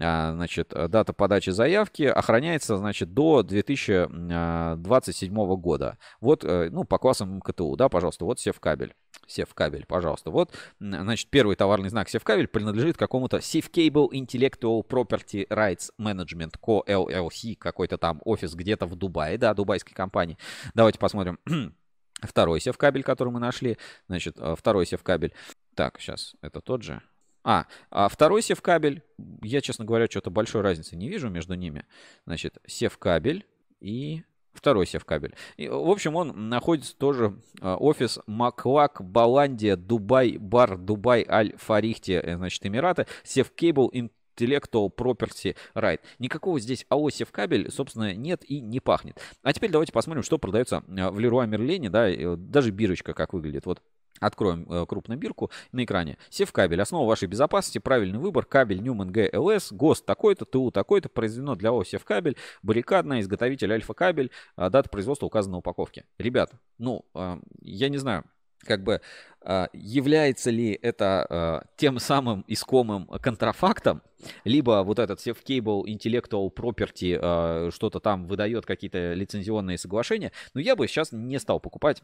А, 0.00 0.32
значит, 0.32 0.68
дата 0.68 1.12
подачи 1.12 1.50
заявки 1.50 2.04
охраняется, 2.04 2.76
значит, 2.76 3.12
до 3.12 3.42
2027 3.42 4.32
а, 4.32 4.76
года. 5.56 5.98
Вот, 6.20 6.44
э, 6.44 6.70
ну, 6.70 6.84
по 6.84 6.98
классам 6.98 7.36
МКТУ, 7.36 7.76
да, 7.76 7.88
пожалуйста, 7.88 8.24
вот 8.24 8.40
Севкабель. 8.40 8.94
Севкабель, 9.26 9.84
пожалуйста. 9.86 10.30
Вот, 10.30 10.54
значит, 10.78 11.28
первый 11.28 11.56
товарный 11.56 11.90
знак 11.90 12.08
Севкабель 12.08 12.48
принадлежит 12.48 12.96
какому-то 12.96 13.36
Safecable 13.38 14.08
Intellectual 14.12 14.82
Property 14.86 15.46
Rights 15.48 15.90
Management 16.00 16.54
Co. 16.60 16.82
LLC, 16.86 17.56
какой-то 17.56 17.98
там 17.98 18.20
офис 18.24 18.54
где-то 18.54 18.86
в 18.86 18.96
Дубае, 18.96 19.36
да, 19.38 19.52
дубайской 19.54 19.94
компании. 19.94 20.38
Давайте 20.74 20.98
посмотрим. 20.98 21.38
Второй 22.22 22.60
севкабель, 22.60 23.02
который 23.02 23.30
мы 23.32 23.40
нашли. 23.40 23.78
Значит, 24.08 24.36
э, 24.38 24.54
второй 24.56 24.86
севкабель. 24.86 25.32
Так, 25.74 26.00
сейчас, 26.00 26.34
это 26.42 26.60
тот 26.60 26.82
же. 26.82 27.00
А, 27.42 27.66
а 27.90 28.08
второй 28.08 28.42
сев-кабель, 28.42 29.02
я, 29.42 29.60
честно 29.60 29.84
говоря, 29.84 30.06
что-то 30.06 30.30
большой 30.30 30.60
разницы 30.60 30.96
не 30.96 31.08
вижу 31.08 31.28
между 31.30 31.54
ними. 31.54 31.86
Значит, 32.26 32.58
сев-кабель 32.66 33.46
и 33.80 34.22
Второй 34.52 34.84
севкабель. 34.84 35.34
И, 35.56 35.68
в 35.68 35.88
общем, 35.88 36.16
он 36.16 36.48
находится 36.48 36.96
тоже 36.96 37.36
э, 37.60 37.72
офис 37.74 38.18
Маклак, 38.26 39.00
Баландия, 39.00 39.76
Дубай, 39.76 40.38
Бар, 40.38 40.76
Дубай, 40.76 41.24
Аль-Фарихте, 41.26 42.14
э, 42.14 42.36
значит, 42.36 42.66
Эмираты, 42.66 43.06
Севкейбл, 43.22 43.92
Intellectual 43.94 44.90
Property 44.94 45.56
Right. 45.74 46.00
Никакого 46.18 46.58
здесь 46.58 46.84
АО 46.88 47.10
Севкабель, 47.10 47.70
собственно, 47.70 48.12
нет 48.14 48.42
и 48.44 48.60
не 48.60 48.80
пахнет. 48.80 49.20
А 49.42 49.52
теперь 49.52 49.70
давайте 49.70 49.92
посмотрим, 49.92 50.24
что 50.24 50.36
продается 50.36 50.82
в 50.86 51.18
Леруа 51.18 51.46
Мерлене, 51.46 51.88
да, 51.88 52.10
даже 52.36 52.72
бирочка 52.72 53.14
как 53.14 53.32
выглядит. 53.32 53.66
Вот 53.66 53.80
Откроем 54.20 54.70
э, 54.70 54.86
крупную 54.86 55.18
бирку 55.18 55.50
на 55.72 55.84
экране. 55.84 56.18
Севкабель. 56.28 56.80
Основа 56.80 57.08
вашей 57.08 57.26
безопасности. 57.26 57.78
Правильный 57.78 58.18
выбор. 58.18 58.44
Кабель 58.44 58.80
Newman 58.80 59.10
GLS. 59.10 59.74
ГОСТ 59.74 60.04
такой-то. 60.04 60.44
ТУ 60.44 60.70
такой-то. 60.70 61.08
Произведено 61.08 61.56
для 61.56 61.72
ОС 61.72 61.88
Севкабель. 61.88 62.36
Баррикадная. 62.62 63.20
Изготовитель 63.20 63.72
Альфа 63.72 63.94
Кабель. 63.94 64.30
А, 64.56 64.70
дата 64.70 64.88
производства 64.88 65.26
указана 65.26 65.52
на 65.52 65.58
упаковке. 65.58 66.04
Ребят, 66.18 66.52
ну, 66.78 67.04
э, 67.14 67.38
я 67.62 67.88
не 67.88 67.98
знаю 67.98 68.24
как 68.60 68.82
бы 68.82 69.00
э, 69.42 69.66
является 69.72 70.50
ли 70.50 70.78
это 70.80 71.64
тем 71.76 71.98
самым 71.98 72.44
искомым 72.46 73.06
контрафактом, 73.20 74.02
либо 74.44 74.82
вот 74.84 74.98
этот 74.98 75.18
Safe 75.18 75.38
Cable 75.44 75.84
Intellectual 75.84 76.52
Property 76.52 77.70
что-то 77.70 78.00
там 78.00 78.26
выдает 78.26 78.66
какие-то 78.66 79.14
лицензионные 79.14 79.78
соглашения, 79.78 80.32
но 80.54 80.60
я 80.60 80.76
бы 80.76 80.86
сейчас 80.86 81.12
не 81.12 81.38
стал 81.38 81.60
покупать 81.60 82.02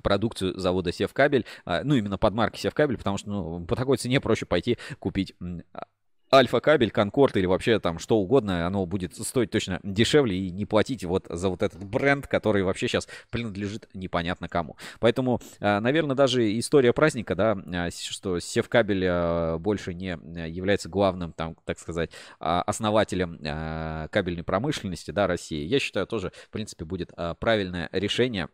продукцию 0.00 0.58
завода 0.58 0.92
Севкабель, 0.92 1.44
а, 1.64 1.82
ну, 1.84 1.94
именно 1.94 2.18
под 2.18 2.34
марки 2.34 2.58
Севкабель, 2.58 2.98
потому 2.98 3.18
что 3.18 3.30
ну, 3.30 3.66
по 3.66 3.76
такой 3.76 3.96
цене 3.96 4.20
проще 4.20 4.46
пойти 4.46 4.78
купить 4.98 5.34
а, 5.72 5.86
Альфа-кабель, 6.32 6.90
Конкорд 6.90 7.36
или 7.36 7.46
вообще 7.46 7.78
там 7.78 7.98
что 7.98 8.18
угодно, 8.18 8.66
оно 8.66 8.84
будет 8.86 9.14
стоить 9.14 9.50
точно 9.50 9.80
дешевле 9.82 10.36
и 10.36 10.50
не 10.50 10.66
платить 10.66 11.04
вот 11.04 11.26
за 11.28 11.48
вот 11.48 11.62
этот 11.62 11.84
бренд, 11.84 12.26
который 12.26 12.62
вообще 12.62 12.88
сейчас 12.88 13.08
принадлежит 13.30 13.88
непонятно 13.94 14.48
кому. 14.48 14.76
Поэтому, 14.98 15.40
а, 15.60 15.80
наверное, 15.80 16.16
даже 16.16 16.58
история 16.58 16.92
праздника, 16.92 17.34
да, 17.34 17.90
что 17.90 18.40
Севкабель 18.40 19.58
больше 19.58 19.94
не 19.94 20.18
является 20.48 20.88
главным, 20.88 21.32
там, 21.32 21.56
так 21.64 21.78
сказать, 21.78 22.10
основателем 22.38 23.38
кабельной 24.10 24.44
промышленности, 24.44 25.10
да, 25.10 25.26
России, 25.26 25.64
я 25.64 25.78
считаю, 25.78 26.06
тоже, 26.06 26.32
в 26.48 26.50
принципе, 26.50 26.84
будет 26.84 27.12
правильное 27.38 27.88
решение 27.92 28.48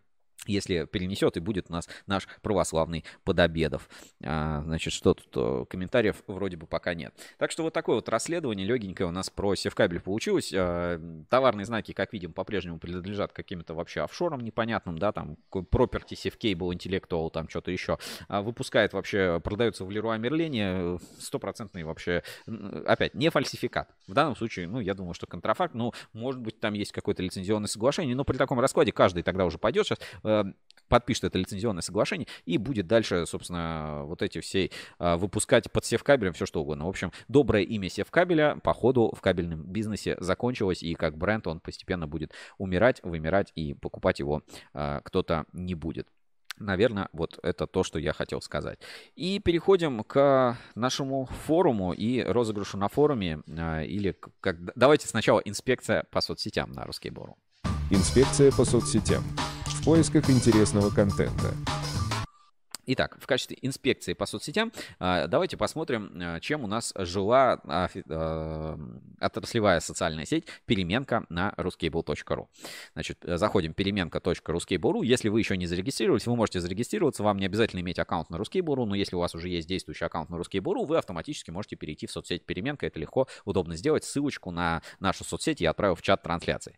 если 0.47 0.85
перенесет, 0.85 1.37
и 1.37 1.41
будет 1.41 1.67
у 1.69 1.73
нас 1.73 1.89
наш 2.07 2.27
православный 2.43 3.05
подобедов. 3.25 3.89
А, 4.23 4.63
значит, 4.65 4.93
что 4.93 5.15
тут? 5.15 5.69
Комментариев 5.69 6.23
вроде 6.27 6.57
бы 6.57 6.67
пока 6.67 6.95
нет. 6.95 7.15
Так 7.39 7.51
что 7.51 7.63
вот 7.63 7.73
такое 7.73 7.97
вот 7.97 8.09
расследование 8.09 8.67
легенькое 8.67 9.09
у 9.09 9.13
нас 9.13 9.31
про 9.31 9.55
севкабель 9.55 10.01
получилось. 10.01 10.53
А, 10.55 11.01
товарные 11.31 11.65
знаки, 11.65 11.93
как 11.93 12.13
видим, 12.13 12.33
по-прежнему 12.33 12.79
принадлежат 12.79 13.33
каким-то 13.33 13.75
вообще 13.75 14.01
офшорам 14.03 14.41
непонятным, 14.41 14.99
да, 14.99 15.13
там 15.13 15.37
property, 15.51 16.15
safecable, 16.15 16.73
intellectual, 16.73 17.31
там 17.31 17.49
что-то 17.49 17.71
еще. 17.71 17.99
А, 18.29 18.43
выпускает 18.43 18.93
вообще, 18.93 19.41
продается 19.43 19.85
в 19.85 19.91
Леруа 19.91 20.17
Мерлене 20.19 20.99
стопроцентный 21.19 21.85
вообще, 21.85 22.23
опять, 22.87 23.15
не 23.15 23.31
фальсификат. 23.31 23.91
В 24.07 24.15
данном 24.15 24.37
случае, 24.37 24.67
ну, 24.67 24.81
я 24.81 24.95
думаю, 24.95 25.15
что 25.15 25.27
контрафакт, 25.27 25.75
ну, 25.75 25.93
может 26.13 26.41
быть, 26.41 26.59
там 26.61 26.75
есть 26.75 26.93
какое-то 26.93 27.23
лицензионное 27.23 27.69
соглашение, 27.69 28.17
но 28.17 28.25
при 28.25 28.37
таком 28.37 28.59
раскладе 28.61 28.93
каждый 28.93 29.23
тогда 29.23 29.45
уже 29.45 29.59
пойдет 29.59 29.87
сейчас 29.87 29.99
Э, 30.32 30.32
подпишет 30.93 31.25
это 31.25 31.39
лицензионное 31.39 31.81
соглашение 31.81 32.29
и 32.45 32.59
будет 32.59 32.87
дальше, 32.87 33.25
собственно, 33.25 34.03
вот 34.05 34.21
эти 34.21 34.43
все 34.43 34.71
э, 34.99 35.17
выпускать 35.17 35.73
под 35.73 35.87
севкабелем 35.87 36.35
все 36.35 36.45
что 36.45 36.61
угодно. 36.61 36.85
В 36.85 36.91
общем, 36.91 37.13
доброе 37.29 37.63
имя 37.63 37.89
севкабеля 37.89 38.59
по 38.63 38.75
ходу 38.75 39.11
в 39.17 39.23
кабельном 39.23 39.63
бизнесе 39.63 40.19
закончилось, 40.21 40.83
и 40.83 40.93
как 40.93 41.17
бренд 41.17 41.47
он 41.47 41.61
постепенно 41.61 42.07
будет 42.07 42.35
умирать, 42.59 43.01
вымирать, 43.03 43.53
и 43.55 43.73
покупать 43.73 44.19
его 44.19 44.43
э, 44.75 45.01
кто-то 45.03 45.47
не 45.55 45.75
будет. 45.75 46.09
Наверное, 46.59 47.09
вот 47.15 47.39
это 47.43 47.67
то, 47.67 47.83
что 47.85 47.99
я 47.99 48.13
хотел 48.13 48.43
сказать. 48.43 48.79
И 49.17 49.39
переходим 49.39 50.05
к 50.05 50.59
нашему 50.75 51.25
форуму 51.47 51.95
и 51.95 52.23
розыгрышу 52.23 52.77
на 52.77 52.89
форуме. 52.89 53.41
Или 53.47 54.15
как... 54.41 54.59
давайте 54.77 55.09
сначала 55.09 55.41
инспекция 55.41 56.05
по 56.11 56.21
соцсетям 56.21 56.71
на 56.73 56.85
Русский 56.85 57.09
Бору. 57.09 57.39
Инспекция 57.91 58.53
по 58.53 58.67
соцсетям 58.67 59.25
в 59.83 59.85
поисках 59.85 60.31
интересного 60.31 60.91
контента. 60.91 61.53
Итак, 62.87 63.17
в 63.21 63.27
качестве 63.27 63.59
инспекции 63.63 64.13
по 64.13 64.27
соцсетям 64.27 64.73
а, 65.01 65.27
давайте 65.27 65.57
посмотрим, 65.57 66.13
а, 66.21 66.41
чем 66.41 66.63
у 66.63 66.69
нас 66.69 66.93
жила 66.97 67.61
а, 67.65 68.79
отраслевая 69.21 69.81
социальная 69.81 70.25
сеть 70.25 70.47
переменка 70.67 71.25
на 71.29 71.53
ruscable.ru. 71.57 72.47
Значит, 72.95 73.19
заходим 73.23 73.75
переменка.ruscable.ru. 73.75 75.05
Если 75.05 75.29
вы 75.29 75.41
еще 75.41 75.57
не 75.57 75.67
зарегистрировались, 75.67 76.27
вы 76.27 76.37
можете 76.37 76.61
зарегистрироваться. 76.61 77.25
Вам 77.25 77.39
не 77.39 77.47
обязательно 77.47 77.81
иметь 77.81 77.99
аккаунт 77.99 78.31
на 78.31 78.37
ruscable.ru, 78.37 78.85
но 78.85 78.95
если 78.95 79.17
у 79.17 79.19
вас 79.19 79.35
уже 79.35 79.49
есть 79.49 79.67
действующий 79.67 80.05
аккаунт 80.05 80.31
на 80.31 80.37
ruscable.ru, 80.37 80.87
вы 80.87 80.97
автоматически 80.97 81.51
можете 81.51 81.75
перейти 81.75 82.07
в 82.07 82.13
соцсеть 82.13 82.47
переменка. 82.47 82.87
Это 82.87 83.01
легко, 83.01 83.27
удобно 83.45 83.77
сделать. 83.77 84.05
Ссылочку 84.05 84.53
на 84.53 84.81
нашу 85.01 85.25
соцсеть 85.25 85.61
я 85.61 85.71
отправил 85.71 85.97
в 85.97 86.03
чат 86.03 86.23
трансляции. 86.23 86.77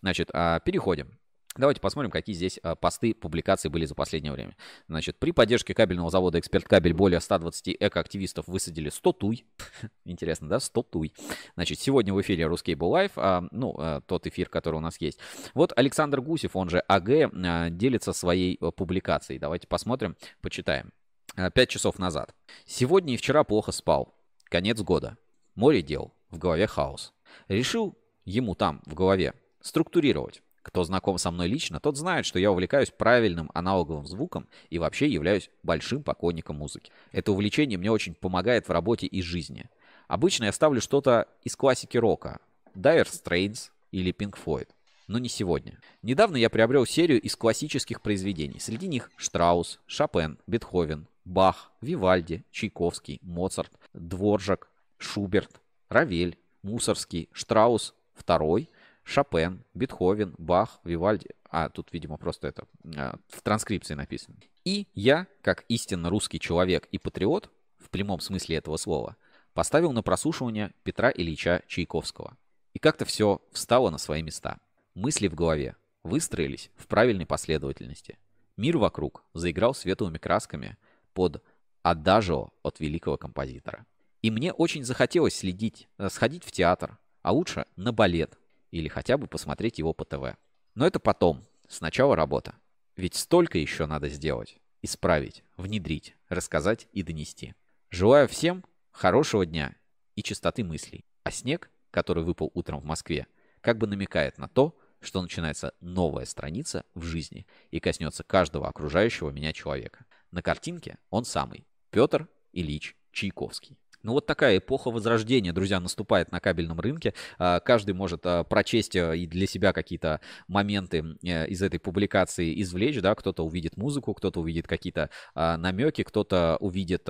Значит, 0.00 0.28
переходим. 0.28 1.18
Давайте 1.56 1.80
посмотрим, 1.80 2.10
какие 2.10 2.36
здесь 2.36 2.60
а, 2.62 2.74
посты, 2.74 3.14
публикации 3.14 3.68
были 3.68 3.86
за 3.86 3.94
последнее 3.94 4.32
время. 4.32 4.56
Значит, 4.88 5.18
при 5.18 5.32
поддержке 5.32 5.74
кабельного 5.74 6.10
завода 6.10 6.38
«Эксперт 6.38 6.66
Кабель» 6.66 6.92
более 6.92 7.20
120 7.20 7.76
экоактивистов 7.80 8.46
высадили 8.46 8.90
100 8.90 9.12
туй. 9.12 9.46
Интересно, 10.04 10.48
да? 10.48 10.60
100 10.60 10.82
туй. 10.82 11.14
Значит, 11.54 11.80
сегодня 11.80 12.12
в 12.12 12.20
эфире 12.20 12.44
Ruscable 12.44 12.76
Live, 12.76 13.12
а, 13.16 13.44
ну, 13.50 13.74
а, 13.78 14.00
тот 14.02 14.26
эфир, 14.26 14.48
который 14.48 14.76
у 14.76 14.80
нас 14.80 15.00
есть. 15.00 15.18
Вот 15.54 15.72
Александр 15.76 16.20
Гусев, 16.20 16.56
он 16.56 16.68
же 16.68 16.80
АГ, 16.80 17.76
делится 17.76 18.12
своей 18.12 18.58
публикацией. 18.58 19.38
Давайте 19.38 19.66
посмотрим, 19.66 20.16
почитаем. 20.42 20.92
5 21.36 21.68
часов 21.68 21.98
назад. 21.98 22.34
Сегодня 22.64 23.14
и 23.14 23.16
вчера 23.16 23.44
плохо 23.44 23.72
спал. 23.72 24.14
Конец 24.44 24.80
года. 24.80 25.18
Море 25.54 25.82
дел. 25.82 26.14
В 26.30 26.38
голове 26.38 26.66
хаос. 26.66 27.12
Решил 27.48 27.96
ему 28.24 28.54
там, 28.54 28.82
в 28.86 28.94
голове, 28.94 29.34
структурировать 29.60 30.42
кто 30.66 30.82
знаком 30.82 31.16
со 31.16 31.30
мной 31.30 31.46
лично, 31.46 31.78
тот 31.78 31.96
знает, 31.96 32.26
что 32.26 32.40
я 32.40 32.50
увлекаюсь 32.50 32.90
правильным 32.90 33.52
аналоговым 33.54 34.04
звуком 34.04 34.48
и 34.68 34.80
вообще 34.80 35.06
являюсь 35.06 35.48
большим 35.62 36.02
поклонником 36.02 36.56
музыки. 36.56 36.90
Это 37.12 37.30
увлечение 37.30 37.78
мне 37.78 37.92
очень 37.92 38.14
помогает 38.14 38.66
в 38.66 38.72
работе 38.72 39.06
и 39.06 39.22
жизни. 39.22 39.70
Обычно 40.08 40.46
я 40.46 40.52
ставлю 40.52 40.80
что-то 40.80 41.28
из 41.44 41.54
классики 41.54 41.96
рока. 41.96 42.40
Dire 42.74 43.06
Straits 43.06 43.70
или 43.92 44.12
Pink 44.12 44.36
Floyd. 44.44 44.66
Но 45.06 45.20
не 45.20 45.28
сегодня. 45.28 45.78
Недавно 46.02 46.36
я 46.36 46.50
приобрел 46.50 46.84
серию 46.84 47.20
из 47.20 47.36
классических 47.36 48.02
произведений. 48.02 48.58
Среди 48.58 48.88
них 48.88 49.12
Штраус, 49.16 49.78
Шопен, 49.86 50.36
Бетховен, 50.48 51.06
Бах, 51.24 51.70
Вивальди, 51.80 52.44
Чайковский, 52.50 53.20
Моцарт, 53.22 53.70
Дворжак, 53.94 54.68
Шуберт, 54.98 55.60
Равель, 55.88 56.36
Мусорский, 56.62 57.28
Штраус, 57.30 57.94
второй, 58.14 58.68
Шопен, 59.06 59.62
Бетховен, 59.72 60.34
Бах, 60.36 60.80
Вивальди. 60.82 61.30
А, 61.48 61.68
тут, 61.68 61.92
видимо, 61.92 62.16
просто 62.18 62.48
это 62.48 62.66
а, 62.96 63.16
в 63.28 63.40
транскрипции 63.40 63.94
написано. 63.94 64.36
И 64.64 64.88
я, 64.94 65.28
как 65.42 65.64
истинно 65.68 66.10
русский 66.10 66.40
человек 66.40 66.88
и 66.90 66.98
патриот, 66.98 67.48
в 67.78 67.88
прямом 67.90 68.18
смысле 68.18 68.56
этого 68.56 68.76
слова, 68.76 69.16
поставил 69.54 69.92
на 69.92 70.02
прослушивание 70.02 70.72
Петра 70.82 71.12
Ильича 71.12 71.62
Чайковского. 71.68 72.36
И 72.74 72.80
как-то 72.80 73.04
все 73.04 73.40
встало 73.52 73.90
на 73.90 73.98
свои 73.98 74.22
места. 74.22 74.58
Мысли 74.94 75.28
в 75.28 75.36
голове 75.36 75.76
выстроились 76.02 76.72
в 76.74 76.88
правильной 76.88 77.26
последовательности. 77.26 78.18
Мир 78.56 78.76
вокруг 78.76 79.22
заиграл 79.34 79.72
светлыми 79.72 80.18
красками 80.18 80.76
под 81.14 81.44
адажио 81.82 82.48
от 82.64 82.80
великого 82.80 83.16
композитора. 83.16 83.86
И 84.20 84.32
мне 84.32 84.52
очень 84.52 84.82
захотелось 84.82 85.36
следить, 85.36 85.86
э, 85.98 86.08
сходить 86.08 86.42
в 86.42 86.50
театр, 86.50 86.98
а 87.22 87.30
лучше 87.30 87.66
на 87.76 87.92
балет, 87.92 88.36
или 88.70 88.88
хотя 88.88 89.16
бы 89.16 89.26
посмотреть 89.26 89.78
его 89.78 89.92
по 89.92 90.04
ТВ. 90.04 90.36
Но 90.74 90.86
это 90.86 91.00
потом. 91.00 91.44
Сначала 91.68 92.14
работа. 92.14 92.54
Ведь 92.96 93.14
столько 93.14 93.58
еще 93.58 93.86
надо 93.86 94.08
сделать. 94.08 94.58
Исправить, 94.82 95.42
внедрить, 95.56 96.16
рассказать 96.28 96.88
и 96.92 97.02
донести. 97.02 97.54
Желаю 97.90 98.28
всем 98.28 98.64
хорошего 98.90 99.44
дня 99.46 99.74
и 100.14 100.22
чистоты 100.22 100.64
мыслей. 100.64 101.04
А 101.24 101.30
снег, 101.30 101.70
который 101.90 102.24
выпал 102.24 102.50
утром 102.54 102.80
в 102.80 102.84
Москве, 102.84 103.26
как 103.60 103.78
бы 103.78 103.86
намекает 103.86 104.38
на 104.38 104.48
то, 104.48 104.78
что 105.00 105.20
начинается 105.22 105.74
новая 105.80 106.24
страница 106.24 106.84
в 106.94 107.02
жизни 107.02 107.46
и 107.70 107.80
коснется 107.80 108.24
каждого 108.24 108.68
окружающего 108.68 109.30
меня 109.30 109.52
человека. 109.52 110.04
На 110.30 110.42
картинке 110.42 110.98
он 111.10 111.24
самый, 111.24 111.66
Петр 111.90 112.28
Ильич 112.52 112.96
Чайковский. 113.12 113.78
Ну 114.06 114.12
вот 114.12 114.24
такая 114.24 114.58
эпоха 114.58 114.92
возрождения, 114.92 115.52
друзья, 115.52 115.80
наступает 115.80 116.30
на 116.30 116.38
кабельном 116.38 116.78
рынке. 116.78 117.12
А, 117.40 117.58
каждый 117.58 117.92
может 117.92 118.20
а, 118.24 118.44
прочесть 118.44 118.94
э, 118.94 119.18
и 119.18 119.26
для 119.26 119.48
себя 119.48 119.72
какие-то 119.72 120.20
моменты 120.46 121.16
э, 121.24 121.48
из 121.48 121.60
этой 121.60 121.80
публикации 121.80 122.62
извлечь, 122.62 123.00
да, 123.00 123.16
кто-то 123.16 123.44
увидит 123.44 123.76
музыку, 123.76 124.14
кто-то 124.14 124.38
увидит 124.38 124.68
какие-то 124.68 125.10
а, 125.34 125.56
намеки, 125.56 126.04
кто-то 126.04 126.56
увидит 126.60 127.02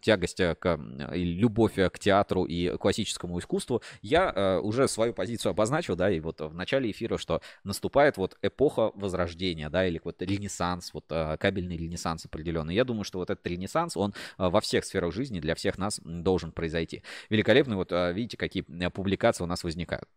тягость 0.00 0.38
к 0.58 0.80
любовь 1.12 1.74
к 1.76 1.98
театру 2.00 2.44
и 2.46 2.76
классическому 2.76 3.38
искусству. 3.38 3.82
Я 4.02 4.60
уже 4.60 4.88
свою 4.88 5.12
позицию 5.12 5.50
обозначил, 5.50 5.94
да, 5.94 6.10
и 6.10 6.18
вот 6.18 6.40
в 6.40 6.52
начале 6.52 6.90
эфира, 6.90 7.16
что 7.16 7.42
наступает 7.62 8.16
вот 8.16 8.36
эпоха 8.42 8.90
возрождения, 8.96 9.70
да, 9.70 9.86
или 9.86 10.00
вот 10.02 10.20
ренессанс, 10.20 10.92
вот 10.92 11.04
кабельный 11.38 11.76
ренессанс 11.76 12.24
определенный. 12.24 12.74
Я 12.74 12.84
думаю, 12.84 13.04
что 13.04 13.18
вот 13.20 13.30
этот 13.30 13.46
ренессанс, 13.46 13.96
он 13.96 14.14
во 14.36 14.60
всех 14.60 14.84
сферах 14.84 15.14
жизни 15.14 15.38
для 15.38 15.54
всех 15.54 15.78
нас 15.78 16.00
должен 16.08 16.52
произойти. 16.52 17.02
Великолепно, 17.30 17.76
вот 17.76 17.92
а, 17.92 18.10
видите, 18.12 18.36
какие 18.36 18.62
публикации 18.88 19.44
у 19.44 19.46
нас 19.46 19.64
возникают. 19.64 20.08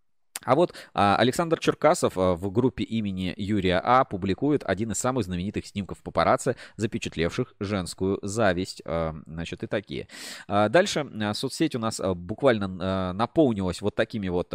А 0.43 0.55
вот 0.55 0.73
а, 0.93 1.17
Александр 1.17 1.59
Черкасов 1.59 2.17
а, 2.17 2.33
в 2.33 2.51
группе 2.51 2.83
имени 2.83 3.33
Юрия 3.37 3.79
А 3.83 4.05
публикует 4.05 4.63
один 4.65 4.91
из 4.91 4.97
самых 4.97 5.25
знаменитых 5.25 5.67
снимков 5.67 6.01
папарацци, 6.01 6.55
запечатлевших 6.77 7.53
женскую 7.59 8.17
зависть. 8.23 8.81
Значит, 8.85 9.63
и 9.63 9.67
такие. 9.67 10.07
Дальше 10.47 11.05
соцсеть 11.33 11.75
у 11.75 11.79
нас 11.79 12.01
буквально 12.15 13.13
наполнилась 13.13 13.81
вот 13.81 13.95
такими 13.95 14.29
вот 14.29 14.53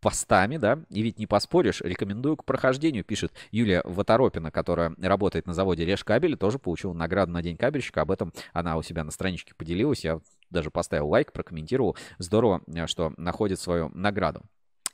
постами, 0.00 0.56
да, 0.56 0.78
и 0.88 1.02
ведь 1.02 1.18
не 1.18 1.26
поспоришь, 1.26 1.82
рекомендую 1.82 2.36
к 2.36 2.46
прохождению, 2.46 3.04
пишет 3.04 3.32
Юлия 3.50 3.82
Ваторопина, 3.84 4.50
которая 4.50 4.94
работает 4.98 5.46
на 5.46 5.52
заводе 5.52 5.84
Решкабель, 5.84 6.38
тоже 6.38 6.58
получила 6.58 6.94
награду 6.94 7.32
на 7.32 7.42
День 7.42 7.58
кабельщика, 7.58 8.00
об 8.00 8.10
этом 8.10 8.32
она 8.54 8.78
у 8.78 8.82
себя 8.82 9.04
на 9.04 9.10
страничке 9.10 9.54
поделилась, 9.54 10.02
я 10.02 10.20
даже 10.50 10.70
поставил 10.70 11.08
лайк, 11.08 11.32
прокомментировал, 11.32 11.96
здорово, 12.18 12.62
э, 12.66 12.86
что 12.86 13.12
находит 13.16 13.60
свою 13.60 13.90
награду. 13.94 14.42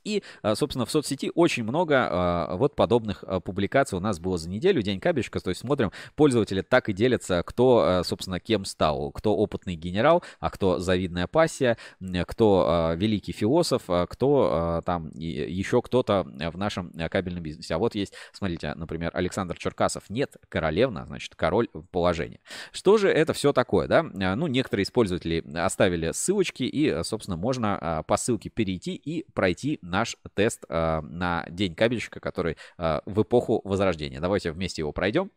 И, 0.06 0.22
а, 0.42 0.54
собственно, 0.54 0.86
в 0.86 0.90
соцсети 0.90 1.32
очень 1.34 1.64
много 1.64 2.08
а, 2.08 2.56
вот 2.56 2.76
подобных 2.76 3.24
а, 3.26 3.40
публикаций 3.40 3.98
у 3.98 4.00
нас 4.00 4.20
было 4.20 4.38
за 4.38 4.48
неделю. 4.48 4.80
День 4.80 5.00
кабельщика, 5.00 5.40
то 5.40 5.50
есть 5.50 5.62
смотрим, 5.62 5.90
пользователи 6.14 6.62
так 6.62 6.88
и 6.88 6.92
делятся, 6.92 7.42
кто, 7.44 8.02
собственно, 8.04 8.38
кем 8.38 8.64
стал. 8.64 9.10
Кто 9.10 9.36
опытный 9.36 9.74
генерал, 9.74 10.22
а 10.38 10.50
кто 10.50 10.78
завидная 10.78 11.26
пассия, 11.26 11.76
кто 12.26 12.94
великий 12.96 13.32
философ, 13.32 13.82
кто 14.08 14.82
там 14.86 15.10
еще 15.14 15.82
кто-то 15.82 16.24
в 16.24 16.56
нашем 16.56 16.92
кабельном 17.10 17.42
бизнесе. 17.42 17.74
А 17.74 17.78
вот 17.78 17.94
есть, 17.94 18.14
смотрите, 18.32 18.74
например, 18.74 19.10
Александр 19.12 19.58
Черкасов. 19.58 20.08
Нет, 20.08 20.36
королевна, 20.48 21.04
значит, 21.06 21.34
король 21.34 21.68
положения. 21.90 22.38
Что 22.70 22.96
же 22.96 23.08
это 23.08 23.32
все 23.32 23.52
такое, 23.52 23.88
да? 23.88 24.02
Ну, 24.02 24.46
некоторые 24.46 24.86
пользователи 24.92 25.42
оставили 25.56 26.12
ссылочки, 26.12 26.62
и, 26.62 27.02
собственно, 27.02 27.36
можно 27.36 28.04
по 28.06 28.16
ссылке 28.16 28.50
перейти 28.50 28.94
и 28.94 29.26
пройти 29.32 29.78
на 29.82 29.95
наш 29.96 30.16
тест 30.34 30.64
э, 30.68 31.00
на 31.00 31.46
День 31.48 31.74
кабельщика, 31.74 32.20
который 32.20 32.58
э, 32.76 33.00
в 33.06 33.22
эпоху 33.22 33.62
Возрождения. 33.64 34.20
Давайте 34.20 34.52
вместе 34.52 34.82
его 34.82 34.92
пройдем. 34.92 35.30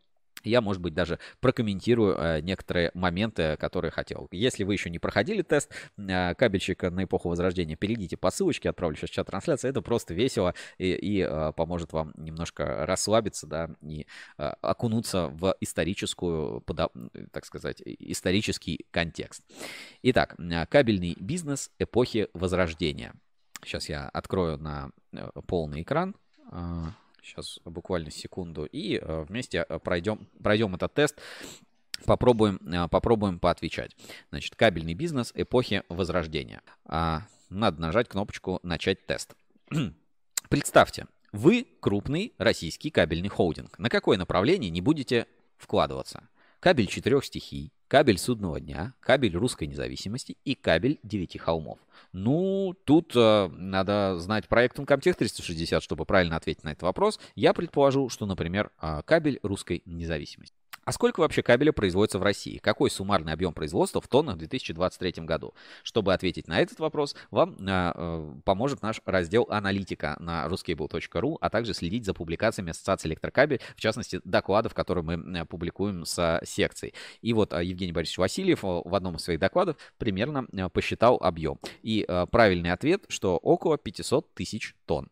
Я, 0.44 0.60
может 0.60 0.82
быть, 0.82 0.92
даже 0.92 1.18
прокомментирую 1.40 2.14
э, 2.14 2.40
некоторые 2.42 2.90
моменты, 2.92 3.56
которые 3.58 3.90
хотел. 3.90 4.28
Если 4.30 4.64
вы 4.64 4.74
еще 4.74 4.90
не 4.90 4.98
проходили 4.98 5.40
тест 5.40 5.70
кабельщика 5.96 6.90
на 6.90 7.04
эпоху 7.04 7.30
Возрождения, 7.30 7.74
перейдите 7.74 8.18
по 8.18 8.30
ссылочке, 8.30 8.68
отправлю 8.68 8.96
сейчас 8.96 9.10
чат 9.10 9.26
трансляции. 9.28 9.70
Это 9.70 9.80
просто 9.80 10.12
весело 10.12 10.54
и, 10.76 10.92
и 10.92 11.52
поможет 11.56 11.92
вам 11.94 12.12
немножко 12.16 12.84
расслабиться, 12.86 13.46
да, 13.46 13.70
и 13.82 14.06
окунуться 14.36 15.28
в 15.28 15.54
историческую, 15.60 16.62
так 17.32 17.44
сказать, 17.46 17.82
исторический 17.84 18.86
контекст. 18.90 19.42
Итак, 20.02 20.36
кабельный 20.68 21.16
бизнес 21.18 21.70
эпохи 21.78 22.28
Возрождения. 22.34 23.12
Сейчас 23.64 23.88
я 23.88 24.08
открою 24.08 24.58
на 24.58 24.90
э, 25.12 25.30
полный 25.46 25.82
экран. 25.82 26.14
Сейчас 27.22 27.60
а, 27.64 27.70
буквально 27.70 28.10
секунду. 28.10 28.64
И 28.64 28.98
э, 28.98 29.24
вместе 29.28 29.64
э, 29.68 29.78
пройдем, 29.78 30.26
пройдем 30.42 30.74
этот 30.74 30.94
тест. 30.94 31.20
Попробуем, 32.06 32.58
попробуем 32.88 33.38
поотвечать. 33.38 33.94
Значит, 34.30 34.56
кабельный 34.56 34.94
бизнес 34.94 35.32
эпохи 35.34 35.82
Возрождения. 35.90 36.62
А, 36.86 37.26
надо 37.50 37.80
нажать 37.80 38.08
кнопочку 38.08 38.58
«Начать 38.62 39.04
тест». 39.06 39.34
Представьте, 40.48 41.06
вы 41.32 41.66
крупный 41.80 42.32
российский 42.38 42.90
кабельный 42.90 43.28
холдинг. 43.28 43.78
На 43.78 43.90
какое 43.90 44.16
направление 44.16 44.70
не 44.70 44.80
будете 44.80 45.26
вкладываться? 45.58 46.28
Кабель 46.60 46.88
четырех 46.88 47.24
стихий, 47.24 47.72
кабель 47.88 48.18
судного 48.18 48.60
дня, 48.60 48.92
кабель 49.00 49.34
русской 49.34 49.66
независимости 49.66 50.36
и 50.44 50.54
кабель 50.54 51.00
девяти 51.02 51.38
холмов. 51.38 51.78
Ну, 52.12 52.74
тут 52.84 53.16
э, 53.16 53.48
надо 53.48 54.18
знать 54.18 54.46
проект 54.46 54.78
Uncomtech 54.78 55.14
360, 55.14 55.82
чтобы 55.82 56.04
правильно 56.04 56.36
ответить 56.36 56.62
на 56.62 56.72
этот 56.72 56.82
вопрос. 56.82 57.18
Я 57.34 57.54
предположу, 57.54 58.10
что, 58.10 58.26
например, 58.26 58.70
э, 58.82 59.00
кабель 59.06 59.40
русской 59.42 59.82
независимости. 59.86 60.59
А 60.84 60.92
сколько 60.92 61.20
вообще 61.20 61.42
кабеля 61.42 61.72
производится 61.72 62.18
в 62.18 62.22
России? 62.22 62.58
Какой 62.58 62.90
суммарный 62.90 63.32
объем 63.32 63.52
производства 63.52 64.00
в 64.00 64.08
тоннах 64.08 64.36
в 64.36 64.38
2023 64.38 65.24
году? 65.24 65.54
Чтобы 65.82 66.14
ответить 66.14 66.48
на 66.48 66.60
этот 66.60 66.78
вопрос, 66.78 67.14
вам 67.30 67.56
э, 67.60 67.92
э, 67.94 68.32
поможет 68.44 68.82
наш 68.82 69.00
раздел 69.04 69.46
аналитика 69.50 70.16
на 70.20 70.46
ruscable.ru, 70.46 71.36
а 71.40 71.50
также 71.50 71.74
следить 71.74 72.06
за 72.06 72.14
публикациями 72.14 72.70
Ассоциации 72.70 73.08
электрокабель, 73.08 73.60
в 73.76 73.80
частности, 73.80 74.20
докладов, 74.24 74.74
которые 74.74 75.04
мы 75.04 75.38
э, 75.38 75.44
публикуем 75.44 76.04
с 76.04 76.40
секцией. 76.44 76.94
И 77.20 77.32
вот 77.32 77.52
э, 77.52 77.64
Евгений 77.64 77.92
Борисович 77.92 78.18
Васильев 78.18 78.60
в 78.62 78.94
одном 78.94 79.16
из 79.16 79.22
своих 79.22 79.38
докладов 79.38 79.76
примерно 79.98 80.46
э, 80.52 80.68
посчитал 80.70 81.18
объем. 81.20 81.58
И 81.82 82.04
э, 82.06 82.26
правильный 82.30 82.72
ответ, 82.72 83.04
что 83.08 83.36
около 83.36 83.76
500 83.76 84.34
тысяч 84.34 84.74
тонн. 84.86 85.08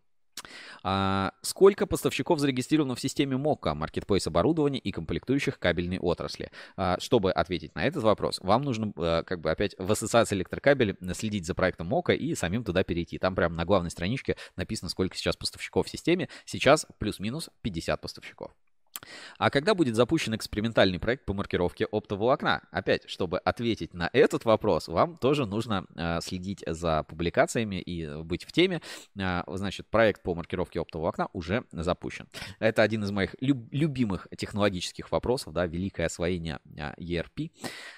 А 0.83 1.33
сколько 1.43 1.87
поставщиков 1.87 2.39
зарегистрировано 2.39 2.95
в 2.95 3.01
системе 3.01 3.37
МОКа, 3.37 3.75
маркетплейс 3.75 4.27
оборудования 4.27 4.79
и 4.79 4.93
комплектующих 4.93 5.59
кабельной 5.59 5.99
отрасли? 5.99 6.51
А, 6.77 6.99
чтобы 7.01 7.33
ответить 7.33 7.75
на 7.75 7.85
этот 7.85 8.03
вопрос, 8.03 8.41
вам 8.43 8.63
нужно 8.63 8.93
а, 8.97 9.23
как 9.23 9.41
бы 9.41 9.51
опять 9.51 9.75
в 9.79 9.91
ассоциации 9.91 10.37
электрокабель 10.37 10.97
следить 11.15 11.47
за 11.47 11.55
проектом 11.55 11.89
МОКа 11.89 12.13
и 12.13 12.35
самим 12.35 12.65
туда 12.65 12.85
перейти. 12.85 13.19
Там 13.19 13.35
прямо 13.35 13.55
на 13.55 13.65
главной 13.65 13.91
страничке 13.91 14.37
написано, 14.57 14.89
сколько 14.89 15.17
сейчас 15.17 15.37
поставщиков 15.37 15.87
в 15.87 15.91
системе. 15.91 16.29
Сейчас 16.45 16.87
плюс-минус 16.99 17.51
50 17.63 18.01
поставщиков. 18.01 18.53
А 19.39 19.51
когда 19.51 19.75
будет 19.75 19.95
запущен 19.95 20.35
экспериментальный 20.35 20.99
проект 20.99 21.25
по 21.25 21.33
маркировке 21.33 21.87
оптоволокна? 21.87 22.63
Опять, 22.71 23.09
чтобы 23.09 23.39
ответить 23.39 23.95
на 23.95 24.11
этот 24.13 24.45
вопрос, 24.45 24.89
вам 24.89 25.17
тоже 25.17 25.47
нужно 25.47 25.87
э, 25.95 26.21
следить 26.21 26.65
за 26.67 27.05
публикациями 27.05 27.81
и 27.81 28.23
быть 28.23 28.45
в 28.45 28.53
теме. 28.53 28.83
Э, 29.19 29.43
значит, 29.47 29.89
проект 29.89 30.23
по 30.23 30.35
маркировке 30.35 30.81
оптоволокна 30.81 31.29
уже 31.33 31.65
запущен. 31.73 32.29
Это 32.59 32.83
один 32.83 33.05
из 33.05 33.11
моих 33.11 33.35
люб- 33.41 33.73
любимых 33.73 34.27
технологических 34.37 35.11
вопросов, 35.13 35.53
да, 35.53 35.67
великое 35.67 36.07
освоение 36.07 36.59
э, 36.77 36.95
ERP. 36.99 37.53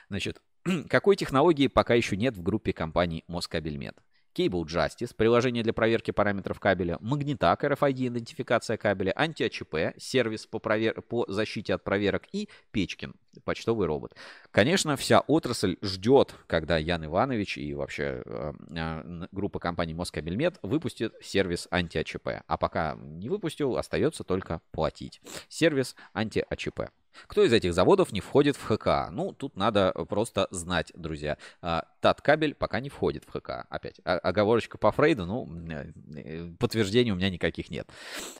Значит, 0.09 0.41
какой 0.89 1.17
технологии 1.17 1.69
пока 1.69 1.95
еще 1.95 2.17
нет 2.17 2.37
в 2.37 2.43
группе 2.43 2.73
компаний 2.73 3.25
Москабельмет? 3.27 3.97
Cable 4.35 4.65
Justice, 4.65 5.15
приложение 5.15 5.63
для 5.63 5.73
проверки 5.73 6.11
параметров 6.11 6.61
кабеля, 6.61 6.99
Магнитак, 7.01 7.65
RFID-идентификация 7.65 8.77
кабеля, 8.77 9.13
Анти-АЧП, 9.17 9.99
сервис 9.99 10.47
по, 10.47 10.59
провер... 10.59 11.03
по 11.03 11.25
защите 11.29 11.75
от 11.75 11.85
проверок 11.85 12.23
и 12.33 12.49
Печкин, 12.71 13.15
почтовый 13.45 13.87
робот. 13.87 14.15
Конечно, 14.51 14.97
вся 14.97 15.21
отрасль 15.21 15.77
ждет, 15.83 16.35
когда 16.47 16.79
Ян 16.79 17.05
Иванович 17.05 17.59
и 17.59 17.75
вообще 17.75 18.23
э, 18.25 18.53
э, 18.71 19.27
группа 19.33 19.59
компаний 19.59 19.95
Москабельмет 19.95 20.59
выпустит 20.63 21.15
сервис 21.23 21.69
Анти-АЧП. 21.71 22.43
А 22.47 22.57
пока 22.57 22.97
не 23.01 23.29
выпустил, 23.29 23.77
остается 23.77 24.25
только 24.25 24.61
платить. 24.71 25.21
Сервис 25.49 25.97
Анти-АЧП. 26.13 26.91
Кто 27.27 27.45
из 27.45 27.53
этих 27.53 27.75
заводов 27.75 28.13
не 28.13 28.21
входит 28.21 28.57
в 28.57 28.65
ХК? 28.65 29.11
Ну, 29.11 29.33
тут 29.33 29.57
надо 29.57 29.93
просто 30.09 30.49
знать, 30.51 30.93
друзья. 30.95 31.39
А, 31.63 31.85
Таткабель 32.01 32.55
пока 32.55 32.81
не 32.81 32.89
входит 32.89 33.25
в 33.25 33.31
ХК. 33.31 33.67
Опять, 33.69 34.01
оговорочка 34.05 34.79
по 34.79 34.91
Фрейду, 34.91 35.27
ну, 35.27 35.49
э, 35.69 36.51
подтверждений 36.59 37.13
у 37.13 37.17
меня 37.17 37.31
никаких 37.31 37.71
нет. 37.71 37.89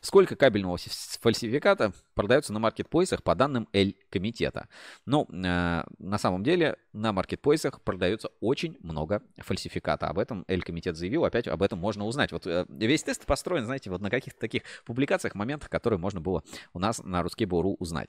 Сколько 0.01 0.37
кабельного 0.37 0.79
фальсификата 1.21 1.93
продается 2.15 2.53
на 2.53 2.59
маркетплейсах 2.59 3.23
по 3.23 3.35
данным 3.35 3.69
L-комитета? 3.73 4.69
Ну, 5.07 5.27
э, 5.31 5.85
на 5.99 6.19
самом 6.19 6.43
деле, 6.43 6.77
на 6.93 7.13
маркетплейсах 7.13 7.81
продается 7.83 8.31
очень 8.41 8.77
много 8.81 9.23
фальсификата. 9.39 10.09
Об 10.09 10.19
этом 10.19 10.45
L-комитет 10.49 10.97
заявил, 10.97 11.25
опять 11.25 11.49
об 11.49 11.63
этом 11.63 11.79
можно 11.79 12.07
узнать. 12.07 12.33
Вот 12.33 12.47
э, 12.47 12.67
весь 12.69 13.03
тест 13.03 13.27
построен, 13.27 13.65
знаете, 13.65 13.91
вот 13.91 14.01
на 14.01 14.11
каких-то 14.11 14.41
таких 14.41 14.63
публикациях, 14.85 15.35
моментах, 15.35 15.69
которые 15.69 15.99
можно 15.99 16.21
было 16.21 16.43
у 16.73 16.79
нас 16.79 17.03
на 17.03 17.21
Ruskable.ru 17.21 17.77
узнать. 17.79 18.09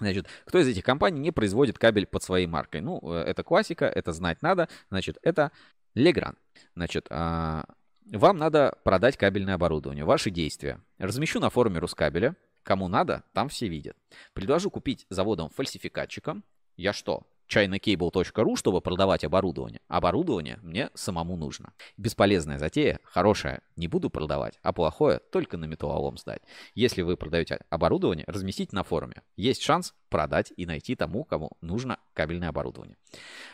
Значит, 0.00 0.26
кто 0.44 0.58
из 0.58 0.68
этих 0.68 0.84
компаний 0.84 1.20
не 1.20 1.30
производит 1.30 1.78
кабель 1.78 2.06
под 2.06 2.22
своей 2.22 2.46
маркой? 2.46 2.80
Ну, 2.80 3.00
э, 3.02 3.22
это 3.22 3.42
классика, 3.42 3.84
это 3.84 4.12
знать 4.12 4.42
надо. 4.42 4.68
Значит, 4.88 5.18
это 5.22 5.52
Legrand. 5.94 6.36
Значит, 6.74 7.06
а, 7.10 7.64
вам 8.12 8.38
надо 8.38 8.76
продать 8.82 9.16
кабельное 9.16 9.54
оборудование. 9.54 10.04
Ваши 10.04 10.30
действия. 10.30 10.80
Размещу 10.98 11.40
на 11.40 11.50
форуме 11.50 11.78
Рускабеля. 11.78 12.34
Кому 12.62 12.88
надо, 12.88 13.24
там 13.32 13.48
все 13.48 13.68
видят. 13.68 13.96
Предложу 14.34 14.70
купить 14.70 15.06
заводом-фальсификатчиком. 15.08 16.44
Я 16.76 16.92
что? 16.92 17.26
chinacable.ru, 17.50 18.56
чтобы 18.56 18.80
продавать 18.80 19.24
оборудование. 19.24 19.80
Оборудование 19.88 20.58
мне 20.62 20.90
самому 20.94 21.36
нужно. 21.36 21.72
Бесполезная 21.96 22.58
затея, 22.58 23.00
хорошая 23.04 23.62
не 23.76 23.88
буду 23.88 24.10
продавать, 24.10 24.58
а 24.62 24.72
плохое 24.72 25.20
только 25.32 25.56
на 25.56 25.64
металлолом 25.64 26.16
сдать. 26.16 26.42
Если 26.74 27.02
вы 27.02 27.16
продаете 27.16 27.60
оборудование, 27.70 28.24
разместите 28.26 28.74
на 28.76 28.84
форуме. 28.84 29.22
Есть 29.36 29.62
шанс 29.62 29.94
продать 30.08 30.52
и 30.56 30.66
найти 30.66 30.94
тому, 30.94 31.24
кому 31.24 31.52
нужно 31.60 31.98
кабельное 32.14 32.50
оборудование. 32.50 32.96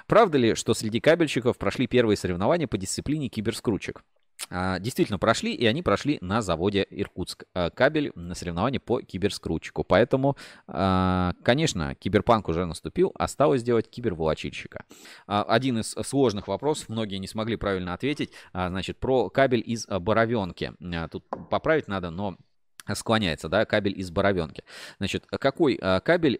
Правда 0.07 0.39
ли, 0.39 0.55
что 0.55 0.75
среди 0.75 1.01
кабельщиков 1.01 1.59
прошли 1.59 1.87
первые 1.87 2.17
соревнования 2.17 2.67
по 2.67 2.79
дисциплине 2.79 3.29
киберскручек? 3.29 4.05
А, 4.51 4.79
действительно 4.79 5.19
прошли, 5.19 5.53
и 5.53 5.67
они 5.67 5.83
прошли 5.83 6.19
на 6.21 6.43
заводе 6.43 6.87
Иркутск. 6.91 7.45
А, 7.55 7.71
кабель 7.71 8.13
на 8.15 8.35
соревнования 8.35 8.81
по 8.81 9.01
киберскрутчику. 9.01 9.85
Поэтому, 9.85 10.37
а, 10.67 11.33
конечно, 11.43 11.95
киберпанк 11.95 12.49
уже 12.49 12.65
наступил, 12.67 13.13
осталось 13.15 13.61
сделать 13.61 13.89
киберволочильщика. 13.91 14.85
Один 15.27 15.79
из 15.79 15.95
сложных 16.03 16.49
вопросов, 16.49 16.89
многие 16.89 17.17
не 17.17 17.27
смогли 17.27 17.57
правильно 17.57 17.95
ответить, 17.95 18.33
значит, 18.53 18.99
про 18.99 19.31
кабель 19.31 19.63
из 19.65 19.87
боровенки. 19.87 20.73
Тут 21.11 21.25
поправить 21.51 21.89
надо, 21.89 22.11
но 22.11 22.37
склоняется, 22.95 23.49
да, 23.49 23.65
кабель 23.65 23.99
из 23.99 24.11
боровенки. 24.11 24.65
Значит, 24.99 25.27
какой 25.27 25.77
кабель, 25.77 26.39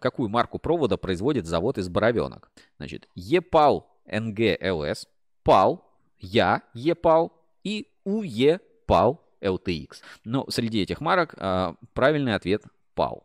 какую 0.00 0.28
марку 0.28 0.58
провода 0.58 0.96
производит 0.96 1.46
завод 1.46 1.78
из 1.78 1.88
боровенок? 1.88 2.50
Значит, 2.78 3.08
EPAL 3.16 3.84
NGLS, 4.06 5.06
PAL, 5.44 5.80
я 6.18 6.62
EPAL 6.74 7.32
и 7.64 7.88
UE-PAL 8.06 9.18
LTX. 9.42 9.88
Но 10.24 10.46
среди 10.48 10.82
этих 10.82 11.00
марок 11.00 11.34
а, 11.38 11.74
правильный 11.94 12.34
ответ 12.34 12.62
PAL. 12.96 13.22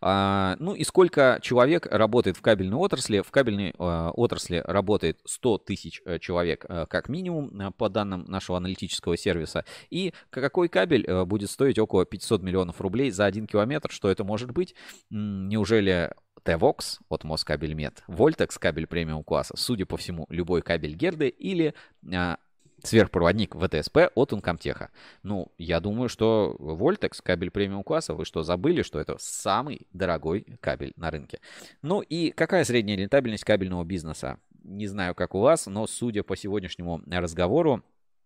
А, 0.00 0.56
ну 0.58 0.74
и 0.74 0.84
сколько 0.84 1.38
человек 1.42 1.86
работает 1.86 2.36
в 2.36 2.42
кабельной 2.42 2.76
отрасли? 2.76 3.20
В 3.20 3.30
кабельной 3.30 3.74
а, 3.78 4.10
отрасли 4.10 4.62
работает 4.64 5.20
100 5.24 5.58
тысяч 5.58 6.02
э, 6.04 6.18
человек 6.18 6.64
а, 6.68 6.86
как 6.86 7.08
минимум, 7.08 7.50
а, 7.60 7.70
по 7.70 7.88
данным 7.88 8.24
нашего 8.26 8.58
аналитического 8.58 9.16
сервиса. 9.16 9.64
И 9.90 10.12
какой 10.30 10.68
кабель 10.68 11.06
будет 11.24 11.50
стоить 11.50 11.78
около 11.78 12.04
500 12.04 12.42
миллионов 12.42 12.80
рублей 12.80 13.10
за 13.10 13.24
один 13.24 13.46
километр? 13.46 13.90
Что 13.90 14.10
это 14.10 14.24
может 14.24 14.50
быть? 14.50 14.74
Неужели 15.10 16.12
T-Vox 16.42 16.98
от 17.08 17.24
Москабельмет, 17.24 18.04
Voltex 18.06 18.58
кабель 18.58 18.86
премиум 18.86 19.24
класса, 19.24 19.54
судя 19.56 19.86
по 19.86 19.96
всему, 19.96 20.26
любой 20.28 20.60
кабель 20.60 20.94
Герды 20.94 21.28
или 21.28 21.74
а, 22.12 22.36
сверхпроводник 22.84 23.54
ВТСП 23.54 24.10
от 24.14 24.32
Uncomtech. 24.32 24.88
Ну, 25.22 25.52
я 25.58 25.80
думаю, 25.80 26.08
что 26.08 26.56
Voltex, 26.58 27.20
кабель 27.22 27.50
премиум 27.50 27.82
класса, 27.82 28.14
вы 28.14 28.24
что, 28.24 28.42
забыли, 28.42 28.82
что 28.82 29.00
это 29.00 29.16
самый 29.18 29.86
дорогой 29.92 30.46
кабель 30.60 30.92
на 30.96 31.10
рынке? 31.10 31.40
Ну 31.82 32.00
и 32.00 32.30
какая 32.30 32.64
средняя 32.64 32.96
рентабельность 32.96 33.44
кабельного 33.44 33.84
бизнеса? 33.84 34.38
Не 34.62 34.86
знаю, 34.86 35.14
как 35.14 35.34
у 35.34 35.40
вас, 35.40 35.66
но 35.66 35.86
судя 35.86 36.22
по 36.22 36.36
сегодняшнему 36.36 37.02
разговору, 37.06 37.82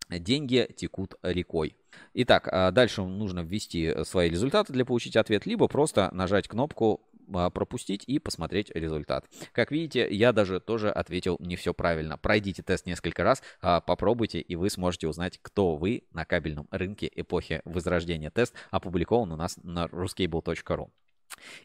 деньги 0.09 0.68
текут 0.76 1.14
рекой. 1.22 1.76
Итак, 2.14 2.48
а 2.51 2.70
дальше 2.70 3.02
нужно 3.02 3.40
ввести 3.40 4.05
свои 4.05 4.30
результаты 4.30 4.72
для 4.72 4.85
получить 4.85 5.16
ответ, 5.16 5.47
либо 5.47 5.68
просто 5.68 6.09
нажать 6.12 6.48
кнопку 6.48 7.07
пропустить 7.55 8.05
и 8.06 8.18
посмотреть 8.18 8.70
результат. 8.70 9.28
Как 9.52 9.70
видите, 9.70 10.09
я 10.10 10.32
даже 10.32 10.60
тоже 10.60 10.90
ответил 10.90 11.36
не 11.40 11.56
все 11.56 11.74
правильно. 11.74 12.18
Пройдите 12.18 12.62
тест 12.62 12.86
несколько 12.86 13.22
раз, 13.22 13.42
а, 13.60 13.80
попробуйте, 13.80 14.40
и 14.40 14.56
вы 14.56 14.70
сможете 14.70 15.09
узнать, 15.09 15.38
кто 15.42 15.76
вы 15.76 16.05
на 16.12 16.24
кабельном 16.24 16.66
рынке 16.70 17.10
эпохи 17.14 17.62
Возрождения. 17.64 18.30
Тест 18.30 18.55
опубликован 18.70 19.32
у 19.32 19.36
нас 19.36 19.59
на 19.62 19.86
ruscable.ru. 19.86 20.90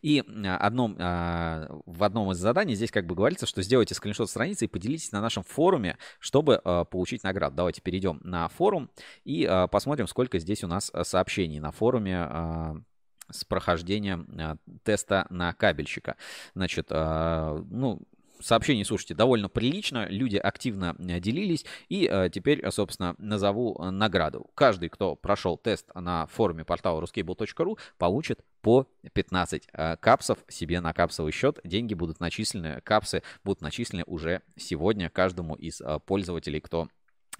И 0.02 0.24
одном, 0.60 0.96
в 0.98 2.04
одном 2.04 2.32
из 2.32 2.38
заданий 2.38 2.76
здесь 2.76 2.92
как 2.92 3.08
бы 3.08 3.16
говорится, 3.16 3.46
что 3.46 3.62
сделайте 3.62 3.96
скриншот 3.96 4.30
страницы 4.30 4.66
и 4.66 4.68
поделитесь 4.68 5.12
на 5.14 5.22
нашем 5.22 5.44
форуме, 5.44 5.98
чтобы 6.20 6.62
получить 6.92 7.24
награду. 7.24 7.56
Давайте 7.56 7.82
перейдем 7.82 8.20
на 8.24 8.50
форум 8.50 8.92
и 9.24 9.50
посмотрим, 9.72 10.08
сколько 10.08 10.38
здесь 10.38 10.64
у 10.64 10.68
нас 10.68 10.92
сообщений 11.04 11.60
на 11.60 11.72
форуме 11.72 12.84
с 13.30 13.46
прохождением 13.46 14.28
а, 14.38 14.58
теста 14.84 15.26
на 15.30 15.54
кабельщика. 15.54 16.16
Значит, 16.56 16.88
а, 16.90 17.64
ну, 17.70 18.02
сообщений, 18.40 18.84
слушайте, 18.84 19.14
довольно 19.16 19.48
прилично, 19.48 20.08
люди 20.10 20.36
активно 20.36 20.96
э, 21.00 21.20
делились, 21.22 21.66
и 21.88 22.30
теперь, 22.34 22.70
собственно, 22.72 23.16
назову 23.18 23.82
награду. 23.90 24.50
Каждый, 24.54 24.90
кто 24.90 25.16
прошел 25.16 25.58
тест 25.58 25.90
на 25.96 26.26
форуме 26.28 26.66
портала 26.66 27.02
ruscable.ru, 27.02 27.80
получит 27.98 28.42
по 28.62 28.88
15 29.14 29.68
капсов 30.02 30.40
себе 30.50 30.82
на 30.82 30.92
капсовый 30.94 31.32
счет. 31.32 31.60
Деньги 31.64 31.94
будут 31.94 32.20
начислены, 32.20 32.82
капсы 32.84 33.24
будут 33.46 33.62
начислены 33.62 34.04
уже 34.08 34.42
сегодня 34.58 35.10
каждому 35.10 35.56
из 35.56 35.82
пользователей, 36.06 36.60
кто 36.60 36.90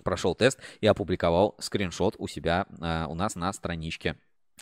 прошел 0.04 0.36
тест 0.36 0.60
и 0.80 0.88
опубликовал 0.88 1.56
скриншот 1.60 2.16
у 2.18 2.28
себя, 2.28 2.66
у 3.10 3.16
нас 3.16 3.36
на 3.36 3.52
страничке 3.52 4.16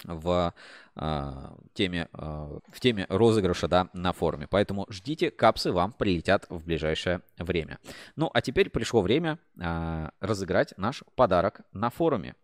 в 0.04 0.54
э, 0.96 1.32
теме, 1.74 2.08
э, 2.14 2.60
в 2.68 2.80
теме 2.80 3.06
розыгрыша 3.10 3.68
да, 3.68 3.90
на 3.94 4.14
форуме. 4.14 4.48
Поэтому 4.48 4.86
ждите, 4.90 5.32
капсы 5.32 5.72
вам 5.72 5.94
прилетят 5.94 6.46
в 6.50 6.64
ближайшее 6.66 7.22
время. 7.38 7.80
Ну, 8.16 8.30
а 8.34 8.42
теперь 8.42 8.70
пришло 8.70 9.02
время 9.02 9.40
э, 9.60 10.10
разыграть 10.20 10.74
наш 10.78 11.04
подарок 11.16 11.62
на 11.74 11.90
форуме. 11.90 12.36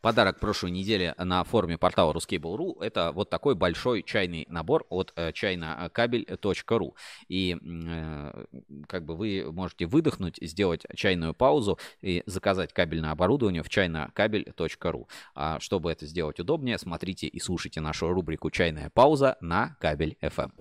Подарок 0.00 0.38
прошлой 0.38 0.70
недели 0.70 1.14
на 1.18 1.42
форуме 1.42 1.76
портала 1.76 2.12
Ruscable.ru 2.12 2.82
это 2.82 3.10
вот 3.12 3.30
такой 3.30 3.56
большой 3.56 4.02
чайный 4.02 4.46
набор 4.48 4.86
от 4.90 5.12
э, 5.16 5.32
чайнокабель.ру. 5.32 6.96
И 7.28 7.56
э, 7.60 8.44
как 8.86 9.04
бы 9.04 9.16
вы 9.16 9.50
можете 9.50 9.86
выдохнуть, 9.86 10.38
сделать 10.40 10.82
чайную 10.94 11.34
паузу 11.34 11.78
и 12.00 12.22
заказать 12.26 12.72
кабельное 12.72 13.10
оборудование 13.10 13.62
в 13.62 13.68
чайнокабель.ру. 13.68 15.08
А 15.34 15.58
чтобы 15.58 15.90
это 15.90 16.06
сделать 16.06 16.38
удобнее, 16.38 16.78
смотрите 16.78 17.26
и 17.26 17.40
слушайте 17.40 17.80
нашу 17.80 18.08
рубрику 18.12 18.50
«Чайная 18.50 18.90
пауза» 18.90 19.36
на 19.40 19.76
Кабель 19.80 20.16
FM. 20.22 20.52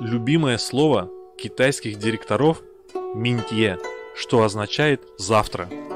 Любимое 0.00 0.58
слово 0.58 1.10
китайских 1.40 1.98
директоров– 1.98 2.62
«минтье», 3.14 3.78
что 4.14 4.42
означает 4.42 5.02
«завтра». 5.18 5.87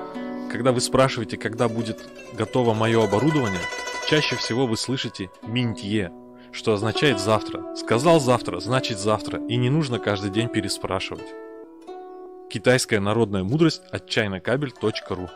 Когда 0.52 0.70
вы 0.70 0.82
спрашиваете, 0.82 1.38
когда 1.38 1.66
будет 1.66 1.98
готово 2.34 2.74
мое 2.74 3.02
оборудование, 3.02 3.58
чаще 4.06 4.36
всего 4.36 4.66
вы 4.66 4.76
слышите 4.76 5.30
«минтье», 5.42 6.12
что 6.52 6.74
означает 6.74 7.18
«завтра». 7.18 7.74
Сказал 7.74 8.20
«завтра», 8.20 8.60
значит 8.60 8.98
«завтра», 8.98 9.40
и 9.46 9.56
не 9.56 9.70
нужно 9.70 9.98
каждый 9.98 10.30
день 10.30 10.48
переспрашивать. 10.48 11.24
Китайская 12.50 13.00
народная 13.00 13.44
мудрость 13.44 13.80
от 13.90 14.10
чайнокабель.ру 14.10 15.30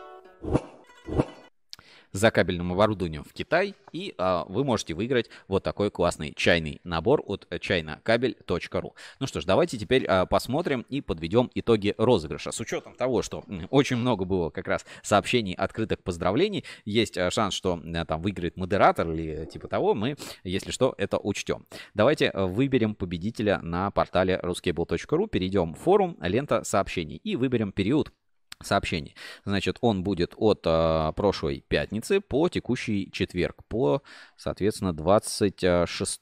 за 2.17 2.31
кабельным 2.31 2.73
оборудованием 2.73 3.23
в 3.23 3.31
Китай, 3.31 3.75
и 3.93 4.13
а, 4.17 4.45
вы 4.49 4.63
можете 4.63 4.93
выиграть 4.93 5.29
вот 5.47 5.63
такой 5.63 5.91
классный 5.91 6.33
чайный 6.35 6.81
набор 6.83 7.23
от 7.25 7.47
чайнокабель.ру. 7.61 8.95
Ну 9.19 9.27
что 9.27 9.39
ж, 9.39 9.45
давайте 9.45 9.77
теперь 9.77 10.05
а, 10.05 10.25
посмотрим 10.25 10.85
и 10.89 11.01
подведем 11.01 11.49
итоги 11.53 11.93
розыгрыша. 11.97 12.51
С 12.51 12.59
учетом 12.59 12.95
того, 12.95 13.21
что 13.21 13.43
очень 13.69 13.97
много 13.97 14.25
было 14.25 14.49
как 14.49 14.67
раз 14.67 14.85
сообщений, 15.03 15.53
открытых 15.53 15.99
поздравлений, 15.99 16.65
есть 16.85 17.17
а, 17.17 17.29
шанс, 17.29 17.53
что 17.53 17.79
а, 17.81 18.05
там 18.05 18.21
выиграет 18.21 18.57
модератор 18.57 19.09
или 19.11 19.45
типа 19.45 19.67
того, 19.67 19.93
мы, 19.93 20.17
если 20.43 20.71
что, 20.71 20.95
это 20.97 21.17
учтем. 21.17 21.65
Давайте 21.93 22.29
а, 22.29 22.47
выберем 22.47 22.95
победителя 22.95 23.59
на 23.61 23.91
портале 23.91 24.39
ruscable.ru, 24.43 25.29
перейдем 25.29 25.75
в 25.75 25.79
форум 25.79 26.17
«Лента 26.21 26.63
сообщений» 26.63 27.17
и 27.23 27.35
выберем 27.35 27.71
период 27.71 28.11
сообщений. 28.63 29.15
Значит, 29.45 29.77
он 29.81 30.03
будет 30.03 30.33
от 30.35 30.61
э, 30.65 31.13
прошлой 31.15 31.63
пятницы 31.67 32.21
по 32.21 32.49
текущий 32.49 33.09
четверг, 33.11 33.63
по, 33.67 34.01
соответственно, 34.35 34.93
26 34.93 36.21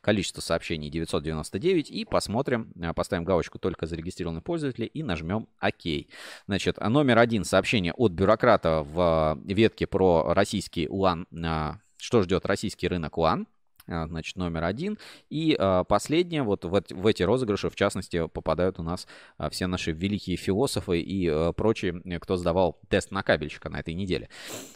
Количество 0.00 0.40
сообщений 0.40 0.90
999. 0.90 1.90
И 1.90 2.04
посмотрим, 2.04 2.72
э, 2.80 2.92
поставим 2.94 3.24
галочку 3.24 3.58
«Только 3.58 3.86
зарегистрированные 3.86 4.42
пользователи» 4.42 4.86
и 4.86 5.02
нажмем 5.02 5.48
«Ок». 5.60 6.06
Значит, 6.46 6.78
номер 6.78 7.18
один 7.18 7.44
сообщение 7.44 7.92
от 7.92 8.12
бюрократа 8.12 8.82
в 8.82 9.38
ветке 9.44 9.86
про 9.86 10.34
российский 10.34 10.88
УАН. 10.88 11.26
Э, 11.32 11.74
что 11.96 12.22
ждет 12.22 12.46
российский 12.46 12.88
рынок 12.88 13.18
УАН? 13.18 13.46
А, 13.88 14.06
значит, 14.06 14.36
номер 14.36 14.64
один. 14.64 14.98
И 15.30 15.56
а, 15.58 15.84
последнее, 15.84 16.42
вот 16.42 16.64
в, 16.64 17.06
эти 17.06 17.22
розыгрыши, 17.22 17.70
в 17.70 17.76
частности, 17.76 18.26
попадают 18.28 18.78
у 18.78 18.82
нас 18.82 19.06
а, 19.38 19.48
все 19.50 19.66
наши 19.66 19.92
великие 19.92 20.36
философы 20.36 21.00
и 21.00 21.28
а, 21.28 21.52
прочие, 21.52 22.02
кто 22.20 22.36
сдавал 22.36 22.78
тест 22.88 23.10
на 23.10 23.22
кабельщика 23.22 23.68
на 23.68 23.80
этой 23.80 23.94
неделе. 23.94 24.28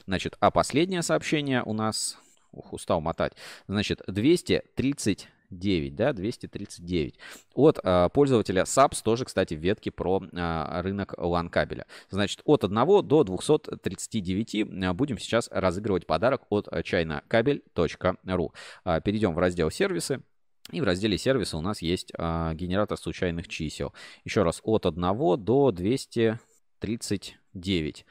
Значит, 0.06 0.36
а 0.40 0.50
последнее 0.50 1.02
сообщение 1.02 1.62
у 1.62 1.72
нас 1.72 2.18
Ух, 2.52 2.74
устал 2.74 3.00
мотать. 3.00 3.32
Значит, 3.66 4.02
230 4.06 5.28
9, 5.52 5.94
да, 5.94 6.12
239. 6.12 7.18
От 7.54 7.78
а, 7.82 8.08
пользователя 8.08 8.62
SAPS 8.62 9.02
тоже, 9.02 9.24
кстати, 9.24 9.54
ветки 9.54 9.90
про 9.90 10.22
а, 10.32 10.82
рынок 10.82 11.14
LAN 11.14 11.48
кабеля. 11.48 11.86
Значит, 12.10 12.40
от 12.44 12.64
1 12.64 13.06
до 13.06 13.24
239 13.24 14.84
а, 14.84 14.94
будем 14.94 15.18
сейчас 15.18 15.48
разыгрывать 15.50 16.06
подарок 16.06 16.42
от 16.50 16.68
chinacabel.ru. 16.68 18.50
А, 18.84 19.00
перейдем 19.00 19.34
в 19.34 19.38
раздел 19.38 19.70
сервисы. 19.70 20.22
И 20.70 20.80
в 20.80 20.84
разделе 20.84 21.18
сервиса 21.18 21.56
у 21.56 21.60
нас 21.60 21.82
есть 21.82 22.12
а, 22.16 22.54
генератор 22.54 22.96
случайных 22.96 23.48
чисел. 23.48 23.92
Еще 24.24 24.44
раз, 24.44 24.60
от 24.62 24.86
1 24.86 25.44
до 25.44 25.72
239. 25.72 28.06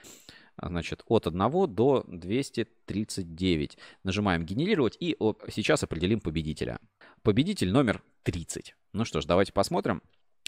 Значит, 0.61 1.03
от 1.07 1.27
1 1.27 1.73
до 1.73 2.03
239. 2.07 3.77
Нажимаем 4.03 4.45
«Генерировать» 4.45 4.97
и 4.99 5.15
сейчас 5.49 5.83
определим 5.83 6.19
победителя. 6.19 6.79
Победитель 7.23 7.71
номер 7.71 8.01
30. 8.23 8.73
Ну 8.93 9.05
что 9.05 9.21
ж, 9.21 9.25
давайте 9.25 9.53
посмотрим. 9.53 10.01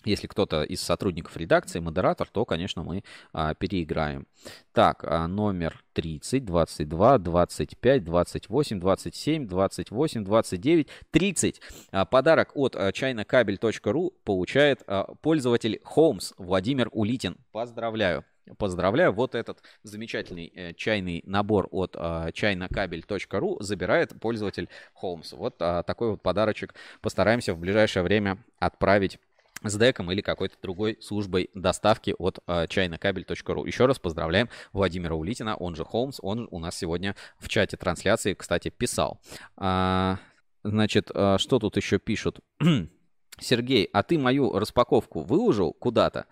Если 0.05 0.25
кто-то 0.25 0.63
из 0.63 0.81
сотрудников 0.81 1.37
редакции, 1.37 1.79
модератор, 1.79 2.27
то, 2.27 2.45
конечно, 2.45 2.83
мы 2.83 3.03
а, 3.31 3.53
переиграем. 3.53 4.27
Так, 4.73 5.03
а, 5.03 5.27
номер 5.27 5.83
30, 5.93 6.43
22, 6.43 7.19
25, 7.19 8.03
28, 8.03 8.79
27, 8.79 9.47
28, 9.47 10.23
29, 10.25 10.87
30. 11.11 11.61
А, 11.91 12.05
подарок 12.05 12.51
от 12.55 12.75
а, 12.75 12.89
chinacabel.ru 12.89 14.11
получает 14.23 14.81
а, 14.87 15.13
пользователь 15.21 15.79
Холмс 15.83 16.33
Владимир 16.39 16.89
Улитин. 16.91 17.37
Поздравляю. 17.51 18.25
Поздравляю, 18.57 19.13
вот 19.13 19.35
этот 19.35 19.61
замечательный 19.83 20.51
э, 20.53 20.73
чайный 20.73 21.23
набор 21.25 21.67
от 21.71 21.95
э, 21.97 22.31
чайнокабель.ру 22.33 23.57
забирает 23.61 24.19
пользователь 24.19 24.67
Холмс. 24.93 25.33
Вот 25.33 25.55
э, 25.61 25.83
такой 25.87 26.11
вот 26.11 26.21
подарочек 26.21 26.75
постараемся 27.01 27.53
в 27.53 27.59
ближайшее 27.59 28.03
время 28.03 28.37
отправить 28.59 29.19
с 29.63 29.77
деком 29.77 30.11
или 30.11 30.21
какой-то 30.21 30.55
другой 30.61 30.97
службой 31.01 31.49
доставки 31.53 32.13
от 32.17 32.39
э, 32.47 32.67
чайнокабель.ру. 32.67 33.65
Еще 33.65 33.85
раз 33.85 33.99
поздравляем 33.99 34.49
Владимира 34.73 35.15
Улитина, 35.15 35.55
он 35.55 35.75
же 35.75 35.85
Холмс, 35.85 36.19
он 36.21 36.47
у 36.51 36.59
нас 36.59 36.77
сегодня 36.77 37.15
в 37.39 37.47
чате 37.47 37.77
трансляции, 37.77 38.33
кстати, 38.33 38.69
писал. 38.69 39.19
А, 39.55 40.19
значит, 40.63 41.11
а, 41.13 41.37
что 41.37 41.59
тут 41.59 41.77
еще 41.77 41.99
пишут? 41.99 42.39
Сергей, 43.39 43.89
а 43.91 44.03
ты 44.03 44.19
мою 44.19 44.57
распаковку 44.57 45.21
выложил 45.21 45.73
куда-то? 45.73 46.27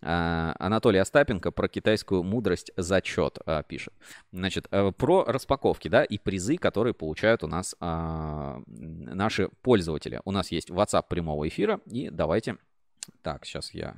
А, 0.00 0.54
Анатолий 0.58 0.98
Остапенко 0.98 1.50
про 1.50 1.68
китайскую 1.68 2.22
мудрость 2.22 2.72
зачет 2.76 3.38
а, 3.44 3.62
пишет. 3.62 3.92
Значит, 4.32 4.66
а, 4.70 4.90
про 4.92 5.24
распаковки, 5.24 5.88
да, 5.88 6.02
и 6.02 6.18
призы, 6.18 6.56
которые 6.56 6.94
получают 6.94 7.44
у 7.44 7.46
нас 7.46 7.76
а, 7.78 8.62
наши 8.66 9.48
пользователи. 9.62 10.20
У 10.24 10.30
нас 10.30 10.50
есть 10.50 10.70
WhatsApp 10.70 11.04
прямого 11.08 11.46
эфира, 11.46 11.80
и 11.86 12.08
давайте 12.10 12.56
так, 13.22 13.44
сейчас 13.44 13.72
я 13.72 13.94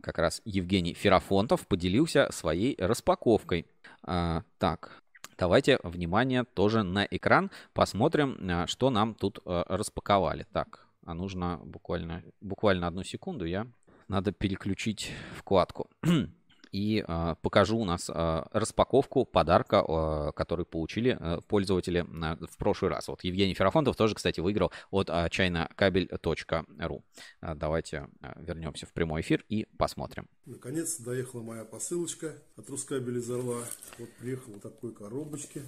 как 0.00 0.18
раз 0.18 0.42
Евгений 0.44 0.94
Ферафонтов 0.94 1.68
поделился 1.68 2.28
своей 2.32 2.76
распаковкой. 2.80 3.66
Так, 4.02 5.02
давайте 5.38 5.78
внимание 5.84 6.42
тоже 6.42 6.82
на 6.82 7.06
экран, 7.08 7.52
посмотрим, 7.74 8.66
что 8.66 8.90
нам 8.90 9.14
тут 9.14 9.38
распаковали. 9.44 10.46
Так, 10.52 10.83
а 11.04 11.14
нужно 11.14 11.60
буквально, 11.64 12.22
буквально 12.40 12.86
одну 12.86 13.02
секунду, 13.02 13.44
я 13.44 13.66
надо 14.08 14.32
переключить 14.32 15.10
вкладку. 15.36 15.88
и 16.74 17.04
э, 17.06 17.34
покажу 17.40 17.78
у 17.78 17.84
нас 17.84 18.10
э, 18.12 18.42
распаковку 18.50 19.24
подарка, 19.24 19.84
э, 19.86 20.32
который 20.34 20.66
получили 20.66 21.16
э, 21.18 21.38
пользователи 21.46 22.00
э, 22.00 22.46
в 22.46 22.58
прошлый 22.58 22.90
раз. 22.90 23.06
Вот 23.06 23.22
Евгений 23.22 23.54
Ферафонтов 23.54 23.94
тоже, 23.94 24.16
кстати, 24.16 24.40
выиграл 24.40 24.72
от 24.90 25.08
э, 25.08 25.28
chinacabel.ru. 25.28 27.02
Э, 27.42 27.54
давайте 27.54 28.08
э, 28.20 28.32
вернемся 28.42 28.86
в 28.86 28.92
прямой 28.92 29.20
эфир 29.20 29.44
и 29.48 29.68
посмотрим. 29.78 30.28
Наконец 30.46 30.98
доехала 30.98 31.42
моя 31.42 31.64
посылочка 31.64 32.32
от 32.56 32.68
Рускабель 32.68 33.18
из 33.18 33.30
Орла. 33.30 33.62
Вот 34.00 34.08
приехала 34.18 34.56
в 34.56 34.60
такой 34.60 34.92
коробочке 34.92 35.62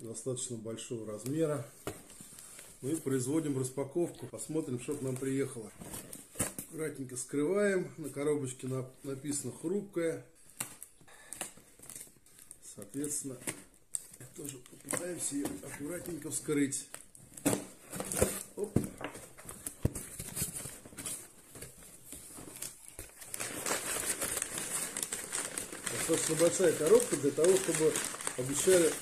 достаточно 0.00 0.58
большого 0.58 1.10
размера. 1.10 1.64
Мы 2.82 2.96
производим 2.96 3.58
распаковку. 3.58 4.26
Посмотрим, 4.26 4.80
что 4.80 4.94
к 4.94 5.02
нам 5.02 5.16
приехало. 5.16 5.70
Аккуратненько 6.38 7.16
скрываем. 7.16 7.90
На 7.96 8.10
коробочке 8.10 8.68
написано 9.02 9.52
хрупкая. 9.60 10.24
Соответственно, 12.74 13.38
тоже 14.36 14.58
попытаемся 14.70 15.36
ее 15.36 15.46
аккуратненько 15.62 16.30
вскрыть. 16.30 16.86
Оп. 18.56 18.78
Достаточно 25.92 26.34
большая 26.36 26.72
коробка 26.74 27.16
для 27.16 27.30
того, 27.30 27.56
чтобы 27.56 27.94
обещали... 28.36 28.92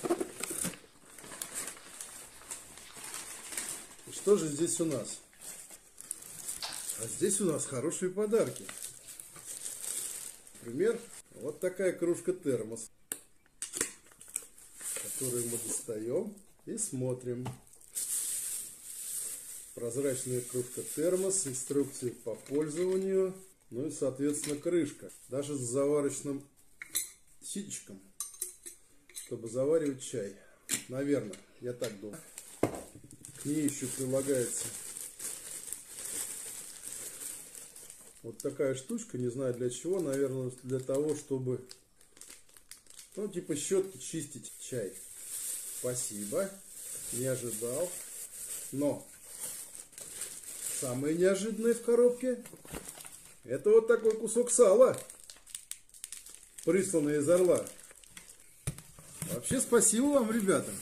Что 4.25 4.39
же 4.39 4.49
здесь 4.49 4.81
у 4.81 4.87
нас? 4.87 5.19
А 6.99 7.07
здесь 7.07 7.43
у 7.43 7.45
нас 7.45 7.67
хорошие 7.67 8.11
подарки. 8.11 8.65
Например, 10.55 10.99
вот 11.43 11.61
такая 11.61 11.93
кружка 11.93 12.33
термос, 12.33 12.91
которую 15.19 15.45
мы 15.49 15.59
достаем 15.59 16.35
и 16.65 16.79
смотрим. 16.79 17.47
Прозрачная 19.75 20.41
кружка 20.41 20.81
термос, 20.97 21.47
инструкции 21.47 22.09
по 22.09 22.35
пользованию, 22.35 23.35
ну 23.69 23.89
и, 23.89 23.91
соответственно, 23.91 24.57
крышка. 24.57 25.11
Даже 25.29 25.55
с 25.55 25.61
заварочным 25.61 26.43
ситечком, 27.43 28.01
чтобы 29.27 29.51
заваривать 29.51 30.03
чай. 30.03 30.35
Наверное, 30.89 31.37
я 31.61 31.75
так 31.75 32.01
думаю. 32.01 32.19
К 33.45 33.47
ней 33.47 33.69
еще 33.69 33.87
прилагается 33.87 34.65
Вот 38.23 38.39
такая 38.39 38.75
штучка, 38.75 39.19
не 39.19 39.29
знаю 39.29 39.53
для 39.53 39.69
чего, 39.69 40.01
наверное, 40.01 40.51
для 40.63 40.81
того, 40.81 41.15
чтобы, 41.15 41.63
ну, 43.17 43.29
типа 43.29 43.55
щетки 43.55 43.99
чистить 43.99 44.51
чай. 44.61 44.95
Спасибо, 45.79 46.51
не 47.13 47.27
ожидал. 47.27 47.93
Но 48.73 49.07
самое 50.81 51.15
неожиданное 51.15 51.75
в 51.75 51.83
коробке, 51.83 52.43
это 53.45 53.69
вот 53.69 53.89
такой 53.89 54.17
кусок 54.17 54.51
сала, 54.51 54.99
присланный 56.65 57.19
из 57.19 57.29
Орла. 57.29 57.67
Вообще 59.33 59.61
спасибо 59.61 60.07
вам, 60.07 60.33
ребята 60.33 60.73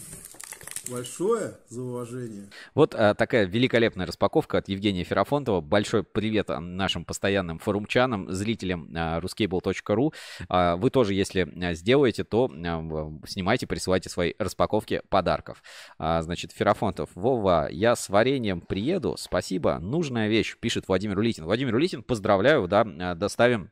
большое 0.93 1.55
за 1.69 1.82
уважение. 1.82 2.48
Вот 2.74 2.94
а, 2.94 3.14
такая 3.14 3.47
великолепная 3.47 4.06
распаковка 4.06 4.59
от 4.59 4.69
Евгения 4.69 5.05
Ферафонтова. 5.05 5.60
Большой 5.60 6.05
привет 6.05 6.48
нашим 6.48 7.05
постоянным 7.05 7.59
форумчанам, 7.59 8.31
зрителям 8.32 8.90
а, 8.94 9.20
ruscable.ru. 9.20 10.12
А, 10.48 10.77
вы 10.77 10.90
тоже, 10.90 11.14
если 11.14 11.52
а, 11.62 11.74
сделаете, 11.74 12.24
то 12.24 12.51
а, 12.52 13.12
снимайте, 13.27 13.66
присылайте 13.66 14.09
свои 14.09 14.35
распаковки 14.39 15.02
подарков. 15.09 15.62
А, 15.98 16.23
значит, 16.23 16.52
Ферафонтов, 16.52 17.10
Вова, 17.14 17.69
я 17.70 17.97
с 17.97 18.09
вареньем 18.09 18.60
приеду, 18.60 19.16
спасибо, 19.19 19.78
нужная 19.78 20.28
вещь, 20.28 20.56
пишет 20.59 20.89
Владимир 20.89 21.19
Улитин. 21.19 21.44
Владимир 21.44 21.74
Улитин, 21.74 22.02
поздравляю, 22.02 22.69
да, 22.69 23.14
доставим 23.14 23.70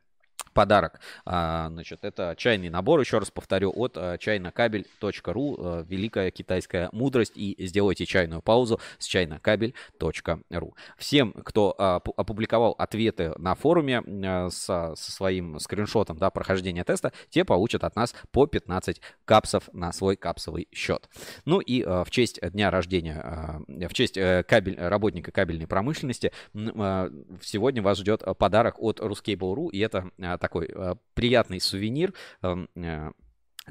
подарок. 0.53 1.01
А, 1.25 1.69
значит, 1.71 2.01
это 2.03 2.35
чайный 2.37 2.69
набор, 2.69 3.01
еще 3.01 3.19
раз 3.19 3.31
повторю, 3.31 3.73
от 3.75 3.97
а, 3.97 4.19
чайнокабель.ру. 4.19 5.57
А, 5.59 5.85
великая 5.89 6.31
китайская 6.31 6.89
мудрость. 6.93 7.33
И 7.37 7.57
сделайте 7.67 8.07
чайную 8.07 8.43
паузу 8.43 8.81
с 8.99 9.07
чайнокабель.ру. 9.07 10.77
Всем, 10.99 11.33
кто 11.33 11.73
опубликовал 12.17 12.75
ответы 12.79 13.33
на 13.39 13.55
форуме 13.55 14.03
со, 14.51 14.95
со 14.97 15.13
своим 15.13 15.59
скриншотом 15.59 16.19
да, 16.19 16.31
прохождения 16.31 16.85
теста, 16.85 17.13
те 17.29 17.45
получат 17.45 17.85
от 17.85 17.97
нас 17.97 18.15
по 18.31 18.47
15 18.47 19.01
капсов 19.25 19.69
на 19.73 19.93
свой 19.93 20.17
капсовый 20.17 20.69
счет. 20.73 21.09
Ну 21.45 21.61
и 21.61 21.83
в 21.83 22.07
честь 22.11 22.41
дня 22.41 22.71
рождения, 22.71 23.63
в 23.69 23.93
честь 23.93 24.17
э, 24.17 24.45
кабель, 24.47 24.77
работника 24.79 25.33
кабельной 25.33 25.67
промышленности, 25.67 26.33
сегодня 26.55 27.83
вас 27.83 27.99
ждет 27.99 28.23
подарок 28.39 28.77
от 28.79 29.01
Ruscable.ru, 29.01 29.71
и 29.71 29.79
это 29.79 30.11
такой 30.41 30.69
э, 30.75 30.95
приятный 31.15 31.61
сувенир 31.61 32.15
эм, 32.43 32.69
э, 32.75 33.13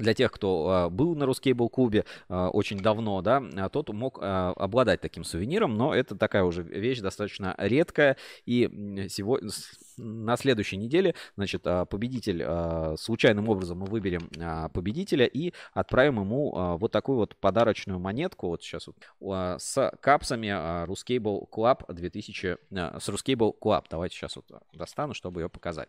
для 0.00 0.14
тех, 0.14 0.32
кто 0.32 0.86
э, 0.88 0.90
был 0.90 1.14
на 1.14 1.26
Рускейбл 1.26 1.68
клубе 1.68 2.04
э, 2.28 2.34
очень 2.34 2.78
давно, 2.78 3.22
да, 3.22 3.40
тот 3.68 3.90
мог 3.90 4.18
обладать 4.20 5.00
таким 5.00 5.24
сувениром, 5.24 5.74
но 5.74 5.94
это 5.94 6.16
такая 6.16 6.44
уже 6.44 6.62
вещь 6.62 7.00
достаточно 7.00 7.54
редкая, 7.58 8.16
и 8.46 9.06
сегодня 9.10 9.50
на 9.96 10.36
следующей 10.36 10.76
неделе, 10.76 11.14
значит, 11.36 11.62
победитель, 11.62 12.96
случайным 12.96 13.48
образом 13.48 13.78
мы 13.78 13.86
выберем 13.86 14.30
победителя 14.70 15.26
и 15.26 15.52
отправим 15.72 16.20
ему 16.20 16.76
вот 16.78 16.92
такую 16.92 17.18
вот 17.18 17.36
подарочную 17.36 17.98
монетку, 17.98 18.48
вот 18.48 18.62
сейчас 18.62 18.86
вот, 18.86 19.60
с 19.60 19.92
капсами 20.00 20.84
Рускейбл 20.86 21.48
Club 21.52 21.92
2000, 21.92 22.56
с 22.70 23.08
Рускейбл 23.08 23.56
Club, 23.60 23.84
давайте 23.90 24.16
сейчас 24.16 24.36
вот 24.36 24.46
достану, 24.72 25.14
чтобы 25.14 25.42
ее 25.42 25.48
показать. 25.48 25.88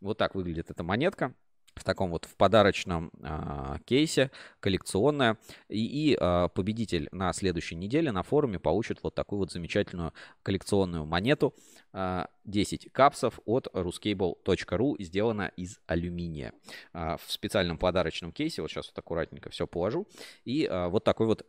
Вот 0.00 0.18
так 0.18 0.34
выглядит 0.34 0.70
эта 0.70 0.82
монетка 0.84 1.34
в 1.78 1.84
таком 1.84 2.10
вот 2.10 2.24
в 2.24 2.36
подарочном 2.36 3.10
э, 3.22 3.78
кейсе, 3.84 4.30
коллекционная. 4.60 5.38
И, 5.68 6.12
и 6.12 6.18
э, 6.20 6.48
победитель 6.54 7.08
на 7.12 7.32
следующей 7.32 7.76
неделе 7.76 8.12
на 8.12 8.22
форуме 8.22 8.58
получит 8.58 8.98
вот 9.02 9.14
такую 9.14 9.40
вот 9.40 9.52
замечательную 9.52 10.12
коллекционную 10.42 11.04
монету. 11.06 11.54
Э, 11.92 12.26
10 12.44 12.92
капсов 12.92 13.40
от 13.44 13.68
ruscable.ru, 13.68 15.02
сделана 15.02 15.52
из 15.56 15.80
алюминия. 15.86 16.52
Э, 16.92 17.16
в 17.24 17.32
специальном 17.32 17.78
подарочном 17.78 18.32
кейсе, 18.32 18.62
вот 18.62 18.70
сейчас 18.70 18.88
вот 18.88 18.98
аккуратненько 18.98 19.50
все 19.50 19.66
положу. 19.66 20.06
И 20.44 20.64
э, 20.64 20.88
вот 20.88 21.04
такой 21.04 21.26
вот 21.26 21.46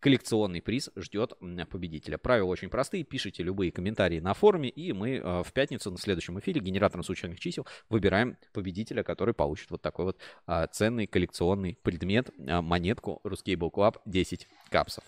коллекционный 0.00 0.62
приз 0.62 0.90
ждет 0.96 1.32
победителя. 1.70 2.18
Правила 2.18 2.46
очень 2.46 2.68
простые. 2.68 3.04
Пишите 3.04 3.42
любые 3.42 3.72
комментарии 3.72 4.20
на 4.20 4.34
форуме, 4.34 4.68
и 4.68 4.92
мы 4.92 5.16
э, 5.16 5.42
в 5.42 5.52
пятницу 5.52 5.90
на 5.90 5.98
следующем 5.98 6.38
эфире 6.40 6.60
генератором 6.60 7.02
случайных 7.04 7.40
чисел 7.40 7.66
выбираем 7.88 8.36
победителя, 8.52 9.02
который 9.02 9.34
получит 9.34 9.70
вот 9.70 9.82
такой 9.82 10.06
вот 10.06 10.18
а, 10.46 10.66
ценный 10.66 11.06
коллекционный 11.06 11.78
предмет, 11.82 12.30
а, 12.46 12.62
монетку 12.62 13.20
Ruscable 13.24 13.70
Club 13.72 13.96
10 14.06 14.48
капсов. 14.70 15.04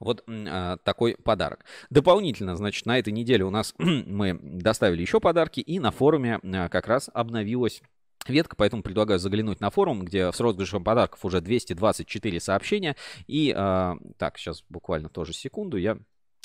Вот 0.00 0.24
а, 0.26 0.76
такой 0.78 1.16
подарок. 1.16 1.64
Дополнительно, 1.90 2.56
значит, 2.56 2.86
на 2.86 2.98
этой 2.98 3.12
неделе 3.12 3.44
у 3.44 3.50
нас 3.50 3.74
мы 3.78 4.38
доставили 4.42 5.00
еще 5.02 5.20
подарки, 5.20 5.60
и 5.60 5.78
на 5.78 5.90
форуме 5.90 6.40
а, 6.42 6.68
как 6.68 6.86
раз 6.86 7.10
обновилась 7.12 7.82
ветка, 8.26 8.56
поэтому 8.56 8.82
предлагаю 8.82 9.18
заглянуть 9.18 9.60
на 9.60 9.70
форум, 9.70 10.04
где 10.04 10.30
с 10.32 10.40
розыгрышем 10.40 10.84
подарков 10.84 11.24
уже 11.24 11.40
224 11.40 12.40
сообщения. 12.40 12.96
И 13.26 13.54
э, 13.56 13.94
так, 14.18 14.38
сейчас 14.38 14.62
буквально 14.68 15.08
тоже 15.08 15.32
секунду, 15.32 15.76
я 15.76 15.98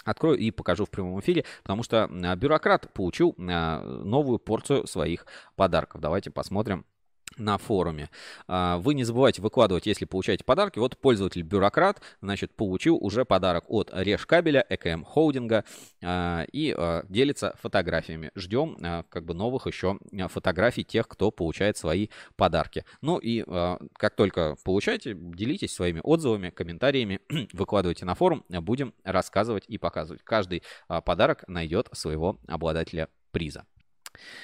открою 0.03 0.37
и 0.37 0.51
покажу 0.51 0.85
в 0.85 0.89
прямом 0.89 1.19
эфире, 1.19 1.43
потому 1.63 1.83
что 1.83 2.07
бюрократ 2.37 2.91
получил 2.93 3.35
новую 3.37 4.39
порцию 4.39 4.87
своих 4.87 5.25
подарков. 5.55 5.99
Давайте 5.99 6.31
посмотрим 6.31 6.85
на 7.37 7.57
форуме. 7.57 8.09
А, 8.47 8.77
вы 8.77 8.93
не 8.93 9.03
забывайте 9.03 9.41
выкладывать, 9.41 9.85
если 9.85 10.05
получаете 10.05 10.43
подарки. 10.43 10.79
Вот 10.79 10.97
пользователь 10.97 11.41
Бюрократ, 11.41 12.01
значит, 12.21 12.55
получил 12.55 12.97
уже 12.97 13.25
подарок 13.25 13.65
от 13.67 13.91
Решкабеля, 13.93 14.65
ЭКМ 14.69 15.03
Холдинга 15.03 15.63
а, 16.03 16.45
и 16.51 16.73
а, 16.75 17.03
делится 17.09 17.55
фотографиями. 17.61 18.31
Ждем 18.35 18.77
как 19.09 19.25
бы 19.25 19.33
новых 19.33 19.67
еще 19.67 19.99
фотографий 20.29 20.83
тех, 20.83 21.07
кто 21.07 21.31
получает 21.31 21.77
свои 21.77 22.07
подарки. 22.35 22.85
Ну 23.01 23.17
и 23.17 23.43
как 23.97 24.15
только 24.15 24.55
получаете, 24.63 25.13
делитесь 25.15 25.73
своими 25.73 25.99
отзывами, 26.03 26.49
комментариями, 26.49 27.19
выкладывайте 27.53 28.05
на 28.05 28.15
форум, 28.15 28.43
будем 28.49 28.93
рассказывать 29.03 29.65
и 29.67 29.77
показывать. 29.77 30.23
Каждый 30.23 30.63
подарок 31.05 31.43
найдет 31.47 31.89
своего 31.93 32.39
обладателя 32.47 33.09
приза. 33.31 33.65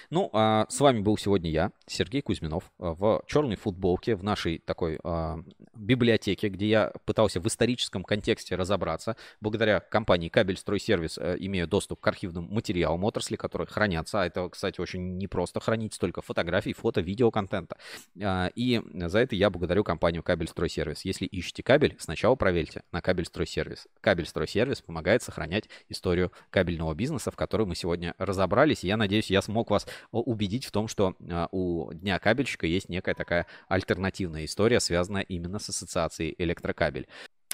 Ну, 0.10 0.30
а 0.34 0.66
с 0.70 0.80
вами 0.80 1.00
был 1.00 1.18
сегодня 1.18 1.50
я, 1.52 1.72
Сергей 1.88 2.22
Кузьминов, 2.22 2.72
а, 2.80 2.94
в 2.94 3.24
черной 3.28 3.56
футболке, 3.56 4.16
в 4.16 4.24
нашей 4.24 4.60
такой 4.60 5.00
а, 5.04 5.40
библиотеке, 5.76 6.50
где 6.50 6.68
я 6.68 6.94
пытался 7.06 7.40
в 7.40 7.48
историческом 7.48 8.04
контексте 8.04 8.56
разобраться. 8.56 9.16
Благодаря 9.42 9.80
компании 9.80 10.30
Кабель 10.30 10.58
Стройсервис 10.58 11.18
а, 11.18 11.36
имею 11.36 11.68
доступ 11.68 12.00
к 12.00 12.08
архивным 12.08 12.46
материалам 12.46 13.04
отрасли, 13.04 13.36
которые 13.36 13.68
хранятся. 13.68 14.22
А 14.22 14.26
это, 14.26 14.48
кстати, 14.50 14.80
очень 14.80 15.18
непросто 15.18 15.60
хранить 15.60 15.94
столько 15.94 16.22
фотографий, 16.22 16.74
фото, 16.74 17.02
видео 17.02 17.32
контента. 17.32 17.78
А, 18.22 18.50
и 18.56 18.82
за 18.94 19.20
это 19.20 19.36
я 19.36 19.50
благодарю 19.50 19.84
компанию 19.84 20.24
Кабель 20.24 20.48
Стройсервис. 20.48 21.06
Если 21.06 21.26
ищете 21.26 21.64
кабель, 21.64 21.96
сначала 22.00 22.36
проверьте 22.36 22.84
на 22.92 23.02
Кабель 23.02 23.26
Стройсервис. 23.26 23.88
Кабель 24.02 24.26
Стройсервис 24.26 24.82
помогает 24.82 25.24
сохранять 25.24 25.70
историю 25.90 26.32
кабельного 26.50 26.94
бизнеса, 26.94 27.32
в 27.32 27.36
которой 27.36 27.66
мы 27.66 27.76
сегодня 27.76 28.14
разобрались. 28.18 28.84
Я 28.84 28.98
надеюсь, 28.98 29.30
я 29.30 29.42
смог 29.42 29.63
смог 29.64 29.72
вас 29.72 29.88
убедить 30.12 30.66
в 30.66 30.72
том, 30.72 30.88
что 30.88 31.16
а, 31.30 31.48
у 31.52 31.94
Дня 31.94 32.20
кабельщика 32.20 32.68
есть 32.68 32.90
некая 32.90 33.16
такая 33.16 33.48
альтернативная 33.68 34.46
история, 34.46 34.80
связанная 34.80 35.22
именно 35.22 35.60
с 35.60 35.70
ассоциацией 35.70 36.36
электрокабель. 36.38 37.08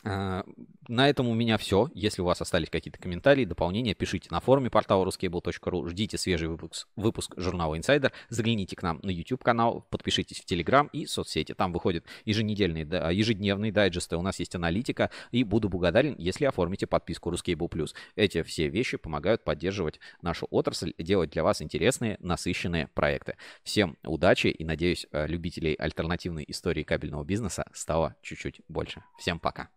А, 0.03 0.43
на 0.88 1.09
этом 1.09 1.27
у 1.27 1.34
меня 1.34 1.57
все. 1.57 1.89
Если 1.93 2.21
у 2.21 2.26
вас 2.26 2.41
остались 2.41 2.69
какие-то 2.69 2.99
комментарии, 2.99 3.45
дополнения, 3.45 3.93
пишите 3.93 4.30
на 4.31 4.39
форуме 4.39 4.69
портала 4.69 5.05
ruscable.ru. 5.05 5.89
Ждите 5.89 6.17
свежий 6.17 6.47
выпуск, 6.47 6.88
выпуск 6.95 7.34
журнала 7.38 7.76
Insider. 7.76 8.11
Загляните 8.30 8.76
к 8.76 8.84
нам 8.84 8.99
на 9.03 9.09
YouTube 9.09 9.43
канал, 9.43 9.85
подпишитесь 9.89 10.39
в 10.39 10.45
Telegram 10.45 10.89
и 10.93 11.05
соцсети. 11.05 11.53
Там 11.53 11.73
выходят 11.73 12.05
еженедельные, 12.26 12.85
ежедневные 13.13 13.71
дайджесты. 13.71 14.17
У 14.17 14.21
нас 14.21 14.39
есть 14.39 14.55
аналитика. 14.55 15.11
И 15.31 15.43
буду 15.43 15.69
благодарен, 15.69 16.15
если 16.17 16.45
оформите 16.45 16.88
подписку 16.88 17.31
Ruscable. 17.31 17.69
Эти 18.15 18.41
все 18.43 18.69
вещи 18.69 18.97
помогают 18.97 19.43
поддерживать 19.43 19.99
нашу 20.21 20.47
отрасль, 20.49 20.93
делать 20.97 21.30
для 21.31 21.43
вас 21.43 21.61
интересные, 21.61 22.17
насыщенные 22.19 22.88
проекты. 22.88 23.35
Всем 23.63 23.97
удачи 24.03 24.47
и 24.47 24.63
надеюсь, 24.63 25.07
любителей 25.11 25.73
альтернативной 25.73 26.45
истории 26.47 26.84
кабельного 26.84 27.23
бизнеса 27.23 27.65
стало 27.73 28.15
чуть-чуть 28.21 28.61
больше. 28.67 29.03
Всем 29.19 29.39
пока. 29.39 29.69